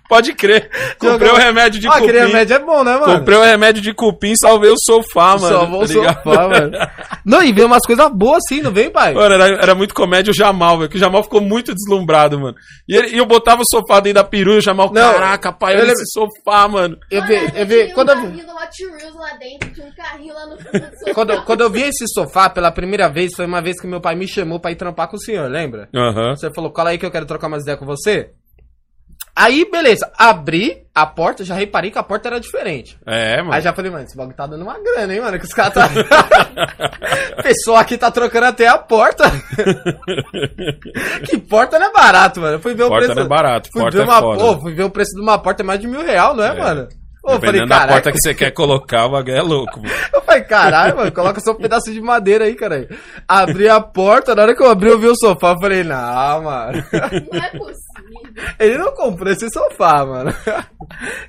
Pode 0.08 0.32
crer. 0.32 0.70
Comprei 0.98 1.28
o 1.28 1.32
Jogou- 1.34 1.36
remédio 1.44 1.78
de 1.80 1.86
Ah, 1.86 1.92
aquele 1.96 2.12
cupim. 2.14 2.26
remédio 2.28 2.56
é 2.56 2.58
bom, 2.60 2.82
né, 2.82 2.96
mano? 2.96 3.18
Comprei 3.18 3.36
o 3.36 3.42
remédio 3.44 3.82
de 3.82 3.92
cupim, 3.92 4.32
salvei 4.40 4.70
o 4.70 4.76
sofá, 4.78 5.36
mano. 5.36 5.48
Salvou 5.58 5.82
o 5.82 5.86
tá 5.86 5.92
ligado? 5.92 6.22
sofá, 6.22 6.48
mano. 6.48 6.70
Não, 7.26 7.42
e 7.42 7.52
vem 7.52 7.64
umas 7.66 7.84
coisas 7.86 8.08
boas 8.12 8.38
assim, 8.38 8.62
não 8.62 8.70
vem, 8.72 8.90
pai? 8.90 9.12
Mano, 9.12 9.34
era, 9.34 9.44
era 9.62 9.74
muito 9.74 9.94
comédia 9.94 10.30
o 10.30 10.34
Jamal, 10.34 10.78
velho. 10.78 10.88
Que 10.90 10.96
o 10.96 11.00
Jamal 11.00 11.22
ficou 11.22 11.42
muito 11.42 11.74
deslumbrado, 11.74 12.40
mano. 12.40 12.56
E, 12.88 12.96
ele- 12.96 13.08
e 13.16 13.18
eu 13.18 13.26
botava 13.26 13.60
o 13.60 13.66
sofá 13.70 14.00
dentro 14.00 14.22
da 14.22 14.24
peru 14.24 14.54
e 14.54 14.58
o 14.58 14.62
Jamal, 14.62 14.90
Não, 14.94 15.12
caraca, 15.12 15.52
pai, 15.52 15.78
olha 15.78 15.92
esse 15.92 16.06
sofá, 16.10 16.66
mano. 16.66 16.96
Eu 17.10 17.22
vi, 17.26 17.34
eu 17.54 17.66
vi, 17.66 17.92
quando 17.92 18.12
tinha 18.12 18.24
eu 18.24 18.28
um 18.28 18.32
vi, 18.32 18.38
carrinho 18.38 18.46
do 18.46 18.52
Hot 18.64 18.86
Wheels 18.86 19.14
lá 19.14 19.36
dentro, 19.38 19.70
tinha 19.74 19.86
um 19.86 19.92
carrinho 19.92 20.34
lá 20.34 20.46
no 20.46 20.56
fundo 20.56 20.72
do 20.72 20.98
sofá. 21.00 21.12
quando, 21.18 21.30
eu- 21.30 21.42
quando 21.42 21.60
eu 21.62 21.70
vi 21.70 21.82
esse 21.82 22.04
sofá 22.14 22.48
pela 22.48 22.70
primeira 22.70 23.08
vez, 23.08 23.32
foi 23.34 23.44
uma 23.46 23.60
vez 23.60 23.80
que 23.80 23.86
meu 23.86 24.00
pai 24.00 24.14
me 24.14 24.28
chamou 24.28 24.60
pra 24.60 24.70
ir 24.70 24.76
trampar 24.76 25.08
com 25.08 25.16
o 25.16 25.20
senhor, 25.20 25.50
lembra? 25.50 25.88
Aham. 25.94 26.36
Você 26.36 26.52
falou, 26.52 26.70
cola 26.72 26.90
aí 26.90 26.98
que 26.98 27.04
eu 27.06 27.10
quero 27.10 27.26
trocar 27.26 27.48
umas 27.48 27.62
ideias 27.62 27.78
com 27.78 27.86
você. 27.86 28.30
Aí, 29.34 29.68
beleza, 29.70 30.10
abri 30.18 30.82
a 30.92 31.06
porta, 31.06 31.44
já 31.44 31.54
reparei 31.54 31.92
que 31.92 31.98
a 31.98 32.02
porta 32.02 32.28
era 32.28 32.40
diferente. 32.40 32.98
É, 33.06 33.38
mano. 33.38 33.52
Aí 33.52 33.60
já 33.62 33.72
falei, 33.72 33.88
mano, 33.90 34.04
esse 34.04 34.16
bagulho 34.16 34.36
tá 34.36 34.46
dando 34.48 34.62
uma 34.62 34.76
grana, 34.80 35.14
hein, 35.14 35.20
mano? 35.20 35.38
Que 35.38 35.44
os 35.44 35.52
caras 35.52 35.74
tá. 35.74 35.88
Pessoal 37.42 37.76
aqui 37.78 37.96
tá 37.96 38.10
trocando 38.10 38.46
até 38.46 38.66
a 38.66 38.76
porta. 38.78 39.24
que 41.26 41.38
porta 41.38 41.78
não 41.78 41.86
é 41.86 41.92
barato, 41.92 42.40
mano. 42.40 42.54
Eu 42.54 42.60
fui 42.60 42.74
ver 42.74 42.84
o 42.84 42.88
Porta 42.88 43.04
preço. 43.06 43.18
não 43.20 43.26
é 43.26 43.28
barato, 43.28 43.68
fui 43.72 43.80
porta 43.82 43.96
ver 43.98 44.02
é 44.02 44.06
uma, 44.06 44.20
foda. 44.20 44.38
Pô, 44.40 44.60
fui 44.60 44.74
ver 44.74 44.82
o 44.84 44.90
preço 44.90 45.14
de 45.14 45.20
uma 45.20 45.38
porta 45.38 45.62
é 45.62 45.66
mais 45.66 45.80
de 45.80 45.86
mil 45.86 46.02
real, 46.02 46.34
não 46.34 46.44
é, 46.44 46.56
mano? 46.58 46.88
Pô, 47.28 47.34
eu 47.34 47.40
falei, 47.40 47.60
Dependendo 47.60 47.68
da 47.68 47.86
porta 47.88 48.12
que 48.12 48.18
você 48.20 48.34
quer 48.34 48.50
colocar, 48.52 49.06
o 49.06 49.10
bagulho 49.10 49.36
é 49.36 49.42
louco, 49.42 49.80
mano. 49.82 49.94
Eu 50.12 50.20
falei, 50.22 50.42
caralho, 50.44 50.96
mano, 50.96 51.12
coloca 51.12 51.40
só 51.40 51.52
um 51.52 51.56
pedaço 51.56 51.92
de 51.92 52.00
madeira 52.00 52.44
aí, 52.44 52.54
caralho. 52.54 52.88
Abri 53.26 53.68
a 53.68 53.80
porta, 53.80 54.34
na 54.34 54.42
hora 54.42 54.56
que 54.56 54.62
eu 54.62 54.70
abri, 54.70 54.88
eu 54.88 54.98
vi 54.98 55.06
o 55.08 55.14
sofá. 55.16 55.50
Eu 55.50 55.60
falei, 55.60 55.84
não, 55.84 56.42
mano. 56.42 56.84
Não 57.32 57.44
é 57.44 57.50
possível. 57.50 58.54
Ele 58.58 58.78
não 58.78 58.92
comprou 58.94 59.30
esse 59.30 59.48
sofá, 59.50 60.06
mano. 60.06 60.32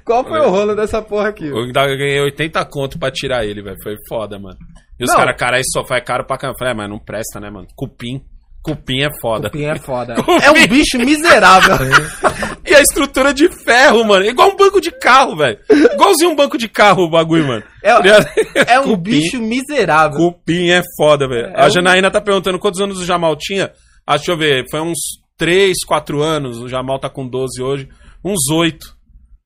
Qual 0.06 0.24
foi 0.24 0.40
o 0.40 0.50
rolo 0.50 0.76
dessa 0.76 1.02
porra 1.02 1.30
aqui? 1.30 1.48
Eu 1.48 1.58
ainda 1.64 1.86
ganhei 1.86 2.22
80 2.22 2.64
conto 2.66 2.98
pra 3.00 3.12
tirar 3.12 3.44
ele, 3.46 3.62
velho. 3.62 3.78
Foi 3.84 3.96
foda, 4.08 4.40
mano. 4.40 4.58
E 5.00 5.04
os 5.04 5.10
Não. 5.10 5.18
caras, 5.18 5.36
cara, 5.38 5.60
esse 5.60 5.72
sofá 5.72 5.98
é 5.98 6.02
caro 6.02 6.26
pra 6.26 6.38
caramba. 6.38 6.56
Eu 6.56 6.60
Falei, 6.60 6.74
é, 6.74 6.78
mas 6.78 6.90
não 6.90 7.00
presta, 7.00 7.40
né, 7.40 7.50
mano? 7.50 7.68
Cupim. 7.76 8.22
Cupim 8.62 9.02
é 9.02 9.10
foda. 9.22 9.50
Cupim 9.50 9.66
é 9.66 9.76
foda. 9.80 10.16
É 10.44 10.52
um 10.52 10.68
bicho 10.68 10.98
miserável. 11.00 11.76
E 12.70 12.76
a 12.76 12.82
estrutura 12.82 13.34
de 13.34 13.50
ferro, 13.50 14.06
mano. 14.06 14.24
Igual 14.24 14.52
um 14.52 14.56
banco 14.56 14.80
de 14.80 14.92
carro, 14.92 15.36
velho. 15.36 15.58
Igualzinho 15.70 16.30
um 16.30 16.36
banco 16.36 16.56
de 16.56 16.68
carro 16.68 17.04
o 17.04 17.10
bagulho, 17.10 17.48
mano. 17.48 17.64
É, 17.84 18.74
é 18.74 18.80
um 18.80 18.84
Cupim. 18.84 19.12
bicho 19.12 19.42
miserável. 19.42 20.18
Cupim 20.18 20.70
é 20.70 20.84
foda, 20.96 21.28
velho. 21.28 21.48
É, 21.48 21.64
a 21.64 21.66
é 21.66 21.70
Janaína 21.72 22.12
tá 22.12 22.22
perguntando 22.22 22.60
quantos 22.60 22.80
anos 22.80 23.00
o 23.00 23.06
Jamal 23.06 23.36
tinha. 23.36 23.72
Ah, 24.06 24.18
deixa 24.18 24.32
eu 24.32 24.38
ver. 24.38 24.66
Foi 24.70 24.82
uns 24.82 25.00
3, 25.36 25.78
4 25.84 26.22
anos. 26.22 26.60
O 26.60 26.68
Jamal 26.68 27.00
tá 27.00 27.10
com 27.10 27.28
12 27.28 27.60
hoje. 27.60 27.90
Uns 28.24 28.52
8. 28.52 29.00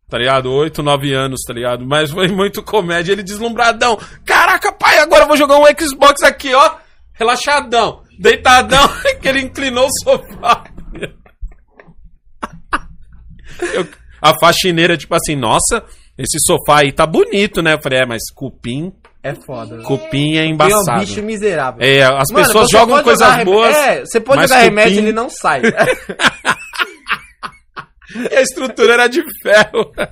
Tá 0.09 0.17
ligado? 0.17 0.51
8, 0.51 0.84
9 0.84 1.13
anos, 1.13 1.41
tá 1.47 1.53
ligado? 1.53 1.86
Mas 1.86 2.11
foi 2.11 2.28
muito 2.28 2.61
comédia. 2.61 3.13
Ele 3.13 3.24
deslumbradão. 3.24 3.97
Caraca, 4.26 4.71
pai, 4.74 4.99
agora 4.99 5.24
eu 5.24 5.28
vou 5.28 5.38
jogar 5.38 5.57
um 5.57 5.65
Xbox 5.80 6.24
aqui, 6.24 6.53
ó. 6.53 6.76
Relaxadão. 7.13 8.01
Deitadão. 8.19 8.88
que 9.21 9.28
ele 9.30 9.41
inclinou 9.41 9.88
o 9.88 10.03
sofá. 10.03 10.65
Eu- 13.74 13.88
a 14.22 14.34
faxineira, 14.39 14.95
tipo 14.97 15.14
assim, 15.16 15.36
nossa, 15.36 15.84
esse 16.18 16.38
sofá 16.45 16.82
aí 16.82 16.91
tá 16.91 17.06
bonito, 17.06 17.62
né? 17.62 17.74
Eu 17.74 17.82
falei, 17.82 17.99
é, 17.99 18.06
mas 18.06 18.22
cupim, 18.34 18.91
É 19.22 19.34
foda. 19.36 19.78
cupim 19.84 20.36
é 20.38 20.39
Ele 20.39 20.39
é 20.39 20.43
um 20.43 20.54
embaçado. 20.54 20.99
bicho 20.99 21.22
miserável. 21.24 21.82
É, 21.86 22.04
as 22.04 22.30
Mano, 22.32 22.45
pessoas 22.45 22.70
jogam 22.70 23.04
coisas 23.04 23.36
rem- 23.36 23.45
boas. 23.45 23.76
É, 23.76 23.99
você 24.06 24.20
pode 24.20 24.41
jogar 24.43 24.60
remédio 24.62 24.91
e 24.91 24.95
cupim- 24.95 25.08
ele 25.08 25.16
não 25.16 25.30
sai. 25.30 25.62
E 28.32 28.36
a 28.36 28.41
estrutura 28.41 28.93
era 28.93 29.08
de 29.08 29.24
ferro. 29.41 29.91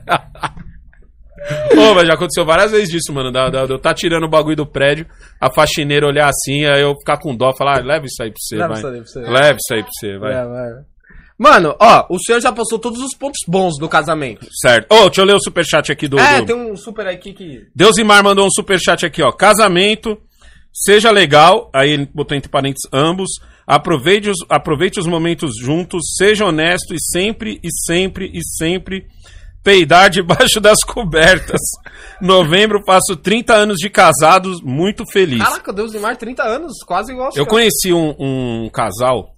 Ô, 1.77 1.93
mas 1.95 2.07
já 2.07 2.13
aconteceu 2.13 2.45
várias 2.45 2.71
vezes 2.71 2.89
disso, 2.89 3.11
mano. 3.13 3.31
Da, 3.31 3.49
da, 3.49 3.61
eu 3.61 3.79
tá 3.79 3.93
tirando 3.93 4.23
o 4.25 4.29
bagulho 4.29 4.55
do 4.55 4.65
prédio, 4.65 5.05
a 5.39 5.51
faxineira 5.51 6.07
olhar 6.07 6.27
assim, 6.29 6.65
aí 6.65 6.81
eu 6.81 6.95
ficar 6.99 7.17
com 7.19 7.35
dó, 7.35 7.51
falar, 7.55 7.79
ah, 7.79 7.83
leva 7.83 8.05
isso 8.05 8.21
aí 8.21 8.29
pra 8.31 8.37
você, 8.39 8.55
Leva 8.55 8.67
vai. 8.69 8.77
isso 8.77 8.87
aí 8.87 8.93
pra 9.01 9.05
você. 9.07 9.19
Leva 9.19 9.57
isso 9.59 9.73
aí 9.73 9.83
pra 9.83 9.91
você, 9.91 10.17
vai. 10.17 10.33
É, 10.33 10.45
vai. 10.45 10.69
Mano, 11.41 11.75
ó, 11.79 12.05
o 12.07 12.19
senhor 12.19 12.39
já 12.39 12.51
passou 12.51 12.77
todos 12.77 13.01
os 13.01 13.17
pontos 13.17 13.39
bons 13.47 13.79
do 13.79 13.89
casamento. 13.89 14.45
Certo. 14.61 14.93
Ô, 14.93 15.05
deixa 15.05 15.21
eu 15.21 15.25
ler 15.25 15.35
o 15.35 15.41
superchat 15.41 15.91
aqui 15.91 16.07
do. 16.07 16.19
é, 16.19 16.39
do... 16.39 16.45
tem 16.45 16.55
um 16.55 16.77
super 16.77 17.07
aqui 17.07 17.33
que. 17.33 17.65
Deusimar 17.75 18.23
mandou 18.23 18.45
um 18.45 18.51
superchat 18.51 19.03
aqui, 19.07 19.23
ó. 19.23 19.31
Casamento, 19.31 20.21
seja 20.71 21.09
legal, 21.09 21.71
aí 21.73 21.89
ele 21.89 22.07
botou 22.13 22.37
entre 22.37 22.47
parênteses 22.47 22.87
ambos. 22.93 23.27
Aproveite 23.65 24.29
os, 24.29 24.37
aproveite 24.47 24.99
os 24.99 25.07
momentos 25.07 25.53
juntos, 25.59 26.13
seja 26.15 26.45
honesto 26.45 26.93
e 26.93 27.01
sempre, 27.01 27.59
e 27.63 27.69
sempre, 27.87 28.29
e 28.31 28.41
sempre 28.43 29.07
peidar 29.63 30.11
debaixo 30.11 30.59
das 30.61 30.83
cobertas. 30.83 31.61
Novembro 32.21 32.83
faço 32.85 33.15
30 33.15 33.51
anos 33.51 33.77
de 33.77 33.89
casados, 33.89 34.61
muito 34.61 35.07
feliz. 35.07 35.43
Caraca, 35.43 35.73
Deus 35.73 35.91
de 35.91 35.97
Mar, 35.97 36.15
30 36.15 36.43
anos, 36.43 36.83
quase 36.85 37.11
igual 37.11 37.29
Eu 37.29 37.47
caras. 37.47 37.49
conheci 37.49 37.91
um, 37.91 38.13
um 38.19 38.69
casal. 38.69 39.35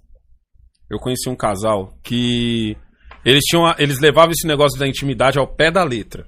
Eu 0.94 0.98
conheci 1.00 1.28
um 1.28 1.34
casal 1.36 1.92
que 2.02 2.76
eles 3.24 3.42
tinham, 3.44 3.66
a- 3.66 3.74
eles 3.78 3.98
levavam 4.00 4.30
esse 4.32 4.46
negócio 4.46 4.78
da 4.78 4.86
intimidade 4.86 5.38
ao 5.38 5.46
pé 5.46 5.70
da 5.70 5.82
letra, 5.82 6.26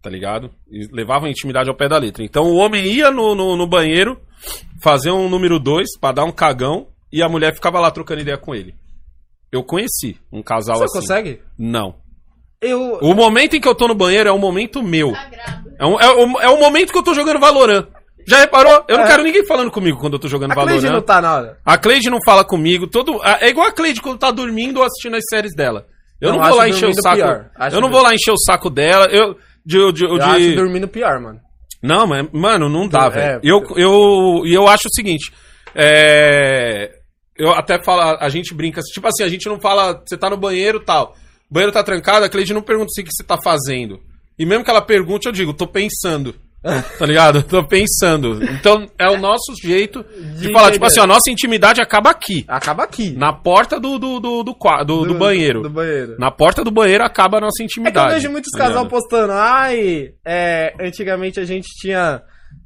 tá 0.00 0.08
ligado? 0.08 0.50
Eles 0.70 0.88
levavam 0.90 1.26
a 1.28 1.30
intimidade 1.30 1.68
ao 1.68 1.76
pé 1.76 1.88
da 1.88 1.98
letra. 1.98 2.24
Então 2.24 2.44
o 2.44 2.56
homem 2.56 2.86
ia 2.86 3.10
no, 3.10 3.34
no, 3.34 3.56
no 3.56 3.66
banheiro 3.66 4.18
fazer 4.82 5.10
um 5.10 5.28
número 5.28 5.58
2 5.60 5.98
pra 6.00 6.12
dar 6.12 6.24
um 6.24 6.32
cagão 6.32 6.88
e 7.12 7.22
a 7.22 7.28
mulher 7.28 7.54
ficava 7.54 7.78
lá 7.80 7.90
trocando 7.90 8.22
ideia 8.22 8.38
com 8.38 8.54
ele. 8.54 8.74
Eu 9.52 9.62
conheci 9.62 10.16
um 10.32 10.42
casal 10.42 10.76
Você 10.78 10.84
assim. 10.84 11.00
consegue? 11.00 11.42
Não. 11.58 11.96
Eu. 12.60 12.98
O 13.02 13.12
momento 13.14 13.54
em 13.56 13.60
que 13.60 13.68
eu 13.68 13.74
tô 13.74 13.86
no 13.86 13.94
banheiro 13.94 14.28
é 14.28 14.32
um 14.32 14.38
momento 14.38 14.82
meu. 14.82 15.10
Sagrado. 15.14 15.70
É 15.78 15.84
um, 15.84 16.00
é, 16.00 16.24
um, 16.24 16.40
é 16.40 16.48
um 16.48 16.58
momento 16.60 16.92
que 16.92 16.98
eu 16.98 17.02
tô 17.02 17.12
jogando 17.12 17.38
Valorant. 17.40 17.86
Já 18.26 18.38
reparou? 18.40 18.84
Eu 18.88 18.96
não 18.98 19.04
É. 19.04 19.08
quero 19.08 19.22
ninguém 19.22 19.44
falando 19.46 19.70
comigo 19.70 19.98
quando 19.98 20.14
eu 20.14 20.18
tô 20.18 20.28
jogando 20.28 20.52
A 20.52 20.54
Cleide 20.54 20.72
Valorant. 20.86 20.92
não 20.92 21.02
tá 21.02 21.20
na 21.20 21.34
hora. 21.34 21.58
A 21.64 21.76
Cleide 21.78 22.10
não 22.10 22.18
fala 22.24 22.44
comigo. 22.44 22.86
Todo, 22.86 23.20
a- 23.22 23.38
é 23.40 23.48
igual 23.48 23.66
a 23.66 23.72
Cleide 23.72 24.00
quando 24.00 24.18
tá 24.18 24.30
dormindo 24.30 24.78
ou 24.78 24.84
assistindo 24.84 25.16
as 25.16 25.24
séries 25.30 25.54
dela. 25.54 25.86
Eu 26.20 26.30
Não, 26.32 26.38
não, 26.38 26.48
vou 26.48 26.56
lá 26.58 26.68
encher 26.68 26.88
o 26.88 26.94
saco. 26.94 27.20
Eu 27.72 27.80
não 27.80 27.90
vou 27.90 28.00
lá 28.02 28.14
encher 28.14 28.30
o 28.32 28.38
saco 28.38 28.70
dela. 28.70 29.06
Eu. 29.06 29.34
De, 29.64 29.92
de, 29.92 30.04
Eu 30.04 30.18
de- 30.18 30.22
acho 30.22 30.54
dormindo 30.54 30.86
pior, 30.88 31.20
mano. 31.20 31.40
Não, 31.82 32.06
mas, 32.06 32.28
mano, 32.32 32.68
não 32.68 32.86
dá, 32.88 33.06
É, 33.06 33.10
velho. 33.10 33.40
Eu, 33.42 33.62
eu, 33.76 34.46
e 34.46 34.54
eu 34.54 34.68
acho 34.68 34.86
o 34.88 34.92
seguinte. 34.94 35.32
É. 35.74 36.92
Eu 37.36 37.50
até 37.50 37.82
falo, 37.82 38.18
a 38.20 38.28
gente 38.28 38.54
brinca, 38.54 38.80
tipo 38.82 39.06
assim, 39.08 39.24
a 39.24 39.28
gente 39.28 39.48
não 39.48 39.58
fala, 39.58 40.00
você 40.06 40.16
tá 40.16 40.28
no 40.30 40.36
banheiro 40.36 40.78
e 40.78 40.84
tal. 40.84 41.14
O 41.50 41.54
banheiro 41.54 41.72
tá 41.72 41.82
trancado, 41.82 42.24
a 42.24 42.28
Cleide 42.28 42.52
não 42.54 42.62
pergunta 42.62 42.88
assim, 42.92 43.02
o 43.02 43.04
que 43.04 43.10
você 43.12 43.24
tá 43.24 43.36
fazendo. 43.42 44.00
E 44.38 44.44
mesmo 44.46 44.62
que 44.64 44.70
ela 44.70 44.82
pergunte, 44.82 45.26
eu 45.26 45.32
digo, 45.32 45.52
tô 45.54 45.66
pensando. 45.66 46.34
Tá 46.98 47.06
ligado? 47.06 47.42
Tô 47.42 47.64
pensando. 47.64 48.42
Então 48.44 48.86
é 48.98 49.08
o 49.08 49.18
nosso 49.18 49.52
jeito 49.62 50.04
de, 50.36 50.46
De 50.46 50.52
falar, 50.52 50.70
tipo 50.70 50.84
assim, 50.84 51.00
a 51.00 51.06
nossa 51.06 51.30
intimidade 51.30 51.80
acaba 51.80 52.10
aqui. 52.10 52.44
Acaba 52.46 52.84
aqui. 52.84 53.10
Na 53.16 53.32
porta 53.32 53.80
do, 53.80 53.98
do, 53.98 54.20
do, 54.20 54.42
do, 54.44 54.54
do- 54.86 55.04
do 55.06 55.14
banheiro. 55.14 55.62
Do 55.62 55.70
banheiro. 55.70 56.16
Na 56.18 56.30
porta 56.30 56.62
do 56.62 56.70
banheiro 56.70 57.02
acaba 57.04 57.38
a 57.38 57.40
nossa 57.40 57.62
É 57.62 57.66
que 57.66 57.78
eu 57.78 57.82
intimidade. 57.82 58.14
vejo 58.14 58.30
muitos 58.30 58.50
tá 58.52 58.58
casal 58.58 58.84
ligado? 58.84 58.90
postando, 58.90 59.32
ai, 59.32 60.10
é, 60.26 60.72
antigamente 60.80 61.40
a 61.40 61.44
gente 61.44 61.66
tinha 61.80 62.22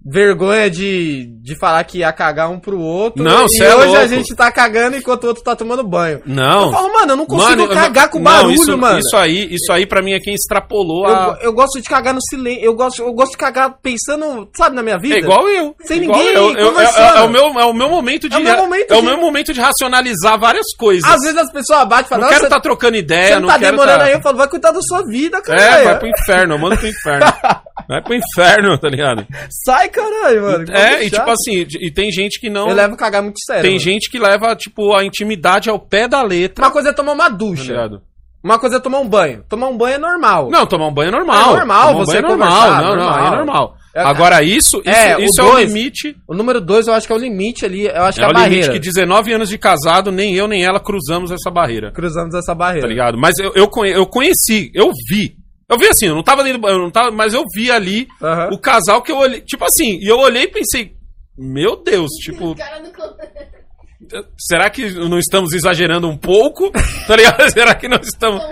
vergonha 0.09 0.71
de, 0.71 1.27
de 1.43 1.59
falar 1.59 1.83
que 1.85 1.99
ia 1.99 2.13
cagar 2.13 2.49
um 2.51 2.61
pro 2.61 2.79
outro. 2.79 3.23
Não, 3.23 3.47
e 3.49 3.63
é 3.63 3.75
hoje 3.75 3.87
a 3.89 3.99
louco. 4.01 4.09
gente 4.09 4.35
tá 4.37 4.51
cagando 4.53 4.97
enquanto 4.97 5.25
o 5.25 5.27
outro 5.29 5.43
tá 5.43 5.57
tomando 5.57 5.83
banho. 5.83 6.23
Não. 6.25 6.67
Eu 6.67 6.73
falo, 6.73 6.93
mano, 6.93 7.13
eu 7.13 7.17
não 7.17 7.27
consigo 7.27 7.51
Mano, 7.51 7.63
eu 7.65 7.69
cagar 7.69 8.05
não- 8.05 8.11
com 8.13 8.19
não, 8.19 8.25
barulho, 8.25 8.55
isso, 8.55 8.79
mano. 8.79 8.99
Isso 8.99 9.17
aí, 9.17 9.49
isso 9.55 9.73
aí 9.73 9.87
pra 9.87 10.03
mim 10.03 10.13
é 10.13 10.21
quem 10.21 10.35
extrapolou 10.35 11.09
Eu, 11.09 11.15
a. 11.15 11.39
eu 11.43 11.53
gosto 11.53 11.81
de 11.81 11.89
cagar 11.89 12.15
no 12.15 12.21
silêncio. 12.23 12.65
Eu 12.65 12.75
gosto, 12.75 13.03
eu 13.03 13.13
gosto 13.13 13.33
de 13.33 13.39
cagar 13.39 13.75
pensando, 13.83 14.49
sabe, 14.57 14.77
na 14.77 14.83
minha 14.83 14.99
vida. 14.99 15.17
É 15.17 15.19
igual 15.19 15.49
eu. 15.49 15.75
Sem 15.85 16.03
igual 16.05 16.19
ninguém 16.19 16.35
eu. 16.35 16.51
Eu- 16.53 16.73
eu- 16.73 16.81
é, 16.81 17.19
é 17.19 17.21
o 17.23 17.29
meu, 17.29 17.45
é 17.59 17.65
o 17.65 17.73
meu 17.75 17.89
momento 17.89 18.29
de. 18.29 18.37
É 18.37 18.39
o 18.39 18.43
meu 18.43 18.57
momento 18.57 18.91
é 18.93 18.97
o 18.97 19.01
de- 19.01 19.07
meu 19.07 19.17
momento 19.19 19.53
de 19.53 19.61
racionalizar 19.61 20.39
várias 20.39 20.67
coisas. 20.79 21.09
Às 21.11 21.21
vezes 21.23 21.37
as 21.39 21.51
pessoas 21.53 21.85
batem 21.89 22.07
e 22.07 22.09
falam, 22.09 22.21
não 22.23 22.29
"Nossa, 22.29 22.35
quero 22.35 22.45
estar 22.47 22.61
trocando 22.61 22.97
ideia, 22.97 23.35
você 23.35 23.41
não 23.41 23.49
tá 23.49 23.57
demorando 23.59 23.99
tá- 23.99 24.05
aí. 24.05 24.13
Eu 24.13 24.21
falo, 24.23 24.37
vai 24.39 24.49
cuidar 24.49 24.71
da 24.71 24.81
sua 24.83 25.03
vida, 25.07 25.41
cara. 25.43 25.61
É, 25.61 25.85
vai 25.85 25.99
pro 25.99 26.09
inferno, 26.09 26.55
eu 26.55 26.59
mando 26.59 26.77
pro 26.77 26.87
inferno. 26.89 27.27
vai 27.89 28.03
pro 28.03 28.15
inferno, 28.15 28.79
tá 28.79 28.89
ligado? 28.89 29.27
Sai, 29.65 29.89
caralho, 29.97 30.43
mano. 30.43 30.65
É, 30.73 31.05
e 31.05 31.11
chato. 31.11 31.19
tipo 31.19 31.31
assim, 31.31 31.67
e 31.81 31.91
tem 31.91 32.11
gente 32.13 32.39
que 32.41 32.49
não. 32.51 32.69
Eu 32.69 32.75
levo 32.77 32.97
cagar 32.97 33.23
muito 33.23 33.41
sério. 33.45 33.63
Tem 33.63 33.73
mano. 33.73 33.83
gente 33.83 34.11
que 34.11 34.19
leva, 34.19 34.55
tipo, 34.55 34.95
a 34.95 35.05
intimidade 35.05 35.69
ao 35.71 35.79
pé 35.79 36.07
da 36.07 36.23
letra. 36.23 36.65
Uma 36.65 36.71
coisa 36.71 36.91
é 36.91 36.93
tomar 36.93 37.13
uma 37.13 37.31
Tá 37.31 37.37
ducha. 37.37 37.73
ligado? 37.73 38.03
Uma 38.45 38.61
coisa 38.61 38.77
é 38.77 38.81
tomar 38.81 39.01
um 39.01 39.09
banho. 39.09 39.43
Tomar 39.49 39.67
um 39.69 39.77
banho 39.77 39.95
é 39.97 39.99
normal. 39.99 40.49
Não, 40.51 40.65
tomar 40.67 40.87
um 40.87 40.95
banho 40.95 41.09
é 41.09 41.11
normal. 41.11 41.55
É 41.55 41.57
normal, 41.57 41.89
Tomar 41.89 41.91
um 42.01 42.05
você 42.05 42.13
banho 42.23 42.27
é 42.27 42.29
conversar, 42.37 42.55
normal. 42.55 42.83
Não, 42.83 42.89
não, 42.97 43.05
normal. 43.11 43.27
é 43.33 43.37
normal. 43.37 43.77
É, 43.97 44.03
Agora, 44.03 44.43
isso, 44.43 44.77
isso, 44.85 44.89
É, 44.89 45.17
o 45.17 45.21
isso 45.21 45.41
é 45.41 45.45
o 45.45 45.51
dois- 45.53 45.73
limite. 45.73 46.15
O 46.29 46.35
número 46.35 46.61
dois 46.61 46.87
eu 46.87 46.93
acho 46.95 47.07
que 47.07 47.13
é 47.13 47.17
o 47.17 47.19
limite 47.19 47.65
ali. 47.65 47.87
Eu 47.87 48.03
acho 48.05 48.19
que 48.19 48.25
É 48.25 48.29
é, 48.29 48.29
o 48.29 48.31
a 48.31 48.35
limite 48.35 48.51
barreira. 48.51 48.73
que 48.75 48.79
19 48.79 49.33
anos 49.33 49.49
de 49.49 49.59
casado, 49.59 50.13
nem 50.13 50.35
eu 50.37 50.47
nem 50.47 50.63
ela 50.65 50.79
cruzamos 50.79 51.31
essa 51.33 51.51
barreira. 51.51 51.91
Cruzamos 51.91 52.35
essa 52.35 52.55
barreira. 52.55 52.83
Tá 52.87 52.89
ligado? 52.93 53.19
Mas 53.19 53.37
eu, 53.39 53.53
eu, 53.57 53.69
eu 53.87 54.07
conheci, 54.07 54.71
eu 54.75 54.93
vi. 55.09 55.35
Eu 55.69 55.79
vi 55.79 55.89
assim, 55.89 56.07
eu 56.07 56.15
não 56.15 56.23
tava 56.23 56.45
dentro 56.45 56.61
do 56.61 56.79
não 56.79 56.91
tava, 56.91 57.11
mas 57.11 57.35
eu 57.35 57.45
vi 57.55 57.71
ali 57.71 58.07
Aham. 58.23 58.51
o 58.53 58.59
casal 58.59 59.03
que 59.03 59.11
eu 59.11 59.17
olhei. 59.17 59.41
Tipo 59.41 59.65
assim, 59.65 59.99
e 60.01 60.09
eu 60.09 60.19
olhei 60.19 60.45
e 60.45 60.49
pensei, 60.49 60.93
meu 61.37 61.83
Deus, 61.83 62.11
tipo, 62.23 62.55
cara 62.55 62.81
não 62.81 62.93
será 64.39 64.71
que 64.71 64.89
não 64.91 65.19
estamos 65.19 65.53
exagerando 65.53 66.09
um 66.09 66.17
pouco? 66.17 66.71
Tá 67.07 67.15
ligado? 67.15 67.41
Será 67.53 67.73
que 67.73 67.87
não 67.87 67.99
estamos. 68.03 68.43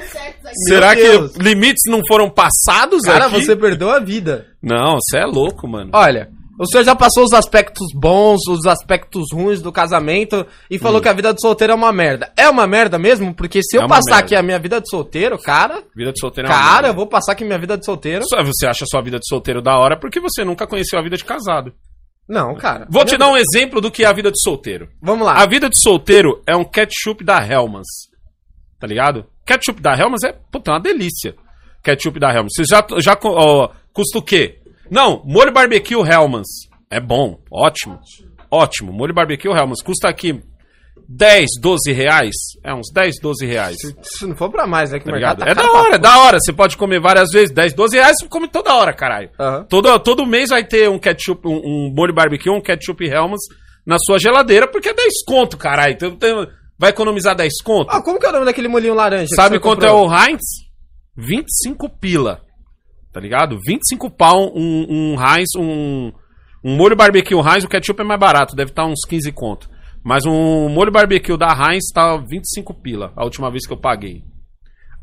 Será 0.69 0.95
que 0.95 1.03
limites 1.43 1.83
não 1.89 2.01
foram 2.07 2.31
passados 2.31 3.03
Cara, 3.03 3.27
aqui? 3.27 3.45
você 3.45 3.57
perdeu 3.57 3.91
a 3.91 3.99
vida. 3.99 4.47
Não, 4.62 4.95
você 5.01 5.19
é 5.19 5.25
louco, 5.27 5.67
mano. 5.67 5.91
Olha, 5.93 6.31
o 6.59 6.66
senhor 6.66 6.84
já 6.84 6.94
passou 6.94 7.24
os 7.24 7.32
aspectos 7.32 7.88
bons, 7.94 8.40
os 8.48 8.64
aspectos 8.66 9.24
ruins 9.32 9.61
do 9.61 9.72
casamento 9.72 10.46
e 10.70 10.78
falou 10.78 11.00
que 11.00 11.09
a 11.09 11.12
vida 11.12 11.32
de 11.34 11.40
solteiro 11.40 11.72
é 11.72 11.76
uma 11.76 11.92
merda. 11.92 12.32
É 12.36 12.48
uma 12.48 12.66
merda 12.66 12.98
mesmo? 12.98 13.34
Porque 13.34 13.61
se 13.62 13.76
Hum. 13.76 13.80
É 13.80 13.84
eu 13.84 13.88
passar 13.88 14.11
merda. 14.16 14.24
aqui 14.24 14.36
a 14.36 14.42
minha 14.42 14.59
vida 14.59 14.80
de 14.80 14.88
solteiro, 14.88 15.38
cara, 15.38 15.82
Vida 15.96 16.12
de 16.12 16.20
solteiro 16.20 16.48
é 16.48 16.52
uma 16.52 16.57
cara, 16.59 16.72
merda. 16.74 16.88
eu 16.88 16.94
vou 16.94 17.07
passar 17.07 17.32
aqui 17.32 17.44
minha 17.44 17.59
vida 17.59 17.76
de 17.76 17.84
solteiro. 17.84 18.24
Só 18.28 18.42
você 18.42 18.66
acha 18.66 18.84
a 18.84 18.86
sua 18.88 19.02
vida 19.02 19.18
de 19.18 19.28
solteiro 19.28 19.61
da 19.61 19.76
hora 19.78 19.98
porque 19.98 20.20
você 20.20 20.44
nunca 20.44 20.66
conheceu 20.66 20.98
a 20.98 21.02
vida 21.02 21.16
de 21.16 21.24
casado. 21.24 21.72
Não, 22.28 22.55
cara. 22.55 22.86
Vou 22.88 23.05
te 23.05 23.18
dar 23.18 23.28
um 23.28 23.36
exemplo 23.36 23.80
do 23.82 23.90
que 23.90 24.02
é 24.05 24.07
a 24.07 24.12
vida 24.12 24.30
de 24.30 24.40
solteiro. 24.42 24.88
Vamos 25.02 25.26
lá. 25.26 25.34
A 25.42 25.46
vida 25.46 25.68
de 25.68 25.78
solteiro 25.78 26.42
é 26.46 26.57
um 26.57 26.64
ketchup 26.64 27.22
da 27.22 27.36
Hellmann's. 27.46 28.09
Tá 28.80 28.86
ligado? 28.86 29.26
Ketchup 29.44 29.82
da 29.82 29.92
Hellmann's 29.94 30.24
é, 30.24 30.32
puta, 30.50 30.70
uma 30.70 30.80
delícia. 30.80 31.34
Ketchup 31.82 32.18
da 32.18 32.28
Hellmann's. 32.28 32.55
Você 32.57 32.64
já, 32.64 32.82
já 32.98 33.18
ó, 33.24 33.68
custa 33.92 34.18
o 34.18 34.22
quê? 34.22 34.59
Não, 34.95 35.22
molho 35.24 35.53
barbecue 35.53 35.97
Hellmann's. 35.97 36.68
É 36.88 37.01
bom, 37.01 37.38
ótimo. 37.51 37.99
Ótimo, 38.51 38.92
molho 38.92 39.12
barbecue 39.12 39.49
Hellmann's. 39.51 39.82
Custa 39.82 40.09
aqui 40.09 40.40
10, 41.09 41.47
12 41.61 41.92
reais. 41.92 42.34
É, 42.62 42.72
uns 42.72 42.90
10, 42.95 43.16
12 43.20 43.45
reais. 43.45 43.76
Se 44.03 44.24
não 44.26 44.36
for 44.36 44.51
pra 44.51 44.66
mais, 44.66 44.92
né? 44.92 44.99
Que 45.01 45.05
Tá 45.07 45.11
mercado 45.12 45.40
ligado? 45.40 45.57
tá 45.57 45.62
É 45.62 45.66
da 45.66 45.72
hora, 45.72 45.95
é 45.97 45.99
da 45.99 46.18
hora. 46.20 46.38
Você 46.40 46.53
pode 46.53 46.76
comer 46.76 47.01
várias 47.01 47.30
vezes. 47.32 47.53
10, 47.53 47.74
12 47.74 47.97
reais 47.97 48.16
você 48.20 48.28
come 48.28 48.47
toda 48.49 48.72
hora, 48.74 48.92
caralho. 48.95 49.30
Aham. 49.38 49.64
Todo, 49.68 49.99
todo 49.99 50.24
mês 50.24 50.51
vai 50.51 50.64
ter 50.64 50.88
um 50.88 50.99
ketchup, 50.99 51.47
um, 51.49 51.57
um 51.57 51.92
molho 51.95 52.14
barbecue, 52.14 52.49
um 52.51 52.61
ketchup 52.62 53.05
Hellmann's 53.05 53.42
na 53.84 53.97
sua 53.99 54.18
geladeira, 54.18 54.66
porque 54.68 54.90
é 54.90 54.95
10 54.95 55.24
conto, 55.26 55.57
caralho. 55.59 55.92
Então 55.95 56.16
tem- 56.16 56.47
vai 56.78 56.90
economizar 56.90 57.34
10 57.36 57.61
conto? 57.62 57.88
Ah, 57.90 58.01
como 58.01 58.18
que 58.20 58.26
é 58.26 58.28
o 58.28 58.32
nome 58.32 58.45
daquele 58.47 58.68
molhinho 58.68 58.95
laranja? 58.95 59.34
Sabe 59.34 59.59
quanto 59.59 59.80
comprou? 59.80 60.05
é 60.07 60.09
o 60.09 60.14
Heinz? 60.28 60.40
25 61.16 61.88
pila. 62.01 62.40
Tá 63.15 63.21
ligado? 63.21 63.57
25 63.65 64.11
pau 64.11 64.53
um, 64.57 64.87
um 64.91 65.15
Heinz, 65.17 65.49
um, 65.57 66.12
um 66.65 66.77
molho 66.77 66.97
barbecue 66.97 67.37
Heinz, 67.37 67.62
o 67.62 67.69
ketchup 67.69 68.01
é 68.01 68.05
mais 68.05 68.19
barato, 68.19 68.57
deve 68.57 68.73
estar 68.73 68.85
uns 68.85 69.07
15 69.09 69.31
conto. 69.31 69.71
Mas 70.03 70.27
um 70.27 70.69
molho 70.69 70.91
barbecue 70.91 71.37
da 71.39 71.47
Heinz 71.47 71.85
tá 71.95 72.17
25 72.17 72.75
pila, 72.75 73.12
a 73.15 73.23
última 73.25 73.53
vez 73.53 73.67
que 73.69 73.73
eu 73.73 73.77
paguei. 73.77 74.25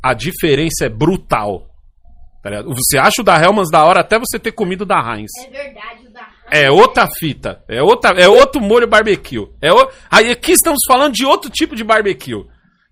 A 0.03 0.13
diferença 0.13 0.85
é 0.85 0.89
brutal. 0.89 1.69
Tá 2.43 2.49
ligado? 2.49 2.69
Você 2.75 2.97
acha 2.97 3.21
o 3.21 3.23
da 3.23 3.41
Hellmann's 3.41 3.71
da 3.71 3.85
hora 3.85 4.01
até 4.01 4.19
você 4.19 4.37
ter 4.37 4.51
comido 4.51 4.85
da 4.85 4.97
Heinz. 4.99 5.31
É 5.45 5.49
verdade, 5.49 6.07
o 6.07 6.11
da 6.11 6.27
É 6.51 6.69
outra 6.69 7.07
fita. 7.17 7.63
É, 7.69 7.81
outra, 7.81 8.11
é 8.21 8.27
outro 8.27 8.59
molho 8.59 8.87
barbecue. 8.87 9.47
É 9.61 9.71
o... 9.71 9.89
Aí 10.11 10.31
aqui 10.31 10.51
estamos 10.51 10.79
falando 10.85 11.13
de 11.13 11.25
outro 11.25 11.49
tipo 11.49 11.77
de 11.77 11.83
barbecue. 11.85 12.43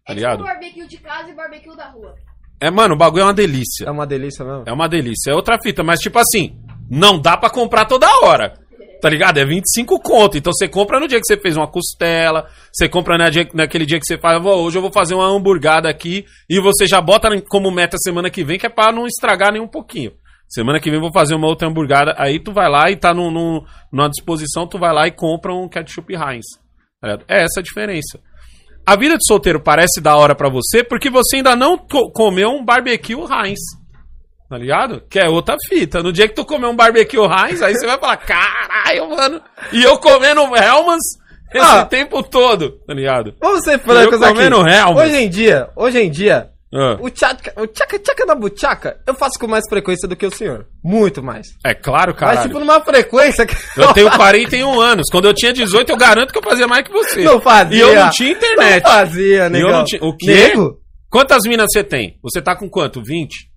Tá 0.05 0.13
É 0.13 0.13
ligado? 0.13 0.37
tipo 0.37 0.47
barbecue 0.49 0.87
de 0.87 0.97
casa 0.97 1.29
e 1.29 1.35
barbecue 1.35 1.75
da 1.75 1.89
rua. 1.89 2.15
É, 2.61 2.69
mano, 2.69 2.95
o 2.95 2.97
bagulho 2.97 3.21
é 3.21 3.25
uma 3.25 3.33
delícia. 3.33 3.85
É 3.85 3.91
uma 3.91 4.05
delícia 4.05 4.43
mesmo. 4.45 4.63
É 4.65 4.71
uma 4.73 4.87
delícia. 4.89 5.31
É 5.31 5.33
outra 5.35 5.57
fita, 5.61 5.83
mas 5.83 5.99
tipo 5.99 6.19
assim, 6.19 6.57
não 6.89 7.19
dá 7.19 7.37
pra 7.37 7.49
comprar 7.49 7.85
toda 7.85 8.07
hora. 8.23 8.53
Tá 9.01 9.09
ligado? 9.09 9.37
É 9.37 9.45
25 9.45 9.97
conto. 10.01 10.37
Então 10.37 10.51
você 10.51 10.67
compra 10.67 10.99
no 10.99 11.07
dia 11.07 11.19
que 11.19 11.25
você 11.25 11.37
fez 11.39 11.55
uma 11.55 11.67
costela, 11.67 12.49
você 12.71 12.89
compra 12.89 13.17
na 13.17 13.29
dia- 13.29 13.47
naquele 13.53 13.85
dia 13.85 13.97
que 13.97 14.05
você 14.05 14.17
fala, 14.17 14.39
"Vó, 14.39 14.55
hoje 14.57 14.77
eu 14.77 14.81
vou 14.81 14.91
fazer 14.91 15.13
uma 15.15 15.25
hamburgada 15.25 15.89
aqui, 15.89 16.25
e 16.49 16.59
você 16.59 16.85
já 16.85 16.99
bota 16.99 17.29
como 17.43 17.71
meta 17.71 17.95
semana 17.97 18.29
que 18.29 18.43
vem, 18.43 18.59
que 18.59 18.65
é 18.65 18.69
pra 18.69 18.91
não 18.91 19.07
estragar 19.07 19.53
nem 19.53 19.61
um 19.61 19.67
pouquinho. 19.69 20.11
Semana 20.49 20.81
que 20.81 20.89
vem 20.89 20.97
eu 20.97 21.01
vou 21.01 21.13
fazer 21.13 21.33
uma 21.35 21.47
outra 21.47 21.69
hamburgada. 21.69 22.13
Aí 22.17 22.39
tu 22.43 22.51
vai 22.51 22.67
lá 22.69 22.91
e 22.91 22.97
tá 22.97 23.13
num, 23.13 23.31
num- 23.31 23.63
numa 23.89 24.09
disposição, 24.09 24.67
tu 24.67 24.77
vai 24.77 24.91
lá 24.91 25.07
e 25.07 25.11
compra 25.11 25.53
um 25.53 25.69
ketchup 25.69 26.13
Heinz. 26.13 26.45
Tá? 26.99 27.19
É 27.29 27.43
essa 27.43 27.61
a 27.61 27.63
diferença. 27.63 28.19
A 28.91 28.95
vida 28.95 29.17
de 29.17 29.25
solteiro 29.27 29.59
parece 29.61 30.01
da 30.01 30.15
hora 30.15 30.33
pra 30.33 30.49
você 30.49 30.83
porque 30.83 31.09
você 31.09 31.37
ainda 31.37 31.55
não 31.55 31.77
co- 31.77 32.09
comeu 32.11 32.49
um 32.49 32.65
barbecue 32.65 33.13
Heinz. 33.15 33.59
Tá 34.49 34.57
ligado? 34.57 35.03
Que 35.07 35.19
é 35.19 35.29
outra 35.29 35.55
fita. 35.67 36.01
No 36.01 36.11
dia 36.11 36.27
que 36.27 36.33
tu 36.33 36.43
comer 36.43 36.65
um 36.67 36.75
barbecue 36.75 37.19
Heinz, 37.19 37.61
aí 37.61 37.75
você 37.75 37.85
vai 37.85 37.99
falar, 37.99 38.17
caralho, 38.17 39.09
mano. 39.09 39.41
E 39.71 39.83
eu 39.83 39.97
comendo 39.99 40.41
Hellmann's 40.55 41.03
esse 41.53 41.65
Ah. 41.65 41.85
tempo 41.85 42.23
todo, 42.23 42.71
tá 42.87 42.93
ligado? 42.93 43.35
Vamos 43.39 43.63
ser 43.63 43.77
francos 43.79 44.19
Eu 44.19 44.23
aqui. 44.27 44.33
comendo 44.35 44.67
Hellmann's. 44.67 45.07
Hoje 45.11 45.17
em 45.17 45.29
dia, 45.29 45.69
hoje 45.75 45.99
em 45.99 46.09
dia, 46.09 46.49
Ah. 46.71 46.97
o 47.01 47.09
tchaca, 47.09 47.51
o 47.59 47.65
tchaca 47.65 47.97
tchaca 47.97 48.25
da 48.27 48.35
buchaca, 48.35 48.99
eu 49.07 49.15
faço 49.15 49.39
com 49.39 49.47
mais 49.47 49.63
frequência 49.67 50.07
do 50.07 50.15
que 50.15 50.25
o 50.25 50.31
senhor. 50.31 50.67
Muito 50.83 51.23
mais. 51.23 51.47
É 51.65 51.73
claro, 51.73 52.11
Mas 52.11 52.19
caralho. 52.19 52.47
tipo 52.47 52.59
numa 52.59 52.79
frequência 52.81 53.45
que 53.45 53.55
Eu 53.75 53.91
tenho 53.93 54.11
41 54.11 54.79
anos. 54.79 55.07
Quando 55.11 55.25
eu 55.25 55.33
tinha 55.33 55.51
18, 55.51 55.89
eu 55.91 55.97
garanto 55.97 56.31
que 56.31 56.37
eu 56.37 56.43
fazia 56.43 56.67
mais 56.67 56.83
que 56.85 56.91
você. 56.91 57.23
não 57.23 57.41
fazia. 57.41 57.77
E 57.77 57.79
eu 57.79 57.95
não 57.95 58.09
tinha 58.11 58.31
internet. 58.31 58.83
Não 58.83 58.91
fazia, 58.91 59.49
negão. 59.49 59.69
eu 59.69 59.75
não 59.77 59.83
tinha. 59.83 60.03
O 60.03 60.15
quê? 60.15 60.27
Nego? 60.33 60.79
Quantas 61.09 61.41
minas 61.47 61.65
você 61.71 61.83
tem? 61.83 62.19
Você 62.21 62.39
tá 62.39 62.55
com 62.55 62.69
quanto? 62.69 63.01
20? 63.03 63.49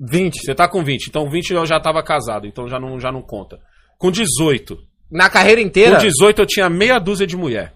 20. 0.00 0.40
Você 0.44 0.54
tá 0.54 0.68
com 0.68 0.82
20. 0.82 1.06
Então 1.08 1.30
20 1.30 1.50
eu 1.52 1.64
já 1.66 1.78
tava 1.78 2.02
casado, 2.02 2.46
então 2.48 2.68
já 2.68 2.80
não, 2.80 2.98
já 2.98 3.12
não 3.12 3.22
conta. 3.22 3.58
Com 3.96 4.10
18. 4.10 4.76
Na 5.08 5.30
carreira 5.30 5.60
inteira, 5.60 5.98
Com 5.98 6.02
18 6.02 6.42
eu 6.42 6.46
tinha 6.46 6.68
meia 6.68 6.98
dúzia 6.98 7.28
de 7.28 7.36
mulher. 7.36 7.74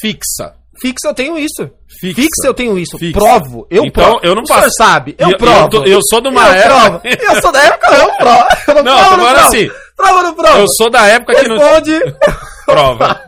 Fixa. 0.00 0.54
Fixa 0.80 1.08
eu 1.08 1.14
tenho 1.14 1.38
isso. 1.38 1.70
Fixa. 2.00 2.14
Fixa 2.22 2.46
eu 2.46 2.54
tenho 2.54 2.78
isso. 2.78 2.98
Fixa. 2.98 3.12
Provo. 3.18 3.66
Eu 3.70 3.84
Então, 3.84 4.04
provo. 4.04 4.20
eu 4.22 4.34
não 4.34 4.42
O 4.42 4.46
senhor 4.46 4.60
passo- 4.62 4.74
sabe. 4.76 5.14
Eu 5.18 5.30
E 5.30 5.36
provo. 5.36 5.58
eu 5.60 5.68
tô- 5.68 5.84
eu 5.84 6.00
sou 6.10 6.20
de 6.20 6.28
uma 6.28 6.46
eu 6.48 6.52
época- 6.52 6.90
Provo. 6.90 7.00
Eu 7.34 7.40
sou 7.42 7.52
da 7.52 7.62
época, 7.62 7.94
eu 7.96 8.10
provo. 8.16 8.46
Eu 8.68 8.74
não, 8.74 8.82
Não, 8.84 8.96
provo, 8.98 9.10
tô 9.10 9.16
não 9.32 9.46
assim. 9.46 9.70
Prova 9.96 10.22
no 10.24 10.34
provo. 10.34 10.58
Eu 10.58 10.66
sou 10.68 10.90
da 10.90 11.06
época 11.06 11.34
que 11.34 11.48
não 11.48 11.56
Responde. 11.58 12.00
prova. 12.66 13.20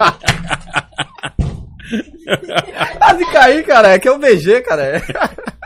Quase 2.99 3.25
caí, 3.33 3.63
cara. 3.63 3.89
É 3.95 3.99
que 3.99 4.09
eu 4.09 4.19
beijei, 4.19 4.61
cara. 4.61 5.03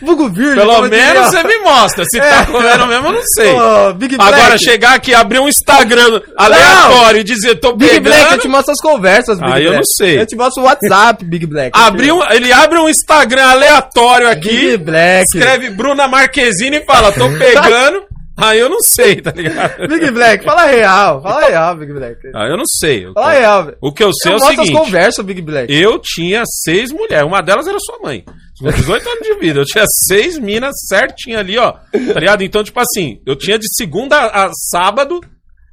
É. 0.00 0.04
Bugo 0.04 0.28
virgem. 0.28 0.54
Pelo 0.56 0.74
como 0.76 0.88
menos 0.88 1.30
diria. 1.30 1.42
você 1.42 1.42
me 1.44 1.58
mostra. 1.58 2.04
Se 2.04 2.18
tá 2.20 2.46
comendo 2.46 2.86
mesmo, 2.86 3.06
eu 3.06 3.12
não 3.12 3.22
sei. 3.34 3.52
Ô, 3.52 3.94
Big 3.94 4.16
Black. 4.16 4.34
Agora 4.34 4.58
chegar 4.58 4.94
aqui, 4.94 5.14
abrir 5.14 5.38
um 5.38 5.48
Instagram 5.48 6.20
aleatório 6.36 7.20
e 7.20 7.24
dizer 7.24 7.56
tô 7.56 7.72
Big 7.74 7.90
pegando. 7.90 8.04
Black, 8.14 8.32
eu 8.32 8.38
te 8.38 8.48
mostro 8.48 8.72
as 8.72 8.80
conversas, 8.80 9.38
Big 9.38 9.50
Ah, 9.52 9.58
eu 9.60 9.70
Black. 9.70 9.76
não 9.76 9.84
sei. 9.84 10.20
Eu 10.20 10.26
te 10.26 10.36
mostro 10.36 10.62
o 10.62 10.66
WhatsApp, 10.66 11.24
Big 11.24 11.46
Black. 11.46 11.70
Abrir 11.78 12.12
um, 12.12 12.22
ele 12.30 12.52
abre 12.52 12.78
um 12.78 12.88
Instagram 12.88 13.44
aleatório 13.46 14.28
aqui. 14.28 14.48
Big 14.48 14.76
Black. 14.78 15.24
Escreve 15.34 15.70
Bruna 15.70 16.08
Marquezine 16.08 16.78
e 16.78 16.84
fala, 16.84 17.12
tô 17.12 17.28
pegando. 17.38 18.06
Aí 18.40 18.56
eu 18.60 18.68
não 18.68 18.78
sei, 18.80 19.16
tá 19.20 19.32
ligado? 19.34 19.88
Big 19.88 20.12
Black, 20.12 20.44
fala 20.44 20.64
real. 20.66 21.20
Fala 21.20 21.44
real, 21.48 21.74
Big 21.74 21.92
Black. 21.92 22.18
Ah, 22.32 22.46
eu 22.46 22.56
não 22.56 22.64
sei. 22.66 23.08
O 23.08 23.12
Fala 23.12 23.32
real. 23.32 23.72
O 23.80 23.92
que 23.92 24.04
eu 24.04 24.12
sei 24.12 24.30
Eu 24.32 24.36
é 24.36 24.38
o 24.38 24.44
seguinte. 24.46 24.72
conversas, 24.72 25.24
Big 25.24 25.42
Black. 25.42 25.72
Eu 25.74 25.98
tinha 26.00 26.44
seis 26.46 26.92
mulheres. 26.92 27.26
Uma 27.26 27.42
delas 27.42 27.66
era 27.66 27.78
sua 27.80 27.98
mãe. 28.00 28.24
Com 28.60 28.70
18 28.70 29.08
anos 29.08 29.20
de 29.26 29.34
vida. 29.38 29.60
Eu 29.60 29.64
tinha 29.64 29.84
seis 30.06 30.38
minas 30.38 30.74
certinho 30.88 31.38
ali, 31.38 31.56
ó. 31.58 31.72
Tá 31.72 32.20
ligado? 32.20 32.42
Então, 32.42 32.62
tipo 32.64 32.80
assim, 32.80 33.20
eu 33.26 33.36
tinha 33.36 33.58
de 33.58 33.66
segunda 33.76 34.18
a 34.26 34.50
sábado 34.52 35.20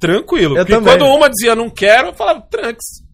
tranquilo. 0.00 0.54
Eu 0.56 0.64
Porque 0.64 0.72
também. 0.72 0.96
quando 0.98 1.06
uma 1.12 1.28
dizia 1.28 1.54
não 1.54 1.68
quero, 1.70 2.08
eu 2.08 2.14
falava 2.14 2.40
tranks. 2.50 3.04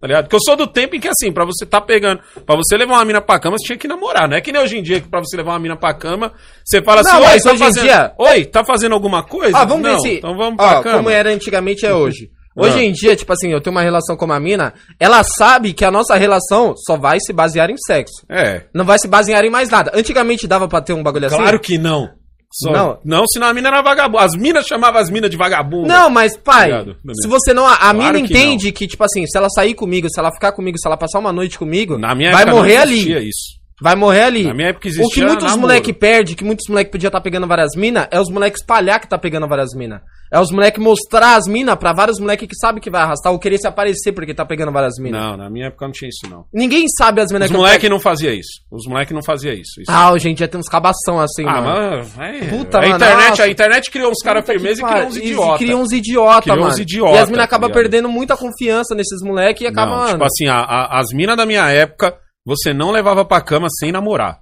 Tá 0.00 0.06
ligado? 0.06 0.24
Porque 0.24 0.36
eu 0.36 0.40
sou 0.44 0.54
do 0.56 0.66
tempo 0.66 0.94
em 0.94 1.00
que, 1.00 1.08
assim, 1.08 1.32
pra 1.32 1.46
você 1.46 1.64
tá 1.64 1.80
pegando, 1.80 2.20
pra 2.44 2.54
você 2.56 2.76
levar 2.76 2.94
uma 2.94 3.04
mina 3.06 3.22
pra 3.22 3.38
cama, 3.38 3.56
você 3.56 3.64
tinha 3.68 3.78
que 3.78 3.88
namorar. 3.88 4.28
Não 4.28 4.36
é 4.36 4.40
que 4.42 4.52
nem 4.52 4.60
hoje 4.60 4.76
em 4.76 4.82
dia 4.82 5.00
que 5.00 5.08
pra 5.08 5.20
você 5.20 5.34
levar 5.34 5.52
uma 5.52 5.58
mina 5.58 5.76
pra 5.76 5.94
cama, 5.94 6.30
você 6.62 6.82
fala 6.82 7.02
Não, 7.02 7.10
assim, 7.10 7.20
oi, 7.20 7.24
mas 7.26 7.42
tá 7.42 7.50
hoje 7.52 7.62
em 7.62 7.66
fazendo... 7.66 7.82
dia- 7.84 8.12
Oi, 8.18 8.44
tá 8.44 8.64
fazendo 8.64 8.92
alguma 8.94 9.22
coisa? 9.22 9.56
Ah, 9.56 9.64
vamos 9.64 9.82
não, 9.82 9.94
ver 9.94 10.00
se. 10.00 10.14
Então 10.18 10.36
vamos 10.36 10.56
pra 10.56 10.80
Ó, 10.80 10.82
cama. 10.82 10.96
como 10.98 11.08
era 11.08 11.30
antigamente 11.32 11.86
é 11.86 11.94
hoje. 11.94 12.28
Hoje 12.56 12.78
Ah. 12.78 12.84
em 12.84 12.92
dia, 12.92 13.16
tipo 13.16 13.32
assim, 13.32 13.50
eu 13.50 13.60
tenho 13.60 13.74
uma 13.74 13.82
relação 13.82 14.16
com 14.16 14.24
uma 14.24 14.38
mina, 14.38 14.72
ela 15.00 15.22
sabe 15.24 15.72
que 15.72 15.84
a 15.84 15.90
nossa 15.90 16.14
relação 16.16 16.74
só 16.86 16.96
vai 16.96 17.18
se 17.20 17.32
basear 17.32 17.68
em 17.70 17.76
sexo. 17.76 18.24
É. 18.30 18.62
Não 18.72 18.84
vai 18.84 18.98
se 18.98 19.08
basear 19.08 19.44
em 19.44 19.50
mais 19.50 19.68
nada. 19.68 19.90
Antigamente 19.94 20.46
dava 20.46 20.68
pra 20.68 20.80
ter 20.80 20.92
um 20.92 21.02
bagulho 21.02 21.26
assim? 21.26 21.36
Claro 21.36 21.58
que 21.60 21.76
não. 21.78 22.08
Só- 22.56 22.70
Não. 22.70 22.98
não, 23.04 23.26
senão 23.26 23.48
a 23.48 23.52
mina 23.52 23.66
era 23.66 23.82
vagabunda. 23.82 24.22
As 24.24 24.36
minas 24.36 24.64
chamavam 24.64 25.00
as 25.00 25.10
minas 25.10 25.28
de 25.28 25.36
vagabunda. 25.36 25.88
Não, 25.88 26.08
mas, 26.08 26.36
pai, 26.36 26.72
Obrigado, 26.72 26.96
se 27.20 27.26
você 27.26 27.52
não. 27.52 27.66
A, 27.66 27.92
mina 27.92 28.12
que 28.12 28.20
entende 28.20 28.70
que, 28.70 28.86
tipo 28.86 29.02
assim, 29.02 29.26
se 29.26 29.36
ela 29.36 29.48
sair 29.50 29.74
comigo, 29.74 30.06
se 30.08 30.20
ela 30.20 30.30
ficar 30.30 30.52
comigo, 30.52 30.78
se 30.78 30.86
ela 30.86 30.96
passar 30.96 31.18
uma 31.18 31.32
noite 31.32 31.58
comigo, 31.58 31.98
Na 31.98 32.14
minha 32.14 32.30
vai 32.30 32.42
época 32.42 32.56
morrer 32.56 32.74
não 32.76 32.82
ali. 32.82 32.92
existia 32.94 33.18
isso. 33.18 33.63
Vai 33.82 33.96
morrer 33.96 34.22
ali. 34.22 34.44
Na 34.44 34.54
minha 34.54 34.68
época 34.68 34.88
O 34.88 34.92
que 34.92 35.00
existia 35.00 35.26
muitos 35.26 35.56
moleque 35.56 35.92
perde, 35.92 36.36
que 36.36 36.44
muitos 36.44 36.68
moleque 36.68 36.90
podia 36.92 37.08
estar 37.08 37.20
pegando 37.20 37.46
várias 37.46 37.70
minas, 37.76 38.06
é 38.10 38.20
os 38.20 38.30
moleque 38.30 38.56
espalhar 38.56 39.00
que 39.00 39.08
tá 39.08 39.18
pegando 39.18 39.48
várias 39.48 39.70
minas. 39.74 40.00
É 40.32 40.38
os 40.40 40.50
moleque 40.50 40.80
mostrar 40.80 41.36
as 41.36 41.46
minas 41.46 41.76
pra 41.76 41.92
vários 41.92 42.18
moleque 42.18 42.46
que 42.46 42.56
sabe 42.56 42.80
que 42.80 42.90
vai 42.90 43.02
arrastar 43.02 43.32
ou 43.32 43.38
querer 43.38 43.58
se 43.58 43.66
aparecer 43.68 44.12
porque 44.12 44.32
tá 44.34 44.44
pegando 44.44 44.72
várias 44.72 44.94
minas. 44.98 45.20
Não, 45.20 45.36
na 45.36 45.50
minha 45.50 45.66
época 45.66 45.84
não 45.86 45.92
tinha 45.92 46.08
isso, 46.08 46.28
não. 46.30 46.44
Ninguém 46.52 46.86
sabe 46.88 47.20
as 47.20 47.30
minas 47.32 47.46
Os 47.46 47.50
que 47.50 47.56
eu 47.56 47.60
moleque 47.60 47.80
pego. 47.82 47.94
não 47.94 48.00
fazia 48.00 48.32
isso. 48.32 48.62
Os 48.70 48.86
moleque 48.88 49.12
não 49.14 49.22
fazia 49.24 49.52
isso. 49.52 49.80
Isso- 49.80 49.90
Ah, 49.90 50.12
hoje 50.12 50.28
em 50.28 50.34
dia 50.34 50.48
tem 50.48 50.58
uns 50.58 50.68
cabação 50.68 51.20
assim, 51.20 51.44
Ah, 51.46 51.60
mano. 51.60 52.06
mas. 52.16 52.18
É, 52.18 52.46
Puta, 52.48 52.78
a, 52.78 52.80
mano, 52.82 52.94
internet, 52.96 53.28
nossa. 53.30 53.42
a 53.44 53.48
internet 53.48 53.90
criou 53.90 54.10
uns 54.10 54.22
caras 54.24 54.44
firmeza 54.46 54.80
e 54.80 54.84
criou 54.84 55.06
uns 55.06 55.16
idiotas. 55.16 55.58
Criam 55.58 55.80
uns 55.82 55.92
idiota, 55.92 56.42
Criou 56.42 56.58
uns 56.58 56.62
mano. 56.70 56.80
idiota, 56.82 57.14
e 57.14 57.18
as 57.18 57.30
minas 57.30 57.38
tá 57.42 57.44
acabam 57.44 57.68
ligado? 57.68 57.82
perdendo 57.82 58.08
muita 58.08 58.36
confiança 58.36 58.94
nesses 58.94 59.20
moleque 59.22 59.64
e 59.64 59.66
acabam, 59.66 59.96
mano. 59.98 60.10
tipo 60.12 60.24
assim, 60.24 60.46
a- 60.48 60.62
a- 60.62 60.98
as 61.00 61.06
minas 61.12 61.36
da 61.36 61.44
minha 61.46 61.68
época, 61.70 62.16
você 62.44 62.72
não 62.72 62.90
levava 62.90 63.24
pra 63.24 63.40
cama 63.40 63.68
sem 63.70 63.90
namorar. 63.90 64.40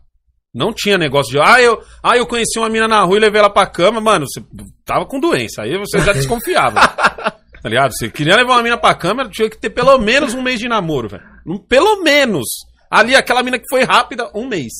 Não 0.55 0.73
tinha 0.73 0.99
negócio 0.99 1.33
de, 1.33 1.39
ah, 1.41 1.63
eu, 1.63 1.81
ah, 2.03 2.17
eu 2.17 2.27
conheci 2.27 2.59
uma 2.59 2.69
mina 2.69 2.87
na 2.87 3.03
rua 3.03 3.17
e 3.17 3.21
levei 3.21 3.41
ela 3.41 3.49
pra 3.49 3.67
cama, 3.67 4.01
mano, 4.01 4.27
você 4.27 4.45
tava 4.85 5.07
com 5.07 5.19
doença, 5.19 5.63
aí 5.63 5.79
você 5.79 5.99
já 6.01 6.13
desconfiava. 6.13 6.81
tá 7.63 7.69
ligado? 7.69 7.93
Você 7.93 8.11
queria 8.11 8.37
levar 8.37 8.55
uma 8.55 8.63
mina 8.63 8.77
pra 8.77 8.95
cama, 8.95 9.29
tinha 9.31 9.49
que 9.49 9.59
ter 9.59 9.71
pelo 9.71 9.97
menos 9.99 10.35
um 10.35 10.43
mês 10.43 10.59
de 10.59 10.69
namoro, 10.69 11.09
velho. 11.09 11.23
Pelo 11.69 12.03
menos. 12.03 12.45
Ali, 12.91 13.17
aquela 13.17 13.43
mina 13.43 13.59
que 13.59 13.65
foi 13.71 13.85
rápida, 13.85 14.31
um 14.35 14.47
mês. 14.47 14.73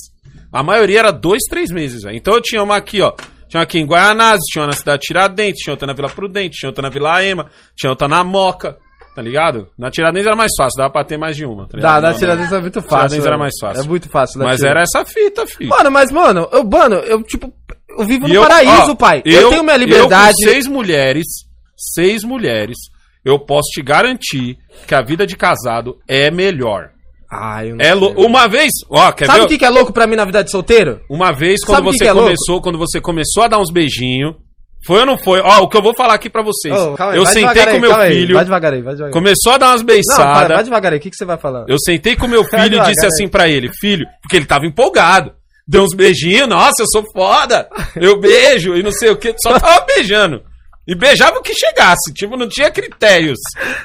A 0.53 0.63
maioria 0.63 0.99
era 0.99 1.11
dois, 1.11 1.43
três 1.49 1.71
meses, 1.71 2.03
velho. 2.03 2.17
Então 2.17 2.35
eu 2.35 2.43
tinha 2.43 2.63
uma 2.63 2.77
aqui, 2.77 3.01
ó. 3.01 3.15
Tinha 3.49 3.63
aqui 3.63 3.79
em 3.79 3.87
Guaianazes, 3.87 4.45
tinha 4.47 4.63
uma 4.63 4.69
na 4.69 4.73
cidade 4.75 5.01
de 5.01 5.07
Tiradentes, 5.07 5.63
tinha 5.63 5.73
outra 5.73 5.87
na 5.87 5.95
Vila 5.95 6.09
Prudente, 6.09 6.59
tinha 6.59 6.69
outra 6.69 6.83
na 6.83 6.89
Vila 6.91 7.25
Ema, 7.25 7.51
tinha 7.77 7.91
outra 7.91 8.09
na 8.09 8.23
Moca, 8.25 8.77
tá 9.15 9.23
ligado? 9.23 9.69
Na 9.79 9.91
Tiradentes 9.91 10.27
era 10.27 10.37
mais 10.37 10.51
fácil, 10.57 10.79
dava 10.79 10.91
pra 10.93 11.05
ter 11.05 11.19
mais 11.19 11.37
de 11.37 11.45
uma. 11.45 11.67
Tá 11.69 11.73
Dá, 11.73 11.79
ligado? 11.79 12.03
da 12.03 12.11
Não, 12.13 12.19
Tiradentes 12.19 12.53
é 12.53 12.61
muito 12.61 12.81
fácil. 12.83 12.97
Tiradentes 12.97 13.27
era 13.27 13.39
mais 13.39 13.53
fácil. 13.61 13.83
É 13.83 13.87
muito 13.87 14.09
fácil. 14.09 14.39
da 14.39 14.45
Mas 14.47 14.57
Tiradentes. 14.61 14.95
era 14.95 15.03
essa 15.03 15.13
fita, 15.13 15.47
filho. 15.47 15.71
Mano, 15.71 15.91
mas, 15.91 16.11
mano, 16.11 16.49
eu, 16.53 16.65
mano, 16.65 16.97
eu, 16.97 17.23
tipo, 17.23 17.53
eu 17.99 18.07
vivo 18.07 18.27
no 18.29 18.35
eu- 18.35 18.43
paraíso, 18.43 18.93
ó, 18.93 18.95
pai. 18.95 19.23
Eu, 19.25 19.51
tenho 19.51 19.63
minha 19.65 19.77
liberdade. 19.77 20.35
Eu 20.41 20.47
com 20.49 20.53
seis 20.53 20.67
mulheres, 20.67 21.27
seis 21.77 22.25
mulheres, 22.25 22.77
eu 23.25 23.39
posso 23.39 23.69
te 23.73 23.83
garantir 23.83 24.57
que 24.87 24.95
a 24.95 25.03
vida 25.03 25.27
de 25.27 25.37
casado 25.37 25.97
é 26.09 26.31
melhor. 26.31 26.91
Ah, 27.35 27.65
eu 27.65 27.77
não 27.77 27.85
É 27.85 27.95
lou- 27.95 28.13
uma 28.27 28.47
vez, 28.47 28.71
ó, 28.91 29.11
quer 29.11 29.25
Sabe 29.25 29.41
o 29.41 29.47
que, 29.47 29.57
que 29.57 29.65
é 29.65 29.71
louco 29.71 29.91
pra 29.91 30.07
mim 30.07 30.17
na 30.17 30.25
vida 30.27 30.45
de 30.45 30.51
solteiro? 30.51 31.01
Uma 31.09 31.33
vez 31.33 31.65
quando 31.65 31.77
Sabe 31.77 31.89
o 31.89 31.91
que 31.93 31.97
você 31.97 32.05
que 32.05 32.11
é 32.11 32.13
louco? 32.13 32.27
começou, 32.29 32.61
quando 32.61 32.79
você 32.79 33.01
começou 33.01 33.43
a 33.43 33.49
dar 33.49 33.59
uns 33.59 33.73
beijinhos, 33.73 34.35
foi 34.87 35.01
ou 35.01 35.07
não 35.07 35.17
foi? 35.19 35.41
Ó, 35.41 35.61
o 35.63 35.69
que 35.69 35.77
eu 35.77 35.83
vou 35.83 35.95
falar 35.97 36.15
aqui 36.15 36.29
pra 36.31 36.43
vocês. 36.43 36.75
Calma 36.97 37.13
aí, 37.13 37.19
eu 37.19 37.27
sentei 37.27 37.65
com 37.65 37.71
aí, 37.71 37.81
meu 37.81 37.91
calma 37.91 38.05
aí, 38.05 38.15
filho, 38.15 38.35
vai 38.35 38.45
devagar 38.45 38.73
aí, 38.73 38.83
vai 38.83 38.93
devagar 38.95 39.09
aí. 39.09 39.13
começou 39.13 39.53
a 39.53 39.59
dar 39.59 39.67
umas 39.69 39.81
Não, 39.81 39.87
para, 39.87 39.95
beiçadas. 39.95 40.49
vai 40.57 40.65
devagar 40.65 40.93
aí, 40.93 40.99
o 40.99 41.03
que, 41.03 41.11
que 41.11 41.17
você 41.17 41.25
vai 41.25 41.39
falar? 41.39 41.65
Eu 41.69 41.79
sentei 41.79 42.17
com 42.17 42.27
meu 42.27 42.45
filho 42.49 42.77
e 42.77 42.85
disse 42.87 43.07
assim 43.07 43.29
pra 43.29 43.49
ele, 43.49 43.71
filho, 43.81 44.07
porque 44.23 44.37
ele 44.37 44.47
tava 44.47 44.67
empolgado. 44.67 45.33
Deu 45.67 45.83
uns 45.85 45.95
beijinhos, 45.95 46.49
nossa, 46.49 46.83
eu 46.83 46.87
sou 46.91 47.05
foda. 47.13 47.69
Eu 47.97 48.19
beijo 48.19 48.75
e 48.77 48.83
não 48.83 48.91
sei 48.91 49.11
o 49.11 49.17
que, 49.17 49.35
só 49.41 49.59
tava 49.59 49.85
beijando. 49.95 50.43
E 50.89 50.97
beijava 50.97 51.39
o 51.39 51.43
que 51.43 51.55
chegasse, 51.55 52.13
tipo, 52.13 52.37
não 52.37 52.49
tinha 52.49 52.69
critérios. 52.69 53.39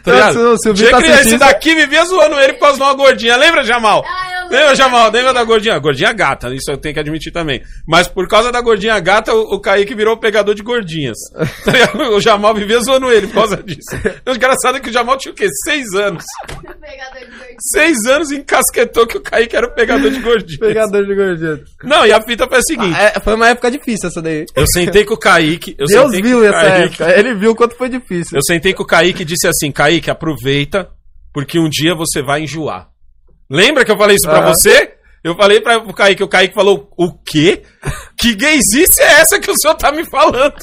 Tá 0.04 0.32
Eu- 0.34 0.58
se 0.58 0.74
Tinha 0.74 0.90
tá 0.90 1.00
Esse 1.00 1.38
daqui 1.38 1.76
vivia 1.76 2.04
zoando 2.06 2.40
ele 2.40 2.54
por 2.54 2.62
causa 2.62 2.78
de 2.78 2.84
uma 2.84 2.94
gordinha. 2.96 3.38
Lembra, 3.38 3.64
Jamal? 3.64 4.04
Ah, 4.04 4.37
eu 4.37 4.37
Lembra, 4.50 4.76
Jamal? 4.76 5.12
Lembra 5.12 5.34
da 5.34 5.44
gordinha? 5.44 5.78
Gordinha 5.80 6.14
gata, 6.14 6.54
isso 6.54 6.72
eu 6.72 6.78
tenho 6.78 6.94
que 6.94 7.00
admitir 7.00 7.32
também. 7.32 7.62
Mas 7.88 8.08
por 8.08 8.28
causa 8.28 8.52
da 8.52 8.62
gordinha 8.62 9.00
gata, 9.00 9.34
o, 9.34 9.56
o 9.56 9.60
Kaique 9.60 9.94
virou 9.94 10.16
o 10.16 10.20
pegador 10.20 10.56
de 10.56 10.64
gordinhas. 10.64 11.18
Tá 11.68 11.74
o 12.12 12.22
Jamal 12.22 12.54
vivia 12.56 12.80
zoando 12.80 13.12
ele 13.12 13.28
por 13.28 13.36
causa 13.36 13.58
disso. 13.58 13.90
O 14.26 14.32
engraçado 14.32 14.78
é 14.78 14.80
que 14.80 14.90
o 14.90 14.94
Jamal 14.94 15.18
tinha 15.18 15.32
o 15.32 15.36
quê? 15.36 15.48
Seis 15.66 15.86
anos. 15.94 16.24
Pegador 16.48 17.20
de 17.20 17.26
gordinho. 17.26 17.58
Seis 17.60 17.98
anos 18.06 18.32
e 18.32 18.38
encasquetou 18.38 19.06
que 19.06 19.18
o 19.18 19.22
Kaique 19.22 19.56
era 19.56 19.68
o 19.68 19.72
pegador 19.76 20.10
de 20.10 20.20
gordinhas. 20.20 20.60
Pegador 20.60 21.06
de 21.06 21.16
gordinha. 21.16 21.60
Não, 21.84 22.06
e 22.06 22.14
a 22.14 22.22
fita 22.22 22.48
foi 22.48 22.58
a 22.58 22.62
seguinte. 22.62 22.98
É, 22.98 23.20
foi 23.20 23.34
uma 23.34 23.50
época 23.50 23.70
difícil 23.70 24.08
essa 24.08 24.22
daí. 24.22 24.46
Eu 24.56 24.66
sentei 24.68 25.04
com 25.04 25.16
o 25.16 25.20
Kaique. 25.20 25.76
Eu 25.78 25.88
Deus 25.88 26.04
sentei 26.04 26.22
viu 26.22 26.46
essa 26.46 26.62
Kaique, 26.62 27.04
época. 27.04 27.20
Ele 27.20 27.36
viu 27.36 27.52
o 27.52 27.56
quanto 27.56 27.76
foi 27.76 27.90
difícil. 27.90 28.38
Eu 28.38 28.42
sentei 28.44 28.74
com 28.74 28.84
o 28.84 28.88
Kaique 28.88 29.24
e 29.24 29.26
disse 29.26 29.48
assim: 29.48 29.72
Kaique, 29.72 30.10
aproveita, 30.10 30.90
porque 31.34 31.60
um 31.60 31.70
dia 31.70 31.94
você 31.96 32.22
vai 32.22 32.44
enjoar. 32.44 32.90
Lembra 33.50 33.86
que 33.86 33.92
eu 33.92 33.98
falei 33.98 34.16
isso 34.16 34.28
pra 34.28 34.40
Aham. 34.40 34.48
você? 34.54 34.94
Eu 35.24 35.36
falei 35.36 35.60
pra 35.60 35.78
o 35.80 35.94
Kaique, 35.94 36.24
o 36.24 36.28
Kaique 36.28 36.54
falou: 36.54 36.90
O 36.98 37.12
quê? 37.12 37.64
Que 38.18 38.34
gaysice 38.36 39.02
é 39.02 39.20
essa 39.22 39.40
que 39.40 39.50
o 39.52 39.56
senhor 39.60 39.76
tá 39.76 39.92
me 39.92 40.06
falando? 40.06 40.54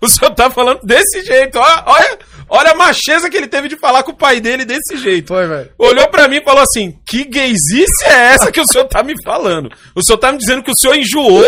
O 0.00 0.08
senhor 0.08 0.32
tá 0.32 0.48
falando 0.48 0.80
desse 0.84 1.22
jeito. 1.24 1.58
Olha, 1.58 1.82
olha, 1.86 2.18
olha 2.48 2.70
a 2.70 2.74
macheza 2.76 3.28
que 3.28 3.36
ele 3.36 3.48
teve 3.48 3.66
de 3.68 3.76
falar 3.76 4.04
com 4.04 4.12
o 4.12 4.16
pai 4.16 4.40
dele 4.40 4.64
desse 4.64 4.96
jeito. 4.96 5.28
Foi, 5.28 5.44
velho. 5.46 5.70
Olhou 5.76 6.06
pra 6.08 6.28
mim 6.28 6.36
e 6.36 6.44
falou 6.44 6.62
assim: 6.62 6.96
Que 7.06 7.24
gaysice 7.24 8.04
é 8.04 8.32
essa 8.32 8.52
que 8.52 8.60
o 8.60 8.64
senhor 8.70 8.84
tá 8.86 9.02
me 9.02 9.14
falando? 9.24 9.68
O 9.96 10.02
senhor 10.02 10.18
tá 10.18 10.30
me 10.30 10.38
dizendo 10.38 10.62
que 10.62 10.70
o 10.70 10.76
senhor 10.76 10.94
enjoou 10.96 11.44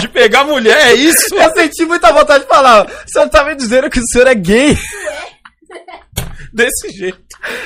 de 0.00 0.08
pegar 0.08 0.44
mulher, 0.44 0.88
é 0.88 0.94
isso? 0.94 1.34
Eu 1.34 1.50
senti 1.54 1.84
muita 1.86 2.12
vontade 2.12 2.44
de 2.44 2.48
falar. 2.50 2.84
O 2.86 3.10
senhor 3.10 3.28
tá 3.30 3.42
me 3.44 3.54
dizendo 3.56 3.88
que 3.88 4.00
o 4.00 4.06
senhor 4.12 4.26
é 4.26 4.34
gay. 4.34 4.76
Desse 6.58 6.90
jeito. 6.98 7.18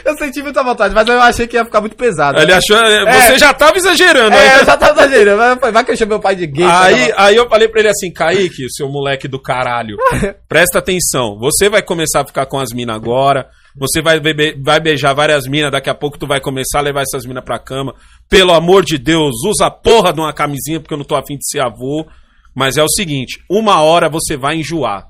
Eu 0.05 0.17
senti 0.19 0.43
muita 0.43 0.63
vontade, 0.63 0.95
mas 0.95 1.07
eu 1.09 1.21
achei 1.21 1.47
que 1.47 1.57
ia 1.57 1.65
ficar 1.65 1.81
muito 1.81 1.97
pesado. 1.97 2.39
Ele 2.39 2.53
achou. 2.53 2.77
Você 2.77 3.39
já 3.39 3.55
tava 3.55 3.77
exagerando. 3.79 4.37
É, 4.37 4.49
aí. 4.55 4.59
eu 4.61 4.67
já 4.67 4.77
tava 4.77 5.01
exagerando. 5.01 5.61
Vai, 5.61 5.73
vai 5.73 5.85
que 5.85 5.91
eu 5.93 5.97
chamo 5.97 6.11
meu 6.11 6.21
pai 6.21 6.37
de 6.37 6.47
gay. 6.47 6.65
Aí, 6.67 7.09
tá 7.09 7.15
aí 7.25 7.37
eu 7.37 7.49
falei 7.49 7.69
pra 7.69 7.81
ele 7.81 7.89
assim, 7.89 8.13
Kaique, 8.13 8.67
seu 8.71 8.89
moleque 8.89 9.27
do 9.27 9.41
caralho, 9.41 9.97
presta 10.49 10.79
atenção. 10.79 11.39
Você 11.41 11.69
vai 11.71 11.83
começar 11.83 12.21
a 12.21 12.27
ficar 12.27 12.47
com 12.47 12.59
as 12.59 12.69
minas 12.75 12.95
agora. 12.97 13.49
Você 13.75 14.03
vai, 14.03 14.21
bebe- 14.21 14.55
vai 14.63 14.79
beijar 14.79 15.15
várias 15.15 15.47
minas. 15.47 15.73
Daqui 15.73 15.89
a 15.89 15.95
pouco 15.95 16.19
tu 16.19 16.27
vai 16.27 16.41
começar 16.41 16.81
a 16.81 16.83
levar 16.83 17.01
essas 17.03 17.25
minas 17.25 17.43
pra 17.43 17.59
cama. 17.59 17.95
Pelo 18.29 18.53
amor 18.53 18.85
de 18.85 18.99
Deus, 18.99 19.33
usa 19.47 19.67
a 19.67 19.71
porra 19.71 20.13
de 20.13 20.21
uma 20.21 20.33
camisinha, 20.35 20.79
porque 20.79 20.93
eu 20.93 20.99
não 20.99 21.05
tô 21.07 21.17
afim 21.17 21.39
de 21.39 21.49
ser 21.49 21.61
avô. 21.61 22.07
Mas 22.55 22.77
é 22.77 22.83
o 22.83 22.89
seguinte: 22.89 23.39
uma 23.49 23.81
hora 23.81 24.11
você 24.11 24.37
vai 24.37 24.57
enjoar. 24.57 25.05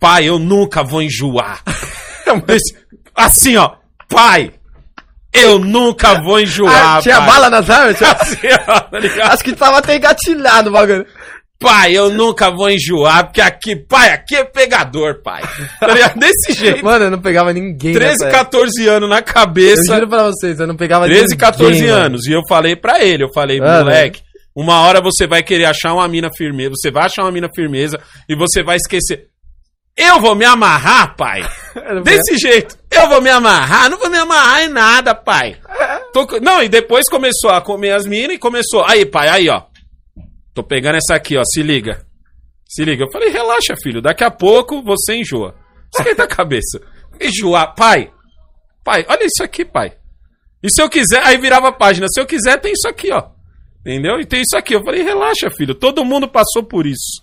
Pai, 0.00 0.24
eu 0.28 0.38
nunca 0.40 0.82
vou 0.82 1.00
enjoar. 1.00 1.62
Esse- 2.48 2.74
assim, 3.24 3.56
ó. 3.56 3.72
Pai, 4.08 4.52
eu 5.32 5.58
nunca 5.58 6.20
vou 6.22 6.40
enjoar. 6.40 6.96
Ah, 6.98 7.02
tinha 7.02 7.18
pai. 7.18 7.26
bala 7.26 7.50
nas 7.50 7.70
armas? 7.70 7.96
Tinha- 7.96 8.10
Assim, 8.20 8.38
ó, 8.68 8.80
tá 8.80 8.98
ligado? 8.98 9.32
Acho 9.32 9.44
que 9.44 9.52
tava 9.54 9.78
até 9.78 9.96
engatilhado 9.96 10.70
o 10.70 10.72
bagulho. 10.72 11.06
Pai, 11.60 11.92
eu 11.92 12.08
nunca 12.10 12.50
vou 12.50 12.70
enjoar, 12.70 13.24
porque 13.26 13.40
aqui, 13.40 13.76
pai, 13.76 14.10
aqui 14.12 14.34
é 14.34 14.44
pegador, 14.44 15.20
pai. 15.22 15.42
Tá 15.78 15.88
ligado? 15.88 16.18
Desse 16.18 16.54
jeito. 16.54 16.82
Mano, 16.82 17.04
eu 17.04 17.10
não 17.10 17.20
pegava 17.20 17.52
ninguém. 17.52 17.92
13, 17.92 18.12
nessa 18.12 18.24
época. 18.28 18.44
14 18.44 18.88
anos 18.88 19.10
na 19.10 19.18
Eu 19.18 19.22
cabeça. 19.22 19.94
juro 19.94 20.08
pra 20.08 20.22
vocês, 20.24 20.58
eu 20.58 20.66
não 20.66 20.74
pegava 20.74 21.04
13, 21.04 21.22
ninguém. 21.22 21.36
14 21.38 21.82
mano. 21.86 21.94
anos. 21.94 22.26
E 22.26 22.32
eu 22.32 22.40
falei 22.48 22.74
pra 22.76 23.04
ele, 23.04 23.24
eu 23.24 23.32
falei, 23.32 23.60
Ah, 23.60 23.80
moleque, 23.84 24.22
uma 24.56 24.80
hora 24.80 25.02
você 25.02 25.26
vai 25.26 25.42
querer 25.42 25.66
achar 25.66 25.92
uma 25.92 26.08
mina 26.08 26.30
firmeza, 26.34 26.70
você 26.74 26.90
vai 26.90 27.04
achar 27.04 27.22
uma 27.24 27.30
mina 27.30 27.48
firmeza 27.54 28.00
e 28.26 28.34
você 28.34 28.62
vai 28.62 28.76
esquecer. 28.76 29.26
Eu 29.94 30.18
vou 30.18 30.34
me 30.34 30.46
amarrar, 30.46 31.14
pai. 31.14 31.46
Desse 32.02 32.36
jeito. 32.38 32.76
Eu 32.90 33.08
vou 33.08 33.20
me 33.20 33.30
amarrar, 33.30 33.88
não 33.90 33.98
vou 33.98 34.10
me 34.10 34.18
amarrar 34.18 34.62
em 34.64 34.68
nada, 34.68 35.14
pai. 35.14 35.56
Tô 36.12 36.26
co- 36.26 36.40
Não, 36.40 36.62
e 36.62 36.68
depois 36.68 37.08
começou 37.08 37.50
a 37.50 37.60
comer 37.60 37.92
as 37.92 38.06
minas 38.06 38.36
e 38.36 38.38
começou. 38.38 38.84
Aí, 38.84 39.06
pai, 39.06 39.28
aí, 39.28 39.48
ó. 39.48 39.62
Tô 40.54 40.62
pegando 40.64 40.96
essa 40.96 41.14
aqui, 41.14 41.36
ó. 41.36 41.42
Se 41.44 41.62
liga. 41.62 42.04
Se 42.68 42.84
liga. 42.84 43.04
Eu 43.04 43.10
falei, 43.12 43.28
relaxa, 43.30 43.74
filho. 43.82 44.02
Daqui 44.02 44.24
a 44.24 44.30
pouco 44.30 44.82
você 44.82 45.14
enjoa. 45.14 45.54
Esquenta 45.96 46.24
a 46.24 46.28
cabeça. 46.28 46.80
Enjoar. 47.20 47.74
Pai. 47.74 48.10
Pai, 48.84 49.04
olha 49.08 49.24
isso 49.24 49.42
aqui, 49.42 49.64
pai. 49.64 49.92
E 50.62 50.68
se 50.70 50.82
eu 50.82 50.88
quiser. 50.90 51.22
Aí 51.24 51.38
virava 51.38 51.68
a 51.68 51.72
página. 51.72 52.06
Se 52.12 52.20
eu 52.20 52.26
quiser, 52.26 52.58
tem 52.60 52.72
isso 52.72 52.88
aqui, 52.88 53.12
ó. 53.12 53.28
Entendeu? 53.80 54.18
E 54.20 54.26
tem 54.26 54.40
isso 54.42 54.56
aqui. 54.56 54.74
Eu 54.74 54.82
falei, 54.84 55.02
relaxa, 55.02 55.48
filho. 55.56 55.74
Todo 55.74 56.04
mundo 56.04 56.26
passou 56.28 56.62
por 56.64 56.86
isso. 56.86 57.22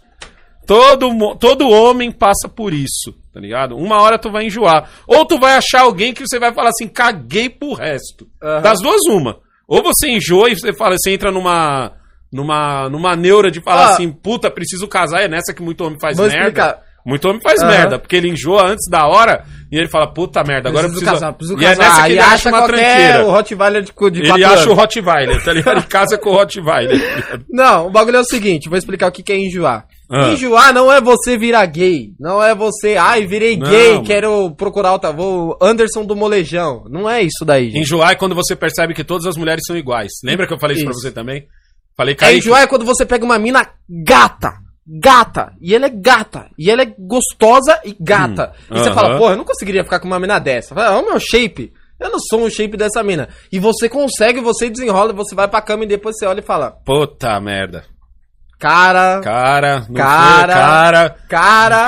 Todo, 0.66 1.36
todo 1.36 1.70
homem 1.70 2.12
passa 2.12 2.50
por 2.50 2.74
isso, 2.74 3.14
tá 3.38 3.42
ligado? 3.42 3.78
Uma 3.78 4.02
hora 4.02 4.18
tu 4.18 4.32
vai 4.32 4.46
enjoar. 4.48 4.90
Ou 5.06 5.24
tu 5.26 5.38
vai 5.40 5.54
achar 5.56 5.82
alguém 5.82 6.12
que 6.12 6.28
você 6.28 6.40
vai 6.40 6.52
falar 6.52 6.70
assim, 6.70 6.88
caguei 6.88 7.48
pro 7.50 7.74
resto. 7.74 8.28
Aham. 8.44 8.62
Das 8.62 8.82
duas, 8.82 9.02
uma. 9.08 9.38
Ou 9.68 9.84
você 9.84 10.10
enjoa 10.10 10.50
e 10.50 10.56
você 10.60 10.74
fala, 10.74 10.96
você 10.98 11.12
entra 11.12 11.32
numa. 11.32 11.92
numa. 12.34 12.90
numa 12.90 13.16
neura 13.16 13.52
de 13.52 13.62
falar 13.62 13.90
Ah. 13.90 13.90
assim, 13.94 14.12
puta, 14.12 14.50
preciso 14.50 14.88
casar, 14.88 15.22
é 15.22 15.28
nessa 15.28 15.54
que 15.54 15.62
muito 15.62 15.84
homem 15.84 16.00
faz 16.00 16.18
Vou 16.18 16.26
merda. 16.26 16.40
explicar. 16.48 16.88
Muito 17.06 17.26
homem 17.30 17.40
faz 17.42 17.62
Aham. 17.62 17.72
merda, 17.72 18.00
porque 18.00 18.16
ele 18.18 18.28
enjoa 18.30 18.64
antes 18.66 18.90
da 18.90 19.06
hora 19.08 19.46
e 19.72 19.78
ele 19.78 19.88
fala, 19.88 20.12
puta 20.12 20.44
merda, 20.44 20.68
agora 20.68 20.88
eu 20.88 20.90
Preciso 20.90 21.06
preciso... 21.10 21.22
casar, 21.26 21.34
preciso 21.38 21.62
e 21.62 21.66
é 21.66 21.70
casar. 21.76 21.84
nessa 21.90 22.04
que 22.06 22.12
ele 22.12 22.20
acha 22.20 22.34
acha 22.34 22.50
uma 22.50 22.68
tranqueira. 22.68 23.26
o 23.26 23.32
Rottweiler 23.32 23.82
de, 23.84 23.92
de 24.12 24.20
Ele 24.20 24.28
quatro 24.28 24.46
acha 24.46 24.54
anos. 24.56 24.66
o 24.66 24.74
Rottweiler, 24.74 25.46
tá 25.46 25.54
ligado? 25.54 25.78
Ele 25.78 25.86
casa 25.88 26.18
com 26.18 26.30
o 26.32 26.34
Rottweiler. 26.34 27.00
tá? 27.30 27.40
Não, 27.50 27.88
o 27.88 27.90
bagulho 27.92 28.18
é 28.18 28.20
o 28.20 28.26
seguinte, 28.26 28.68
vou 28.68 28.78
explicar 28.78 29.08
o 29.08 29.12
que 29.12 29.24
que 29.24 29.32
é 29.32 29.38
enjoar. 29.38 29.86
Ah. 30.10 30.30
Enjoar 30.30 30.74
não 30.74 30.92
é 30.92 31.02
você 31.02 31.38
virar 31.38 31.66
gay. 31.66 32.12
Não 32.20 32.42
é 32.42 32.56
você, 32.56 32.96
ai, 32.96 33.26
virei 33.26 33.58
Não, 33.58 33.70
gay, 33.70 33.94
mano. 33.94 34.04
quero 34.06 34.52
procurar 34.52 34.94
outra, 34.94 35.12
vou 35.12 35.58
Anderson 35.62 36.06
do 36.06 36.16
Molejão. 36.16 36.86
Não 36.90 37.10
é 37.10 37.22
isso 37.24 37.44
daí, 37.46 37.66
gente. 37.72 37.82
Enjoar 37.82 38.12
é 38.12 38.16
quando 38.16 38.34
você 38.36 38.56
percebe 38.56 38.94
que 38.94 39.04
todas 39.04 39.26
as 39.26 39.36
mulheres 39.36 39.64
são 39.68 39.76
iguais. 39.76 40.12
Lembra 40.24 40.48
que 40.48 40.54
eu 40.54 40.60
falei 40.60 40.76
isso, 40.78 40.86
pra 40.86 40.92
Isso. 40.94 41.02
você 41.02 41.12
também? 41.12 41.46
Falei, 41.96 42.14
É 42.14 42.16
Kaique, 42.16 42.38
enjoar 42.40 42.62
é 42.62 42.68
quando 42.68 42.86
você 42.86 43.06
pega 43.06 43.26
uma 43.26 43.38
mina 43.40 43.68
gata. 43.90 44.54
Gata. 44.88 45.52
E 45.62 45.76
ela 45.76 45.88
é 45.88 45.90
gata. 45.90 46.50
E 46.58 46.72
ela 46.72 46.84
é 46.84 46.86
gostosa 46.98 47.82
e 47.84 47.94
gata. 48.00 48.54
Hum, 48.72 48.76
E 48.76 48.80
você 48.80 48.90
aham. 48.90 48.96
fala, 48.96 49.18
porra, 49.18 49.34
eu 49.34 49.38
não 49.38 49.44
conseguiria 49.44 49.84
ficar 49.84 50.00
com 50.00 50.08
uma 50.08 50.20
mina 50.20 50.40
dessa. 50.40 50.74
Fala, 50.74 50.96
Olha 50.98 51.06
o 51.06 51.10
meu 51.12 51.20
shape. 51.20 51.74
Eu 52.00 52.10
não 52.12 52.20
sou 52.20 52.46
um 52.46 52.50
shape 52.50 52.78
dessa 52.78 53.04
mina. 53.04 53.28
E 53.52 53.60
você 53.60 53.90
consegue, 53.90 54.40
você 54.40 54.70
desenrola, 54.70 55.12
você 55.12 55.34
vai 55.36 55.48
pra 55.48 55.62
cama 55.62 55.84
e 55.84 55.88
depois 55.88 56.16
você 56.18 56.26
olha 56.28 56.40
e 56.40 56.44
fala, 56.44 56.72
puta 56.86 57.38
merda. 57.42 57.84
Cara, 58.60 59.22
Cara, 59.22 59.86
Cara. 59.96 61.00
foi, 61.10 61.28
cara, 61.28 61.88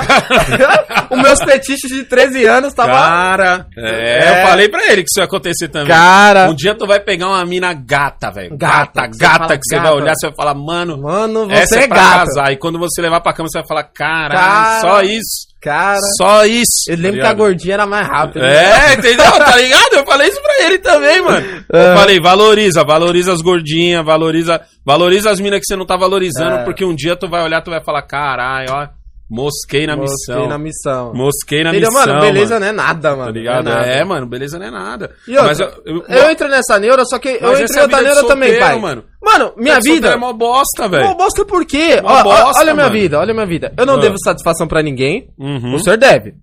Os 1.10 1.20
meus 1.22 1.38
petiches 1.44 1.90
de 1.90 2.04
13 2.04 2.44
anos 2.46 2.72
tava. 2.74 2.92
cara. 2.92 3.66
É, 3.76 4.18
É. 4.24 4.42
eu 4.42 4.46
falei 4.48 4.68
pra 4.68 4.84
ele 4.86 5.02
que 5.02 5.08
isso 5.10 5.18
ia 5.20 5.24
acontecer 5.24 5.68
também. 5.68 5.88
Cara. 5.88 6.48
Um 6.48 6.54
dia 6.54 6.74
tu 6.74 6.86
vai 6.86 7.00
pegar 7.00 7.28
uma 7.28 7.44
mina 7.44 7.72
gata, 7.72 8.30
velho. 8.30 8.56
Gata, 8.56 9.06
Gata, 9.06 9.08
que 9.08 9.14
você 9.16 9.24
gata, 9.24 9.38
fala 9.38 9.56
que 9.58 9.64
você 9.64 9.78
vai 9.80 9.92
olhar, 9.92 10.12
você 10.14 10.26
vai 10.28 10.36
falar, 10.36 10.54
mano, 10.54 10.98
Mano, 11.00 11.46
você 11.46 11.54
essa 11.54 11.80
é, 11.80 11.84
é 11.84 11.86
gata. 11.88 12.18
casar. 12.26 12.52
E 12.52 12.56
quando 12.56 12.78
você 12.78 13.00
levar 13.02 13.20
pra 13.20 13.32
cama, 13.32 13.48
você 13.48 13.58
vai 13.58 13.66
falar, 13.68 13.84
caralho, 13.84 14.40
Cara. 14.40 14.80
só 14.80 15.02
isso. 15.02 15.49
Cara. 15.60 15.98
Só 16.16 16.44
isso. 16.46 16.88
Eu 16.88 16.96
lembro 16.96 17.20
tá 17.20 17.26
que 17.26 17.32
a 17.32 17.34
gordinha 17.34 17.74
era 17.74 17.86
mais 17.86 18.06
rápida. 18.06 18.46
É, 18.46 18.94
entendeu? 18.98 19.30
Tá 19.32 19.56
ligado? 19.56 19.92
Eu 19.92 20.04
falei 20.06 20.28
isso 20.28 20.40
pra 20.40 20.64
ele 20.66 20.78
também, 20.78 21.20
mano. 21.22 21.60
É. 21.72 21.92
Eu 21.92 21.96
falei, 21.96 22.18
valoriza, 22.20 22.82
valoriza 22.82 23.32
as 23.32 23.40
gordinhas, 23.40 24.04
valoriza, 24.04 24.60
valoriza 24.84 25.30
as 25.30 25.38
minas 25.38 25.60
que 25.60 25.66
você 25.66 25.76
não 25.76 25.86
tá 25.86 25.96
valorizando, 25.96 26.56
É. 26.56 26.64
porque 26.64 26.84
um 26.84 26.94
dia 26.94 27.14
tu 27.14 27.28
vai 27.28 27.44
olhar, 27.44 27.62
tu 27.62 27.70
vai 27.70 27.80
falar, 27.82 28.02
caralho, 28.02 28.68
ó, 28.72 28.88
mosquei 29.30 29.86
na 29.86 29.96
Mosquei 29.96 30.34
missão. 30.34 30.48
na 30.48 30.58
missão. 30.58 31.14
Mosquei 31.14 31.62
na 31.62 31.70
Entendeu, 31.70 31.88
missão. 31.90 32.06
mano? 32.06 32.20
Beleza 32.20 32.54
mano. 32.54 32.60
não 32.60 32.66
é 32.68 32.72
nada, 32.72 33.10
mano. 33.16 33.24
Tá 33.26 33.30
ligado? 33.38 33.68
É, 33.68 33.72
nada. 33.72 33.86
É, 33.86 34.04
mano, 34.04 34.26
beleza 34.26 34.58
não 34.58 34.66
é 34.66 34.70
nada. 34.70 35.14
E 35.26 35.30
outra, 35.30 35.46
Mas 35.46 35.60
eu, 35.60 35.82
eu, 35.86 36.04
Eu 36.08 36.30
entro 36.30 36.48
nessa 36.48 36.78
neura, 36.78 37.04
só 37.04 37.18
que 37.18 37.28
eu 37.28 37.34
entro 37.58 37.74
em 37.74 37.78
é 37.78 37.82
outra 37.82 38.02
neura 38.02 38.26
também, 38.26 38.48
solteiro, 38.50 38.58
pai. 38.60 38.78
mano. 38.80 39.04
Mano, 39.22 39.52
minha 39.56 39.74
Solteiro 39.76 39.94
vida. 39.96 40.08
É 40.12 40.16
mó 40.16 40.32
bosta, 40.32 40.88
velho. 40.88 41.14
bosta 41.14 41.44
por 41.44 41.64
quê? 41.64 42.00
Ó, 42.02 42.22
bosta, 42.24 42.60
olha 42.60 42.72
a 42.72 42.74
minha 42.74 42.90
vida, 42.90 43.18
olha 43.20 43.30
a 43.30 43.34
minha 43.34 43.46
vida. 43.46 43.72
Eu 43.78 43.86
não 43.86 43.94
Ah. 43.94 44.00
devo 44.00 44.16
satisfação 44.18 44.66
pra 44.66 44.82
ninguém. 44.82 45.28
Uhum. 45.38 45.74
O 45.74 45.78
senhor 45.78 45.96
deve. 45.96 46.34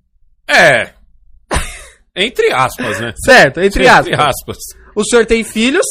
É. 0.50 0.92
Entre 2.16 2.52
aspas, 2.52 3.00
né? 3.00 3.14
Certo, 3.26 3.60
entre 3.60 3.88
aspas. 3.88 4.08
Entre 4.08 4.22
aspas. 4.22 4.58
O 4.96 5.04
senhor 5.04 5.26
tem 5.26 5.44
filhos. 5.44 5.86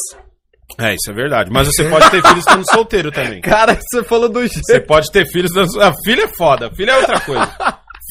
É, 0.79 0.93
isso 0.93 1.09
é 1.09 1.13
verdade. 1.13 1.49
Mas 1.51 1.67
você 1.67 1.83
pode 1.89 2.09
ter 2.11 2.21
filhos 2.21 2.39
estando 2.45 2.63
solteiro 2.71 3.11
também. 3.11 3.41
Cara, 3.41 3.75
você 3.79 4.03
falou 4.03 4.29
do 4.29 4.41
Você 4.47 4.61
jeito. 4.69 4.85
pode 4.87 5.11
ter 5.11 5.25
filhos. 5.25 5.51
dando- 5.53 5.81
A 5.81 5.91
filha 6.05 6.23
é 6.25 6.27
foda. 6.27 6.69
Filha 6.75 6.91
é 6.91 6.97
outra 6.97 7.19
coisa. 7.19 7.49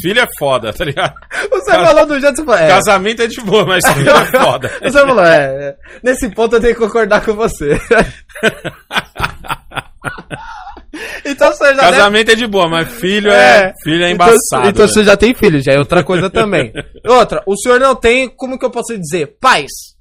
Filha 0.02 0.22
é 0.22 0.26
foda, 0.38 0.72
tá 0.74 0.84
ligado? 0.84 1.14
Você 1.50 1.70
falou 1.72 2.04
do 2.06 2.20
jeito, 2.20 2.36
você 2.36 2.44
falou. 2.44 2.60
É. 2.60 2.68
Casamento 2.68 3.22
é 3.22 3.26
de 3.28 3.40
boa, 3.40 3.64
mas 3.64 3.82
filha 3.94 4.10
é 4.10 4.24
foda. 4.40 4.68
Você 4.82 4.98
falou, 4.98 5.24
é, 5.24 5.36
é. 5.68 5.76
Nesse 6.02 6.28
ponto 6.34 6.56
eu 6.56 6.60
tenho 6.60 6.74
que 6.74 6.80
concordar 6.80 7.24
com 7.24 7.32
você. 7.34 7.80
então 11.24 11.50
você 11.52 11.74
já 11.74 11.80
deve- 11.82 11.96
Casamento 11.96 12.30
é 12.30 12.34
de 12.34 12.46
boa, 12.46 12.68
mas 12.68 12.88
filho 12.92 13.30
é, 13.30 13.72
filho 13.82 14.04
é 14.04 14.10
Então- 14.10 14.26
embaçado. 14.28 14.68
Então, 14.68 14.86
né? 14.86 14.92
você 14.92 15.04
já 15.04 15.16
tem 15.16 15.34
filho, 15.34 15.62
já 15.62 15.72
é 15.72 15.78
outra 15.78 16.04
coisa 16.04 16.28
também. 16.30 16.72
Outra, 17.06 17.42
o 17.46 17.56
senhor 17.56 17.80
não 17.80 17.94
tem, 17.94 18.28
como 18.28 18.58
que 18.58 18.64
eu 18.64 18.70
posso 18.70 18.96
dizer? 18.98 19.36
Pais. 19.40 19.95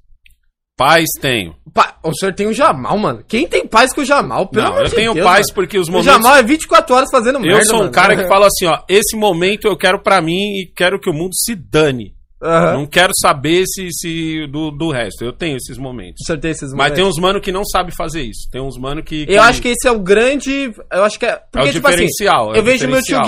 Pais 0.78 1.07
tenho. 1.21 1.55
Pa- 1.73 1.97
o 2.03 2.11
senhor 2.13 2.34
tem 2.34 2.47
o 2.47 2.53
Jamal, 2.53 2.97
mano. 2.97 3.23
Quem 3.28 3.47
tem 3.47 3.65
pais 3.65 3.93
com 3.93 4.01
o 4.01 4.05
Jamal? 4.05 4.47
Pelo 4.47 4.65
Não, 4.65 4.73
amor 4.73 4.86
eu 4.86 4.91
tenho 4.91 5.13
Deus, 5.13 5.26
pais 5.26 5.45
mano. 5.47 5.55
porque 5.55 5.78
os 5.80 5.88
O 5.88 5.91
momentos. 5.91 6.11
Jamal 6.13 6.36
é 6.36 6.43
24 6.43 6.95
horas 6.95 7.09
fazendo 7.09 7.39
merda, 7.39 7.59
Eu 7.61 7.65
sou 7.65 7.76
um 7.78 7.80
mano. 7.80 7.91
cara 7.91 8.15
que 8.15 8.28
fala 8.28 8.47
assim, 8.47 8.65
ó, 8.65 8.80
esse 8.89 9.15
momento 9.15 9.67
eu 9.67 9.78
quero 9.78 10.01
pra 10.01 10.21
mim 10.21 10.59
e 10.61 10.71
quero 10.76 10.99
que 10.99 11.09
o 11.09 11.13
mundo 11.13 11.32
se 11.34 11.55
dane. 11.55 12.13
Aham. 12.43 12.73
Não 12.73 12.86
quero 12.86 13.11
saber 13.21 13.63
se, 13.65 13.88
se 13.91 14.45
do, 14.51 14.69
do 14.69 14.91
resto. 14.91 15.23
Eu 15.23 15.32
tenho 15.32 15.55
esses 15.55 15.78
momentos. 15.78 16.17
O 16.21 16.26
senhor 16.28 16.39
tem 16.39 16.51
esses 16.51 16.69
Mas 16.71 16.78
momentos. 16.78 16.95
tem 16.97 17.05
uns 17.05 17.17
mano 17.19 17.41
que 17.41 17.51
não 17.51 17.63
sabe 17.65 17.95
fazer 17.95 18.21
isso. 18.23 18.49
Tem 18.51 18.61
uns 18.61 18.78
mano 18.78 19.01
que. 19.01 19.26
Eu 19.30 19.41
acho 19.41 19.61
que 19.61 19.69
esse 19.69 19.88
é 19.88 19.91
o 19.91 19.99
grande. 19.99 20.71
Eu 20.91 21.03
acho 21.05 21.17
que 21.17 21.26
é. 21.26 21.39
Porque, 21.51 21.69
o 21.69 21.71
tipo 21.71 21.88
assim, 21.88 22.05
diferencial, 22.05 22.53
é 22.53 22.57
eu 22.57 22.61
o 22.61 22.65
vejo 22.65 22.88
meu 22.88 22.99
diferencial. 23.01 23.23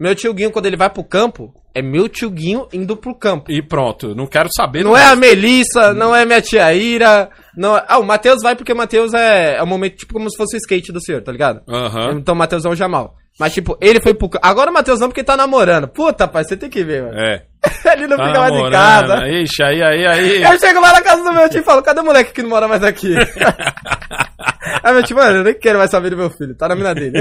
Meu 0.00 0.14
tio 0.14 0.32
Guinho, 0.32 0.50
quando 0.50 0.64
ele 0.64 0.78
vai 0.78 0.88
pro 0.88 1.04
campo, 1.04 1.52
é 1.74 1.82
meu 1.82 2.08
tio 2.08 2.30
Guinho 2.30 2.66
indo 2.72 2.96
pro 2.96 3.14
campo. 3.14 3.52
E 3.52 3.60
pronto, 3.60 4.14
não 4.14 4.26
quero 4.26 4.48
saber. 4.56 4.82
Não 4.82 4.96
é 4.96 5.04
a. 5.04 5.14
Melissa, 5.14 5.92
não 5.92 6.16
é 6.16 6.24
minha 6.24 6.40
tia 6.40 6.72
Ira. 6.72 7.28
Não 7.54 7.76
é... 7.76 7.84
Ah, 7.86 7.98
o 7.98 8.04
Matheus 8.04 8.38
vai 8.42 8.56
porque 8.56 8.72
o 8.72 8.76
Matheus 8.76 9.12
é, 9.12 9.56
é 9.56 9.62
um 9.62 9.66
momento 9.66 9.96
tipo 9.96 10.14
como 10.14 10.30
se 10.30 10.38
fosse 10.38 10.56
o 10.56 10.58
skate 10.58 10.90
do 10.90 11.02
senhor, 11.02 11.22
tá 11.22 11.30
ligado? 11.30 11.60
Aham. 11.68 12.14
Então 12.14 12.34
o 12.34 12.38
Matheus 12.38 12.64
é 12.64 12.68
o 12.70 12.74
Jamal. 12.74 13.14
Mas, 13.40 13.54
tipo, 13.54 13.76
ele 13.80 14.00
foi 14.02 14.12
pro. 14.14 14.28
ca- 14.28 14.38
Agora 14.42 14.70
o 14.70 14.74
Matheus 14.74 15.00
não, 15.00 15.08
porque 15.08 15.24
tá 15.24 15.36
namorando. 15.36 15.88
Puta, 15.88 16.28
pai, 16.28 16.44
você 16.44 16.56
tem 16.56 16.68
que 16.70 16.84
ver, 16.84 17.02
mano. 17.02 17.18
É. 17.18 17.42
ele 17.94 18.06
não 18.06 18.16
Tá 18.16 18.26
fica 18.26 18.38
mais 18.38 18.52
em 18.52 18.54
namorando. 18.56 18.72
casa. 19.08 19.28
Ixi, 19.28 19.62
aí, 19.62 19.82
aí, 19.82 20.06
aí. 20.06 20.42
Eu 20.42 20.58
chego 20.60 20.80
lá 20.80 20.92
na 20.92 21.02
casa 21.02 21.24
do 21.24 21.32
meu 21.32 21.48
tio 21.48 21.60
e 21.60 21.64
falo, 21.64 21.82
cadê 21.82 22.00
o 22.00 22.04
moleque 22.04 22.32
que 22.32 22.42
não 22.42 22.50
mora 22.50 22.68
mais 22.68 22.82
aqui? 22.84 23.14
Aí 24.82 24.92
meu 24.94 25.02
tio, 25.02 25.16
mano, 25.16 25.38
eu 25.38 25.44
nem 25.44 25.54
quero 25.54 25.78
mais 25.78 25.90
saber 25.90 26.10
do 26.10 26.16
meu 26.16 26.30
filho, 26.30 26.54
tá 26.54 26.68
na 26.68 26.74
mina 26.74 26.94
dele. 26.94 27.18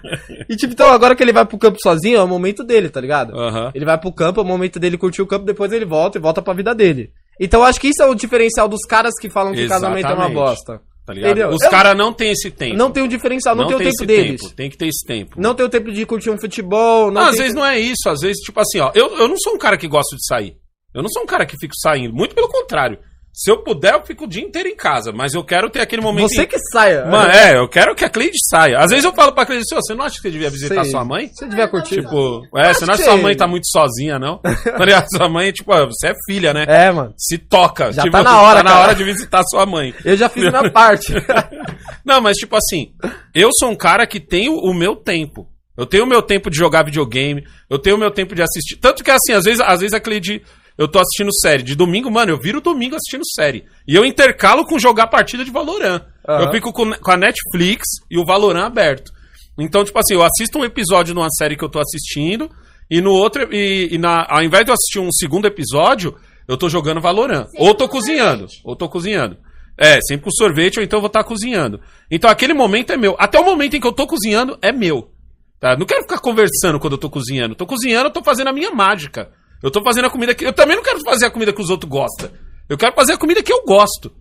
e 0.48 0.56
tipo, 0.56 0.72
então 0.72 0.90
agora 0.90 1.14
que 1.14 1.22
ele 1.22 1.32
vai 1.32 1.44
pro 1.44 1.58
campo 1.58 1.78
sozinho, 1.82 2.18
é 2.18 2.22
o 2.22 2.28
momento 2.28 2.64
dele, 2.64 2.88
tá 2.88 3.00
ligado? 3.00 3.36
Aham. 3.38 3.70
Ele 3.74 3.84
vai 3.84 3.98
pro 3.98 4.12
campo, 4.12 4.40
é 4.40 4.42
o 4.42 4.46
momento 4.46 4.78
dele 4.78 4.96
curtir 4.96 5.20
o 5.20 5.26
campo, 5.26 5.44
depois 5.44 5.72
ele 5.72 5.84
volta 5.84 6.16
e 6.18 6.20
volta 6.20 6.40
pra 6.40 6.54
vida 6.54 6.74
dele. 6.74 7.10
Então 7.40 7.60
eu 7.60 7.66
acho 7.66 7.80
que 7.80 7.88
isso 7.88 8.02
é 8.02 8.06
o 8.06 8.14
diferencial 8.14 8.68
dos 8.68 8.80
caras 8.88 9.12
que 9.20 9.28
falam 9.28 9.52
que 9.52 9.66
casamento 9.68 10.06
é 10.06 10.14
uma 10.14 10.26
Exatamente. 10.26 10.34
bosta. 10.34 10.80
Tá 11.04 11.12
ligado? 11.12 11.30
Entendeu? 11.32 11.50
Os 11.50 11.68
caras 11.68 11.96
não 11.96 12.12
tem 12.12 12.30
esse 12.30 12.50
tempo. 12.50 12.76
Não 12.76 12.90
tem 12.90 13.02
o 13.02 13.08
diferencial, 13.08 13.56
não, 13.56 13.66
tem 13.66 13.76
o 13.76 13.78
tempo 13.78 14.06
deles. 14.06 14.40
tempo. 14.40 14.54
Tem 14.54 14.70
que 14.70 14.76
ter 14.76 14.86
esse 14.86 15.04
tempo. 15.04 15.34
Não 15.36 15.54
tem 15.54 15.66
o 15.66 15.68
tempo 15.68 15.90
de 15.90 16.06
curtir 16.06 16.30
um 16.30 16.38
futebol, 16.38 17.10
não 17.10 17.20
Não, 17.20 17.28
às 17.28 17.30
tem 17.30 17.40
vezes 17.40 17.54
não 17.56 17.66
é 17.66 17.78
isso. 17.78 18.08
Às 18.08 18.20
vezes, 18.20 18.38
tipo 18.38 18.60
assim, 18.60 18.78
ó. 18.78 18.92
Eu, 18.94 19.16
eu 19.18 19.28
não 19.28 19.36
sou 19.36 19.54
um 19.54 19.58
cara 19.58 19.76
que 19.76 19.88
gosta 19.88 20.14
de 20.14 20.24
sair. 20.24 20.56
Eu 20.94 21.02
não 21.02 21.08
sou 21.10 21.22
um 21.22 21.26
cara 21.26 21.44
que 21.44 21.56
fico 21.58 21.74
saindo. 21.76 22.14
Muito 22.14 22.34
pelo 22.34 22.48
contrário. 22.48 22.98
Se 23.34 23.50
eu 23.50 23.62
puder, 23.62 23.94
eu 23.94 24.04
fico 24.04 24.24
o 24.24 24.28
dia 24.28 24.42
inteiro 24.42 24.68
em 24.68 24.76
casa. 24.76 25.10
Mas 25.10 25.32
eu 25.32 25.42
quero 25.42 25.70
ter 25.70 25.80
aquele 25.80 26.02
momento. 26.02 26.28
Você 26.28 26.42
em- 26.42 26.46
que 26.46 26.58
saia. 26.70 27.06
Mano, 27.06 27.30
é, 27.32 27.56
eu 27.56 27.66
quero 27.66 27.94
que 27.94 28.04
a 28.04 28.10
Cleide 28.10 28.36
saia. 28.50 28.78
Às 28.78 28.90
vezes 28.90 29.04
eu 29.06 29.12
falo 29.14 29.32
pra 29.32 29.46
Cleide 29.46 29.62
assim, 29.64 29.74
"Ô, 29.74 29.80
você 29.82 29.94
não 29.94 30.04
acha 30.04 30.16
que 30.16 30.22
você 30.22 30.30
devia 30.30 30.50
visitar 30.50 30.82
Sei. 30.82 30.90
sua 30.90 31.02
mãe? 31.04 31.30
Você 31.32 31.46
devia 31.46 31.66
curtir. 31.66 32.02
Tipo, 32.02 32.42
é, 32.56 32.74
você 32.74 32.84
não 32.84 32.92
acha 32.94 33.02
que 33.02 33.08
sua 33.08 33.16
mãe 33.16 33.34
tá 33.34 33.46
muito 33.46 33.66
sozinha, 33.70 34.18
não? 34.18 34.38
Tá 34.64 34.84
ligado? 34.84 35.06
Sua 35.16 35.28
mãe, 35.30 35.50
tipo, 35.50 35.72
você 35.86 36.08
é 36.08 36.14
filha, 36.26 36.52
né? 36.52 36.64
É, 36.68 36.92
mano. 36.92 37.14
Se 37.16 37.38
toca. 37.38 37.90
Já 37.90 38.02
tipo, 38.02 38.14
tá 38.16 38.22
na 38.22 38.42
hora, 38.42 38.58
Tá 38.58 38.62
na 38.64 38.70
cara. 38.70 38.82
hora 38.82 38.94
de 38.94 39.04
visitar 39.04 39.42
sua 39.44 39.64
mãe. 39.64 39.94
Eu 40.04 40.16
já 40.16 40.28
fiz 40.28 40.42
minha 40.50 40.68
parte. 40.70 41.14
Não, 42.04 42.20
mas 42.20 42.36
tipo 42.36 42.54
assim, 42.56 42.92
eu 43.34 43.48
sou 43.58 43.70
um 43.70 43.76
cara 43.76 44.06
que 44.06 44.20
tem 44.20 44.48
o, 44.48 44.74
meu 44.74 44.94
tempo. 44.96 45.48
Eu 45.76 45.86
tenho 45.86 46.04
o 46.04 46.06
meu 46.06 46.20
tempo 46.20 46.50
de 46.50 46.56
jogar 46.58 46.84
videogame, 46.84 47.42
eu 47.70 47.78
tenho 47.78 47.96
o 47.96 47.98
meu 47.98 48.10
tempo 48.10 48.34
de 48.34 48.42
assistir. 48.42 48.76
Tanto 48.76 49.02
que 49.02 49.10
assim, 49.10 49.32
às 49.32 49.44
vezes, 49.44 49.60
às 49.60 49.80
vezes 49.80 49.94
aquele 49.94 50.20
de. 50.20 50.42
Eu 50.82 50.88
tô 50.88 50.98
assistindo 50.98 51.32
série. 51.32 51.62
De 51.62 51.76
domingo, 51.76 52.10
mano, 52.10 52.32
eu 52.32 52.38
viro 52.38 52.60
domingo 52.60 52.96
assistindo 52.96 53.22
série. 53.24 53.64
E 53.86 53.94
eu 53.94 54.04
intercalo 54.04 54.66
com 54.66 54.80
jogar 54.80 55.06
partida 55.06 55.44
de 55.44 55.50
Valorant. 55.52 56.02
Aham. 56.28 56.44
Eu 56.44 56.50
fico 56.50 56.72
com, 56.72 56.90
com 56.92 57.10
a 57.12 57.16
Netflix 57.16 57.86
e 58.10 58.18
o 58.18 58.24
Valorant 58.24 58.66
aberto. 58.66 59.12
Então, 59.56 59.84
tipo 59.84 59.96
assim, 59.96 60.14
eu 60.14 60.24
assisto 60.24 60.58
um 60.58 60.64
episódio 60.64 61.14
numa 61.14 61.30
série 61.30 61.56
que 61.56 61.64
eu 61.64 61.68
tô 61.68 61.78
assistindo, 61.78 62.50
e 62.90 63.00
no 63.00 63.12
outro. 63.12 63.48
E, 63.54 63.94
e 63.94 63.98
na, 63.98 64.26
ao 64.28 64.42
invés 64.42 64.64
de 64.64 64.70
eu 64.70 64.74
assistir 64.74 64.98
um 64.98 65.12
segundo 65.12 65.46
episódio, 65.46 66.16
eu 66.48 66.56
tô 66.56 66.68
jogando 66.68 67.00
Valorant. 67.00 67.44
Sempre 67.44 67.64
ou 67.64 67.74
tô 67.76 67.88
cozinhando. 67.88 68.48
sorvete. 68.48 68.60
Ou 68.64 68.74
tô 68.74 68.88
cozinhando. 68.88 69.36
É, 69.78 70.00
sempre 70.00 70.24
com 70.24 70.30
sorvete, 70.32 70.78
ou 70.78 70.84
então 70.84 70.96
eu 70.96 71.02
vou 71.02 71.06
estar 71.06 71.22
cozinhando. 71.22 71.80
Então 72.10 72.28
aquele 72.28 72.54
momento 72.54 72.92
é 72.92 72.96
meu. 72.96 73.14
Até 73.20 73.38
o 73.38 73.44
momento 73.44 73.76
em 73.76 73.80
que 73.80 73.86
eu 73.86 73.92
tô 73.92 74.04
cozinhando 74.04 74.58
é 74.60 74.72
meu. 74.72 75.12
Tá? 75.60 75.76
Não 75.76 75.86
quero 75.86 76.02
ficar 76.02 76.18
conversando 76.18 76.80
quando 76.80 76.94
eu 76.94 76.98
tô 76.98 77.08
cozinhando. 77.08 77.54
Tô 77.54 77.66
cozinhando, 77.66 78.08
eu 78.08 78.12
tô 78.12 78.20
fazendo 78.20 78.48
a 78.48 78.52
minha 78.52 78.72
mágica. 78.72 79.30
Eu 79.62 79.70
tô 79.70 79.82
fazendo 79.82 80.06
a 80.06 80.10
comida 80.10 80.34
que. 80.34 80.44
Eu 80.44 80.52
também 80.52 80.76
não 80.76 80.82
quero 80.82 81.00
fazer 81.04 81.26
a 81.26 81.30
comida 81.30 81.52
que 81.52 81.62
os 81.62 81.70
outros 81.70 81.90
gostam. 81.90 82.30
Eu 82.68 82.76
quero 82.76 82.94
fazer 82.94 83.12
a 83.12 83.18
comida 83.18 83.42
que 83.42 83.52
eu 83.52 83.62
gosto. 83.64 84.12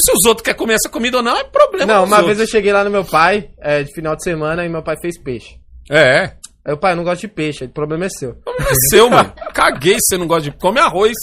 Se 0.00 0.12
os 0.12 0.24
outros 0.26 0.44
querem 0.44 0.58
comer 0.58 0.74
essa 0.74 0.88
comida 0.88 1.18
ou 1.18 1.22
não, 1.22 1.36
é 1.36 1.44
problema. 1.44 1.92
Não, 1.92 2.04
uma 2.04 2.18
vez 2.18 2.38
eu 2.38 2.42
outros. 2.42 2.50
cheguei 2.50 2.72
lá 2.72 2.84
no 2.84 2.90
meu 2.90 3.04
pai, 3.04 3.50
é, 3.58 3.82
de 3.82 3.92
final 3.92 4.14
de 4.14 4.22
semana, 4.22 4.64
e 4.64 4.68
meu 4.68 4.82
pai 4.82 4.96
fez 5.00 5.18
peixe. 5.18 5.58
É. 5.90 6.32
Aí 6.64 6.74
o 6.74 6.76
pai, 6.76 6.92
eu 6.92 6.96
não 6.96 7.04
gosto 7.04 7.22
de 7.22 7.28
peixe, 7.28 7.64
o 7.64 7.68
problema 7.70 8.04
é 8.04 8.08
seu. 8.10 8.34
Problema 8.34 8.70
é 8.70 8.74
seu, 8.90 9.08
mano. 9.08 9.32
Caguei 9.54 9.94
se 9.94 10.00
você 10.10 10.18
não 10.18 10.26
gosta 10.26 10.50
de. 10.50 10.56
Come 10.58 10.78
arroz. 10.78 11.14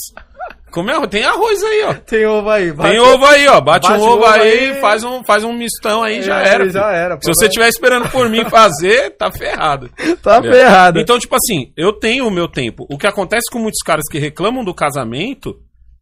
Come 0.76 0.91
arroz. 0.91 1.07
Tem 1.10 1.23
arroz 1.23 1.64
aí, 1.64 1.84
ó. 1.85 1.93
Tem 1.93 2.26
ovo 2.26 2.49
aí, 2.49 2.69
vai. 2.72 2.91
Tem 2.91 2.99
ovo 2.99 3.26
aí, 3.26 3.47
ó. 3.47 3.61
Bate, 3.61 3.88
Bate 3.88 4.02
um 4.02 4.03
ovo 4.03 4.15
ovo 4.15 4.26
aí, 4.26 4.41
aí. 4.72 4.81
Faz, 4.81 5.06
um, 5.06 5.23
faz 5.23 5.45
um 5.45 5.53
mistão 5.53 6.03
aí, 6.03 6.22
já 6.22 6.41
É, 6.43 6.47
era. 6.49 6.69
já 6.69 6.81
filho. 6.84 6.93
era, 6.95 7.18
Se 7.23 7.34
você 7.34 7.45
estiver 7.45 7.69
esperando 7.69 8.10
por 8.10 8.27
mim 8.30 8.43
fazer, 8.49 9.11
tá 9.11 9.31
ferrado. 9.31 9.89
Tá 10.22 10.41
É. 10.43 10.52
ferrado. 10.52 10.99
Então, 10.99 11.18
tipo 11.18 11.34
assim, 11.34 11.72
eu 11.77 11.93
tenho 11.93 12.27
o 12.27 12.31
meu 12.31 12.49
tempo. 12.49 12.85
O 12.89 12.97
que 12.97 13.07
acontece 13.07 13.49
com 13.49 13.60
muitos 13.60 13.81
caras 13.85 14.03
que 14.11 14.19
reclamam 14.19 14.65
do 14.65 14.73
casamento 14.73 15.57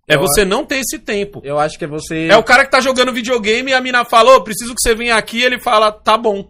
é 0.09 0.15
Eu 0.15 0.21
você 0.21 0.43
não 0.43 0.65
ter 0.65 0.77
esse 0.79 0.97
tempo. 0.97 1.39
Eu 1.43 1.59
acho 1.59 1.77
que 1.77 1.85
é 1.85 1.87
você. 1.87 2.27
É 2.31 2.35
o 2.35 2.43
cara 2.43 2.65
que 2.65 2.71
tá 2.71 2.81
jogando 2.81 3.13
videogame 3.13 3.69
e 3.69 3.73
a 3.75 3.79
mina 3.79 4.03
fala, 4.03 4.35
ô, 4.35 4.41
preciso 4.41 4.73
que 4.73 4.81
você 4.81 4.95
venha 4.95 5.15
aqui 5.15 5.43
ele 5.43 5.59
fala, 5.59 5.91
tá 5.91 6.17
bom. 6.17 6.49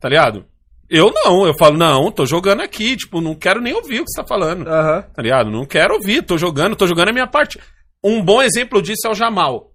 Tá 0.00 0.08
ligado? 0.08 0.44
Eu 0.90 1.12
não, 1.14 1.46
eu 1.46 1.54
falo, 1.56 1.76
não, 1.78 2.10
tô 2.10 2.26
jogando 2.26 2.62
aqui, 2.62 2.96
tipo, 2.96 3.20
não 3.20 3.34
quero 3.34 3.60
nem 3.60 3.72
ouvir 3.72 4.00
o 4.00 4.04
que 4.04 4.10
você 4.10 4.20
tá 4.20 4.26
falando. 4.26 4.66
Aham. 4.66 5.02
Tá 5.14 5.22
ligado? 5.22 5.48
Não 5.50 5.64
quero 5.64 5.94
ouvir, 5.94 6.22
tô 6.22 6.36
jogando, 6.36 6.74
tô 6.74 6.86
jogando 6.86 7.10
a 7.10 7.12
minha 7.12 7.28
parte. 7.28 7.60
Um 8.02 8.20
bom 8.22 8.42
exemplo 8.42 8.82
disso 8.82 9.06
é 9.06 9.10
o 9.10 9.14
Jamal. 9.14 9.70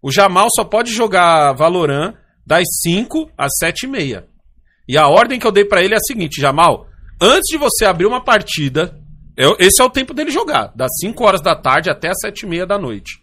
O 0.00 0.10
Jamal 0.12 0.46
só 0.54 0.62
pode 0.62 0.92
jogar 0.92 1.52
Valorant 1.54 2.14
das 2.46 2.64
5 2.82 3.30
às 3.36 3.50
7 3.58 3.84
e 3.84 3.88
meia. 3.88 4.26
E 4.88 4.96
a 4.96 5.08
ordem 5.08 5.38
que 5.38 5.46
eu 5.46 5.52
dei 5.52 5.64
pra 5.64 5.82
ele 5.82 5.94
é 5.94 5.96
a 5.96 6.00
seguinte, 6.00 6.40
Jamal, 6.40 6.86
antes 7.20 7.48
de 7.50 7.56
você 7.58 7.84
abrir 7.84 8.06
uma 8.06 8.22
partida, 8.22 8.96
eu- 9.36 9.56
esse 9.58 9.80
é 9.80 9.84
o 9.84 9.90
tempo 9.90 10.14
dele 10.14 10.30
jogar, 10.30 10.72
das 10.76 10.90
5 11.00 11.24
horas 11.24 11.40
da 11.40 11.56
tarde 11.56 11.90
até 11.90 12.08
as 12.08 12.18
7 12.20 12.42
e 12.42 12.46
meia 12.48 12.66
da 12.66 12.78
noite. 12.78 13.18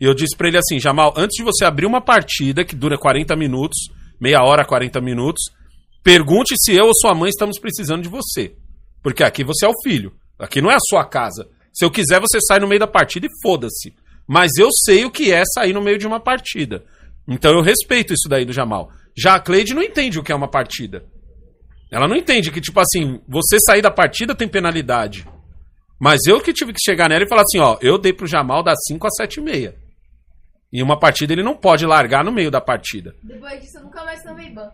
E 0.00 0.04
eu 0.04 0.14
disse 0.14 0.36
pra 0.36 0.48
ele 0.48 0.56
assim, 0.58 0.80
Jamal, 0.80 1.12
antes 1.16 1.36
de 1.36 1.44
você 1.44 1.64
abrir 1.64 1.86
uma 1.86 2.00
partida 2.00 2.64
que 2.64 2.74
dura 2.74 2.96
40 2.98 3.36
minutos, 3.36 3.78
meia 4.20 4.42
hora, 4.42 4.64
40 4.64 5.00
minutos, 5.00 5.42
pergunte 6.02 6.54
se 6.58 6.74
eu 6.74 6.86
ou 6.86 6.94
sua 6.94 7.14
mãe 7.14 7.28
estamos 7.28 7.58
precisando 7.58 8.02
de 8.02 8.08
você. 8.08 8.54
Porque 9.02 9.24
aqui 9.24 9.44
você 9.44 9.66
é 9.66 9.68
o 9.68 9.82
filho. 9.82 10.12
Aqui 10.38 10.60
não 10.60 10.70
é 10.70 10.74
a 10.74 10.86
sua 10.88 11.04
casa. 11.04 11.48
Se 11.72 11.84
eu 11.84 11.90
quiser, 11.90 12.20
você 12.20 12.38
sai 12.40 12.58
no 12.58 12.68
meio 12.68 12.80
da 12.80 12.86
partida 12.86 13.26
e 13.26 13.42
foda-se. 13.42 13.94
Mas 14.26 14.50
eu 14.58 14.68
sei 14.84 15.04
o 15.04 15.10
que 15.10 15.32
é 15.32 15.42
sair 15.44 15.72
no 15.72 15.82
meio 15.82 15.98
de 15.98 16.06
uma 16.06 16.20
partida. 16.20 16.84
Então 17.28 17.52
eu 17.52 17.62
respeito 17.62 18.12
isso 18.12 18.28
daí 18.28 18.44
do 18.44 18.52
Jamal. 18.52 18.90
Já 19.16 19.34
a 19.34 19.40
Cleide 19.40 19.74
não 19.74 19.82
entende 19.82 20.18
o 20.18 20.22
que 20.22 20.32
é 20.32 20.34
uma 20.34 20.50
partida. 20.50 21.04
Ela 21.90 22.06
não 22.06 22.16
entende 22.16 22.50
que, 22.50 22.60
tipo 22.60 22.78
assim, 22.78 23.20
você 23.28 23.58
sair 23.58 23.82
da 23.82 23.90
partida 23.90 24.34
tem 24.34 24.48
penalidade. 24.48 25.26
Mas 25.98 26.20
eu 26.26 26.40
que 26.40 26.52
tive 26.52 26.72
que 26.72 26.80
chegar 26.82 27.08
nela 27.08 27.24
e 27.24 27.28
falar 27.28 27.42
assim, 27.42 27.58
ó, 27.58 27.76
eu 27.82 27.98
dei 27.98 28.12
pro 28.12 28.26
Jamal 28.26 28.62
das 28.62 28.78
5 28.86 29.06
às 29.06 29.14
7 29.16 29.40
e 29.40 29.42
meia. 29.42 29.76
E 30.72 30.82
uma 30.82 30.98
partida 30.98 31.32
ele 31.32 31.42
não 31.42 31.56
pode 31.56 31.84
largar 31.84 32.24
no 32.24 32.32
meio 32.32 32.50
da 32.50 32.60
partida. 32.60 33.14
Depois 33.22 33.60
disso 33.60 33.78
eu 33.78 33.84
nunca 33.84 34.04
mais 34.04 34.22
tomei 34.22 34.50
ban. 34.50 34.70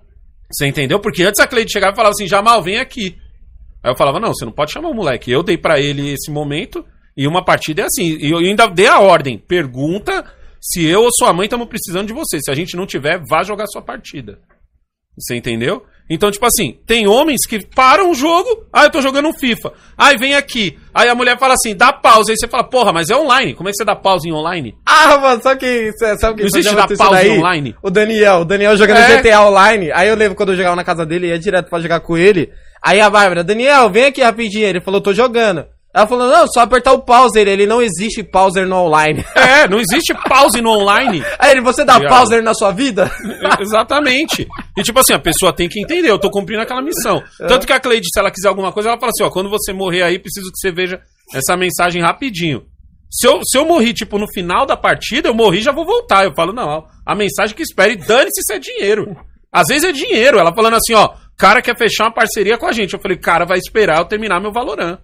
Você 0.50 0.66
entendeu? 0.66 1.00
Porque 1.00 1.22
antes 1.22 1.40
a 1.40 1.46
Cleide 1.46 1.72
chegava 1.72 1.92
e 1.92 1.96
falava 1.96 2.12
assim, 2.12 2.26
Jamal, 2.26 2.62
vem 2.62 2.78
aqui. 2.78 3.16
Aí 3.82 3.90
eu 3.90 3.96
falava, 3.96 4.20
não, 4.20 4.32
você 4.34 4.44
não 4.44 4.52
pode 4.52 4.72
chamar 4.72 4.88
o 4.88 4.94
moleque. 4.94 5.30
Eu 5.30 5.42
dei 5.42 5.56
pra 5.56 5.80
ele 5.80 6.12
esse 6.12 6.30
momento 6.30 6.84
e 7.16 7.26
uma 7.26 7.44
partida 7.44 7.82
é 7.82 7.84
assim. 7.86 8.16
E 8.18 8.30
eu 8.30 8.38
ainda 8.38 8.66
dei 8.66 8.86
a 8.86 9.00
ordem. 9.00 9.38
Pergunta 9.38 10.24
se 10.60 10.84
eu 10.84 11.02
ou 11.02 11.10
sua 11.12 11.32
mãe 11.32 11.46
estamos 11.46 11.68
precisando 11.68 12.06
de 12.06 12.12
você. 12.12 12.38
Se 12.40 12.50
a 12.50 12.54
gente 12.54 12.76
não 12.76 12.86
tiver, 12.86 13.22
vá 13.28 13.42
jogar 13.42 13.66
sua 13.66 13.82
partida. 13.82 14.40
Você 15.18 15.34
entendeu? 15.34 15.84
Então, 16.08 16.30
tipo 16.30 16.46
assim, 16.46 16.78
tem 16.86 17.08
homens 17.08 17.40
que 17.48 17.66
param 17.74 18.10
o 18.10 18.14
jogo, 18.14 18.64
ah, 18.72 18.84
eu 18.84 18.90
tô 18.90 19.02
jogando 19.02 19.26
um 19.28 19.32
FIFA. 19.32 19.72
Aí 19.98 20.16
vem 20.16 20.36
aqui. 20.36 20.78
Aí 20.94 21.08
a 21.08 21.14
mulher 21.16 21.36
fala 21.38 21.54
assim, 21.54 21.74
dá 21.74 21.92
pausa. 21.92 22.30
Aí 22.30 22.36
você 22.38 22.46
fala, 22.46 22.62
porra, 22.62 22.92
mas 22.92 23.10
é 23.10 23.16
online. 23.16 23.54
Como 23.54 23.68
é 23.68 23.72
que 23.72 23.76
você 23.78 23.84
dá 23.84 23.96
pausa 23.96 24.28
em 24.28 24.32
online? 24.32 24.74
Ah, 24.86 25.18
mano, 25.18 25.42
sabe 25.42 25.58
que. 25.60 25.92
Sabe 25.98 26.36
que 26.36 26.42
Não 26.42 26.46
existe 26.48 26.74
dar 26.74 26.86
pausa 26.86 27.10
daí? 27.16 27.38
online? 27.38 27.74
O 27.82 27.90
Daniel, 27.90 28.40
o 28.40 28.44
Daniel 28.44 28.76
jogando 28.76 28.98
É. 28.98 29.16
GTA 29.20 29.42
online. 29.42 29.90
Aí 29.92 30.08
eu 30.08 30.14
lembro 30.14 30.36
quando 30.36 30.50
eu 30.52 30.56
jogava 30.56 30.76
na 30.76 30.84
casa 30.84 31.04
dele, 31.04 31.26
ia 31.28 31.38
direto 31.38 31.68
pra 31.68 31.80
jogar 31.80 31.98
com 32.00 32.16
ele. 32.16 32.50
Aí 32.80 33.00
a 33.00 33.10
Bárbara, 33.10 33.42
Daniel, 33.42 33.90
vem 33.90 34.04
aqui 34.04 34.22
rapidinho. 34.22 34.66
Ele 34.66 34.80
falou, 34.80 35.00
tô 35.00 35.12
jogando. 35.12 35.66
Ela 35.92 36.06
falou, 36.06 36.28
não, 36.30 36.46
só 36.46 36.60
apertar 36.60 36.92
o 36.92 37.00
pauser. 37.02 37.48
Ele 37.48 37.66
não 37.66 37.82
existe 37.82 38.22
pauser 38.22 38.64
no 38.66 38.76
online. 38.76 39.24
É, 39.34 39.66
não 39.66 39.78
existe 39.80 40.14
pause 40.28 40.60
no 40.60 40.70
online. 40.70 41.24
Aí 41.38 41.50
ele, 41.52 41.62
você 41.62 41.84
dá 41.84 41.98
pauser 42.00 42.42
na 42.42 42.52
sua 42.54 42.70
vida? 42.70 43.10
Exatamente. 43.58 44.46
E 44.76 44.82
tipo 44.82 44.98
assim, 44.98 45.14
a 45.14 45.18
pessoa 45.18 45.54
tem 45.54 45.68
que 45.68 45.80
entender, 45.80 46.10
eu 46.10 46.18
tô 46.18 46.30
cumprindo 46.30 46.62
aquela 46.62 46.82
missão. 46.82 47.22
Tanto 47.48 47.66
que 47.66 47.72
a 47.72 47.80
Cleide, 47.80 48.06
se 48.12 48.20
ela 48.20 48.30
quiser 48.30 48.48
alguma 48.48 48.72
coisa, 48.72 48.90
ela 48.90 48.98
fala 48.98 49.10
assim, 49.10 49.24
ó, 49.24 49.30
quando 49.30 49.48
você 49.48 49.72
morrer 49.72 50.02
aí, 50.02 50.18
preciso 50.18 50.50
que 50.52 50.58
você 50.58 50.70
veja 50.70 51.00
essa 51.34 51.56
mensagem 51.56 52.02
rapidinho. 52.02 52.62
Se 53.10 53.26
eu, 53.26 53.40
se 53.44 53.56
eu 53.56 53.64
morri, 53.64 53.94
tipo, 53.94 54.18
no 54.18 54.26
final 54.32 54.66
da 54.66 54.76
partida, 54.76 55.28
eu 55.28 55.34
morri 55.34 55.60
já 55.60 55.72
vou 55.72 55.86
voltar. 55.86 56.24
Eu 56.24 56.34
falo, 56.34 56.52
não, 56.52 56.84
a 57.06 57.14
mensagem 57.14 57.56
que 57.56 57.62
espere, 57.62 57.96
dane-se 57.96 58.42
se 58.42 58.52
é 58.54 58.58
dinheiro. 58.58 59.16
Às 59.50 59.68
vezes 59.68 59.84
é 59.84 59.92
dinheiro. 59.92 60.38
Ela 60.38 60.54
falando 60.54 60.74
assim, 60.74 60.92
ó, 60.92 61.14
cara 61.36 61.62
quer 61.62 61.76
fechar 61.76 62.04
uma 62.04 62.14
parceria 62.14 62.58
com 62.58 62.66
a 62.66 62.72
gente. 62.72 62.94
Eu 62.94 63.00
falei, 63.00 63.16
cara, 63.16 63.44
vai 63.44 63.58
esperar 63.58 63.98
eu 63.98 64.04
terminar 64.04 64.40
meu 64.40 64.52
Valorant. 64.52 64.98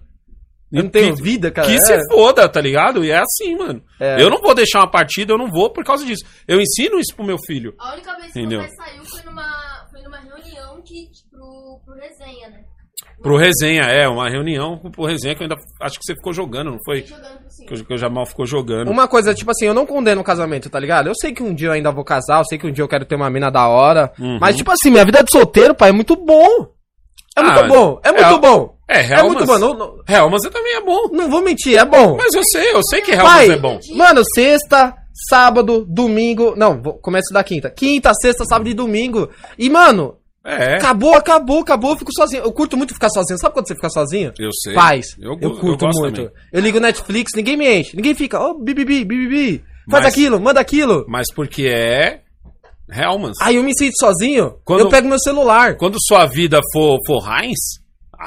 Eu 0.73 0.83
não 0.83 0.89
tenho 0.89 1.15
Que- 1.15 1.21
vida, 1.21 1.51
cara. 1.51 1.67
Que 1.67 1.75
É. 1.75 1.79
se 1.79 1.93
foda, 2.09 2.49
tá 2.49 2.59
ligado? 2.59 3.05
E 3.05 3.11
é 3.11 3.19
assim, 3.21 3.55
mano. 3.55 3.81
É. 3.99 4.21
Eu 4.21 4.29
não 4.29 4.41
vou 4.41 4.55
deixar 4.55 4.79
uma 4.79 4.89
partida, 4.91 5.31
eu 5.33 5.37
não 5.37 5.47
vou 5.49 5.71
por 5.71 5.83
causa 5.83 6.03
disso. 6.05 6.23
Eu 6.47 6.59
ensino 6.59 6.99
isso 6.99 7.15
pro 7.15 7.25
meu 7.25 7.37
filho. 7.45 7.73
A 7.79 7.93
única 7.93 8.11
vez 8.17 8.33
que 8.33 8.39
Entendeu? 8.39 8.61
você 8.61 8.75
saiu 8.75 9.05
foi 9.05 9.21
numa, 9.23 9.87
foi 9.91 10.01
numa 10.01 10.17
reunião 10.17 10.81
de, 10.83 11.07
pro, 11.31 11.79
pro 11.85 11.95
resenha, 11.95 12.49
né? 12.49 12.59
Pro 13.21 13.37
resenha, 13.37 13.83
é, 13.83 14.07
uma 14.07 14.29
reunião 14.29 14.77
pro 14.91 15.05
resenha 15.05 15.33
que 15.35 15.41
eu 15.43 15.45
ainda 15.49 15.55
acho 15.81 15.97
que 15.97 16.05
você 16.05 16.13
ficou 16.15 16.33
jogando, 16.33 16.71
não 16.71 16.77
foi? 16.85 17.01
Jogando 17.03 17.39
cima. 17.49 17.69
Que 17.69 17.83
que 17.85 17.93
o 17.93 17.97
Jamal 17.97 18.25
ficou 18.25 18.45
jogando. 18.45 18.89
Uma 18.89 19.07
coisa, 19.07 19.33
tipo 19.33 19.49
assim, 19.51 19.65
eu 19.65 19.73
não 19.73 19.85
condeno 19.85 20.21
o 20.21 20.23
casamento, 20.23 20.69
tá 20.69 20.79
ligado? 20.79 21.07
Eu 21.07 21.13
sei 21.15 21.31
que 21.33 21.41
um 21.43 21.53
dia 21.53 21.67
eu 21.69 21.71
ainda 21.73 21.91
vou 21.91 22.03
casar, 22.03 22.39
eu 22.39 22.45
sei 22.45 22.57
que 22.57 22.67
um 22.67 22.71
dia 22.71 22.83
eu 22.83 22.87
quero 22.87 23.05
ter 23.05 23.15
uma 23.15 23.29
mina 23.29 23.49
da 23.49 23.67
hora. 23.67 24.11
Uhum. 24.19 24.37
Mas, 24.41 24.55
tipo 24.57 24.71
assim, 24.71 24.89
minha 24.91 25.05
vida 25.05 25.23
de 25.23 25.31
solteiro, 25.31 25.73
pai, 25.75 25.89
é 25.89 25.93
muito 25.93 26.15
bom. 26.15 26.67
É 27.37 27.39
Ah, 27.41 27.43
muito 27.43 27.67
bom, 27.67 27.99
é 28.03 28.11
muito 28.11 28.35
é- 28.35 28.39
bom. 28.39 28.72
É, 28.87 28.99
É 29.01 29.13
Helmas. 29.19 29.23
muito 29.23 29.45
bom. 29.45 29.57
Não, 29.59 29.73
não, 29.73 29.95
Helmas 30.07 30.41
também 30.43 30.73
é 30.75 30.81
bom. 30.81 31.07
não 31.11 31.29
vou 31.29 31.41
mentir, 31.41 31.77
é 31.77 31.85
bom. 31.85 32.17
Mas 32.17 32.33
eu 32.33 32.43
sei, 32.43 32.73
eu 32.73 32.81
sei 32.89 33.01
que 33.01 33.11
Helmas 33.11 33.31
Pai, 33.33 33.49
é 33.51 33.57
bom. 33.57 33.79
mano, 33.95 34.21
sexta, 34.35 34.93
sábado, 35.29 35.85
domingo. 35.87 36.53
Não, 36.57 36.81
começo 36.81 37.33
da 37.33 37.43
quinta. 37.43 37.69
Quinta, 37.69 38.11
sexta, 38.21 38.43
sábado 38.45 38.69
e 38.69 38.73
domingo. 38.73 39.29
E, 39.57 39.69
mano, 39.69 40.17
É. 40.45 40.75
acabou, 40.75 41.13
acabou, 41.15 41.61
acabou. 41.61 41.91
Eu 41.91 41.97
fico 41.97 42.11
sozinho. 42.13 42.43
Eu 42.43 42.51
curto 42.51 42.75
muito 42.75 42.93
ficar 42.93 43.09
sozinho. 43.09 43.39
Sabe 43.39 43.53
quando 43.53 43.67
você 43.67 43.75
fica 43.75 43.89
sozinho? 43.89 44.33
Eu 44.37 44.49
sei. 44.61 44.73
Paz. 44.73 45.05
Eu 45.17 45.31
Eu, 45.33 45.49
eu 45.49 45.51
curto 45.59 45.85
gosto 45.85 46.01
muito. 46.01 46.15
também. 46.17 46.31
Eu 46.51 46.61
ligo 46.61 46.79
Netflix, 46.79 47.31
ninguém 47.35 47.55
me 47.57 47.79
enche. 47.79 47.95
Ninguém 47.95 48.13
fica, 48.13 48.39
ô, 48.39 48.53
bibibi, 48.59 49.05
bibibi. 49.05 49.63
Faz 49.89 50.03
Mas- 50.03 50.13
aquilo, 50.13 50.39
manda 50.41 50.59
aquilo. 50.59 51.05
Mas 51.07 51.27
porque 51.33 51.67
é 51.67 52.21
Helmas. 52.91 53.33
Aí 53.41 53.55
eu 53.55 53.63
me 53.63 53.71
sinto 53.77 53.93
sozinho, 53.97 54.55
Quando- 54.65 54.81
eu 54.81 54.89
pego 54.89 55.07
meu 55.07 55.19
celular. 55.19 55.77
Quando 55.77 55.97
sua 56.05 56.25
vida 56.25 56.59
for, 56.73 56.97
for 57.07 57.23
Heinz, 57.27 57.81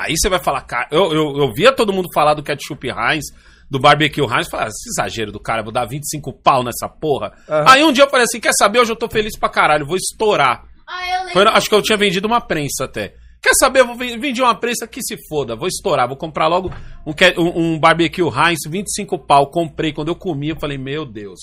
aí 0.04 0.14
você 0.16 0.28
vai 0.28 0.38
falar, 0.42 0.62
cara. 0.62 0.88
Eu, 0.90 1.12
eu, 1.12 1.36
eu 1.38 1.52
via 1.52 1.72
todo 1.72 1.92
mundo 1.92 2.08
falar 2.14 2.34
do 2.34 2.42
ketchup 2.42 2.88
Heinz, 2.88 3.24
do 3.70 3.78
barbecue 3.80 4.22
Heinz, 4.22 4.48
falar, 4.48 4.68
esse 4.68 4.88
exagero 4.90 5.32
do 5.32 5.40
cara, 5.40 5.62
vou 5.62 5.72
dar 5.72 5.86
25 5.86 6.32
pau 6.42 6.62
nessa 6.62 6.88
porra. 6.88 7.32
Aham. 7.48 7.64
Aí 7.68 7.84
um 7.84 7.92
dia 7.92 8.04
eu 8.04 8.10
falei 8.10 8.24
assim: 8.24 8.40
quer 8.40 8.52
saber? 8.52 8.80
Hoje 8.80 8.92
eu 8.92 8.96
tô 8.96 9.08
feliz 9.08 9.38
pra 9.38 9.48
caralho, 9.48 9.86
vou 9.86 9.96
estourar. 9.96 10.62
Ah, 10.88 11.08
eu 11.08 11.18
lembro. 11.26 11.32
Foi- 11.32 11.48
acho 11.48 11.68
que 11.68 11.74
eu 11.74 11.82
tinha 11.82 11.98
vendido 11.98 12.26
uma 12.28 12.40
prensa 12.40 12.84
até. 12.84 13.14
Quer 13.42 13.52
saber? 13.54 13.80
Eu 13.80 13.86
vou 13.86 13.96
ven- 13.96 14.18
vendi 14.18 14.40
uma 14.40 14.54
prensa 14.54 14.86
que 14.86 15.00
se 15.02 15.16
foda. 15.28 15.54
Vou 15.54 15.68
estourar. 15.68 16.08
Vou 16.08 16.16
comprar 16.16 16.46
logo 16.48 16.72
um, 17.06 17.12
um- 17.40 17.60
um 17.74 17.78
barbecue 17.78 18.22
Heinz, 18.22 18.60
25 18.68 19.18
pau. 19.18 19.50
Comprei. 19.50 19.92
Quando 19.92 20.08
eu 20.08 20.16
comi, 20.16 20.48
eu 20.48 20.56
falei, 20.60 20.78
meu 20.78 21.04
Deus. 21.04 21.38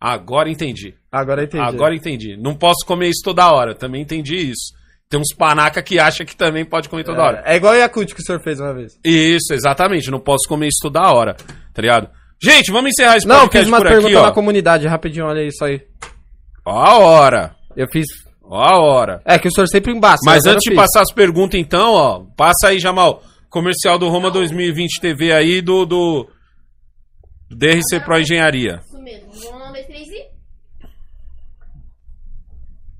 Agora 0.00 0.48
entendi. 0.50 0.94
Agora 1.12 1.44
entendi. 1.44 1.62
Agora 1.62 1.94
entendi. 1.94 2.36
Não 2.36 2.54
posso 2.54 2.86
comer 2.86 3.08
isso 3.08 3.22
toda 3.24 3.50
hora. 3.52 3.74
Também 3.74 4.02
entendi 4.02 4.36
isso. 4.36 4.72
Tem 5.10 5.18
uns 5.18 5.34
panaca 5.34 5.82
que 5.82 5.98
acha 5.98 6.24
que 6.24 6.36
também 6.36 6.64
pode 6.64 6.88
comer 6.88 7.02
toda 7.02 7.20
hora. 7.20 7.42
É, 7.44 7.54
é 7.54 7.56
igual 7.56 7.74
o 7.74 7.76
Yakut 7.76 8.14
que 8.14 8.20
o 8.20 8.24
senhor 8.24 8.40
fez 8.44 8.60
uma 8.60 8.72
vez. 8.72 8.96
Isso, 9.04 9.52
exatamente. 9.52 10.08
Não 10.08 10.20
posso 10.20 10.48
comer 10.48 10.68
isso 10.68 10.78
toda 10.80 11.12
hora. 11.12 11.34
Tá 11.74 11.82
ligado? 11.82 12.08
Gente, 12.40 12.70
vamos 12.70 12.92
encerrar 12.92 13.16
esse 13.16 13.26
Não, 13.26 13.40
podcast 13.40 13.64
fiz 13.64 13.68
uma 13.68 13.78
por 13.78 13.88
pergunta 13.88 14.14
aqui, 14.14 14.26
na 14.26 14.32
comunidade, 14.32 14.86
rapidinho, 14.86 15.26
olha 15.26 15.44
isso 15.44 15.64
aí. 15.64 15.82
Ó 16.64 16.70
a 16.70 16.98
hora. 16.98 17.56
Eu 17.76 17.88
fiz. 17.92 18.06
Ó 18.40 18.62
a 18.62 18.78
hora. 18.78 19.20
É 19.24 19.36
que 19.36 19.48
o 19.48 19.52
senhor 19.52 19.66
sempre 19.66 19.92
embaça. 19.92 20.22
Mas 20.24 20.46
antes 20.46 20.62
de 20.62 20.76
passar 20.76 21.02
as 21.02 21.12
perguntas, 21.12 21.58
então, 21.58 21.92
ó, 21.92 22.24
passa 22.36 22.68
aí, 22.68 22.78
Jamal. 22.78 23.20
Comercial 23.48 23.98
do 23.98 24.08
Roma 24.08 24.30
2020 24.30 25.00
TV 25.00 25.32
aí 25.32 25.60
do, 25.60 25.84
do, 25.84 26.30
do 27.48 27.56
DRC 27.56 27.98
Pro 28.04 28.20
Engenharia. 28.20 28.80
Isso 28.86 29.02
mesmo. 29.02 29.28
Vamos 29.32 29.68
um, 29.68 29.72
dois, 29.72 29.86
três 29.86 30.08
e. 30.08 30.30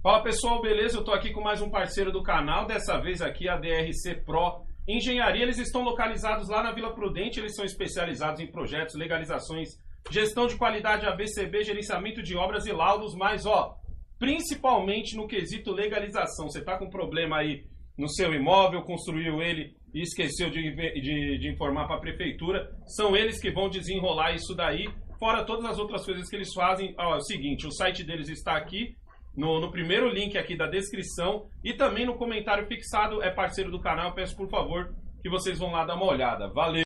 Fala 0.02 0.22
pessoal, 0.22 0.62
beleza? 0.62 0.96
Eu 0.98 1.04
tô 1.04 1.12
aqui 1.12 1.30
com 1.30 1.42
mais 1.42 1.60
um 1.60 1.68
parceiro 1.70 2.10
do 2.10 2.22
canal, 2.22 2.66
dessa 2.66 2.98
vez 2.98 3.20
aqui 3.20 3.48
a 3.48 3.56
DRC 3.56 4.24
Pro 4.24 4.64
Engenharia. 4.88 5.42
Eles 5.42 5.58
estão 5.58 5.82
localizados 5.82 6.48
lá 6.48 6.62
na 6.62 6.72
Vila 6.72 6.94
Prudente, 6.94 7.38
eles 7.38 7.54
são 7.54 7.64
especializados 7.64 8.40
em 8.40 8.50
projetos, 8.50 8.94
legalizações, 8.94 9.68
gestão 10.10 10.46
de 10.46 10.56
qualidade 10.56 11.06
ABCB, 11.06 11.64
gerenciamento 11.64 12.22
de 12.22 12.34
obras 12.34 12.64
e 12.66 12.72
laudos, 12.72 13.14
mas 13.14 13.44
ó, 13.44 13.74
principalmente 14.18 15.14
no 15.16 15.26
quesito 15.26 15.70
legalização. 15.72 16.48
Você 16.48 16.64
tá 16.64 16.78
com 16.78 16.88
problema 16.88 17.36
aí 17.38 17.64
no 17.98 18.08
seu 18.08 18.32
imóvel, 18.32 18.82
construiu 18.82 19.42
ele 19.42 19.74
e 19.92 20.00
esqueceu 20.00 20.48
de, 20.48 20.62
de- 20.72 21.38
de 21.38 21.48
informar 21.52 21.86
para 21.86 21.96
a 21.96 22.00
prefeitura, 22.00 22.70
são 22.86 23.14
eles 23.14 23.38
que 23.38 23.50
vão 23.50 23.68
desenrolar 23.68 24.32
isso 24.34 24.54
daí. 24.54 24.88
Fora 25.18 25.44
todas 25.44 25.66
as 25.66 25.78
outras 25.78 26.06
coisas 26.06 26.26
que 26.30 26.36
eles 26.36 26.54
fazem, 26.54 26.94
ó, 26.98 27.16
é 27.16 27.16
o 27.18 27.20
seguinte, 27.20 27.66
o 27.66 27.70
site 27.72 28.02
deles 28.02 28.30
está 28.30 28.56
aqui, 28.56 28.94
no, 29.36 29.60
no 29.60 29.70
primeiro 29.70 30.08
link 30.08 30.36
aqui 30.36 30.56
da 30.56 30.66
descrição 30.66 31.46
e 31.64 31.72
também 31.74 32.06
no 32.06 32.16
comentário 32.16 32.66
fixado. 32.66 33.22
É 33.22 33.30
parceiro 33.30 33.70
do 33.70 33.80
canal. 33.80 34.08
Eu 34.08 34.14
peço 34.14 34.36
por 34.36 34.48
favor 34.48 34.94
que 35.22 35.30
vocês 35.30 35.58
vão 35.58 35.72
lá 35.72 35.84
dar 35.84 35.94
uma 35.94 36.06
olhada. 36.06 36.48
Valeu! 36.48 36.84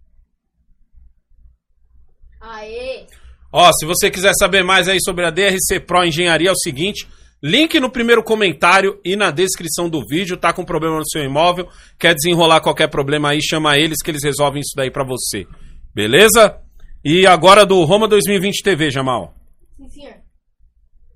Aê! 2.41 3.07
Ó, 3.53 3.71
se 3.73 3.87
você 3.87 4.11
quiser 4.11 4.33
saber 4.35 4.65
mais 4.65 4.89
aí 4.89 4.99
sobre 5.01 5.25
a 5.25 5.31
DRC 5.31 5.81
Pro 5.87 6.05
Engenharia, 6.05 6.49
é 6.49 6.53
o 6.53 6.57
seguinte. 6.57 7.09
Link 7.43 7.79
no 7.79 7.91
primeiro 7.91 8.25
comentário 8.25 8.99
e 9.05 9.15
na 9.15 9.31
descrição 9.31 9.89
do 9.89 10.01
vídeo. 10.07 10.37
Tá 10.37 10.53
com 10.53 10.65
problema 10.65 10.97
no 10.97 11.07
seu 11.09 11.23
imóvel, 11.23 11.69
quer 11.99 12.15
desenrolar 12.15 12.61
qualquer 12.61 12.89
problema 12.89 13.31
aí, 13.31 13.39
chama 13.43 13.77
eles 13.77 14.03
que 14.03 14.11
eles 14.11 14.25
resolvem 14.25 14.61
isso 14.61 14.73
daí 14.75 14.91
pra 14.91 15.05
você. 15.05 15.47
Beleza? 15.95 16.59
E 17.05 17.27
agora 17.27 17.67
do 17.67 17.85
Roma 17.85 18.09
2020 18.09 18.63
TV, 18.63 18.91
Jamal. 18.91 19.35
Sim, 19.77 19.89
senhor. 19.91 20.15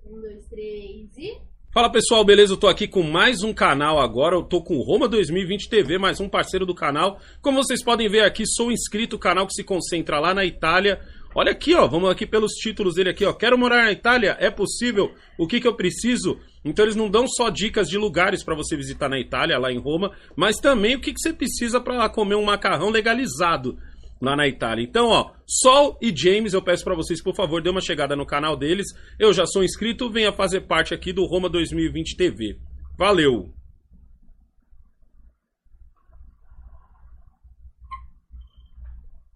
Um, 0.04 0.20
dois, 0.20 0.46
três 0.48 1.16
e. 1.16 1.38
Fala 1.78 1.92
pessoal, 1.92 2.24
beleza? 2.24 2.54
Eu 2.54 2.56
tô 2.56 2.66
aqui 2.66 2.88
com 2.88 3.04
mais 3.04 3.44
um 3.44 3.54
canal 3.54 4.00
agora. 4.00 4.34
Eu 4.34 4.42
tô 4.42 4.60
com 4.60 4.80
Roma 4.80 5.06
2020 5.06 5.68
TV, 5.68 5.96
mais 5.96 6.18
um 6.18 6.28
parceiro 6.28 6.66
do 6.66 6.74
canal. 6.74 7.20
Como 7.40 7.62
vocês 7.62 7.84
podem 7.84 8.08
ver 8.08 8.24
aqui, 8.24 8.42
sou 8.44 8.72
inscrito, 8.72 9.14
o 9.14 9.18
canal 9.18 9.46
que 9.46 9.52
se 9.52 9.62
concentra 9.62 10.18
lá 10.18 10.34
na 10.34 10.44
Itália. 10.44 11.00
Olha 11.36 11.52
aqui, 11.52 11.76
ó, 11.76 11.86
vamos 11.86 12.10
aqui 12.10 12.26
pelos 12.26 12.54
títulos 12.54 12.96
dele 12.96 13.10
aqui, 13.10 13.24
ó. 13.24 13.32
Quero 13.32 13.56
morar 13.56 13.84
na 13.84 13.92
Itália? 13.92 14.36
É 14.40 14.50
possível? 14.50 15.14
O 15.38 15.46
que 15.46 15.60
que 15.60 15.68
eu 15.68 15.76
preciso? 15.76 16.40
Então 16.64 16.84
eles 16.84 16.96
não 16.96 17.08
dão 17.08 17.28
só 17.28 17.48
dicas 17.48 17.88
de 17.88 17.96
lugares 17.96 18.42
para 18.42 18.56
você 18.56 18.76
visitar 18.76 19.08
na 19.08 19.20
Itália, 19.20 19.56
lá 19.56 19.70
em 19.70 19.78
Roma, 19.78 20.10
mas 20.34 20.56
também 20.56 20.96
o 20.96 21.00
que 21.00 21.12
que 21.12 21.20
você 21.20 21.32
precisa 21.32 21.80
para 21.80 21.94
lá 21.94 22.08
comer 22.08 22.34
um 22.34 22.44
macarrão 22.44 22.90
legalizado 22.90 23.78
lá 24.20 24.36
na 24.36 24.46
Itália. 24.46 24.82
Então, 24.84 25.08
ó, 25.08 25.30
Sol 25.46 25.98
e 26.00 26.14
James, 26.14 26.52
eu 26.52 26.62
peço 26.62 26.84
para 26.84 26.94
vocês, 26.94 27.22
por 27.22 27.34
favor, 27.34 27.62
dê 27.62 27.70
uma 27.70 27.80
chegada 27.80 28.14
no 28.16 28.26
canal 28.26 28.56
deles. 28.56 28.86
Eu 29.18 29.32
já 29.32 29.46
sou 29.46 29.64
inscrito, 29.64 30.10
venha 30.10 30.32
fazer 30.32 30.62
parte 30.62 30.94
aqui 30.94 31.12
do 31.12 31.24
Roma 31.24 31.48
2020 31.48 32.16
TV. 32.16 32.58
Valeu! 32.96 33.52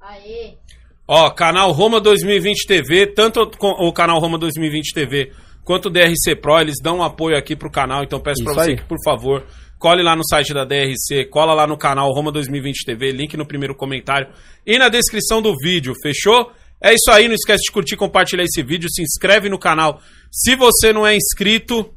Aê. 0.01 0.59
Ó, 1.07 1.31
canal 1.31 1.71
Roma 1.73 2.01
2020 2.01 2.67
TV, 2.67 3.07
tanto 3.07 3.41
o 3.41 3.93
canal 3.93 4.19
Roma 4.19 4.39
2020 4.39 4.95
TV 4.95 5.33
quanto 5.65 5.87
o 5.87 5.91
DRC 5.91 6.37
Pro, 6.41 6.61
eles 6.61 6.77
dão 6.83 6.99
um 6.99 7.03
apoio 7.03 7.37
aqui 7.37 7.57
pro 7.57 7.71
canal, 7.71 8.03
então 8.03 8.21
peço 8.21 8.43
pra 8.43 8.53
Isso 8.53 8.61
você 8.61 8.71
aí. 8.71 8.77
que, 8.77 8.85
por 8.85 8.99
favor, 9.05 9.45
cole 9.83 10.01
lá 10.01 10.15
no 10.15 10.23
site 10.25 10.55
da 10.55 10.65
DRC, 10.65 11.25
cola 11.29 11.53
lá 11.55 11.67
no 11.67 11.77
canal 11.77 12.09
Roma 12.13 12.31
2020 12.31 12.85
TV, 12.87 13.11
link 13.11 13.37
no 13.37 13.45
primeiro 13.45 13.75
comentário 13.75 14.33
e 14.65 14.79
na 14.79 14.89
descrição 14.89 15.43
do 15.43 15.57
vídeo, 15.59 15.93
fechou? 16.01 16.53
É 16.81 16.95
isso 16.95 17.11
aí, 17.11 17.27
não 17.27 17.35
esquece 17.35 17.65
de 17.65 17.73
curtir, 17.73 17.97
compartilhar 17.97 18.45
esse 18.45 18.63
vídeo, 18.63 18.89
se 18.89 19.03
inscreve 19.03 19.49
no 19.49 19.59
canal. 19.59 20.01
Se 20.31 20.55
você 20.55 20.93
não 20.93 21.05
é 21.05 21.17
inscrito, 21.17 21.93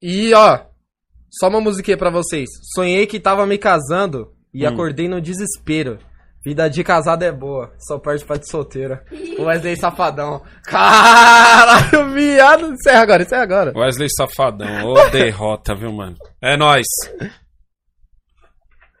E 0.00 0.32
ó, 0.32 0.60
só 1.32 1.48
uma 1.48 1.60
musiquinha 1.60 1.96
pra 1.96 2.10
vocês. 2.10 2.48
Sonhei 2.74 3.06
que 3.08 3.18
tava 3.18 3.44
me 3.44 3.58
casando 3.58 4.32
e 4.54 4.64
Hum. 4.64 4.68
acordei 4.68 5.08
no 5.08 5.20
desespero. 5.20 5.98
Vida 6.42 6.70
de 6.70 6.82
casada 6.82 7.26
é 7.26 7.30
boa, 7.32 7.70
só 7.78 7.98
perde 7.98 8.24
pra 8.24 8.36
de 8.36 8.48
solteira. 8.48 9.04
O 9.38 9.42
Wesley 9.42 9.76
Safadão. 9.76 10.42
Caralho, 10.64 12.10
viado. 12.14 12.72
Encerra 12.72 13.02
agora, 13.02 13.22
encerra 13.22 13.42
agora. 13.42 13.72
Wesley 13.78 14.08
Safadão, 14.16 14.86
ô 14.86 14.94
derrota, 15.12 15.74
viu, 15.74 15.92
mano? 15.92 16.16
É 16.40 16.56
nóis. 16.56 16.86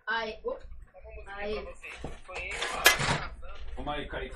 Aê. 0.06 0.34
Opa. 0.44 0.58
Aê. 1.38 1.64
Vamos 3.76 3.94
aí. 3.94 4.29